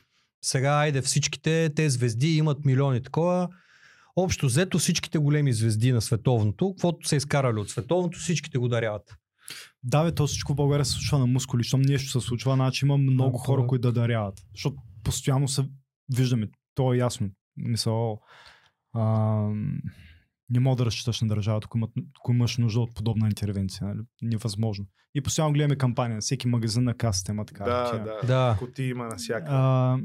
Сега, 0.45 0.71
айде, 0.71 1.03
всичките, 1.03 1.71
те 1.77 1.91
звезди 1.91 2.37
имат 2.37 2.65
милиони 2.65 3.03
такова. 3.03 3.49
Общо 4.17 4.47
взето 4.47 4.79
всичките 4.79 5.19
големи 5.19 5.53
звезди 5.53 5.93
на 5.93 6.03
световното, 6.03 6.75
каквото 6.75 7.09
са 7.09 7.17
изкарали 7.17 7.61
от 7.61 7.71
световното, 7.71 8.19
всичките 8.19 8.59
го 8.59 8.69
даряват. 8.69 9.17
Да, 9.83 10.05
бе, 10.05 10.15
то 10.15 10.27
всичко 10.27 10.53
в 10.53 10.57
България 10.57 10.85
се 10.85 10.93
случва 10.93 11.19
на 11.19 11.27
мускули. 11.27 11.65
Щом 11.65 11.81
нещо 11.81 12.21
се 12.21 12.27
случва, 12.27 12.55
значи 12.55 12.85
има 12.85 12.99
много 12.99 13.17
Малко 13.17 13.39
хора, 13.39 13.63
е. 13.63 13.67
които 13.67 13.93
да 13.93 14.01
даряват. 14.01 14.35
Защото 14.55 14.77
постоянно 15.05 15.49
се 15.49 15.65
виждаме. 16.17 16.49
То 16.75 16.95
е 16.95 16.97
ясно. 16.97 17.29
Мисъл, 17.59 18.21
а, 18.93 19.03
не 20.51 20.61
мога 20.61 20.77
да 20.77 20.87
разчиташ 20.87 21.21
на 21.21 21.29
държавата, 21.29 21.65
ако, 21.65 21.79
имат, 21.79 21.91
ако 22.21 22.33
имаш 22.33 22.57
нужда 22.57 22.81
от 22.81 22.95
подобна 22.95 23.27
интервенция. 23.27 23.87
Нали? 23.87 23.99
Невъзможно. 24.23 24.87
И 25.15 25.21
постоянно 25.21 25.53
гледаме 25.53 25.77
кампания. 25.77 26.21
Всеки 26.21 26.49
магазин 26.49 26.85
на 26.85 26.95
касата 26.95 27.33
има 27.33 27.45
така. 27.45 27.65
да, 27.65 27.85
такива. 27.85 28.05
да, 28.05 28.27
Да. 28.27 28.57
Коти 28.59 28.83
има 28.83 29.05
навсякъде. 29.05 29.51
А, 29.51 29.99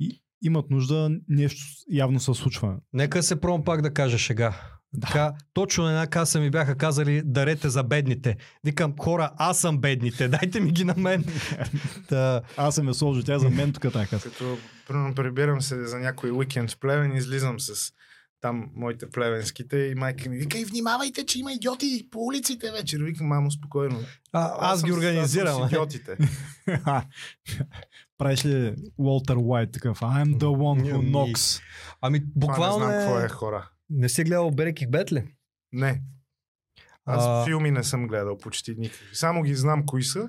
и, 0.00 0.22
имат 0.42 0.70
нужда, 0.70 1.10
нещо 1.28 1.64
явно 1.90 2.20
се 2.20 2.34
случва. 2.34 2.78
Нека 2.92 3.22
се 3.22 3.40
пробвам 3.40 3.64
пак 3.64 3.82
да 3.82 3.94
кажа 3.94 4.18
шега. 4.18 4.54
Така, 5.00 5.32
точно 5.52 5.84
на 5.84 5.90
една 5.90 6.06
каса 6.06 6.40
ми 6.40 6.50
бяха 6.50 6.74
казали 6.74 7.22
дарете 7.24 7.68
за 7.68 7.82
бедните. 7.82 8.36
Викам, 8.64 8.94
хора, 8.98 9.30
аз 9.36 9.58
съм 9.58 9.78
бедните, 9.78 10.28
дайте 10.40 10.60
ми 10.60 10.70
ги 10.70 10.84
на 10.84 10.94
мен. 10.96 11.24
Та, 12.08 12.42
Аз 12.56 12.74
съм 12.74 12.88
я 12.88 12.94
сложил, 12.94 13.22
тя 13.22 13.34
е 13.34 13.38
за 13.38 13.50
мен 13.50 13.72
тук 13.72 13.82
така. 13.82 14.18
Като 14.18 14.58
примерно 14.88 15.14
прибирам 15.14 15.62
се 15.62 15.84
за 15.84 15.98
някой 15.98 16.30
уикенд 16.30 16.70
в 16.70 16.78
Плевен, 16.78 17.16
излизам 17.16 17.60
с 17.60 17.92
там 18.40 18.70
моите 18.74 19.10
плевенските 19.10 19.76
и 19.78 19.94
майка 19.94 20.30
ми 20.30 20.36
вика 20.36 20.58
и 20.58 20.64
внимавайте, 20.64 21.26
че 21.26 21.38
има 21.38 21.52
идиоти 21.52 22.08
по 22.10 22.18
улиците 22.18 22.70
вечер. 22.70 22.98
Викам, 22.98 23.26
мамо, 23.26 23.50
спокойно. 23.50 24.00
а, 24.32 24.72
аз 24.72 24.84
ги 24.84 24.90
съм 24.90 24.94
с- 24.94 24.98
организирам. 24.98 25.62
Аз 25.62 25.70
идиотите. 25.70 26.16
Правиш 28.18 28.44
ли 28.44 28.74
Уолтер 28.98 29.36
Уайт 29.36 29.72
такъв? 29.72 30.00
I'm 30.00 30.36
the 30.36 30.44
one 30.46 30.82
who 30.84 30.94
Ами, 30.94 31.12
knocks. 31.12 31.62
Ами, 32.00 32.20
Това 32.20 32.30
буквално 32.36 32.86
не 32.86 32.92
знам 32.92 33.00
какво 33.02 33.20
е... 33.20 33.24
е 33.24 33.28
хора. 33.28 33.68
Не 33.92 34.08
си 34.08 34.24
гледал 34.24 34.50
Береких 34.50 34.88
Бет 34.88 35.12
ли? 35.12 35.24
Не. 35.72 36.02
Аз 37.04 37.24
А, 37.24 37.44
филми 37.44 37.70
не 37.70 37.82
съм 37.82 38.06
гледал 38.06 38.38
почти 38.38 38.74
никакви. 38.78 39.06
Само 39.12 39.42
ги 39.42 39.54
знам 39.54 39.86
кои 39.86 40.02
са. 40.02 40.28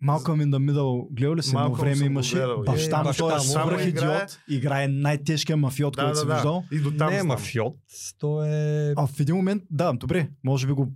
Малко 0.00 0.36
ми 0.36 0.44
на 0.44 0.58
мидъл, 0.58 1.08
гледал 1.10 1.36
ли 1.36 1.42
си 1.42 1.48
едно 1.50 1.60
Малко 1.60 1.76
време 1.76 2.04
имаше 2.04 2.34
гледал. 2.34 2.62
баща 2.62 3.00
Е, 3.00 3.02
му, 3.02 3.10
той 3.18 3.36
е 3.36 3.40
свръх 3.40 3.86
идиот, 3.86 4.38
играе 4.48 4.88
най-тежкия 4.88 5.56
мафиот, 5.56 5.94
Да, 5.94 6.02
който 6.02 6.14
да, 6.14 6.20
си 6.20 6.26
да. 6.26 6.34
виждал. 6.34 6.64
И 6.72 6.78
до 6.78 6.90
там 6.90 7.08
не 7.08 7.16
е 7.16 7.20
знам. 7.20 7.26
мафиот, 7.28 7.76
то 8.18 8.44
е... 8.44 8.94
А 8.96 9.06
в 9.06 9.20
един 9.20 9.36
момент, 9.36 9.62
да, 9.70 9.92
добре, 9.92 10.28
може 10.44 10.66
би 10.66 10.72
го 10.72 10.92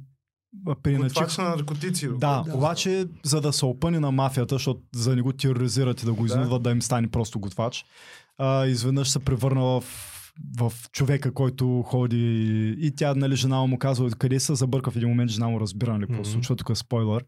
приначих. 0.83 1.15
Готвач 1.15 1.37
на 1.37 1.45
наркотици. 1.45 2.09
Да, 2.09 2.15
доколкото 2.37 2.57
обаче 2.57 3.07
за 3.25 3.41
да 3.41 3.53
се 3.53 3.65
опъни 3.65 3.99
на 3.99 4.11
мафията, 4.13 4.55
защото 4.55 4.81
за 4.95 5.11
да 5.11 5.17
не 5.17 5.23
го 5.23 5.33
тероризират 5.33 6.03
и 6.03 6.07
да 6.07 6.13
го 6.13 6.23
Да. 6.23 6.27
изнудват 6.27 6.63
да 6.63 6.71
им 6.71 6.83
стане 6.83 7.11
просто 7.11 7.41
готвач, 7.41 7.85
а, 8.39 8.67
изведнъж 8.67 9.11
се 9.11 9.19
превърна 9.19 9.63
в, 9.63 9.85
в 10.59 10.73
човека, 10.93 11.35
който 11.35 11.83
ходи 11.83 12.37
и 12.71 12.93
тя, 12.97 13.15
нали, 13.15 13.37
жена 13.37 13.57
му 13.59 13.79
казва 13.79 14.11
къде 14.11 14.41
се 14.41 14.55
забърка 14.55 14.91
в 14.91 14.97
един 14.97 15.09
момент, 15.09 15.31
жена 15.31 15.49
му 15.49 15.61
разбира, 15.61 15.93
нали, 15.93 16.07
какво 16.07 16.25
се 16.25 16.31
Мгм. 16.31 16.37
случва, 16.37 16.57
тук 16.57 16.71
е 16.71 16.75
спойлер. 16.75 17.25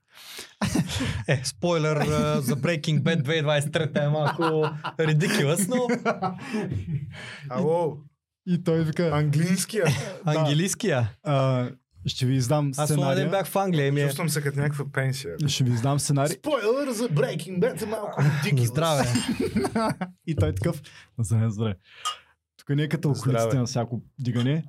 Е, 1.29 1.41
спойлер 1.45 1.97
а, 1.97 2.41
за 2.41 2.57
Breaking 2.57 3.01
Bad 3.01 3.23
2023 3.23 3.97
е 3.97 4.09
малко 4.09 4.43
ridiculous, 4.99 5.69
но 5.69 5.89
Ало, 7.51 7.97
И 8.47 8.65
той 8.65 8.85
вика, 8.85 9.11
английския. 9.11 9.85
английския. 10.25 11.11
а, 11.23 11.69
ще 12.07 12.27
ви 12.27 12.35
издам 12.35 12.71
Аз 12.71 12.79
онзи 12.81 12.95
ден 12.95 12.99
сценария. 12.99 13.31
бях 13.31 13.47
в 13.47 13.57
Англия 13.57 13.93
ми 13.93 14.01
е... 14.01 14.07
Чувствам 14.07 14.29
се 14.29 14.43
като 14.43 14.59
някаква 14.59 14.85
пенсия. 14.93 15.35
Ще 15.47 15.65
ви 15.65 15.71
издам 15.71 15.99
сценарий. 15.99 16.37
Спойлер 16.37 16.91
за 16.91 17.09
Breaking 17.09 17.59
Bad 17.59 17.83
е 17.83 17.87
малко 17.87 18.21
ridiculous. 18.45 18.65
Здраве. 18.65 19.05
И 20.27 20.35
той 20.35 20.55
такъв, 20.55 20.83
здраве, 21.19 21.51
здраве. 21.51 21.75
Тук 22.71 22.77
не 22.77 22.83
е 22.83 22.89
като 22.89 23.11
околиците 23.11 23.57
на 23.57 23.67
всяко 23.67 24.03
дигане. 24.19 24.65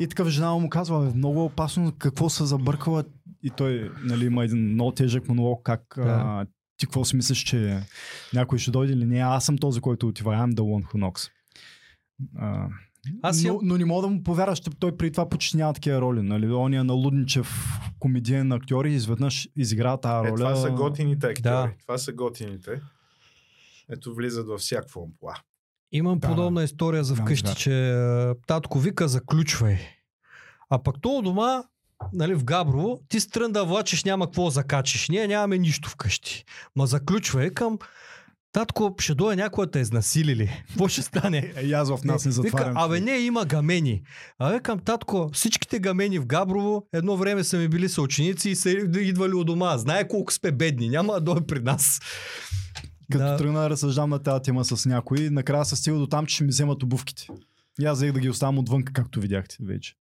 И 0.00 0.08
такъв 0.08 0.28
жена 0.28 0.54
му 0.54 0.68
казва, 0.68 1.06
«Бе, 1.06 1.14
много 1.14 1.44
опасно, 1.44 1.92
какво 1.98 2.28
се 2.28 2.44
забъркала. 2.44 3.04
И 3.42 3.50
той 3.50 3.90
нали, 4.04 4.24
има 4.24 4.44
един 4.44 4.72
много 4.72 4.92
тежък 4.92 5.28
монолог, 5.28 5.60
как 5.64 5.82
Да. 5.96 6.02
а, 6.02 6.46
ти 6.76 6.86
какво 6.86 7.04
си 7.04 7.16
мислиш, 7.16 7.38
че 7.38 7.80
някой 8.34 8.58
ще 8.58 8.70
дойде 8.70 8.92
или 8.92 9.04
не, 9.04 9.18
аз 9.18 9.44
съм 9.44 9.58
този, 9.58 9.80
който 9.80 10.08
отива, 10.08 10.32
I'm 10.32 10.54
the 10.54 10.60
one 10.60 10.84
who 10.84 10.94
knocks. 10.94 11.30
А, 12.36 12.68
Аз 13.22 13.44
но, 13.44 13.58
но, 13.62 13.78
не 13.78 13.84
мога 13.84 14.02
да 14.02 14.08
му 14.08 14.22
повярваш, 14.22 14.58
че 14.58 14.70
той 14.70 14.96
преди 14.96 15.12
това 15.12 15.28
почти 15.28 15.56
няма 15.56 15.72
такива 15.74 16.00
роли. 16.00 16.22
Нали? 16.22 16.52
Он 16.52 16.74
е 16.74 16.82
налудничев 16.84 17.78
комедиен 17.98 18.52
актьор 18.52 18.84
и 18.84 18.92
изведнъж 18.92 19.48
изигра 19.56 19.96
тази 19.96 20.28
Е, 20.28 20.30
роля. 20.30 20.36
това 20.38 20.56
са 20.56 20.70
готините 20.70 21.26
актьори. 21.26 21.42
Да. 21.42 21.72
Това 21.82 21.98
са 21.98 22.12
готините. 22.12 22.80
Ето 23.90 24.14
влизат 24.14 24.46
във 24.46 24.60
всякакво 24.60 25.02
ампла. 25.04 25.34
Имам 25.92 26.18
Да, 26.18 26.28
подобна 26.28 26.64
история 26.64 27.04
за 27.04 27.14
вкъщи, 27.14 27.48
да. 27.50 27.54
че 27.54 27.90
а, 27.90 28.34
татко 28.46 28.78
вика 28.78 29.08
заключвай. 29.08 29.78
А 30.70 30.82
пък 30.82 30.96
то 31.02 31.22
дома, 31.22 31.62
нали, 32.12 32.34
в 32.34 32.44
Габрово, 32.44 33.00
ти 33.08 33.20
с 33.20 33.28
трън 33.28 33.52
да 33.52 33.64
влачиш, 33.64 34.04
няма 34.04 34.26
какво 34.26 34.44
да 34.44 34.50
закачиш. 34.50 35.08
Ние 35.08 35.28
нямаме 35.28 35.58
нищо 35.58 35.90
вкъщи. 35.90 36.44
Ма 36.76 36.86
заключвай 36.86 37.50
към 37.50 37.78
Татко, 38.52 38.94
ще 38.98 39.14
дойде 39.14 39.42
някой 39.42 39.66
да 39.66 39.70
те 39.70 39.78
изнасилили. 39.78 40.64
Какво 40.68 40.88
ще 40.88 41.02
стане? 41.02 41.52
Аз 41.74 41.90
в 41.90 42.04
нас 42.04 42.24
не 42.24 42.30
Вика, 42.30 42.42
затварям. 42.42 42.76
абе 42.76 43.00
не, 43.00 43.18
има 43.18 43.44
гамени. 43.44 44.02
А 44.38 44.52
викам, 44.52 44.78
татко, 44.78 45.30
всичките 45.32 45.78
гамени 45.78 46.18
в 46.18 46.26
Габрово 46.26 46.86
едно 46.92 47.16
време 47.16 47.44
са 47.44 47.58
ми 47.58 47.68
били 47.68 47.88
съученици 47.88 48.50
и 48.50 48.56
са 48.56 48.70
идвали 48.70 49.34
у 49.34 49.44
дома. 49.44 49.78
Знае 49.78 50.08
колко 50.08 50.32
сме 50.32 50.52
бедни, 50.52 50.88
няма 50.88 51.12
да 51.12 51.20
дойде 51.20 51.46
при 51.46 51.60
нас. 51.60 52.00
Като 53.12 53.24
Да. 53.24 53.36
тръгна 53.36 53.60
да 53.60 53.70
разсъждам 53.70 54.10
на 54.10 54.18
тази 54.18 54.42
тема 54.42 54.64
с 54.64 54.86
някой, 54.86 55.30
накрая 55.30 55.64
се 55.64 55.76
стига 55.76 55.98
до 55.98 56.06
там, 56.06 56.26
че 56.26 56.34
ще 56.34 56.44
ми 56.44 56.48
вземат 56.48 56.82
обувките. 56.82 57.26
И 57.80 57.84
аз 57.84 57.98
взех 57.98 58.12
да 58.12 58.20
ги 58.20 58.28
оставям 58.28 58.58
отвън, 58.58 58.84
както 58.84 59.20
видяхте 59.20 59.56
вече. 59.60 59.94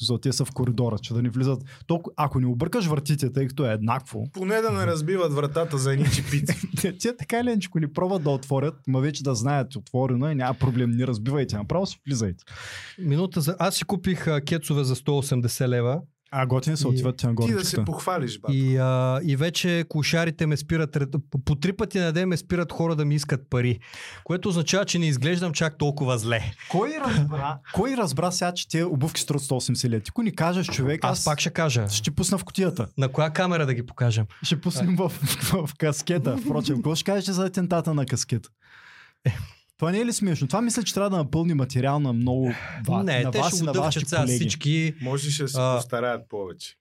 Защото 0.00 0.20
те 0.20 0.32
са 0.32 0.44
в 0.44 0.52
коридора, 0.52 0.98
че 0.98 1.14
да 1.14 1.22
ни 1.22 1.28
влизат. 1.28 1.62
Толко, 1.86 2.10
ако 2.16 2.40
не 2.40 2.46
объркаш 2.46 2.86
вратите, 2.86 3.32
тъй 3.32 3.46
като 3.46 3.66
е 3.66 3.72
еднакво, 3.72 4.24
Поне 4.32 4.60
да 4.60 4.70
не 4.70 4.86
разбиват 4.86 5.32
вратата 5.32 5.78
за 5.78 5.92
едни 5.92 6.10
чипици. 6.10 6.68
те, 7.00 7.16
така 7.16 7.38
или 7.38 7.50
иначе, 7.50 7.68
ни 7.74 7.92
пробват 7.92 8.22
да 8.22 8.30
отворят, 8.30 8.74
ма 8.86 9.00
вече 9.00 9.22
да 9.22 9.34
знаят 9.34 9.76
отворено 9.76 10.30
и 10.30 10.34
няма 10.34 10.54
проблем, 10.54 10.90
не 10.90 11.06
разбивайте, 11.06 11.56
направо 11.56 11.86
си 11.86 12.00
влизайте. 12.06 12.44
Минута 12.98 13.40
за... 13.40 13.56
Аз 13.58 13.76
си 13.76 13.84
купих 13.84 14.26
а, 14.26 14.40
кецове 14.40 14.84
за 14.84 14.96
180 14.96 15.68
лева 15.68 16.00
А 16.32 16.46
готини 16.46 16.76
се 16.76 16.84
И- 16.84 16.90
отиват 16.90 17.16
тя 17.16 17.28
Ти 17.28 17.34
да 17.34 17.42
се 17.42 17.48
горничката. 17.48 17.84
похвалиш, 17.84 18.38
бат. 18.38 18.50
и, 18.54 18.76
а, 18.76 19.20
и 19.24 19.36
вече 19.36 19.84
кошарите 19.88 20.46
ме 20.46 20.56
спират, 20.56 20.98
по- 21.44 21.54
три 21.54 21.72
пъти 21.72 21.98
на 21.98 22.12
ден 22.12 22.28
ме 22.28 22.36
спират 22.36 22.72
хора 22.72 22.96
да 22.96 23.04
ми 23.04 23.14
искат 23.14 23.40
пари, 23.50 23.78
което 24.24 24.48
означава, 24.48 24.84
че 24.84 24.98
не 24.98 25.06
изглеждам 25.06 25.52
чак 25.52 25.78
толкова 25.78 26.18
зле. 26.18 26.40
Кой 26.70 26.90
разбра, 27.00 27.58
кой 27.72 27.96
разбра 27.96 28.30
сега, 28.30 28.52
че 28.52 28.68
те 28.68 28.84
обувки 28.84 29.20
струват 29.20 29.42
180 29.42 29.88
лет? 29.88 30.02
Ако 30.08 30.22
ни 30.22 30.32
кажеш 30.32 30.66
човек, 30.66 31.00
аз, 31.04 31.18
Аз 31.18 31.24
пак 31.24 31.40
ще 31.40 31.50
кажа. 31.50 31.88
ще 31.88 32.02
ти 32.02 32.10
пусна 32.10 32.38
в 32.38 32.44
кутията. 32.44 32.86
На 32.98 33.08
коя 33.08 33.30
камера 33.30 33.66
да 33.66 33.74
ги 33.74 33.86
покажем? 33.86 34.26
Ще 34.42 34.60
пуснем 34.60 34.96
в, 34.96 35.08
в, 35.08 35.66
в 35.66 35.74
каскета. 35.74 36.36
Впрочем, 36.36 36.76
какво 36.76 36.94
ще 36.94 37.04
кажете 37.04 37.32
за 37.32 37.44
атентата 37.44 37.94
на 37.94 38.06
каскета? 38.06 38.48
Това 39.80 39.92
не 39.92 39.98
е 39.98 40.06
ли 40.06 40.12
смешно? 40.12 40.48
Това 40.48 40.60
мисля, 40.60 40.82
че 40.82 40.94
трябва 40.94 41.10
да 41.10 41.16
напълни 41.16 41.54
материал 41.54 42.00
на 42.00 42.12
много 42.12 42.52
ва, 42.86 43.04
не, 43.04 43.22
на 43.22 43.30
те 43.30 43.38
вас 43.38 43.52
и 43.52 43.56
ще 43.56 43.64
на 43.64 43.72
го 43.72 43.78
вашите 43.78 44.08
сега 44.08 44.22
колеги. 44.22 44.38
всички. 44.38 44.94
Може 45.00 45.30
ще 45.30 45.48
се 45.48 45.56
А. 45.60 45.76
постараят 45.76 46.28
повече. 46.28 46.76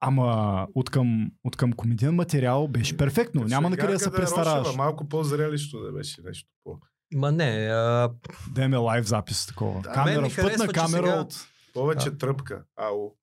Ама 0.00 0.66
от 0.74 0.90
към, 0.90 1.30
от 1.44 1.56
към 1.56 1.72
комедиен 1.72 2.14
материал 2.14 2.68
беше 2.68 2.96
перфектно. 2.96 3.44
Няма 3.44 3.70
на 3.70 3.76
къде 3.76 3.92
да 3.92 3.98
се 3.98 4.08
е 4.08 4.12
престараваш. 4.12 4.66
рошева, 4.66 4.76
Малко 4.76 5.08
по-зрелищо 5.08 5.80
да 5.80 5.92
беше 5.92 6.20
нещо 6.24 6.48
по... 6.64 6.78
Ма 7.14 7.32
не, 7.32 7.68
а, 7.70 8.10
Да 8.50 8.60
имаме 8.60 8.76
лайв 8.76 9.06
запис 9.06 9.46
такова. 9.46 9.80
Да. 9.80 9.92
камера, 9.92 10.28
в 10.30 10.36
пътна 10.36 10.68
камера 10.68 11.06
сега- 11.06 11.20
от 11.20 11.34
Повече 11.74 12.10
тръпка. 12.10 12.62
Ало. 12.76 13.14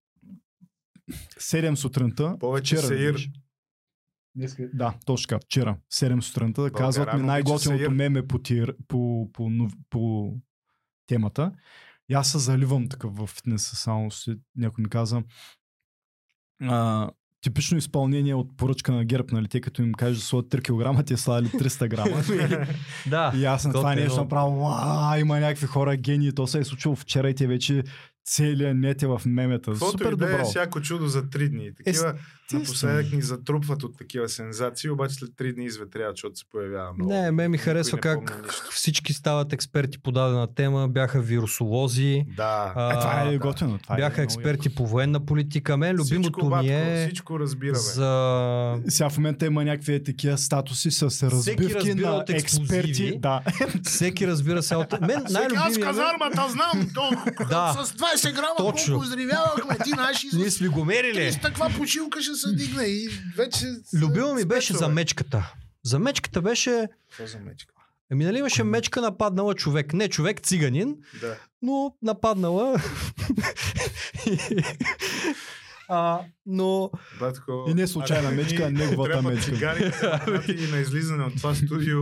7 1.39 1.75
сутринта. 1.75 2.35
Повече 2.39 2.75
вчера 2.75 2.87
сеир. 2.87 3.11
беше. 3.13 3.31
Да, 4.73 4.93
точно 5.05 5.27
така. 5.27 5.39
Вчера, 5.45 5.77
7 5.93 6.21
сутринта, 6.21 6.61
Българан 6.61 6.87
казват 6.87 7.13
ми 7.13 7.21
най-готиното 7.21 7.91
меме 7.91 8.27
по, 8.27 8.39
тир, 8.39 8.75
по, 8.87 9.29
по, 9.33 9.49
по, 9.49 9.67
по 9.89 10.33
темата. 11.07 11.51
И 12.09 12.13
аз 12.13 12.31
се 12.31 12.37
заливам 12.37 12.87
такъв 12.87 13.15
в 13.15 13.27
фитнеса, 13.27 13.75
само 13.75 14.11
си, 14.11 14.35
някой 14.55 14.81
ми 14.81 14.89
каза. 14.89 15.23
А, 16.61 17.09
типично 17.41 17.77
изпълнение 17.77 18.35
от 18.35 18.57
поръчка 18.57 18.91
на 18.91 19.05
ГЕРБ, 19.05 19.27
нали? 19.31 19.47
Те 19.47 19.61
като 19.61 19.81
им 19.81 19.93
кажеш 19.93 20.17
да 20.17 20.25
слагат 20.25 20.51
3 20.51 20.97
кг, 20.97 21.05
те 21.05 21.17
слагали 21.17 21.47
300 21.47 21.87
грама. 21.87 22.23
да. 23.09 23.33
И 23.35 23.45
аз 23.45 23.65
на 23.65 23.73
това 23.73 23.95
нещо 23.95 24.21
направо, 24.21 24.61
«Уа, 24.61 25.19
има 25.19 25.39
някакви 25.39 25.65
хора 25.67 25.95
гении, 25.97 26.31
то 26.31 26.47
се 26.47 26.59
е 26.59 26.63
случило 26.63 26.95
вчера 26.95 27.29
и 27.29 27.35
те 27.35 27.47
вече 27.47 27.83
целият 28.29 28.77
нет 28.77 29.03
е 29.03 29.07
в 29.07 29.21
мемета. 29.25 29.71
Каквото 29.71 29.91
Супер 29.91 30.05
е 30.05 30.09
добро. 30.11 30.45
всяко 30.45 30.81
чудо 30.81 31.07
за 31.07 31.29
три 31.29 31.49
дни. 31.49 31.71
Такива 31.75 32.13
напоследък 32.53 33.11
ни 33.11 33.21
затрупват 33.21 33.83
от 33.83 33.97
такива 33.97 34.29
сензации, 34.29 34.89
обаче 34.89 35.15
след 35.15 35.29
три 35.37 35.53
дни 35.53 35.65
изветряват, 35.65 36.15
защото 36.15 36.35
се 36.35 36.45
появява 36.45 36.93
много. 36.93 37.11
Не, 37.11 37.31
ме 37.31 37.47
ми 37.47 37.57
харесва 37.57 37.95
не 37.95 38.01
как 38.01 38.43
всички 38.71 39.13
стават 39.13 39.53
експерти 39.53 39.99
по 39.99 40.11
дадена 40.11 40.47
тема, 40.47 40.87
бяха 40.87 41.21
вирусолози, 41.21 42.25
Да. 42.37 42.73
А, 42.75 42.89
Е, 42.89 42.99
това 42.99 43.21
е 43.21 43.31
да. 43.31 43.37
готино. 43.39 43.77
Това 43.79 43.95
бяха 43.95 44.21
е 44.21 44.25
експерти 44.25 44.69
по 44.69 44.87
военна 44.87 45.19
политика. 45.19 45.77
Мен 45.77 45.91
любимото 45.91 46.07
всичко, 46.31 46.55
ми 46.57 46.69
е 46.69 47.05
Всичко 47.05 47.39
разбираме. 47.39 47.77
за... 47.79 48.79
Сега 48.87 49.09
в 49.09 49.17
момента 49.17 49.45
има 49.45 49.63
някакви 49.63 50.03
такива 50.03 50.37
статуси 50.37 50.91
с 50.91 51.01
разбивки 51.23 51.93
на 51.93 52.23
експерти. 52.29 53.17
Да. 53.19 53.41
Всеки 53.83 54.27
разбира 54.27 54.63
се 54.63 54.75
от... 54.75 55.01
Мен 55.01 55.21
Аз 55.25 55.31
най-любимия... 55.31 55.69
ми- 55.69 55.81
казармата 55.81 56.47
знам, 56.49 56.89
то, 56.93 57.09
Да. 57.49 57.75
с 57.79 57.91
20 57.91 58.18
грама 58.27 58.55
Точно. 58.57 58.93
колко 58.95 59.05
взривявахме, 59.07 59.77
ти 59.83 59.89
наши 59.89 60.27
Ние 60.33 60.51
с 60.51 60.53
сме 60.53 60.67
го 60.67 60.85
мерили. 60.85 61.31
300 61.31 61.41
каква 61.41 61.69
почилка 61.69 62.21
ще 62.21 62.33
се 62.33 62.51
дигне 62.51 62.83
и 62.83 63.09
вече... 63.37 63.65
Любима 63.93 64.33
ми 64.33 64.45
беше 64.45 64.73
за 64.73 64.87
мечката. 64.89 65.53
За 65.83 65.99
мечката 65.99 66.41
беше... 66.41 66.87
Какво 67.09 67.27
за 67.27 67.39
мечка? 67.39 67.73
Ами 68.11 68.25
нали 68.25 68.37
имаше 68.37 68.63
мечка 68.63 69.01
нападнала 69.01 69.55
човек. 69.55 69.93
Не 69.93 70.09
човек, 70.09 70.41
циганин, 70.41 70.95
Да. 71.21 71.35
но 71.61 71.95
нападнала. 72.01 72.81
а, 75.89 76.19
но 76.45 76.91
Батко, 77.19 77.65
И 77.69 77.73
не 77.73 77.87
случайна 77.87 78.31
мечка, 78.31 78.63
а 78.63 78.69
неговата 78.69 79.21
мечка. 79.21 79.43
цигари, 79.45 79.91
и 80.47 80.71
на 80.71 80.77
излизане 80.77 81.23
от 81.23 81.35
това 81.37 81.55
студио 81.55 81.99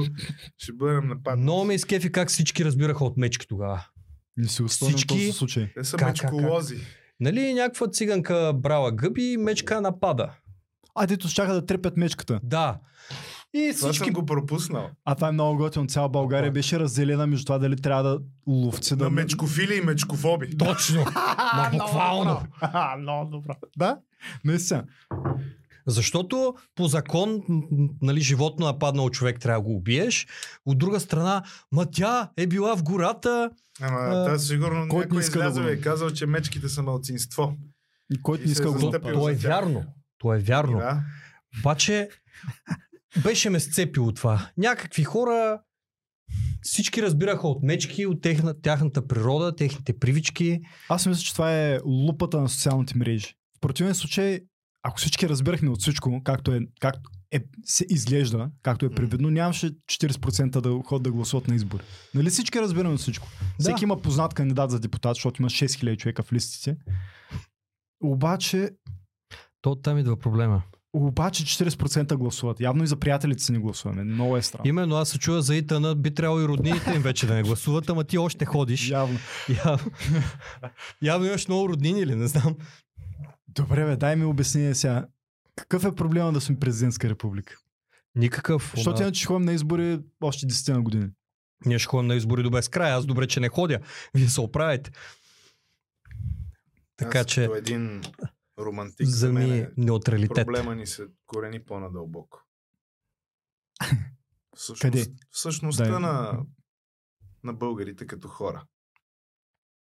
ще 0.58 0.74
бъдем 0.74 1.08
нападнати. 1.08 1.42
много 1.44 1.66
ме 1.66 1.74
изкефи 1.74 2.12
как 2.12 2.30
всички 2.30 2.66
разбираха 2.66 3.06
от 3.06 3.18
мечки 3.18 3.48
тогава. 3.48 3.86
Не 4.38 4.48
си 4.48 4.64
успомням 4.64 4.94
Всички- 4.94 5.16
този 5.16 5.32
случай. 5.32 5.72
Те 5.76 5.84
са 5.84 5.98
Как, 5.98 6.08
как, 6.08 6.22
как? 6.22 6.32
мечколози. 6.34 6.78
Нали 7.20 7.54
някаква 7.54 7.88
циганка 7.88 8.54
брала 8.56 8.92
гъби 8.92 9.24
и 9.24 9.38
мечка 9.38 9.82
напада. 9.82 10.30
А, 10.96 11.08
дето 11.08 11.28
щяха 11.28 11.54
да 11.54 11.66
трепят 11.66 11.98
мечката. 11.98 12.40
Да. 12.44 12.80
И 13.54 13.74
Това 13.76 13.90
всички 13.90 14.06
съм 14.06 14.14
го 14.14 14.26
пропуснал. 14.26 14.90
А 15.06 15.16
това 15.16 15.28
е 15.28 15.32
много 15.32 15.58
готино. 15.58 15.88
Цяла 15.88 16.10
България 16.10 16.52
беше 16.52 16.80
разделена 16.80 17.28
между 17.28 17.46
това 17.46 17.58
дали 17.58 17.76
трябва 17.76 18.04
да 18.04 18.20
ловци 18.48 18.96
да... 18.96 19.04
На 19.04 19.10
мечкофили 19.10 19.76
и 19.76 19.82
мечкофоби. 19.82 20.58
Точно. 20.58 21.06
Ма 21.56 21.70
буквално. 21.74 22.42
Много 23.00 23.32
добра. 23.32 23.56
Да? 23.78 23.98
Наистина. 24.46 24.84
Защото 25.88 26.56
по 26.76 26.88
закон, 26.88 27.42
нали, 28.02 28.22
животно 28.22 28.66
нападнал 28.66 29.10
човек 29.10 29.40
трябва 29.40 29.60
да 29.60 29.64
го 29.64 29.76
убиеш. 29.76 30.28
От 30.66 30.78
друга 30.78 31.00
страна, 31.00 31.44
ма 31.72 31.86
тя 31.92 32.32
е 32.38 32.48
била 32.48 32.76
в 32.78 32.84
гората. 32.84 33.52
Ама 33.82 34.00
А, 34.00 34.26
та 34.26 34.40
сигурно 34.40 34.88
който 34.88 34.98
някой 34.98 35.18
не 35.18 35.24
иска 35.24 35.40
да 35.40 35.62
го- 35.62 35.68
и 35.68 35.72
е 35.72 35.82
казал, 35.82 36.12
че 36.12 36.26
мечките 36.26 36.70
са 36.70 36.84
малцинство. 36.84 37.58
И 38.14 38.22
който 38.22 38.46
не 38.46 38.52
иска 38.52 38.68
е 38.68 38.72
го... 38.72 38.92
То 38.92 39.30
е 39.30 39.34
тях. 39.38 39.42
вярно. 39.42 39.86
То 40.18 40.34
е 40.34 40.40
вярно. 40.40 40.78
Да. 40.78 41.04
Обаче 41.60 42.10
беше 43.24 43.50
ме 43.50 43.60
сцепило 43.60 44.12
това. 44.12 44.50
Някакви 44.58 45.04
хора 45.04 45.60
всички 46.62 47.02
разбираха 47.02 47.48
от 47.48 47.64
мечки, 47.64 48.06
от 48.06 48.22
техна, 48.22 48.62
тяхната 48.62 49.08
природа, 49.08 49.56
техните 49.56 50.00
привички. 50.00 50.60
Аз 50.90 51.06
мисля, 51.06 51.22
че 51.22 51.34
това 51.34 51.54
е 51.54 51.80
лупата 51.86 52.42
на 52.42 52.50
социалните 52.50 52.98
мрежи. 52.98 53.36
В 53.58 53.60
противен 53.60 53.96
случай, 53.96 54.40
ако 54.88 54.98
всички 54.98 55.30
разбирахме 55.30 55.70
от 55.70 55.82
всичко, 55.82 56.22
както 56.24 56.54
е, 56.54 56.60
както 56.80 57.10
е, 57.32 57.40
се 57.66 57.86
изглежда, 57.90 58.50
както 58.62 58.86
е 58.86 58.90
привидно, 58.90 59.30
нямаше 59.30 59.72
40% 59.72 60.62
да 60.62 60.84
ходят 60.86 61.04
да 61.04 61.12
гласуват 61.12 61.48
на 61.48 61.56
избори. 61.56 61.84
Нали 62.16 62.30
всички 62.30 62.62
разбираме 62.62 62.94
от 62.94 63.00
всичко? 63.00 63.28
Да. 63.40 63.46
Всеки 63.60 63.84
има 63.84 64.02
познат 64.02 64.34
кандидат 64.34 64.72
за 64.72 64.80
депутат, 64.80 65.16
защото 65.16 65.42
има 65.42 65.50
6000 65.50 65.98
човека 65.98 66.24
в 66.24 66.34
листите. 66.34 66.78
Обаче, 68.04 68.70
То 69.62 69.76
там 69.76 69.98
идва 69.98 70.20
проблема. 70.20 70.64
обаче 70.94 71.44
40% 71.44 72.16
гласуват. 72.16 72.60
Явно 72.60 72.84
и 72.84 72.88
за 72.88 72.96
приятелите 72.96 73.44
си 73.44 73.52
не 73.52 73.60
гласуваме. 73.60 74.04
Много 74.04 74.38
е 74.38 74.42
странно. 74.42 74.70
Именно 74.70 74.96
аз 74.96 75.10
се 75.10 75.20
чуя 75.20 75.42
за 75.42 75.56
Итана, 75.56 75.96
би 75.96 76.14
трябвало 76.14 76.42
и 76.42 76.48
роднините 76.48 76.94
им 76.96 77.02
вече 77.02 77.28
да 77.28 77.34
не 77.34 77.44
гласуват, 77.44 77.90
ама 77.90 78.04
ти 78.04 78.18
още 78.18 78.46
ходиш. 78.46 78.90
Явно. 78.90 79.20
Явно, 79.66 79.92
явно 81.02 81.28
имаш 81.28 81.48
много 81.48 81.70
роднини 81.70 82.00
или 82.02 82.16
не 82.16 82.28
знам. 82.28 82.56
Добре, 83.58 83.86
бе, 83.86 83.96
дай 83.96 84.16
ми 84.16 84.26
обяснение 84.26 84.76
сега. 84.76 85.08
Какъв 85.56 85.86
е 85.86 85.96
проблема 85.96 86.34
да 86.34 86.42
сме 86.42 86.60
президентска 86.60 87.10
република? 87.10 87.58
Никакъв. 88.16 88.74
Защото 88.76 89.02
иначе 89.02 89.20
ще 89.20 89.28
ходим 89.28 89.46
на 89.46 89.54
избори 89.54 90.00
още 90.22 90.46
10 90.46 90.74
на 90.74 90.82
години. 90.82 91.10
Ние 91.66 91.80
ще 91.80 91.88
ходим 91.88 92.08
на 92.08 92.16
избори 92.16 92.44
до 92.44 92.50
безкрай. 92.50 92.92
Аз 92.92 93.06
добре, 93.06 93.28
че 93.28 93.40
не 93.40 93.50
ходя. 93.50 93.80
Вие 94.14 94.28
се 94.28 94.42
оправите. 94.42 94.92
Така 96.98 97.20
Аз 97.20 97.26
че 97.26 97.42
Като 97.42 97.56
един 97.56 98.02
романтик 98.60 99.08
за 99.08 99.18
за 99.18 99.34
мен 99.34 99.50
ми 99.50 99.58
е 99.58 99.70
неутралитет. 99.78 100.46
проблема 100.46 100.76
ни 100.76 100.88
се 100.88 101.08
корени 101.26 101.64
по-надълбоко. 101.66 102.44
Всъщност, 104.56 104.82
Къде? 104.82 105.06
Всъщността 105.32 105.84
Дай. 105.84 106.00
на, 106.00 106.46
на 107.44 107.54
българите 107.54 108.08
като 108.08 108.28
хора. 108.28 108.66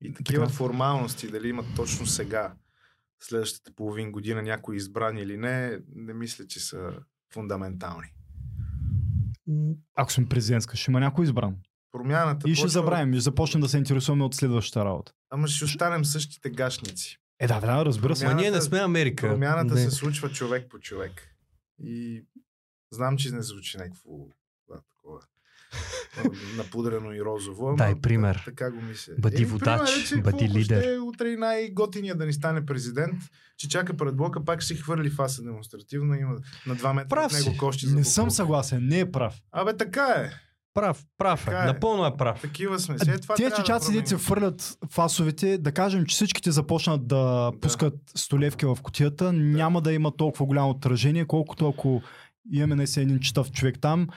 И 0.02 0.14
такива 0.14 0.46
Така. 0.46 0.56
формалности, 0.56 1.32
дали 1.32 1.50
имат 1.50 1.66
точно 1.76 2.06
сега, 2.06 2.56
следващата 3.20 3.72
половин 3.74 4.12
година 4.12 4.42
някой 4.42 4.76
избран 4.76 5.18
или 5.18 5.38
не, 5.38 5.80
не 5.90 6.14
мисля, 6.14 6.48
че 6.48 6.60
са 6.60 6.94
фундаментални. 7.34 8.08
Ако 9.96 10.12
сме 10.12 10.26
президентска, 10.26 10.78
ще 10.78 10.92
има 10.92 11.00
някой 11.00 11.26
избран. 11.26 11.56
Промяната 11.92 12.50
И 12.50 12.56
ще 12.56 12.62
почва- 12.62 12.70
забравим, 12.72 13.14
ще 13.14 13.20
започнем 13.20 13.62
да 13.62 13.70
се 13.70 13.78
интересуваме 13.78 14.24
от 14.24 14.36
следващата 14.36 14.86
работа. 14.86 15.12
Ама 15.30 15.48
ще 15.48 15.66
останем 15.66 16.06
същите 16.06 16.50
гашници. 16.50 17.18
Е, 17.40 17.48
да, 17.48 17.60
да, 17.60 17.86
разбира 17.86 18.16
се. 18.16 18.26
Ма 18.26 18.30
ние 18.30 18.36
не 18.36 18.42
Промяната- 18.44 18.62
сме 18.62 18.80
Америка. 18.80 19.28
Промяната 19.28 19.74
не. 19.74 19.82
се 19.82 19.92
случва 19.92 20.30
човек 20.30 20.70
по 20.70 20.80
човек. 20.80 21.12
И 21.80 22.26
знам, 22.92 23.18
че 23.18 23.32
не 23.32 23.42
звучи 23.42 23.78
някакво 23.78 24.12
напудрено 26.58 27.14
и 27.14 27.22
розово. 27.22 27.68
ама 27.68 27.78
Дай 27.78 27.96
пример. 27.96 28.42
Така 28.46 28.72
го 28.72 28.82
мисля. 28.82 29.14
Бъди 29.20 29.36
Еми, 29.36 29.46
водач, 29.46 29.80
пример 29.80 30.04
е, 30.04 30.06
че 30.06 30.18
бъди 30.18 30.50
лидер. 30.50 30.82
Ще 30.82 30.94
е 30.94 31.00
утре 31.00 31.30
и 31.30 31.38
най-готиния 31.38 32.16
да 32.16 32.26
ни 32.26 32.34
стане 32.34 32.66
президент, 32.66 33.20
че 33.58 33.70
чака 33.70 33.98
пред 33.98 34.16
блока, 34.16 34.46
пак 34.46 34.62
ще 34.62 34.76
си 34.76 34.82
хвърли 34.82 35.10
фаса 35.10 35.44
демонстративно, 35.44 36.16
има 36.16 36.36
на 36.68 36.76
2 36.76 36.94
метра 36.94 37.08
Прав 37.08 37.32
от 37.32 37.38
него 37.38 37.52
си. 37.52 37.58
кощи 37.58 37.88
за 37.88 37.96
Не 37.96 38.04
съм 38.04 38.32
съгласен, 38.32 38.88
не 38.88 39.00
е 39.00 39.12
прав. 39.12 39.36
Абе, 39.52 39.78
така 39.78 40.06
е. 40.06 40.32
Прав, 40.74 41.04
прав 41.18 41.48
е. 41.48 41.52
Е. 41.52 41.66
Напълно 41.66 42.06
е 42.06 42.18
прав. 42.18 42.42
Такива 42.42 42.80
сме. 42.80 43.00
След 43.00 43.22
това 43.22 43.36
Те 43.36 43.50
да 43.50 43.56
чечаци, 43.56 43.94
дето 43.94 44.10
се 44.10 44.18
фърлят 44.18 44.78
фасовете, 44.92 45.58
да 45.58 45.72
кажем, 45.72 46.06
че 46.06 46.14
всичките 46.16 46.52
започнат 46.52 47.08
да, 47.08 47.52
пускат 47.62 47.94
столевки 48.16 48.66
в 48.66 48.78
котията, 48.84 49.34
няма 49.34 49.82
да 49.82 49.94
има 49.94 50.16
толкова 50.18 50.46
голямо 50.46 50.70
отражение, 50.70 51.26
колкото 51.26 51.70
ако 51.70 52.02
имаме 52.52 52.76
наистина 52.76 53.04
един 53.04 53.20
читав 53.20 53.52
човек 53.52 53.76
там 53.82 54.08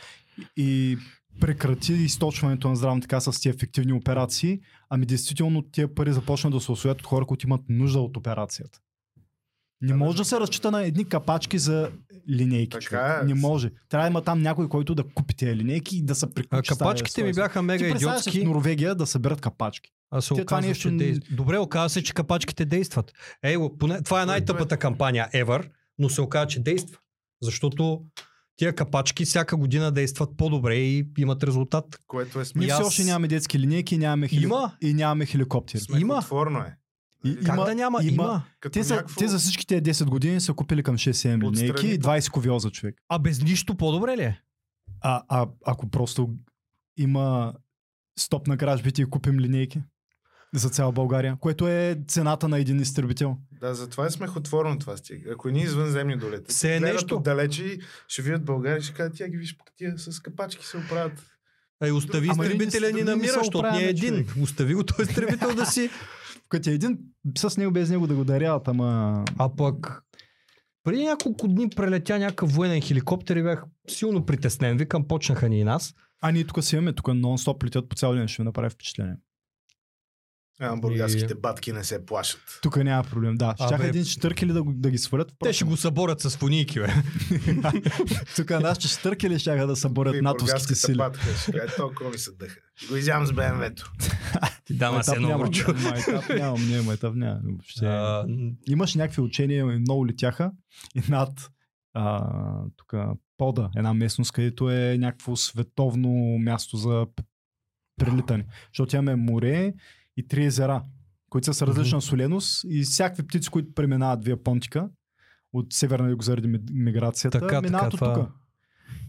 и 0.57 0.99
прекрати 1.41 1.93
източването 1.93 2.69
на 2.69 2.77
здравната 2.77 3.09
каса 3.09 3.33
с 3.33 3.41
тези 3.41 3.57
ефективни 3.57 3.93
операции, 3.93 4.61
ами 4.91 5.07
действително 5.07 5.63
тия 5.63 5.95
пари 5.95 6.13
започнат 6.13 6.53
да 6.53 6.61
се 6.61 6.73
освоят 6.73 7.01
от 7.01 7.07
хора, 7.07 7.27
които 7.27 7.47
имат 7.47 7.61
нужда 7.69 8.01
от 8.01 8.17
операцията. 8.17 8.79
Не 9.81 9.89
Да, 9.89 9.97
може 9.97 10.17
да, 10.17 10.25
се 10.25 10.41
разчита 10.41 10.71
на 10.71 10.83
едни 10.83 11.05
капачки 11.05 11.59
за 11.59 11.91
линейки. 12.31 12.71
Така 12.71 12.81
човек. 12.81 13.23
е. 13.23 13.27
Не 13.27 13.35
може. 13.35 13.71
Трябва 13.89 14.05
да 14.05 14.11
има 14.11 14.23
там 14.23 14.43
някой, 14.43 14.69
който 14.69 14.95
да 14.95 15.05
купи 15.05 15.37
тези 15.37 15.57
линейки 15.57 15.97
и 15.97 16.03
да 16.03 16.15
се 16.15 16.27
А, 16.27 16.31
приключи. 16.31 16.69
тази 16.69 16.79
капачките 16.79 17.23
ми 17.23 17.33
бяха 17.33 17.61
Ти 17.61 17.65
мега 17.65 17.91
представяш 17.91 18.23
се 18.23 18.31
в 18.31 18.35
идиотски. 18.35 18.49
Норвегия 18.49 18.95
да 18.95 19.07
съберат 19.07 19.41
капачки. 19.41 19.91
А 20.11 20.21
се 20.21 20.35
Те 20.35 20.43
оказва, 20.43 20.69
нещо 20.69 20.83
че 20.83 20.91
не- 20.91 20.97
действат. 20.97 21.37
Добре, 21.37 21.59
оказва 21.59 21.91
се, 21.91 22.03
че 22.03 22.15
капачките 22.15 22.65
действат. 22.65 23.13
Ей, 23.43 23.57
поне, 23.79 24.03
това 24.03 24.23
е 24.23 24.27
най-тъпата 24.27 24.77
кампания 24.77 25.29
ever, 25.35 25.69
но 25.99 26.09
се 26.09 26.21
оказа, 26.21 26.47
че 26.47 26.61
действа. 26.61 26.99
Защото 27.43 28.03
тия 28.59 28.75
капачки 28.75 29.25
всяка 29.25 29.57
година 29.57 29.93
действат 29.93 30.31
по-добре 30.37 30.75
и 30.77 31.09
имат 31.19 31.43
резултат. 31.43 31.99
Което 32.07 32.31
е 32.31 32.41
Ние 32.41 32.43
И 32.43 32.47
смешно. 32.47 32.75
все 32.75 32.83
още 32.85 33.05
нямаме 33.05 33.29
детски 33.29 33.59
линейки 33.59 33.99
нямаме, 33.99 34.29
хели... 34.29 34.43
Има. 34.45 34.73
и 34.83 34.95
нямаме 34.95 35.27
хеликоптери. 35.27 35.81
Смехотворно 35.81 36.59
е. 36.59 36.77
И- 37.25 37.37
Как 37.37 37.55
Има- 37.55 37.65
да 37.65 37.75
няма? 37.75 37.99
има- 38.03 38.13
Има. 38.13 38.43
Те, 38.73 38.85
са, 38.85 38.95
някакво... 38.95 39.19
те 39.19 39.29
за 39.29 39.39
всички 39.39 39.67
тези 39.67 39.83
10 39.85 40.05
години 40.05 40.41
са 40.41 40.53
купили 40.53 40.83
към 40.83 40.97
6-7 40.97 41.53
линейки 41.53 41.87
и 41.87 41.99
20 41.99 42.31
ковиоза 42.31 42.71
човек. 42.71 42.95
А 43.09 43.19
без 43.19 43.43
нищо 43.43 43.75
по-добре 43.75 44.17
ли 44.17 44.23
е? 44.23 44.41
А, 45.01 45.23
а 45.29 45.47
ако 45.67 45.91
просто 45.91 46.31
има 46.97 47.55
стоп 48.19 48.47
на 48.47 48.57
кражбите 48.57 49.03
и 49.03 49.07
купим 49.07 49.41
линейки 49.41 49.83
за 50.55 50.71
цяла 50.71 50.93
България, 50.93 51.37
което 51.37 51.69
е 51.69 51.99
цената 52.09 52.49
на 52.49 52.59
един 52.59 52.81
изтребител. 52.81 53.37
Да, 53.61 53.75
затова 53.75 54.07
е 54.07 54.11
смехотворно 54.11 54.79
това 54.79 54.97
стига. 54.97 55.33
Ако 55.33 55.49
ни 55.49 55.63
извънземни 55.63 56.17
долетят, 56.17 56.49
Все 56.49 56.77
е 56.77 56.81
нещо. 56.81 57.17
отдалече 57.17 57.65
и 57.65 57.79
ще 58.09 58.23
видят 58.23 58.45
България 58.45 58.79
и 58.79 58.83
ще 58.83 58.95
кажат, 58.95 59.13
тя 59.17 59.29
ги 59.29 59.37
виж, 59.37 59.57
пък 59.57 59.67
тия 59.77 59.99
с 59.99 60.21
капачки 60.21 60.67
се 60.67 60.77
оправят. 60.77 61.27
Ей, 61.83 61.91
остави 61.93 62.29
Ама 62.31 62.45
ние 62.45 62.53
изтребителя 62.53 62.81
не- 62.81 62.89
ни 62.89 62.95
ние 62.95 63.05
не 63.05 63.11
намира, 63.11 63.33
защото 63.33 63.63
ни 63.63 63.79
е 63.79 63.89
един. 63.89 64.11
човек. 64.11 64.29
Остави 64.43 64.75
го 64.75 64.85
този 64.85 65.03
изтребител 65.03 65.55
да 65.55 65.67
си. 65.67 65.91
Като 66.49 66.71
е 66.71 66.73
един 66.73 66.99
с 67.39 67.57
него 67.57 67.73
без 67.73 67.91
него 67.91 68.07
да 68.07 68.15
го 68.15 68.25
даряват, 68.25 68.69
ама... 68.69 69.25
А 69.39 69.57
пък 69.57 70.03
преди 70.85 71.05
няколко 71.05 71.49
дни 71.49 71.71
прелетя 71.71 72.19
някакъв 72.19 72.53
военен 72.53 72.81
хеликоптер 72.81 73.37
и 73.37 73.43
бях 73.43 73.65
силно 73.89 74.27
притеснен. 74.27 74.77
Викам, 74.77 75.09
почнаха 75.09 75.49
ни 75.49 75.61
и 75.61 75.65
нас. 75.65 75.95
А 76.21 76.31
ние 76.31 76.45
тук 76.45 76.65
си 76.65 76.77
имаме, 76.77 76.93
тук 76.93 77.07
нон-стоп 77.07 77.65
летят 77.65 77.89
по 77.89 77.97
цял 77.97 78.15
ден, 78.15 78.29
ще 78.29 78.43
ви 78.43 78.47
направи 78.47 78.71
впечатление. 78.71 79.15
А, 80.61 80.77
бургаските 80.77 81.35
батки 81.35 81.73
не 81.73 81.85
се 81.85 82.07
плашат. 82.07 82.41
Тук 82.63 82.77
няма 82.77 83.05
проблем, 83.05 83.35
да. 83.35 83.55
Щяха 83.67 83.87
един 83.87 84.05
штъркели 84.05 84.53
да, 84.53 84.63
да 84.67 84.91
ги 84.91 84.99
свалят. 84.99 85.33
Те 85.45 85.53
ще 85.53 85.65
го 85.65 85.77
съборят 85.77 86.21
с 86.21 86.37
фунийки, 86.37 86.81
бе. 86.81 86.87
Тук 88.37 88.51
нашите 88.51 88.89
штъркели 88.89 89.39
щяха 89.39 89.67
да 89.67 89.77
съборят 89.77 90.15
И 90.15 90.21
натовските 90.21 90.53
бургаската 90.53 90.77
сили. 90.77 90.97
батка 90.97 91.27
ще 91.43 91.53
каже, 91.53 91.75
толкова 91.77 92.11
ми 92.11 92.19
се 92.19 92.31
дъха. 92.33 92.61
Го 92.89 92.97
изям 92.97 93.27
с 93.27 93.33
БМВ-то. 93.33 93.93
Ти 94.65 94.75
дам 94.75 94.97
аз 94.97 95.09
едно 95.09 95.29
няма, 95.29 95.51
нямам, 96.37 96.69
не, 96.69 96.83
майтап 96.83 97.15
няма. 97.15 97.41
Въобще. 97.45 97.87
А, 97.87 98.27
Имаш 98.67 98.95
някакви 98.95 99.23
учения, 99.23 99.67
много 99.67 100.07
летяха 100.07 100.51
и 100.95 101.03
над 101.09 101.51
а, 101.95 102.27
тук 102.77 102.95
пода, 103.37 103.71
една 103.77 103.95
местност, 103.95 104.33
където 104.33 104.71
е 104.71 104.97
някакво 104.99 105.37
световно 105.37 106.39
място 106.39 106.77
за 106.77 107.07
прелитане. 107.99 108.47
Защото 108.73 108.97
имаме 108.97 109.17
море 109.17 109.73
и 110.19 110.29
три 110.29 110.45
езера, 110.45 110.83
които 111.31 111.45
са 111.45 111.55
с 111.55 111.63
различна 111.63 112.01
соленост 112.01 112.65
и 112.65 112.83
всякакви 112.83 113.27
птици, 113.27 113.51
които 113.51 113.75
преминават 113.75 114.25
вия 114.25 114.37
понтика 114.37 114.89
от 115.53 115.67
северна 115.73 116.11
юг 116.11 116.23
заради 116.23 116.49
ми- 116.49 116.59
миграцията, 116.73 117.41
Така, 117.41 117.63
минават 117.63 117.91
така, 117.91 118.05
от 118.07 118.15
тук. 118.17 118.29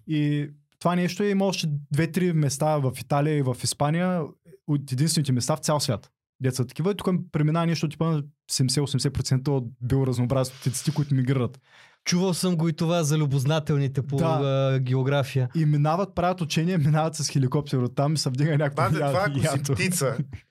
И 0.08 0.50
това 0.80 0.96
нещо 0.96 1.24
е 1.24 1.30
има 1.30 1.46
още 1.46 1.68
две-три 1.92 2.34
места 2.34 2.78
в 2.78 2.92
Италия 2.98 3.38
и 3.38 3.42
в 3.42 3.58
Испания, 3.64 4.24
от 4.68 4.92
единствените 4.92 5.32
места 5.32 5.56
в 5.56 5.60
цял 5.60 5.80
свят. 5.80 6.12
Деца 6.42 6.66
такива. 6.66 6.92
И 6.92 6.96
тук 6.96 7.10
преминава 7.32 7.66
нещо 7.66 7.90
типа 7.90 8.06
на 8.06 8.24
70-80% 8.52 9.48
от 9.48 9.64
биоразнообразието 9.82 10.60
птиците, 10.60 10.92
които 10.92 11.16
мигрират. 11.16 11.60
Чувал 12.06 12.34
съм 12.34 12.56
го 12.56 12.70
и 12.70 12.74
това 12.74 13.04
за 13.04 13.18
любознателните 13.18 14.02
по 14.02 14.16
Да. 14.18 14.26
а, 14.26 14.80
география. 14.80 15.50
И 15.56 15.66
минават, 15.66 16.16
правят 16.16 16.42
учения, 16.42 16.78
минават 16.80 17.16
с 17.16 17.30
хеликоптер 17.30 17.78
от 17.78 17.96
там 17.96 18.14
и 18.14 18.18
се 18.18 18.30
вдига 18.30 18.52
някакво 18.52 18.76
Бате, 18.76 18.96
това 18.96 19.08
я- 19.12 19.26
ако 19.26 19.66
си 19.66 19.74
птица 19.74 20.18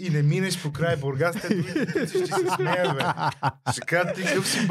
и 0.00 0.10
не 0.10 0.22
минеш 0.22 0.62
по 0.62 0.72
край 0.72 0.96
Бургас, 0.96 1.40
те 1.40 1.54
другите 1.54 2.06
ще 2.06 2.26
се 2.26 2.26
смеят, 2.56 2.96
бе. 2.96 3.04
Ще 3.72 3.80
кажат, 3.80 4.16
ти 4.16 4.22
къв 4.34 4.48
си 4.48 4.66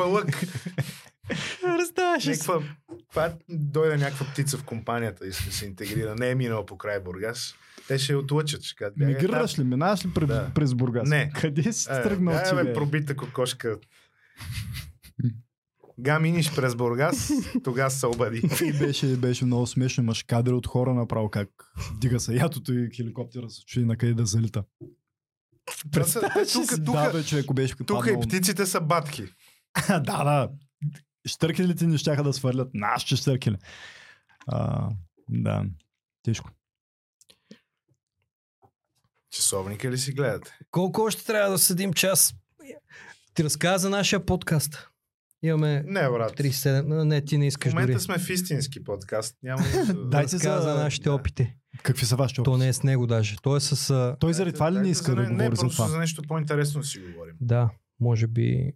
ли 2.27 2.35
си? 2.35 2.49
Някаква, 2.49 2.75
това 3.09 3.33
дойде 3.49 3.97
някаква 3.97 4.25
птица 4.25 4.57
в 4.57 4.63
компанията 4.63 5.27
и 5.27 5.31
ще 5.31 5.51
се 5.51 5.65
интегрира. 5.65 6.15
Не 6.15 6.29
е 6.29 6.35
минала 6.35 6.65
по 6.65 6.77
край 6.77 6.99
Бургас. 6.99 7.55
Те 7.87 7.97
ще 7.97 8.13
я 8.13 8.19
отлъчат. 8.19 8.63
Ще 8.63 8.75
кажат, 8.75 8.93
Мигрираш 8.97 9.59
ли? 9.59 9.63
Минаваш 9.63 10.05
ли 10.05 10.09
през, 10.13 10.27
Да. 10.27 10.51
през 10.55 10.73
Бургас? 10.73 11.09
Не. 11.09 11.31
Къде 11.35 11.73
си 11.73 11.85
там. 11.87 11.99
Е, 11.99 12.03
тръгнал 12.03 12.33
е, 12.33 12.43
ти, 12.43 12.55
бе, 12.55 12.63
бе? 12.63 12.73
пробита 12.73 13.15
кокошка. 13.15 13.77
Га 16.01 16.19
миниш 16.19 16.55
през 16.55 16.75
Бургас, 16.75 17.31
тогава 17.63 17.91
се 17.91 18.07
обади. 18.07 18.41
И 18.65 18.73
беше, 18.73 19.17
беше 19.17 19.45
много 19.45 19.67
смешно. 19.67 20.03
Имаш 20.03 20.23
кадри 20.23 20.53
от 20.53 20.67
хора 20.67 20.93
направо 20.93 21.29
как 21.29 21.49
дига 21.97 22.19
се 22.19 22.35
ятото 22.35 22.73
и 22.73 22.89
хеликоптера 22.95 23.49
се 23.49 23.65
чуди 23.65 23.85
на 23.85 23.97
къде 23.97 24.13
да 24.13 24.25
залита. 24.25 24.63
Те 25.91 26.01
Тук, 26.53 26.69
тук, 26.69 26.79
да, 26.79 27.11
бе, 27.11 27.23
човек, 27.23 27.53
беше 27.53 27.75
тук 27.75 28.05
и 28.07 28.27
птиците 28.27 28.65
са 28.65 28.81
батки. 28.81 29.23
да, 29.87 29.99
да. 29.99 30.49
Штъркелите 31.27 31.87
не 31.87 31.97
щяха 31.97 32.23
да 32.23 32.33
свърлят. 32.33 32.69
Нашите 32.73 33.15
штъркели. 33.15 33.57
А, 34.47 34.89
да. 35.29 35.65
Тежко. 36.23 36.49
Часовника 39.31 39.91
ли 39.91 39.97
си 39.97 40.11
гледате? 40.11 40.57
Колко 40.71 41.01
още 41.01 41.25
трябва 41.25 41.51
да 41.51 41.57
седим 41.57 41.93
час? 41.93 42.33
Ти 43.33 43.43
разказа 43.43 43.81
за 43.81 43.89
нашия 43.89 44.25
подкаст. 44.25 44.88
Имаме 45.43 45.83
Не, 45.87 46.09
брат. 46.09 46.31
37. 46.33 47.03
Не, 47.03 47.21
ти 47.21 47.37
не 47.37 47.45
В 47.45 47.47
искаш 47.47 47.73
дори. 47.73 47.81
момента 47.81 47.99
сме 47.99 48.17
в 48.17 48.29
истински 48.29 48.83
подкаст. 48.83 49.35
Няма 49.43 49.61
нищо. 49.77 50.05
Дайте 50.05 50.37
за 50.37 50.59
за- 50.61 50.75
нашите 50.75 51.03
да. 51.03 51.13
опити. 51.13 51.53
Какви 51.83 52.05
са 52.05 52.15
вашите 52.15 52.43
То 52.43 52.51
опити? 52.51 52.59
не 52.59 52.67
е 52.67 52.73
с 52.73 52.83
него 52.83 53.07
даже. 53.07 53.35
То 53.37 53.55
е 53.55 53.59
с... 53.59 54.15
Той 54.19 54.33
заради 54.33 54.53
това 54.53 54.71
ли 54.71 54.79
не 54.79 54.89
иска 54.89 55.05
за 55.05 55.15
да 55.15 55.21
не- 55.21 55.27
говори 55.27 55.37
не, 55.39 55.55
за 55.55 55.61
просто 55.61 55.75
това? 55.75 55.87
за 55.87 55.97
нещо 55.97 56.21
по-интересно 56.23 56.83
си 56.83 56.99
говорим. 57.01 57.35
Да, 57.41 57.69
може 57.99 58.27
би... 58.27 58.71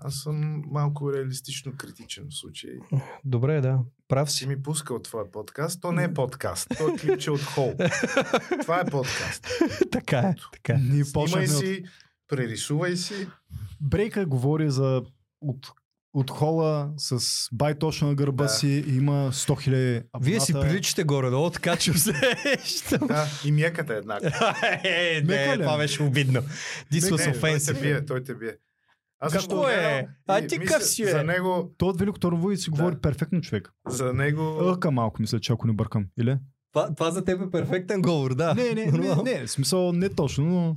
Аз 0.00 0.14
съм 0.14 0.62
малко 0.66 1.12
реалистично 1.12 1.72
критичен 1.78 2.24
в 2.30 2.34
случай. 2.34 2.70
Добре, 3.24 3.60
да. 3.60 3.80
Прав 4.08 4.30
Си 4.30 4.38
си. 4.38 4.46
ми 4.46 4.62
пускал 4.62 4.98
твоя 4.98 5.30
подкаст. 5.30 5.80
То 5.80 5.92
не 5.92 6.04
е 6.04 6.14
подкаст. 6.14 6.68
То 6.78 6.88
е 6.88 6.98
клипче 6.98 7.30
от 7.30 7.40
хол. 7.42 7.74
Това 8.62 8.80
е 8.80 8.84
подкаст. 8.84 9.46
така 9.92 10.18
е. 10.18 10.34
Така 10.52 10.72
е. 10.72 10.78
Ние 10.78 11.04
Снимай 11.04 11.46
си, 11.46 11.84
прерисувай 12.28 12.96
си. 12.96 13.28
Брейка 13.80 14.26
говори 14.26 14.70
за 14.70 15.02
от, 15.42 15.66
от 16.14 16.30
хола 16.30 16.90
с 16.96 17.18
бай 17.52 17.74
точно 17.74 18.08
на 18.08 18.14
гърба 18.14 18.44
Да. 18.44 18.48
си 18.48 18.84
и 18.88 18.96
има 18.96 19.12
100 19.12 19.32
000 19.32 19.96
абоната. 19.96 20.08
Вие 20.20 20.40
си 20.40 20.52
приличате 20.52 21.04
горе-долу, 21.04 21.50
така 21.50 21.76
че 21.76 21.90
усещам. 22.56 23.06
Да, 23.08 23.26
и 23.44 23.52
мяката 23.52 23.94
е 23.94 23.96
еднаква. 23.96 24.54
Е, 24.84 25.22
не, 25.24 25.56
ли? 25.56 25.62
това 25.62 25.76
беше 25.78 26.02
обидно. 26.02 26.42
This 26.92 27.00
was 27.00 27.26
Не, 27.26 27.32
той 27.32 27.32
те 27.32 27.38
offensive. 27.40 27.80
бие, 27.80 28.04
той 28.04 28.22
те 28.22 28.34
бие. 28.34 28.56
Аз 29.20 29.32
Какво 29.32 29.68
е? 29.68 30.08
А 30.26 30.46
ти 30.46 30.58
какъв 30.58 30.84
си, 30.84 31.04
бе? 31.04 31.10
За 31.10 31.24
него, 31.24 31.74
Той 31.78 31.88
от 31.88 31.98
Велико 31.98 32.18
Търново 32.18 32.50
и 32.50 32.56
си 32.56 32.70
говори 32.70 32.94
Да. 32.94 33.00
перфектно 33.00 33.40
човек. 33.40 33.70
за 33.88 34.12
него... 34.12 34.42
Ъка 34.60 34.90
малко, 34.90 35.22
мисля, 35.22 35.40
че 35.40 35.52
ако 35.52 35.66
не 35.66 35.72
бъркам. 35.72 36.06
Или? 36.20 36.38
Това, 36.72 36.94
това 36.94 37.10
за 37.10 37.24
теб 37.24 37.42
е 37.42 37.50
перфектен 37.50 38.02
говор, 38.02 38.34
да. 38.34 38.54
Не, 38.54 38.74
не, 38.74 38.84
не, 38.86 39.14
не, 39.24 39.46
в 39.46 39.50
смисъл 39.50 39.92
не 39.92 40.08
точно, 40.08 40.44
но 40.44 40.76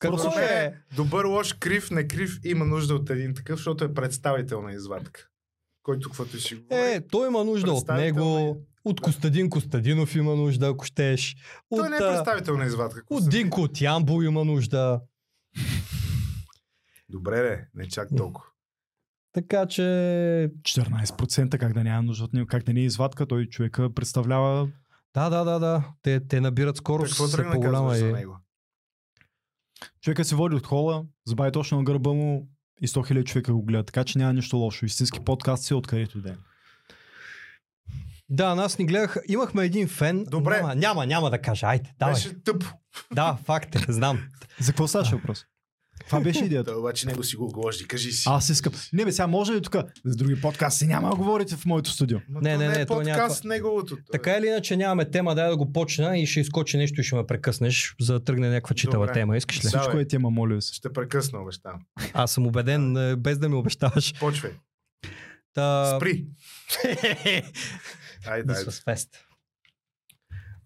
Просто 0.00 0.38
е? 0.38 0.74
Добър, 0.96 1.24
лош, 1.24 1.52
крив, 1.52 1.90
не 1.90 2.08
крив 2.08 2.40
има 2.44 2.64
нужда 2.64 2.94
от 2.94 3.10
един 3.10 3.34
такъв, 3.34 3.56
защото 3.58 3.84
е 3.84 3.94
представителна 3.94 4.72
извадка. 4.72 5.28
Който 5.82 6.08
каквото 6.08 6.40
си 6.40 6.54
говори. 6.54 6.80
Е, 6.80 7.06
той 7.10 7.28
има 7.28 7.44
нужда 7.44 7.72
от 7.72 7.86
Представител 7.86 8.24
него. 8.24 8.56
От 8.84 9.00
Костадин 9.00 9.50
Костадинов 9.50 10.14
има 10.14 10.36
нужда, 10.36 10.68
ако 10.68 10.84
щеш. 10.84 11.36
От, 11.70 11.78
той 11.78 11.90
не 11.90 11.96
е 11.96 11.98
а, 11.98 12.08
представителна 12.08 12.66
извадка. 12.66 13.02
от 13.10 13.30
Динко 13.30 13.60
от 13.60 13.80
Ямбо 13.80 14.22
има 14.22 14.44
нужда. 14.44 15.00
Добре, 17.08 17.42
де, 17.42 17.68
не 17.74 17.88
чак 17.88 18.08
толкова. 18.16 18.46
Така 19.32 19.66
че 19.66 19.82
14% 20.62 21.58
как 21.58 21.72
да 21.72 21.84
няма 21.84 22.02
нужда 22.02 22.24
от 22.24 22.32
него, 22.32 22.46
как 22.46 22.62
да 22.62 22.72
не 22.72 22.80
е 22.80 22.84
извадка, 22.84 23.26
той 23.26 23.46
човека 23.46 23.94
представлява 23.94 24.68
Да, 25.14 25.30
да, 25.30 25.44
да, 25.44 25.58
да. 25.58 25.84
Те, 26.02 26.20
те 26.28 26.40
набират 26.40 26.76
скорост. 26.76 27.12
Какво 27.12 27.28
тръгна 27.28 27.52
по-голяма 27.52 27.88
казваш 27.88 27.98
за 27.98 28.08
е. 28.08 28.12
него? 28.12 28.36
Човека 30.02 30.24
се 30.24 30.34
води 30.34 30.56
от 30.56 30.66
хола, 30.66 31.04
забави 31.26 31.52
точно 31.52 31.78
на 31.78 31.84
гърба 31.84 32.12
му 32.12 32.48
и 32.82 32.88
100 32.88 33.12
000 33.12 33.24
човека 33.24 33.52
го 33.52 33.62
гледат. 33.62 33.86
Така 33.86 34.04
че 34.04 34.18
няма 34.18 34.32
нищо 34.32 34.56
лошо. 34.56 34.84
Истински 34.84 35.20
подкаст 35.20 35.64
си 35.64 35.74
откъдето 35.74 36.18
и 36.18 36.22
да 36.22 36.30
е. 36.30 36.34
Да, 38.28 38.54
нас 38.54 38.78
ни 38.78 38.86
гледаха. 38.86 39.20
Имахме 39.28 39.64
един 39.64 39.88
фен. 39.88 40.24
Добре. 40.24 40.56
Няма, 40.56 40.74
няма, 40.74 41.06
няма 41.06 41.30
да 41.30 41.42
кажа. 41.42 41.66
Айде, 41.66 41.90
давай. 41.98 42.14
Беше 42.14 42.42
тъпо. 42.44 42.66
Да, 43.12 43.38
факт 43.44 43.74
е, 43.74 43.92
знам. 43.92 44.18
За 44.60 44.72
какво 44.72 44.88
ставаше 44.88 45.14
въпрос? 45.14 45.46
Това 46.06 46.20
беше 46.20 46.44
идеята. 46.44 46.70
Той 46.70 46.80
обаче 46.80 47.06
него 47.06 47.24
си 47.24 47.36
го 47.36 47.48
гложди. 47.48 47.88
Кажи 47.88 48.12
си. 48.12 48.24
Аз 48.26 48.48
искам. 48.48 48.72
Не 48.92 49.04
бе, 49.04 49.12
сега 49.12 49.26
може 49.26 49.52
ли 49.52 49.62
тук 49.62 49.76
за 50.04 50.16
други 50.16 50.40
подкасти 50.40 50.86
няма 50.86 51.10
да 51.10 51.16
говорите 51.16 51.56
в 51.56 51.66
моето 51.66 51.90
студио? 51.90 52.18
Ма 52.28 52.40
Не, 52.42 52.56
не, 52.56 52.64
е 52.64 52.68
не, 52.68 52.86
то 52.86 52.94
подкаст 52.94 53.44
неговото. 53.44 53.96
то 53.96 54.00
е. 54.00 54.12
Така 54.12 54.32
или 54.32 54.46
иначе 54.46 54.76
нямаме 54.76 55.10
тема, 55.10 55.34
дай 55.34 55.48
да 55.48 55.56
го 55.56 55.72
почна 55.72 56.18
и 56.18 56.26
ще 56.26 56.40
изкочи 56.40 56.76
нещо 56.76 57.00
и 57.00 57.04
ще 57.04 57.16
ме 57.16 57.26
прекъснеш, 57.26 57.94
за 58.00 58.12
да 58.12 58.24
тръгне 58.24 58.48
някаква 58.48 58.74
читава 58.74 59.06
Добре. 59.06 59.20
тема. 59.20 59.36
Искаш 59.36 59.56
ли? 59.56 59.62
Да, 59.62 59.68
Всичко 59.68 59.96
бе. 59.96 60.02
е 60.02 60.08
тема, 60.08 60.30
моля 60.30 60.62
се. 60.62 60.74
Ще 60.74 60.92
прекъсна, 60.92 61.42
обещавам. 61.42 61.80
Аз 62.12 62.32
съм 62.32 62.46
убеден, 62.46 62.96
е, 62.96 63.16
без 63.16 63.38
да 63.38 63.48
ми 63.48 63.54
обещаваш. 63.54 64.14
Почвай. 64.20 64.52
Та... 65.54 65.96
Спри. 65.96 66.26
Айде, 68.26 68.52
айде. 68.52 68.70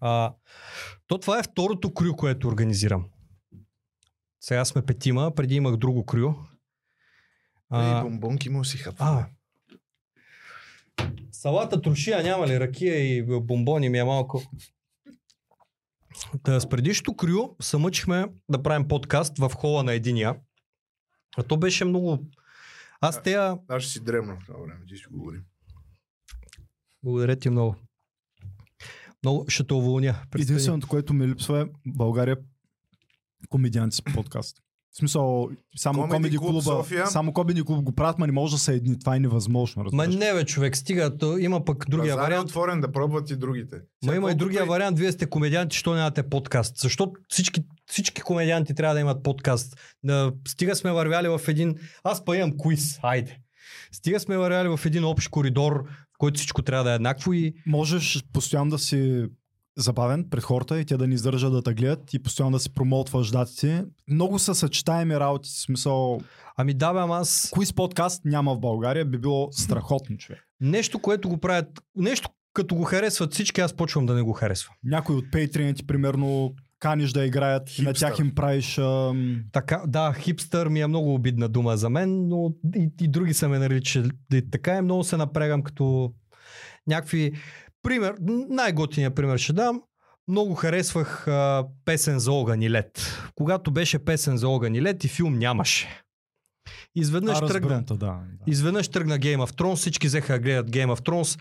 А, 0.01 0.33
то 1.07 1.17
това 1.17 1.39
е 1.39 1.43
второто 1.43 1.93
крю, 1.93 2.15
което 2.15 2.47
организирам. 2.47 3.05
Сега 4.47 4.65
сме 4.65 4.85
петима, 4.85 5.35
преди 5.35 5.55
имах 5.55 5.77
друго 5.77 6.05
крю. 6.05 6.29
И 6.29 6.35
А, 7.69 8.01
бомбонки 8.03 8.49
му 8.49 8.63
си 8.63 8.77
хапва. 8.77 9.27
а, 10.97 11.07
салата 11.31 11.81
трошия 11.81 12.23
няма 12.23 12.47
ли? 12.47 12.59
Ракия 12.59 13.17
и 13.17 13.23
бомбони 13.41 13.89
ми 13.89 13.97
е 13.97 14.03
малко. 14.03 14.41
Та, 16.43 16.59
с 16.59 16.69
предишното 16.69 17.15
крю 17.15 17.55
се 17.61 17.77
мъчихме 17.77 18.25
да 18.49 18.63
правим 18.63 18.87
подкаст 18.87 19.37
в 19.37 19.49
хола 19.55 19.83
на 19.83 19.93
единия. 19.93 20.35
А 21.37 21.43
то 21.43 21.57
беше 21.57 21.85
много... 21.85 22.27
Аз 23.01 23.23
тея... 23.23 23.57
Аз 23.67 23.83
ще 23.83 23.91
си 23.91 24.03
дремна 24.03 24.35
в 24.35 24.45
това 24.45 24.59
време, 24.59 24.85
ти 24.87 24.97
ще 24.97 25.09
говорим. 25.09 25.43
Благодаря 27.03 27.35
ти 27.35 27.49
много. 27.49 27.75
Много 29.23 29.45
ще 29.49 29.67
те 29.67 29.73
уволня. 29.73 30.15
Единственото, 30.39 30.87
което 30.87 31.13
ми 31.13 31.27
липсва 31.27 31.61
е 31.61 31.65
България 31.87 32.37
комедианти 33.47 33.95
с 33.95 34.01
подкаст. 34.01 34.57
В 34.91 34.97
смисъл, 34.97 35.49
само 35.77 36.03
Comedy 36.03 36.09
комеди 36.09 36.37
клуба, 36.37 36.61
София. 36.61 37.07
само 37.07 37.33
комеди 37.33 37.63
клуб 37.63 37.83
го 37.83 37.91
правят, 37.91 38.19
ма 38.19 38.25
не 38.27 38.31
може 38.33 38.53
да 38.53 38.59
са 38.59 38.73
едни. 38.73 38.99
Това 38.99 39.15
е 39.15 39.19
невъзможно, 39.19 39.83
Ма 39.83 40.03
разбираш. 40.03 40.15
не 40.25 40.33
бе, 40.33 40.45
човек, 40.45 40.77
стига. 40.77 41.17
То 41.17 41.37
има 41.37 41.65
пък 41.65 41.85
другия 41.89 42.15
Пазар 42.15 42.27
е 42.27 42.29
вариант. 42.29 42.49
отворен 42.49 42.81
да 42.81 42.91
пробват 42.91 43.29
и 43.29 43.35
другите. 43.35 43.75
Ма 43.75 43.81
Сега 44.03 44.15
има 44.15 44.27
и 44.27 44.31
колкото 44.31 44.37
другия 44.37 44.65
вариант. 44.65 44.99
Вие 44.99 45.11
сте 45.11 45.25
комедианти, 45.25 45.77
що 45.77 45.93
нямате 45.93 46.29
подкаст? 46.29 46.77
Защото 46.77 47.11
всички, 47.29 47.63
всички 47.87 48.21
комедианти 48.21 48.75
трябва 48.75 48.93
да 48.95 49.01
имат 49.01 49.23
подкаст. 49.23 49.77
Да, 50.03 50.33
стига 50.47 50.75
сме 50.75 50.91
вървяли 50.91 51.27
в 51.27 51.41
един... 51.47 51.75
Аз 52.03 52.25
па 52.25 52.37
имам 52.37 52.53
квиз, 52.63 52.99
хайде. 53.01 53.37
Стига 53.91 54.19
сме 54.19 54.37
вървяли 54.37 54.67
в 54.77 54.79
един 54.85 55.05
общ 55.05 55.29
коридор, 55.29 55.83
в 55.87 56.17
който 56.17 56.37
всичко 56.37 56.61
трябва 56.61 56.83
да 56.83 56.91
е 56.91 56.95
еднакво 56.95 57.33
и 57.33 57.53
Можеш 57.67 58.23
постоянно 58.33 58.69
да 58.71 58.79
си 58.79 59.25
забавен 59.77 60.29
пред 60.29 60.43
хората 60.43 60.79
и 60.79 60.85
те 60.85 60.97
да 60.97 61.07
ни 61.07 61.13
издържат 61.13 61.53
да 61.53 61.61
те 61.61 61.73
гледат 61.73 62.13
и 62.13 62.23
постоянно 62.23 62.51
да 62.51 62.59
си 62.59 62.73
промолтваш 62.73 63.31
датите. 63.31 63.85
Много 64.07 64.39
са 64.39 64.55
съчетаеми 64.55 65.19
работи. 65.19 65.49
В 65.49 65.61
смисъл, 65.61 66.19
Ами 66.57 66.73
да, 66.73 66.93
бе, 66.93 66.99
ама 66.99 67.17
аз... 67.17 67.51
квиз 67.53 67.73
подкаст 67.73 68.25
няма 68.25 68.55
в 68.55 68.59
България, 68.59 69.05
би 69.05 69.17
било 69.17 69.51
страхотно, 69.51 70.17
човек. 70.17 70.47
Нещо, 70.61 70.99
което 70.99 71.29
го 71.29 71.37
правят... 71.37 71.67
Нещо, 71.95 72.29
като 72.53 72.75
го 72.75 72.83
харесват 72.83 73.33
всички, 73.33 73.61
аз 73.61 73.73
почвам 73.73 74.05
да 74.05 74.13
не 74.13 74.21
го 74.21 74.33
харесвам. 74.33 74.75
Някой 74.83 75.15
от 75.15 75.25
пейтрините, 75.31 75.85
примерно, 75.85 76.53
каниш 76.79 77.11
да 77.11 77.25
играят 77.25 77.77
и 77.77 77.81
на 77.81 77.89
Хипстър. 77.89 78.09
тях 78.09 78.19
им 78.19 78.35
правиш... 78.35 78.77
Ам... 78.77 79.43
Така, 79.51 79.83
да, 79.87 80.13
хипстър 80.13 80.67
ми 80.67 80.81
е 80.81 80.87
много 80.87 81.13
обидна 81.13 81.49
дума 81.49 81.77
за 81.77 81.89
мен, 81.89 82.27
но 82.27 82.53
и, 82.75 82.89
и 83.01 83.07
други 83.07 83.33
са 83.33 83.49
ме 83.49 83.59
наричали 83.59 84.09
така 84.51 84.77
и 84.77 84.81
много 84.81 85.03
се 85.03 85.17
напрягам 85.17 85.63
като 85.63 86.13
някакви... 86.87 87.33
Пример, 87.85 88.15
най-готиният 88.49 89.15
пример 89.15 89.37
ще 89.37 89.53
дам. 89.53 89.81
Много 90.27 90.55
харесвах 90.55 91.27
а, 91.27 91.65
песен 91.85 92.19
за 92.19 92.31
огън 92.31 92.61
и 92.61 92.71
лед. 92.71 93.21
Когато 93.35 93.71
беше 93.71 93.99
песен 93.99 94.37
за 94.37 94.47
огън 94.47 94.75
и 94.75 94.81
лед 94.81 95.03
и 95.03 95.07
филм 95.07 95.37
нямаше. 95.37 96.03
Изведнъж 96.95 97.37
А, 97.41 97.47
тръгна, 97.47 97.83
да, 97.83 97.95
да. 97.95 98.19
изведнъж 98.47 98.87
тръгна 98.87 99.19
Game 99.19 99.37
of 99.37 99.51
Thrones, 99.51 99.75
всички 99.75 100.07
взеха 100.07 100.33
да 100.33 100.39
гледат 100.39 100.71
Game 100.71 100.95
of 100.95 101.07
Thrones. 101.07 101.39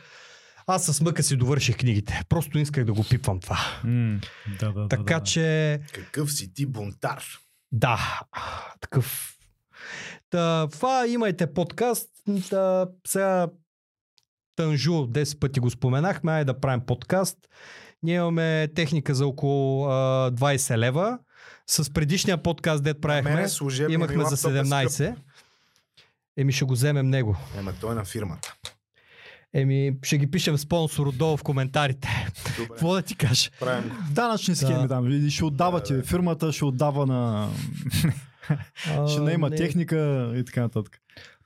Аз 0.67 0.85
с 0.85 1.01
мъка 1.01 1.23
си 1.23 1.37
довърших 1.37 1.77
книгите. 1.77 2.23
Просто 2.29 2.57
не 2.57 2.63
исках 2.63 2.85
да 2.85 2.93
го 2.93 3.05
пипвам 3.11 3.41
това. 3.41 3.59
М, 3.85 4.21
да, 4.61 4.73
да, 4.73 4.89
така 4.89 5.15
да, 5.15 5.21
да. 5.21 5.27
че... 5.27 5.81
Какъв 5.93 6.33
си 6.33 6.55
ти 6.55 6.67
бунтар? 6.67 7.25
Да, 7.73 8.21
такъв. 8.81 9.37
Та, 10.31 10.69
това 10.69 11.07
имайте 11.07 11.53
подкаст. 11.55 12.09
Та, 12.51 12.87
сега 13.07 13.49
Тънжу 14.57 14.93
10 14.93 15.39
пъти 15.39 15.61
го 15.61 15.71
споменахме, 15.71 16.33
айде 16.33 16.45
да 16.45 16.61
правим 16.61 16.81
подкаст. 16.81 17.39
Ние 18.03 18.17
имаме 18.17 18.69
техника 18.75 19.15
за 19.15 19.27
около 19.27 19.87
а, 19.87 20.31
20 20.33 20.79
лева. 20.79 21.19
с 21.67 21.93
предишния 21.93 22.43
подкаст, 22.43 22.85
дет 22.85 23.01
правихме. 23.01 23.47
Имахме 23.89 24.25
за 24.25 24.31
лаптоп 24.31 24.51
е 24.51 24.55
17. 24.55 25.15
Еми 26.37 26.53
ще 26.53 26.65
го 26.65 26.73
вземем 26.73 27.11
него. 27.11 27.37
Ема 27.59 27.73
той 27.81 27.93
е 27.93 27.95
на 27.95 28.05
фирмата. 28.05 28.55
Еми 29.55 29.97
ще 30.03 30.19
ги 30.19 30.31
пишем 30.31 30.59
спонсор 30.59 31.07
отдолу 31.07 31.37
в 31.37 31.43
коментарите. 31.43 32.09
Какво 32.57 32.95
да 32.95 33.03
ти 33.03 33.17
кажа? 33.17 33.51
Правим. 33.61 33.93
Данъчни 34.11 34.57
схеми 34.57 34.89
там. 34.89 35.27
И 35.27 35.31
Ще 35.31 35.45
отдава 35.45 35.83
ти. 35.83 36.03
Фирмата 36.03 36.53
ще 36.53 36.65
отдава 36.65 37.07
на... 37.07 37.49
ще 39.09 39.21
наема 39.21 39.51
техника 39.51 40.33
и 40.37 40.45
така 40.45 40.61
нататък. 40.61 41.01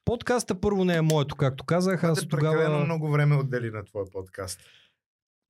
Подкаста 0.08 0.60
първо 0.60 0.84
не 0.84 0.96
е 0.96 1.02
моето, 1.02 1.36
както 1.36 1.64
казах. 1.64 2.04
Аз 2.04 2.28
прекалено 2.28 2.62
тогава... 2.62 2.84
много 2.84 3.10
време 3.10 3.36
отдели 3.36 3.70
на 3.70 3.84
твоя 3.84 4.06
подкаст. 4.12 4.60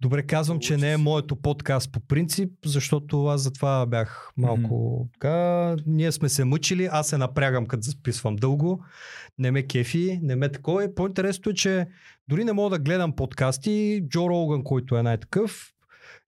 Добре 0.00 0.22
казвам, 0.22 0.58
че 0.58 0.76
не 0.76 0.92
е 0.92 0.96
моето 0.96 1.36
подкаст 1.36 1.92
по 1.92 2.00
принцип, 2.00 2.52
защото 2.64 3.26
аз 3.26 3.42
затова 3.42 3.86
бях 3.86 4.30
малко 4.36 5.06
така. 5.12 5.76
Ние 5.86 6.12
сме 6.12 6.28
се 6.28 6.44
мъчили, 6.44 6.88
аз 6.92 7.08
се 7.08 7.18
напрягам 7.18 7.66
като 7.66 7.82
записвам 7.82 8.36
дълго. 8.36 8.84
Не 9.38 9.50
ме 9.50 9.66
кефи, 9.66 10.20
не 10.22 10.36
ме 10.36 10.52
такова. 10.52 10.84
И 10.84 10.94
По-интересното 10.94 11.50
е, 11.50 11.54
че 11.54 11.86
дори 12.28 12.44
не 12.44 12.52
мога 12.52 12.78
да 12.78 12.82
гледам 12.82 13.16
подкасти. 13.16 14.02
Джо 14.08 14.28
Роган, 14.28 14.64
който 14.64 14.96
е 14.96 15.02
най-такъв, 15.02 15.72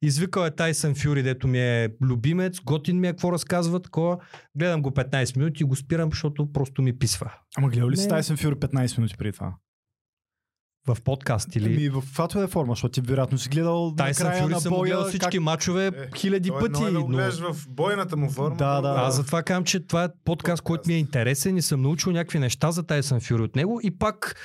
Извикал 0.03 0.43
е 0.47 0.51
Тайсън 0.51 0.95
Фюри, 0.95 1.23
дето 1.23 1.49
ми 1.49 1.59
е 1.61 1.89
любимец, 2.03 2.61
готин 2.61 3.01
ми 3.01 3.09
е 3.09 3.11
какво 3.11 3.33
разказва, 3.33 3.81
такова. 3.83 4.19
Гледам 4.57 4.83
го 4.83 4.91
15 4.91 5.37
минути 5.37 5.63
и 5.63 5.67
го 5.67 5.77
спирам, 5.77 6.11
защото 6.11 6.53
просто 6.53 6.83
ми 6.83 6.99
писва. 6.99 7.33
Ама 7.57 7.69
гледал 7.69 7.91
ли 7.91 7.97
си. 7.97 8.09
Тайсън 8.09 8.37
Фюри 8.37 8.55
15 8.55 8.99
минути 8.99 9.17
преди 9.17 9.33
това? 9.33 9.55
В 10.87 10.97
подкаст 11.05 11.57
или... 11.57 11.67
Ами 11.75 11.89
в 11.89 12.01
каквато 12.01 12.43
е 12.43 12.47
форма, 12.47 12.73
защото 12.73 12.93
ти 12.93 13.01
вероятно 13.01 13.39
си 13.39 13.49
гледал 13.49 13.95
Тайсън 13.97 14.27
накрая 14.27 14.43
Фюри 14.43 14.55
на 14.55 14.61
съм 14.61 14.71
боя. 14.71 14.89
гледал 14.89 15.05
всички 15.05 15.37
как... 15.37 15.41
мачове 15.41 15.87
Е, 15.87 15.93
хиляди 16.17 16.49
Той 16.49 16.61
пъти. 16.61 16.85
едно 16.85 16.89
е 16.89 16.91
да 16.93 17.03
го 17.03 17.09
но... 17.09 17.55
в 17.55 17.69
бойната 17.69 18.17
му 18.17 18.31
форма. 18.31 18.57
Да, 18.57 18.81
да. 18.81 18.89
е 18.89 18.93
Аз 18.97 19.17
затова 19.17 19.43
казвам, 19.43 19.65
че 19.65 19.87
това 19.87 20.05
е 20.05 20.09
подкаст, 20.25 20.63
който 20.63 20.83
ми 20.89 20.95
е 20.95 20.99
интересен 20.99 21.57
и 21.57 21.63
съм 21.63 21.83
научил 21.83 22.13
някакви 22.13 22.39
неща 22.39 22.71
за 22.71 22.83
Тайсън 22.87 23.21
Фюри 23.21 23.43
от 23.43 23.57
него 23.57 23.81
и 23.83 23.99
пак 23.99 24.37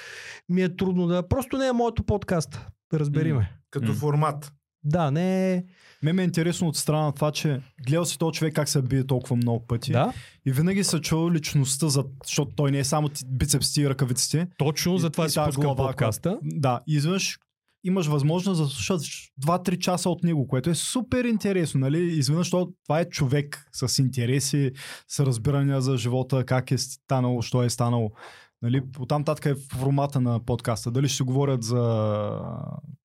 ми 0.50 0.62
е 0.62 0.76
трудно 0.76 1.08
да... 1.08 1.28
Просто 1.28 1.58
не 1.58 1.68
е 1.68 1.72
моето 1.72 2.04
подкаст. 2.04 2.66
Да 2.92 3.00
разбери 3.00 3.34
М. 3.34 3.40
ме. 3.40 3.52
Като 3.72 3.94
формат. 3.94 4.52
Да, 4.86 5.12
не 5.12 5.54
е... 5.54 5.64
Ме 6.04 6.14
ме 6.14 6.22
е 6.22 6.26
интересно 6.26 6.68
от 6.68 6.78
страна 6.78 7.04
на 7.04 7.12
това, 7.12 7.32
че 7.32 7.62
гледал 7.82 8.06
си 8.06 8.18
този 8.18 8.34
човек 8.34 8.54
как 8.56 8.70
се 8.70 8.82
бие 8.82 9.04
толкова 9.04 9.36
много 9.36 9.66
пъти. 9.68 9.92
Да, 9.92 10.14
И 10.46 10.52
винаги 10.52 10.84
се 10.84 11.02
чул 11.02 11.32
личността, 11.32 11.88
за... 11.88 12.04
защото 12.24 12.52
той 12.52 12.72
не 12.72 12.80
е 12.80 12.84
само 12.84 13.10
бицепсите 13.28 13.82
и 13.82 13.90
ръкавиците. 13.90 14.48
точно 14.58 14.96
И- 14.96 15.00
за 15.00 15.10
това 15.10 15.26
и 15.26 15.30
си 15.30 15.40
пускам 15.46 15.64
глава, 15.64 15.88
подкаста. 15.88 16.38
Да, 16.44 16.80
изведнъж 16.88 17.38
имаш 17.84 18.08
възможност 18.08 18.62
да 18.62 18.68
слушаш 18.68 19.32
2-3 19.42 19.78
часа 19.78 20.10
от 20.10 20.24
него, 20.24 20.48
което 20.48 20.70
е 20.70 20.76
супер 20.76 21.26
интересно, 21.26 21.80
нали? 21.80 22.04
Изведнъж 22.04 22.50
то- 22.50 22.72
това 22.84 23.00
е 23.00 23.06
човек 23.06 23.68
с 23.72 24.00
интереси, 24.00 24.72
с 25.08 25.20
разбирания 25.20 25.82
за 25.82 25.98
живота, 25.98 26.46
как 26.46 26.72
е 26.72 26.78
станало, 26.78 27.42
що 27.42 27.64
е 27.64 27.70
станало. 27.70 28.12
Нали, 28.62 28.84
оттам 29.00 29.24
татка 29.24 29.50
е 29.50 29.56
формата 29.56 30.22
на 30.22 30.46
подкаста. 30.46 30.92
Дали 30.92 31.08
ще 31.08 31.24
говорят 31.24 31.64
за 31.64 32.50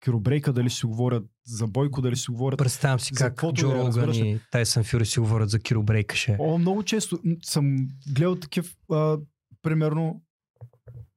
Киробрейка, 0.04 0.52
дали 0.52 0.70
ще 0.70 0.86
говорят 0.86 1.24
за 1.46 1.66
Бойко, 1.66 2.00
дали 2.00 2.16
ще 2.16 2.32
говорят... 2.32 2.58
Представям 2.58 3.00
си 3.00 3.14
За 3.14 3.34
как 3.34 3.52
Джо 3.52 3.70
е, 3.70 3.74
Роган 3.74 4.14
и 4.14 4.40
Тайсън 4.50 4.84
Фюри 4.84 5.06
си 5.06 5.20
говорят 5.20 5.50
за 5.50 5.58
Киро 5.58 5.82
Брейкаше. 5.82 6.36
О, 6.40 6.58
много 6.58 6.82
често 6.82 7.18
съм 7.42 7.88
гледал 8.16 8.36
такив, 8.36 8.76
а, 8.92 9.18
примерно, 9.62 10.22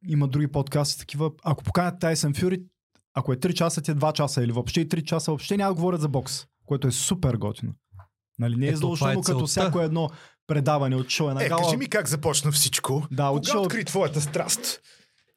има 0.08 0.28
други 0.28 0.48
подкасти 0.48 1.00
такива. 1.00 1.32
Ако 1.44 1.64
поканят 1.64 2.00
Тайсън 2.00 2.34
Фюри, 2.34 2.62
ако 3.14 3.34
е 3.34 3.38
3 3.38 3.54
часа, 3.54 3.82
те 3.82 3.96
2 3.96 4.14
часа 4.14 4.44
или 4.44 4.52
въобще 4.52 4.82
и 4.82 4.90
3 4.90 5.04
часа, 5.04 5.32
въобще 5.32 5.58
няма 5.58 5.70
да 5.70 5.76
говорят 5.76 6.02
за 6.02 6.10
бокс, 6.10 6.46
което 6.66 6.88
е 6.88 6.92
супер 6.92 7.36
готино. 7.36 7.74
Нали, 8.40 8.56
не 8.56 8.66
е 8.66 8.70
Ето, 8.70 8.74
е 8.74 8.78
задължително 8.78 9.22
като 9.22 9.48
всяко 9.48 9.80
едно 9.80 10.10
предаване. 10.48 10.96
Отишъл 10.96 11.26
е 11.26 11.34
на 11.34 11.46
Е, 11.46 11.50
гала. 11.50 11.62
кажи 11.64 11.78
ми 11.78 11.88
как 11.88 12.08
започна 12.08 12.52
всичко. 12.52 12.94
Да, 13.12 13.24
Кога 13.24 13.30
отишъл, 13.32 13.62
откри 13.62 13.86
твоята 13.86 14.22
страст? 14.22 14.82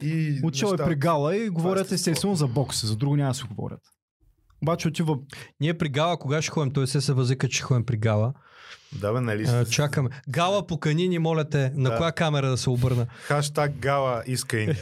И 0.03 0.41
отишъл 0.45 0.73
е 0.73 0.77
при 0.77 0.95
гала 0.95 1.37
и 1.37 1.49
говорят 1.49 1.85
естество. 1.85 2.11
естествено 2.11 2.35
за 2.35 2.47
бокс, 2.47 2.87
за 2.87 2.97
друго 2.97 3.17
няма 3.17 3.31
да 3.31 3.35
си 3.35 3.43
говорят. 3.51 3.81
Обаче 4.63 4.89
отива 4.89 5.19
Ние 5.61 5.79
при 5.79 5.89
Гала, 5.89 6.19
кога 6.19 6.43
ще 6.43 6.51
ходим? 6.51 6.73
Той 6.73 6.87
се 6.87 7.01
се 7.01 7.13
възика, 7.13 7.49
че 7.49 7.63
ходим 7.63 7.87
при 7.87 7.97
Гала. 7.97 8.33
Да, 8.93 9.13
бе, 9.13 9.21
нали? 9.21 9.45
А, 9.49 9.65
чакаме. 9.65 10.11
Гала 10.29 10.67
покани 10.67 11.09
ни, 11.09 11.19
моля 11.19 11.49
те, 11.49 11.73
на 11.75 11.91
Да. 11.91 11.97
коя 11.97 12.13
камера 12.13 12.51
да 12.51 12.57
се 12.57 12.71
обърна? 12.71 13.07
Хаштаг 13.23 13.73
Гала 13.79 14.23
искай. 14.27 14.67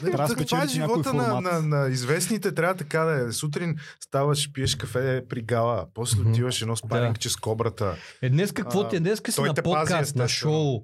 Трябва 0.00 0.34
да 0.34 0.44
това 0.44 0.62
е 0.62 0.68
живота 0.68 1.14
на, 1.14 1.40
на, 1.40 1.62
на, 1.62 1.88
известните, 1.88 2.54
трябва 2.54 2.74
така 2.74 3.00
да 3.00 3.28
е. 3.28 3.32
Сутрин 3.32 3.76
ставаш, 4.00 4.52
пиеш 4.52 4.76
кафе 4.76 5.24
при 5.28 5.42
гала, 5.42 5.86
после 5.94 6.22
отиваш 6.22 6.62
едно 6.62 6.76
спарингче 6.76 7.30
с 7.30 7.36
кобрата. 7.36 7.96
Е, 8.22 8.30
днес 8.30 8.52
какво 8.52 8.88
ти 8.88 8.96
е? 8.96 9.00
Днес 9.00 9.22
си 9.30 9.42
на 9.42 9.54
подкаст, 9.54 10.16
на 10.16 10.28
шоу. 10.28 10.82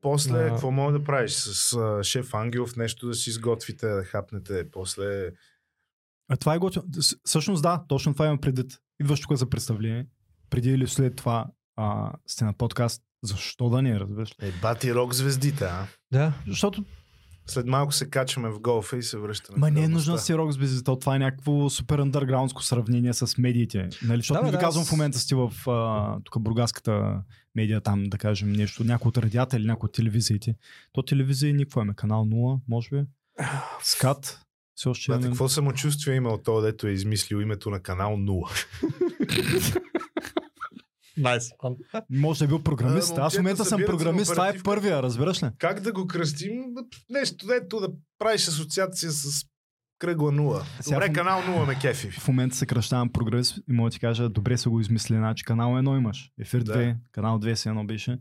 После, 0.00 0.44
А. 0.44 0.48
какво 0.48 0.70
мога 0.70 0.92
да 0.92 1.04
правиш? 1.04 1.32
С 1.32 1.76
а, 1.76 2.04
шеф 2.04 2.34
Ангелов 2.34 2.76
нещо 2.76 3.06
да 3.06 3.14
си 3.14 3.30
изготвите, 3.30 3.86
да 3.86 4.04
хапнете. 4.04 4.70
После... 4.70 5.30
А 6.28 6.36
това 6.36 6.54
е 6.54 6.58
готино. 6.58 6.84
Всъщност 7.24 7.62
да, 7.62 7.82
точно 7.88 8.12
това 8.12 8.26
имам 8.26 8.38
предвид. 8.38 8.78
Идваш 9.00 9.20
тук 9.20 9.32
за 9.32 9.46
представление, 9.48 10.06
преди 10.50 10.70
или 10.70 10.88
след 10.88 11.16
това 11.16 11.46
а, 11.76 12.12
сте 12.26 12.44
на 12.44 12.52
подкаст. 12.52 13.02
Защо 13.22 13.68
да 13.68 13.82
не, 13.82 14.00
разбираш? 14.00 14.30
Е, 14.42 14.52
бати 14.52 14.94
рок 14.94 15.14
звездите, 15.14 15.64
а? 15.64 15.86
Да. 16.12 16.32
Защото 16.46 16.84
След 17.46 17.66
малко 17.66 17.92
се 17.92 18.10
качваме 18.10 18.48
в 18.48 18.60
голфа 18.60 18.96
и 18.96 19.02
се 19.02 19.18
връщаме. 19.18 19.58
ма 19.58 19.70
не 19.70 19.82
е 19.82 19.88
нужно 19.88 20.12
да 20.14 20.18
си 20.18 20.34
рок 20.34 20.52
с 20.52 20.58
безита. 20.58 20.98
Това 20.98 21.16
е 21.16 21.18
някакво 21.18 21.70
супер 21.70 21.98
андерграундско 21.98 22.62
сравнение 22.62 23.12
с 23.14 23.38
медиите. 23.38 23.88
Нали? 24.02 24.18
Защото 24.18 24.40
Да, 24.40 24.44
не 24.44 24.50
ви 24.50 24.56
да, 24.56 24.60
казвам 24.60 24.82
аз- 24.82 24.88
в 24.88 24.92
момента 24.92 25.18
сте 25.18 25.34
в 25.34 25.52
а, 25.66 26.16
тук 26.24 26.42
бургаската 26.42 27.22
медия 27.54 27.80
там, 27.80 28.04
да 28.04 28.18
кажем 28.18 28.52
нещо, 28.52 28.84
някой 28.84 29.08
от 29.08 29.18
радията 29.18 29.56
или 29.56 29.66
някой 29.66 29.86
от 29.86 29.92
телевизиите. 29.92 30.54
То 30.92 31.02
телевизия 31.02 31.54
никакво 31.54 31.80
имаме. 31.80 31.94
Канал 31.94 32.24
0, 32.24 32.60
може 32.68 32.88
би. 32.90 33.02
Скат. 33.82 34.40
Все 34.80 34.88
още 34.88 35.08
Бате, 35.08 35.18
имаме. 35.18 35.30
какво 35.30 35.48
самочувствие 35.48 36.14
има 36.14 36.28
от 36.28 36.44
това, 36.44 36.60
дето 36.60 36.86
е 36.86 36.90
измислил 36.90 37.36
името 37.36 37.70
на 37.70 37.80
канал 37.80 38.10
0? 38.12 39.80
Найс. 41.16 41.44
Може 42.10 42.38
да 42.38 42.44
е 42.44 42.48
бил 42.48 42.58
програмист. 42.60 43.18
А, 43.18 43.20
Аз 43.20 43.34
в 43.34 43.38
момента 43.38 43.64
съм 43.64 43.80
програмист. 43.86 44.30
Това 44.30 44.48
е 44.48 44.58
първия, 44.58 45.02
разбираш 45.02 45.42
ли? 45.42 45.48
Как 45.58 45.80
да 45.80 45.92
го 45.92 46.06
кръстим? 46.06 46.52
Нещо, 47.10 47.46
дето 47.46 47.80
да 47.80 47.88
правиш 48.18 48.48
асоциация 48.48 49.10
с 49.10 49.44
кръгла 49.98 50.32
0. 50.32 50.62
Сега 50.80 50.96
Добре, 50.96 51.08
в- 51.08 51.12
канал 51.12 51.40
0 51.40 51.66
ме 51.66 51.74
кефи. 51.74 52.10
В 52.10 52.28
момента 52.28 52.56
се 52.56 52.66
кръщавам 52.66 53.12
прогрес 53.12 53.56
и 53.58 53.72
мога 53.72 53.90
да 53.90 53.94
ти 53.94 54.00
кажа, 54.00 54.28
добре 54.28 54.58
са 54.58 54.70
го 54.70 54.80
измислили. 54.80 55.18
Значи 55.18 55.44
канал 55.44 55.70
1 55.72 55.98
имаш. 55.98 56.30
Ефир 56.40 56.60
Да. 56.60 56.72
2, 56.72 56.96
канал 57.12 57.38
2 57.38 57.54
си 57.54 57.68
едно 57.68 57.84
беше. 57.84 58.18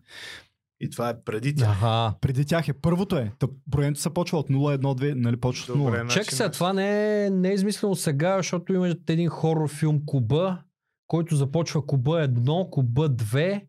И 0.82 0.90
това 0.90 1.10
е 1.10 1.24
преди 1.24 1.56
тях. 1.56 1.70
Аха. 1.70 2.14
Преди 2.22 2.46
тях 2.46 2.68
е 2.68 2.74
първото 2.74 3.18
е. 3.18 3.32
Та, 3.40 3.48
броенето 3.68 4.00
се 4.00 4.10
почва 4.10 4.38
от 4.38 4.50
0, 4.50 4.78
1, 4.78 4.82
2, 4.82 5.14
нали 5.14 5.38
почва 5.38 5.74
от 5.74 5.80
0. 5.80 5.84
Добре, 5.86 6.08
Чек 6.10 6.26
сега, 6.26 6.52
това 6.52 6.74
не 6.74 7.26
е, 7.26 7.30
не 7.30 7.50
е 7.50 7.54
измислено 7.54 7.96
сега, 7.96 8.38
защото 8.38 8.74
има 8.74 8.96
един 9.08 9.30
хорор 9.30 9.70
филм 9.70 10.02
Куба, 10.06 10.62
който 11.08 11.36
започва 11.36 11.86
Куба 11.86 12.28
1, 12.28 12.70
Куба 12.70 13.10
2 13.10 13.66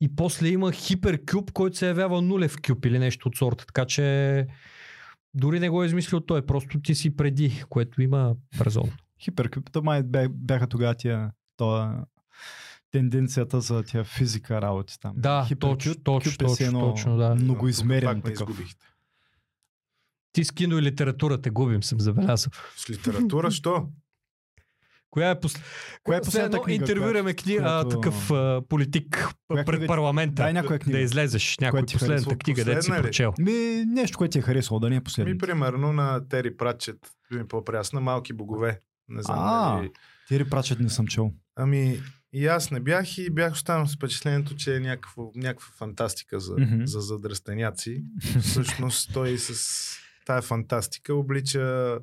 и 0.00 0.16
после 0.16 0.48
има 0.48 0.72
Хиперкюб, 0.72 1.52
който 1.52 1.76
се 1.76 1.88
явява 1.88 2.22
нулев 2.22 2.56
кюб 2.66 2.84
или 2.84 2.98
нещо 2.98 3.28
от 3.28 3.36
сорта. 3.36 3.66
Така 3.66 3.84
че 3.84 4.46
дори 5.34 5.60
не 5.60 5.68
го 5.68 5.82
е 5.82 5.86
измислил 5.86 6.20
той, 6.20 6.46
просто 6.46 6.80
ти 6.80 6.94
си 6.94 7.16
преди, 7.16 7.64
което 7.68 8.02
има 8.02 8.34
резон. 8.60 8.90
Хиперкюпта 9.20 9.82
май 9.82 10.02
бя- 10.02 10.28
бяха 10.28 10.66
тогава 10.66 10.94
тия 10.94 11.30
тоя, 11.56 12.04
тенденцията 12.92 13.60
за 13.60 13.82
тия 13.82 14.04
физика 14.04 14.62
работи 14.62 15.00
там. 15.00 15.12
Да, 15.16 15.46
точно, 15.60 15.94
точно, 15.94 16.32
кюп 16.32 16.42
е 16.42 16.48
си 16.48 16.58
точно, 16.58 16.66
едно 16.66 16.80
точно, 16.92 17.16
да. 17.16 17.34
Многоизмерен 17.34 18.08
Пак 18.14 18.24
такъв. 18.24 18.32
изгубихте. 18.48 18.86
Ти 20.32 20.44
с 20.44 20.50
кино 20.50 20.78
и 20.78 20.82
литература 20.82 21.40
те 21.40 21.50
губим, 21.50 21.82
съм 21.82 22.00
забелязал. 22.00 22.50
С 22.76 22.90
литература, 22.90 23.50
що? 23.50 23.88
Коя 25.10 25.30
е, 25.30 25.40
пос... 25.40 25.54
Коя 26.02 26.18
е 26.18 26.20
последната 26.20 26.56
едно 26.56 26.64
книга, 26.64 26.82
интервюираме 26.82 27.34
кни... 27.34 27.54
а, 27.54 27.58
която- 27.58 27.88
такъв 27.90 28.30
а, 28.30 28.62
политик 28.68 29.28
Коя 29.48 29.64
пред 29.64 29.76
книга- 29.76 29.86
парламента. 29.86 30.34
Дай 30.34 30.52
някоя 30.52 30.78
книга. 30.78 30.98
Да 30.98 31.02
излезеш 31.02 31.58
някой 31.58 31.70
Която 31.70 31.86
ти 31.86 31.94
последната 31.94 32.24
харесва. 32.24 32.38
книга, 32.54 32.64
да 32.66 32.82
си 32.82 32.90
прочел. 32.92 33.34
Ми, 33.38 33.52
нещо, 33.86 34.18
което 34.18 34.32
ти 34.32 34.38
е 34.38 34.42
харесало, 34.42 34.80
да 34.80 34.88
не 34.88 34.96
е 34.96 34.98
Ми, 34.98 35.04
последно. 35.04 35.38
примерно 35.38 35.92
на 35.92 36.28
Тери 36.28 36.56
Пратчет, 36.56 36.96
би 37.30 37.38
ми 37.38 37.48
по-прясна, 37.48 38.00
малки 38.00 38.32
богове. 38.32 38.80
Не 39.08 39.22
знам 39.22 39.38
А. 39.40 39.76
дали... 39.76 39.90
Тири 40.28 40.50
прачет 40.50 40.80
не 40.80 40.90
съм 40.90 41.06
чел. 41.06 41.32
Ами, 41.56 42.00
и 42.32 42.46
аз 42.46 42.70
не 42.70 42.80
бях 42.80 43.18
и 43.18 43.30
бях 43.30 43.52
останал 43.52 43.86
с 43.86 43.96
впечатлението, 43.96 44.56
че 44.56 44.76
е 44.76 44.80
някакво, 44.80 45.30
някаква 45.34 45.72
фантастика 45.76 46.40
за, 46.40 46.54
Мгм. 46.58 46.84
за 46.86 47.00
задръстеняци. 47.00 48.04
Всъщност 48.42 49.10
той 49.12 49.38
с 49.38 49.86
тая 50.26 50.42
фантастика 50.42 51.14
облича 51.14 51.98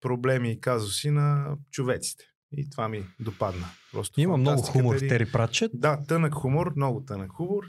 проблеми 0.00 0.52
и 0.52 0.60
казуси 0.60 1.10
на 1.10 1.56
човеците. 1.70 2.24
И 2.56 2.70
това 2.70 2.88
ми 2.88 3.04
допадна. 3.20 3.66
Просто 3.92 4.20
Има 4.20 4.36
много 4.36 4.62
хумор 4.62 4.96
в 4.96 5.08
Тери 5.08 5.32
Пратчет. 5.32 5.70
Да, 5.74 5.98
тънък 6.08 6.34
хумор, 6.34 6.72
много 6.76 7.04
тънък 7.04 7.32
хумор. 7.32 7.64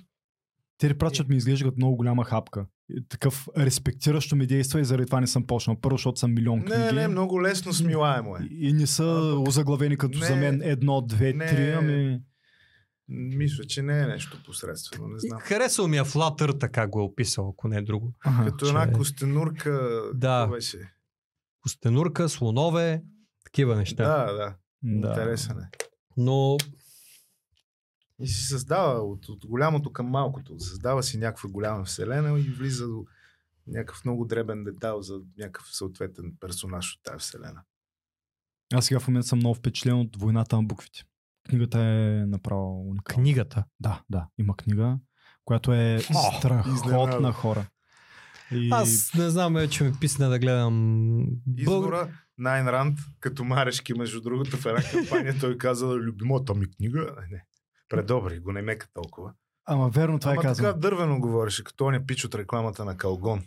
Те 0.79 0.93
прачат 0.93 1.29
ми 1.29 1.35
изглежда 1.35 1.65
като 1.65 1.77
много 1.77 1.95
голяма 1.95 2.25
хапка. 2.25 2.65
И 2.89 3.03
Такъв 3.07 3.47
респектиращо 3.57 4.35
ми 4.35 4.47
действа 4.47 4.81
и 4.81 4.85
заради 4.85 5.05
това 5.05 5.21
не 5.21 5.27
съм 5.27 5.43
почнал. 5.43 5.77
Първо, 5.81 5.97
защото 5.97 6.19
съм 6.19 6.33
милион 6.33 6.61
книги. 6.61 6.79
Не, 6.79 6.91
не, 6.91 7.07
много 7.07 7.41
лесно 7.43 7.73
смилаемо 7.73 8.35
е. 8.35 8.39
И 8.51 8.73
не 8.73 8.87
са 8.87 9.05
озаглавени 9.39 9.97
като 9.97 10.19
Не. 10.19 10.25
за 10.25 10.35
мен 10.35 10.61
едно, 10.63 11.01
две, 11.01 11.33
Не. 11.33 11.47
три, 11.47 11.71
ами... 11.71 12.19
Мисля, 13.11 13.63
че 13.63 13.81
не 13.81 13.99
е 13.99 14.05
нещо 14.05 14.43
посредствено, 14.45 15.07
не 15.07 15.19
знам. 15.19 15.39
Харесал 15.39 15.87
ми 15.87 15.97
е 15.97 16.03
Флатър, 16.03 16.51
така 16.51 16.87
го 16.87 16.99
е 16.99 17.03
описал, 17.03 17.49
ако 17.49 17.67
не 17.67 17.77
е 17.77 17.81
друго. 17.81 18.13
Ага. 18.19 18.45
Като 18.45 18.65
че- 18.65 18.69
една 18.69 18.91
костенурка, 18.91 20.01
Да. 20.13 20.47
беше? 20.47 20.77
Костенурка, 21.61 22.29
слонове, 22.29 23.03
такива 23.45 23.75
неща. 23.75 24.03
Да, 24.05 24.33
да, 24.33 24.37
Да. 24.37 24.55
интересен 24.83 25.57
е. 25.57 25.69
Но 26.17 26.57
И 28.21 28.27
си 28.27 28.43
създава 28.43 28.99
от, 28.99 29.29
от 29.29 29.45
голямото 29.45 29.93
към 29.93 30.07
малкото. 30.07 30.59
Създава 30.59 31.03
си 31.03 31.17
някаква 31.17 31.49
голяма 31.49 31.83
вселена 31.83 32.39
и 32.39 32.43
влиза 32.43 32.87
до 32.87 33.05
някакъв 33.67 34.05
много 34.05 34.25
дребен 34.25 34.63
детайл 34.63 35.01
за 35.01 35.21
някакъв 35.37 35.67
съответен 35.71 36.33
персонаж 36.39 36.95
от 36.95 37.03
тази 37.03 37.19
вселена. 37.19 37.61
Аз 38.73 38.85
сега 38.85 38.99
в 38.99 39.07
момента 39.07 39.27
съм 39.27 39.39
много 39.39 39.55
впечатлен 39.55 39.99
от 39.99 40.15
войната 40.15 40.55
на 40.55 40.63
буквите. 40.63 41.03
Книгата 41.49 41.79
е 41.79 42.25
направо 42.25 42.89
уникална. 42.89 43.23
книгата. 43.23 43.63
Да, 43.79 44.01
да. 44.09 44.27
Има 44.37 44.57
книга, 44.57 44.99
която 45.45 45.73
е 45.73 45.99
О, 46.15 46.37
страхотна 46.37 47.31
хора. 47.31 47.67
И... 48.51 48.69
Аз 48.71 49.13
не 49.17 49.29
знам, 49.29 49.57
е, 49.57 49.67
че 49.67 49.83
ми 49.83 49.93
писне 49.99 50.27
да 50.27 50.39
гледам 50.39 51.25
Извора 51.57 52.11
на 52.37 52.53
Айн 52.55 52.67
Ранд, 52.67 52.99
като 53.19 53.43
Марешки, 53.43 53.93
между 53.93 54.21
другото, 54.21 54.57
в 54.57 54.65
една 54.65 54.81
кампания 54.91 55.39
той 55.39 55.57
каза, 55.57 55.87
любимата 55.87 56.53
ми 56.53 56.71
книга. 56.71 57.15
Не, 57.21 57.27
не. 57.31 57.45
Предобри 57.89 58.39
го, 58.39 58.51
не 58.51 58.61
мека 58.61 58.87
толкова. 58.93 59.33
Ама 59.65 59.89
верно 59.89 60.19
това 60.19 60.31
Ама 60.31 60.41
е 60.41 60.43
казано. 60.43 60.67
така 60.67 60.79
дървено 60.79 61.19
говореше, 61.19 61.63
като 61.63 61.85
он 61.85 61.93
е 61.93 62.05
пич 62.05 62.25
от 62.25 62.35
рекламата 62.35 62.85
на 62.85 62.97
Калгон. 62.97 63.41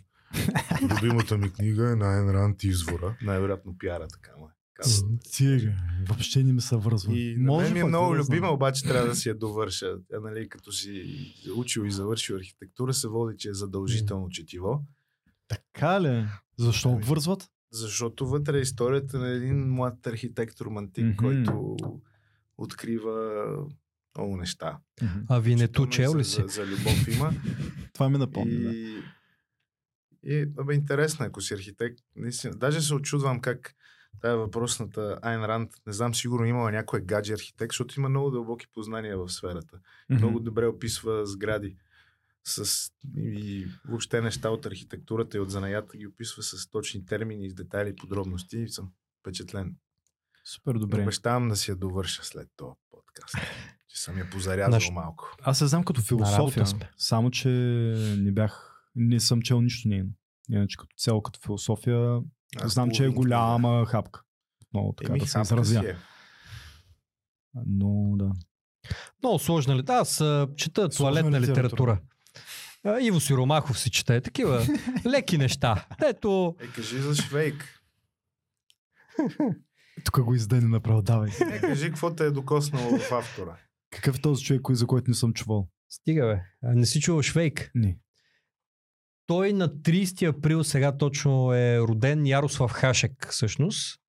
Любимата 0.83 1.37
ми 1.37 1.53
книга 1.53 1.91
е 1.91 1.95
на 1.95 2.05
Айн 2.07 2.29
Ранд 2.29 2.63
Извора. 2.63 3.17
Най-вероятно 3.21 3.77
пиара 3.77 4.07
така 4.07 4.31
му 4.39 4.45
е. 4.45 4.49
Стига, 4.83 5.73
въобще 6.09 6.43
не 6.43 6.53
ми 6.53 6.61
се 6.61 6.75
връзва. 6.77 7.13
И 7.13 7.35
Може 7.37 7.63
мен 7.65 7.73
ми 7.73 7.79
е 7.79 7.83
много 7.83 8.15
любима, 8.15 8.49
обаче 8.49 8.83
трябва 8.83 9.07
да 9.07 9.15
си 9.15 9.29
я 9.29 9.35
довърша. 9.35 9.95
Тя, 10.09 10.19
нали, 10.19 10.49
като 10.49 10.71
си 10.71 11.03
учил 11.55 11.81
и 11.81 11.91
завършил 11.91 12.35
архитектура, 12.35 12.93
се 12.93 13.07
води, 13.07 13.37
че 13.37 13.49
е 13.49 13.53
задължително 13.53 14.29
четиво. 14.29 14.83
Така 15.47 16.01
ли? 16.01 16.25
Защо 16.57 16.89
Ами. 16.89 16.97
обвързват? 16.97 17.49
Защото 17.71 18.27
вътре 18.27 18.57
е 18.57 18.61
историята 18.61 19.19
на 19.19 19.29
един 19.29 19.73
млад 19.73 20.07
архитект 20.07 20.61
романтик, 20.61 21.05
Мгм. 21.05 21.15
който 21.17 21.77
открива 22.57 23.45
много 24.17 24.37
неща. 24.37 24.77
А 25.29 25.39
Винету 25.39 25.83
Включително 25.83 26.11
чел 26.13 26.19
ли 26.19 26.23
за, 26.23 26.29
си? 26.29 26.41
За, 26.41 26.47
за 26.47 26.65
любов 26.65 27.07
има. 27.07 27.33
Това 27.93 28.09
ми 28.09 28.17
напомня. 28.17 28.59
Да. 28.59 28.73
и, 28.73 29.03
и 30.23 30.47
абе, 30.57 30.73
интересно, 30.73 31.25
е, 31.25 31.27
ако 31.27 31.41
си 31.41 31.53
архитект. 31.53 31.99
Наистина. 32.15 32.55
Даже 32.55 32.81
се 32.81 32.93
очудвам 32.93 33.41
как 33.41 33.75
тая 34.21 34.37
въпросната 34.37 35.19
Айн 35.21 35.45
Ранд, 35.45 35.71
не 35.87 35.93
знам, 35.93 36.15
сигурно 36.15 36.45
имала 36.45 36.71
някой 36.71 37.01
гадже 37.01 37.33
архитект, 37.33 37.71
защото 37.71 37.99
има 37.99 38.09
много 38.09 38.31
дълбоки 38.31 38.67
познания 38.73 39.17
в 39.17 39.29
сферата. 39.29 39.79
Мгм. 40.09 40.19
Много 40.19 40.39
добре 40.39 40.67
описва 40.67 41.25
сгради 41.25 41.77
с, 42.43 42.89
и 43.17 43.67
въобще 43.85 44.21
неща 44.21 44.49
от 44.49 44.65
архитектурата 44.65 45.37
и 45.37 45.39
от 45.39 45.51
занаята 45.51 45.97
ги 45.97 46.07
описва 46.07 46.43
с 46.43 46.69
точни 46.69 47.05
термини, 47.05 47.49
с 47.49 47.53
детайли 47.53 47.89
и 47.89 47.95
подробности 47.95 48.57
и 48.57 48.69
съм 48.69 48.91
впечатлен. 49.19 49.75
Супер 50.45 50.73
добре. 50.73 51.01
Обещавам 51.01 51.49
да 51.49 51.55
си 51.55 51.71
я 51.71 51.75
довърша 51.75 52.23
след 52.23 52.47
този 52.55 52.75
подкаст. 52.91 53.35
че 53.93 54.01
съм 54.01 54.17
я 54.17 54.29
позарязал 54.29 54.71
Наш- 54.71 54.89
малко. 54.89 55.35
Аз 55.41 55.57
се 55.57 55.67
знам 55.67 55.83
като 55.83 56.01
философия, 56.01 56.67
сме. 56.67 56.89
само 56.97 57.31
че 57.31 57.49
не 58.17 58.31
бях, 58.31 58.73
не 58.95 59.19
съм 59.19 59.41
чел 59.41 59.61
нищо 59.61 59.87
нейно. 59.87 60.09
Иначе 60.49 60.77
като 60.77 60.95
цяло 60.97 61.21
като 61.21 61.39
философия, 61.39 62.19
Аз 62.57 62.73
знам, 62.73 62.91
че 62.91 63.05
е 63.05 63.09
голяма 63.09 63.85
хапка. 63.85 64.21
Много 64.73 64.93
така 64.93 65.11
Еми, 65.11 65.19
да 65.19 65.27
се 65.27 65.41
изразя. 65.41 65.79
е. 65.81 65.95
Но 67.57 68.17
да. 68.17 68.31
Много 69.23 69.39
сложна 69.39 69.75
ли? 69.75 69.83
Аз 69.87 70.21
а, 70.21 70.47
чета 70.55 70.89
туалетна 70.89 71.41
литература. 71.41 71.99
литература. 72.83 73.01
Иво 73.01 73.19
Сиромахов 73.19 73.79
си 73.79 73.91
чете. 73.91 74.21
Такива 74.21 74.65
леки 75.05 75.37
неща. 75.37 75.85
Ето, 76.05 76.55
Е, 76.59 76.67
кажи 76.67 76.97
за 76.97 77.15
Швейк. 77.15 77.79
Тук 80.03 80.19
го 80.19 80.35
издане 80.35 80.67
направо, 80.67 81.01
давай. 81.01 81.29
Е, 81.43 81.61
кажи 81.61 81.87
какво 81.87 82.15
те 82.15 82.25
е 82.25 82.31
докоснало 82.31 82.97
в 82.99 83.11
автора. 83.11 83.57
Какъв 83.95 84.17
е 84.17 84.21
този 84.21 84.45
човек, 84.45 84.61
за 84.69 84.87
който 84.87 85.11
не 85.11 85.15
съм 85.15 85.33
чувал? 85.33 85.67
стига 85.89 86.25
бе. 86.25 86.67
А, 86.69 86.75
Не 86.75 86.85
си 86.85 87.01
чувал 87.01 87.21
Швейк. 87.21 87.71
Не. 87.75 87.97
Той 89.27 89.53
на 89.53 89.69
30 89.69 90.29
април 90.29 90.63
сега 90.63 90.97
точно 90.97 91.53
е 91.53 91.79
роден 91.79 92.27
Ярослав 92.27 92.71
Хашек 92.71 93.27
всъщност, 93.29 93.99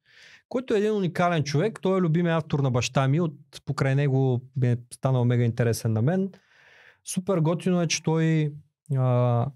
който 0.49 0.75
е 0.75 0.79
един 0.79 0.93
уникален 0.93 1.45
човек. 1.45 1.79
Той 1.83 1.99
е 1.99 2.03
любимия 2.03 2.37
автор 2.37 2.61
на 2.61 2.71
баща 2.71 3.09
ми. 3.09 3.21
От 3.21 3.35
покрай 3.65 3.95
него 3.95 4.43
е 4.63 4.77
станал 4.95 5.25
мега 5.25 5.45
интересен 5.45 5.93
на 5.93 6.03
мен. 6.03 6.31
Супер 7.05 7.39
готино 7.39 7.83
е, 7.83 7.87
че 7.87 8.03
той 8.03 8.53
а, 8.97 9.47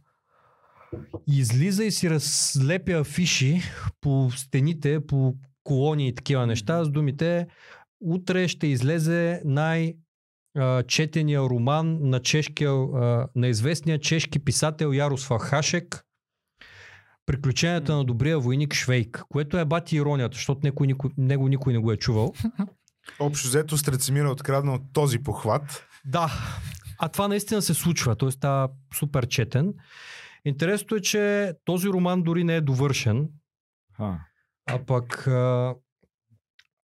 излиза 1.27 1.85
и 1.85 1.91
си 1.91 2.11
разлепя 2.11 2.93
афиши 2.93 3.61
по 4.01 4.31
стените, 4.37 5.07
по 5.07 5.35
колони 5.65 6.09
и 6.09 6.15
такива 6.15 6.47
неща 6.47 6.85
с 6.85 6.91
думите 6.91 7.47
утре 8.01 8.49
ще 8.49 8.67
излезе 8.67 9.43
най- 9.45 9.95
а, 10.59 10.83
четения 10.83 11.41
роман 11.41 11.99
на, 12.01 12.21
чешкия, 12.21 12.71
а, 12.71 13.29
на 13.37 13.49
известния 13.49 13.99
чешки 13.99 14.39
писател 14.39 14.93
Ярослав 14.93 15.43
Хашек 15.43 16.05
Приключенията 17.29 17.97
на 17.97 18.05
добрия 18.05 18.39
войник 18.39 18.75
Швейк, 18.75 19.23
което 19.29 19.59
е 19.59 19.65
бати 19.65 19.97
иронията, 19.97 20.35
защото 20.35 20.61
никой, 20.65 20.87
никой, 20.87 21.11
него 21.19 21.49
никой 21.49 21.73
не 21.73 21.79
го 21.79 21.93
е 21.93 21.97
чувал. 21.97 22.33
Общо 23.21 23.49
взето 23.49 23.79
Страцимир 23.79 24.25
е 24.25 24.29
откраднал 24.29 24.79
този 24.93 25.19
похват. 25.19 25.87
Да, 26.07 26.33
а 26.99 27.09
това 27.09 27.29
наистина 27.29 27.63
се 27.63 27.75
случва, 27.75 28.17
т.е. 28.17 28.31
става 28.31 28.69
супер 28.95 29.27
четен. 29.27 29.75
Интересното 30.45 30.95
е, 30.95 31.01
че 31.01 31.53
този 31.65 31.89
роман 31.89 32.23
дори 32.23 32.45
не 32.45 32.57
е 32.57 32.61
довършен, 32.61 33.29
А, 33.99 34.19
а 34.67 34.87
пък 34.87 35.27
а, 35.27 35.75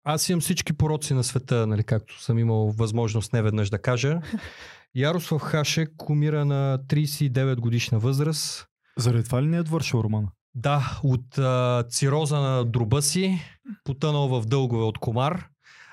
аз 0.04 0.30
имам 0.30 0.42
всички 0.42 0.74
пороци 0.74 1.14
на 1.14 1.24
света, 1.24 1.68
нали, 1.68 1.84
както 1.84 2.22
съм 2.22 2.40
имал 2.40 2.72
възможност 2.72 3.34
неведнъж 3.34 3.70
да 3.70 3.82
кажа. 3.82 4.22
Ярослав 4.96 5.42
Хашек 5.42 6.10
умира 6.10 6.46
на 6.46 6.80
39 6.88 7.56
годишна 7.56 8.00
възраст. 8.00 8.68
заради 8.98 9.24
това 9.24 9.44
ли 9.44 9.48
не 9.48 9.58
е 9.58 9.64
довършил 9.64 9.98
романа? 9.98 10.28
Да, 10.56 11.00
от 11.04 11.38
а, 11.38 11.84
цироза 11.90 12.40
на 12.40 12.66
дроба 12.66 13.02
си, 13.02 13.40
потънал 13.84 14.28
в 14.28 14.46
дългове 14.46 14.84
от 14.84 14.98
комар, 14.98 15.48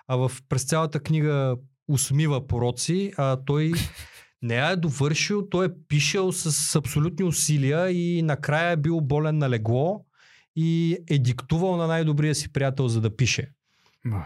а 0.08 0.16
в, 0.16 0.32
през 0.48 0.64
цялата 0.64 1.00
книга 1.00 1.56
усмива 1.88 2.46
пороци, 2.46 3.12
а 3.16 3.36
той 3.46 3.72
не 4.42 4.54
я 4.54 4.70
е 4.70 4.76
довършил, 4.76 5.48
той 5.48 5.66
е 5.66 5.70
пишел 5.88 6.32
с 6.32 6.76
абсолютни 6.76 7.24
усилия 7.24 7.90
и 7.90 8.22
накрая 8.22 8.70
е 8.70 8.76
бил 8.76 9.00
болен 9.00 9.38
на 9.38 9.50
легло 9.50 10.04
и 10.56 10.98
е 11.10 11.18
диктувал 11.18 11.76
на 11.76 11.86
най-добрия 11.86 12.34
си 12.34 12.52
приятел 12.52 12.88
за 12.88 13.00
да 13.00 13.16
пише. 13.16 13.52
Ой. 14.06 14.22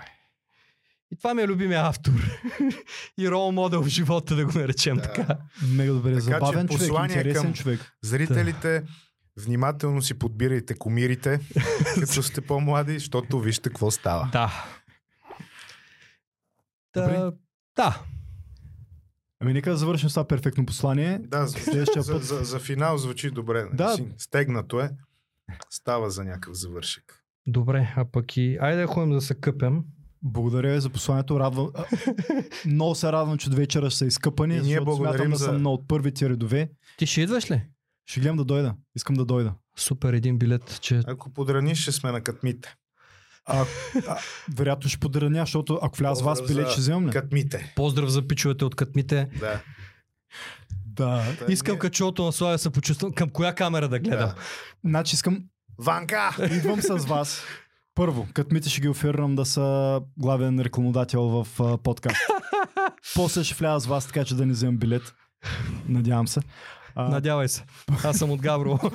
И 1.11 1.17
това 1.17 1.35
ми 1.35 1.43
е 1.43 1.49
любимия 1.49 1.81
автор. 1.81 2.13
и 3.19 3.31
рол 3.31 3.53
модел 3.53 3.83
в 3.83 3.89
живота, 3.89 4.37
да 4.37 4.47
го 4.47 4.53
наречем 4.55 4.97
Да. 4.97 5.03
така. 5.03 5.39
Мега 5.69 5.93
добре, 5.93 6.11
Така 6.11 6.21
че 6.21 6.25
забавен 6.25 6.69
човек, 6.69 6.81
послание 6.81 7.17
интересен 7.17 7.43
към- 7.43 7.55
човек. 7.55 7.93
Зрителите, 8.03 8.83
внимателно 9.37 10.03
си 10.03 10.15
подбирайте 10.15 10.75
комирите, 10.75 11.41
като 11.95 12.23
сте 12.23 12.41
по-млади, 12.41 12.95
защото 12.95 13.41
вижте 13.41 13.69
какво 13.69 13.91
става. 13.91 14.29
Да. 14.33 14.65
Та, 16.93 17.33
да. 17.77 18.03
Ами 19.41 19.53
нека 19.53 19.71
да 19.71 19.77
завършим 19.77 20.09
с 20.09 20.15
това 20.15 20.27
перфектно 20.27 20.67
послание. 20.67 21.19
Да, 21.19 21.47
за, 21.47 21.59
Следващия 21.59 22.03
за, 22.03 22.13
път- 22.13 22.25
за, 22.25 22.37
за 22.37 22.59
финал 22.59 22.99
звучи 22.99 23.31
добре. 23.31 23.65
Да. 23.65 23.97
Да. 23.97 24.05
Стегнато 24.19 24.81
е. 24.81 24.91
Става 25.71 26.11
за 26.11 26.25
някакъв 26.25 26.55
завършек. 26.55 27.24
Добре, 27.47 27.95
а 27.97 28.05
пък 28.05 28.37
и... 28.37 28.59
Айде 28.61 28.81
да 28.81 28.87
ходим 28.87 29.11
да 29.11 29.21
се 29.21 29.35
къпем. 29.35 29.83
Благодаря 30.23 30.73
ви 30.73 30.81
за 30.81 30.91
посланието. 30.91 31.41
Радвам... 31.41 31.71
много 32.66 32.95
се 32.95 33.12
радвам, 33.12 33.39
че 33.39 33.51
до 33.51 33.57
вечера 33.57 33.91
са 33.91 34.07
изкъпани, 34.07 34.57
И 34.57 34.61
ние 34.61 34.81
благодарим 34.81 35.31
да 35.31 35.37
за- 35.37 35.45
съм 35.45 35.62
на 35.62 35.71
от 35.71 35.89
първите 35.89 36.29
редове. 36.29 36.71
Ти 36.99 37.07
ще 37.07 37.21
идваш 37.21 37.51
ли? 37.51 37.62
Ще 38.07 38.21
гледам 38.21 38.37
да 38.37 38.45
дойда. 38.45 38.75
Искам 38.97 39.16
да 39.16 39.25
дойда. 39.25 39.55
Супер, 39.79 40.12
един 40.12 40.39
билет, 40.39 40.79
че... 40.81 41.01
Ако 41.07 41.31
подраниш, 41.31 41.79
ще 41.79 41.93
сме 41.93 42.12
на 42.12 42.21
катмите. 42.21 42.75
А, 43.47 43.65
а, 44.09 44.19
вероятно 44.57 44.89
ще 44.91 44.99
подраня, 44.99 45.41
защото 45.41 45.79
ако 45.83 45.99
вляза 45.99 46.21
с 46.21 46.23
вас 46.23 46.47
билет, 46.47 46.69
ще 46.69 46.81
вземам? 46.81 47.11
Катмите. 47.11 47.73
Поздрав 47.77 48.09
за 48.09 48.27
пичовете 48.27 48.65
от 48.65 48.75
Катмите. 48.75 49.29
Да. 49.41 49.61
Да. 50.87 51.23
Та 51.39 51.53
Искам 51.53 51.73
ние- 51.73 51.79
качото 51.79 52.25
на 52.25 52.33
Славя 52.33 52.59
се 52.59 52.71
почувствам. 52.71 53.12
Към 53.12 53.31
коя 53.31 53.55
камера 53.55 53.89
да 53.89 53.99
гледам? 53.99 54.19
Да. 54.29 54.35
Значи 54.85 55.15
искам, 55.15 55.45
Ванка! 55.79 56.37
идвам 56.51 56.81
с 56.81 57.07
вас. 57.07 57.43
Първо, 57.95 58.27
като 58.35 58.55
мите 58.55 58.69
ще 58.69 58.81
ги 58.81 58.89
оферирам 58.89 59.35
да 59.35 59.45
са 59.45 60.01
главен 60.17 60.61
рекламодател 60.61 61.23
в 61.23 61.47
а, 61.61 61.79
подкаст. 61.79 62.21
После 63.15 63.45
ще 63.45 63.55
вляза 63.55 63.85
с 63.85 63.87
вас, 63.87 64.07
така 64.07 64.25
че 64.25 64.35
да 64.35 64.47
не 64.47 64.53
вземам 64.53 64.77
билет. 64.77 65.15
Надявам 65.89 66.29
се. 66.29 66.41
А, 66.95 67.09
Надявай 67.09 67.49
се. 67.49 67.65
Аз 68.05 68.19
съм 68.19 68.31
от 68.31 68.41
Гаврово. 68.41 68.91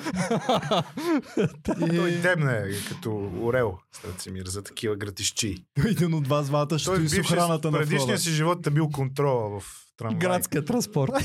Той 1.63 2.11
дебне 2.11 2.63
като 2.89 3.31
орел, 3.41 3.77
Страцимир, 3.91 4.45
за 4.45 4.63
такива 4.63 4.95
гратищи. 4.95 5.65
един 5.85 6.13
от 6.13 6.27
вас 6.27 6.47
двата 6.47 6.79
ще 6.79 6.91
в 6.91 7.09
с 7.09 7.19
охраната 7.19 7.71
на 7.71 7.77
предишния 7.77 8.17
си 8.17 8.29
живот 8.29 8.67
е 8.67 8.69
бил 8.69 8.89
контрола 8.89 9.59
в 9.59 9.63
трамвай. 9.97 10.19
Градския 10.19 10.65
транспорт. 10.65 11.11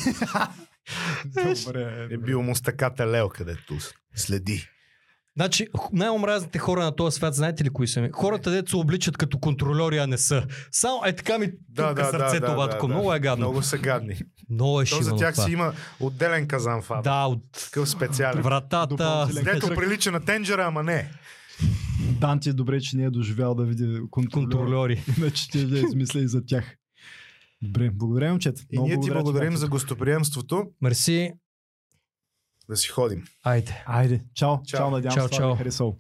Добре. 1.27 2.09
Е 2.11 2.19
бил 2.19 2.43
му 2.43 2.55
стаката 2.55 3.07
Лео, 3.07 3.29
където 3.29 3.75
следи. 4.15 4.69
Значи, 5.37 5.67
най-омразните 5.93 6.59
хора 6.59 6.85
на 6.85 6.97
този 6.97 7.15
свят, 7.17 7.35
знаете 7.35 7.65
ли 7.65 7.71
кои 7.71 7.89
са 7.89 8.01
ми? 8.01 8.11
Хората, 8.13 8.51
дето 8.51 8.71
се 8.71 8.77
обличат 8.77 9.17
като 9.17 9.39
контролери, 9.39 9.99
а 9.99 10.07
не 10.07 10.19
са. 10.19 10.47
Само 10.73 11.03
е 11.07 11.17
така 11.17 11.39
ми 11.39 11.51
да, 11.69 11.95
да, 11.95 12.05
сърцето, 12.05 12.55
батко. 12.57 12.89
Много 12.89 13.15
е 13.15 13.21
гадно. 13.21 13.47
Много 13.47 13.63
са 13.63 13.79
гадни. 13.79 14.15
Много 14.51 14.81
е 14.81 14.85
То 14.85 15.03
за 15.03 15.17
тях 15.17 15.35
това. 15.35 15.45
си 15.45 15.53
има 15.53 15.73
отделен 16.01 16.47
казан 16.49 16.83
фаб. 16.83 17.05
Да, 17.05 17.25
от 17.25 17.43
Такъв 17.65 17.89
специален. 17.89 18.43
вратата. 18.43 19.29
Дето 19.45 19.69
прилича 19.69 20.11
на 20.11 20.21
тенджера, 20.21 20.65
ама 20.65 20.83
не. 20.83 21.11
Данти 22.21 22.49
е 22.49 22.53
добре, 22.53 22.81
че 22.81 22.97
не 22.97 23.05
е 23.05 23.11
доживял 23.11 23.55
да 23.55 23.65
види 23.65 24.01
контролер. 24.11 24.49
контролери. 24.49 25.03
Иначе 25.19 25.43
ще 25.43 25.65
да 25.65 25.79
измисля 25.79 26.21
и 26.21 26.29
за 26.29 26.45
тях. 26.47 26.77
Добре, 27.63 27.91
благодаря, 27.91 28.31
момчета. 28.31 28.63
И 28.73 28.77
Много 28.77 28.89
ние 28.89 29.01
ти 29.01 29.11
благодарим 29.11 29.57
за 29.57 29.69
гостоприемството. 29.69 30.65
Мерси. 30.83 31.33
Да 32.69 32.77
си 32.77 32.89
ходим. 32.89 33.25
Айде. 33.43 33.83
Айде, 33.87 34.25
чао. 34.35 34.57
Чао. 34.67 34.79
Чао, 34.79 34.91
надявам 34.91 35.15
Чао, 35.15 35.29
се, 35.29 35.31
това 35.31 35.47
ви 35.47 35.51
чао. 35.51 35.55
е 35.55 35.59
харесало. 35.59 35.99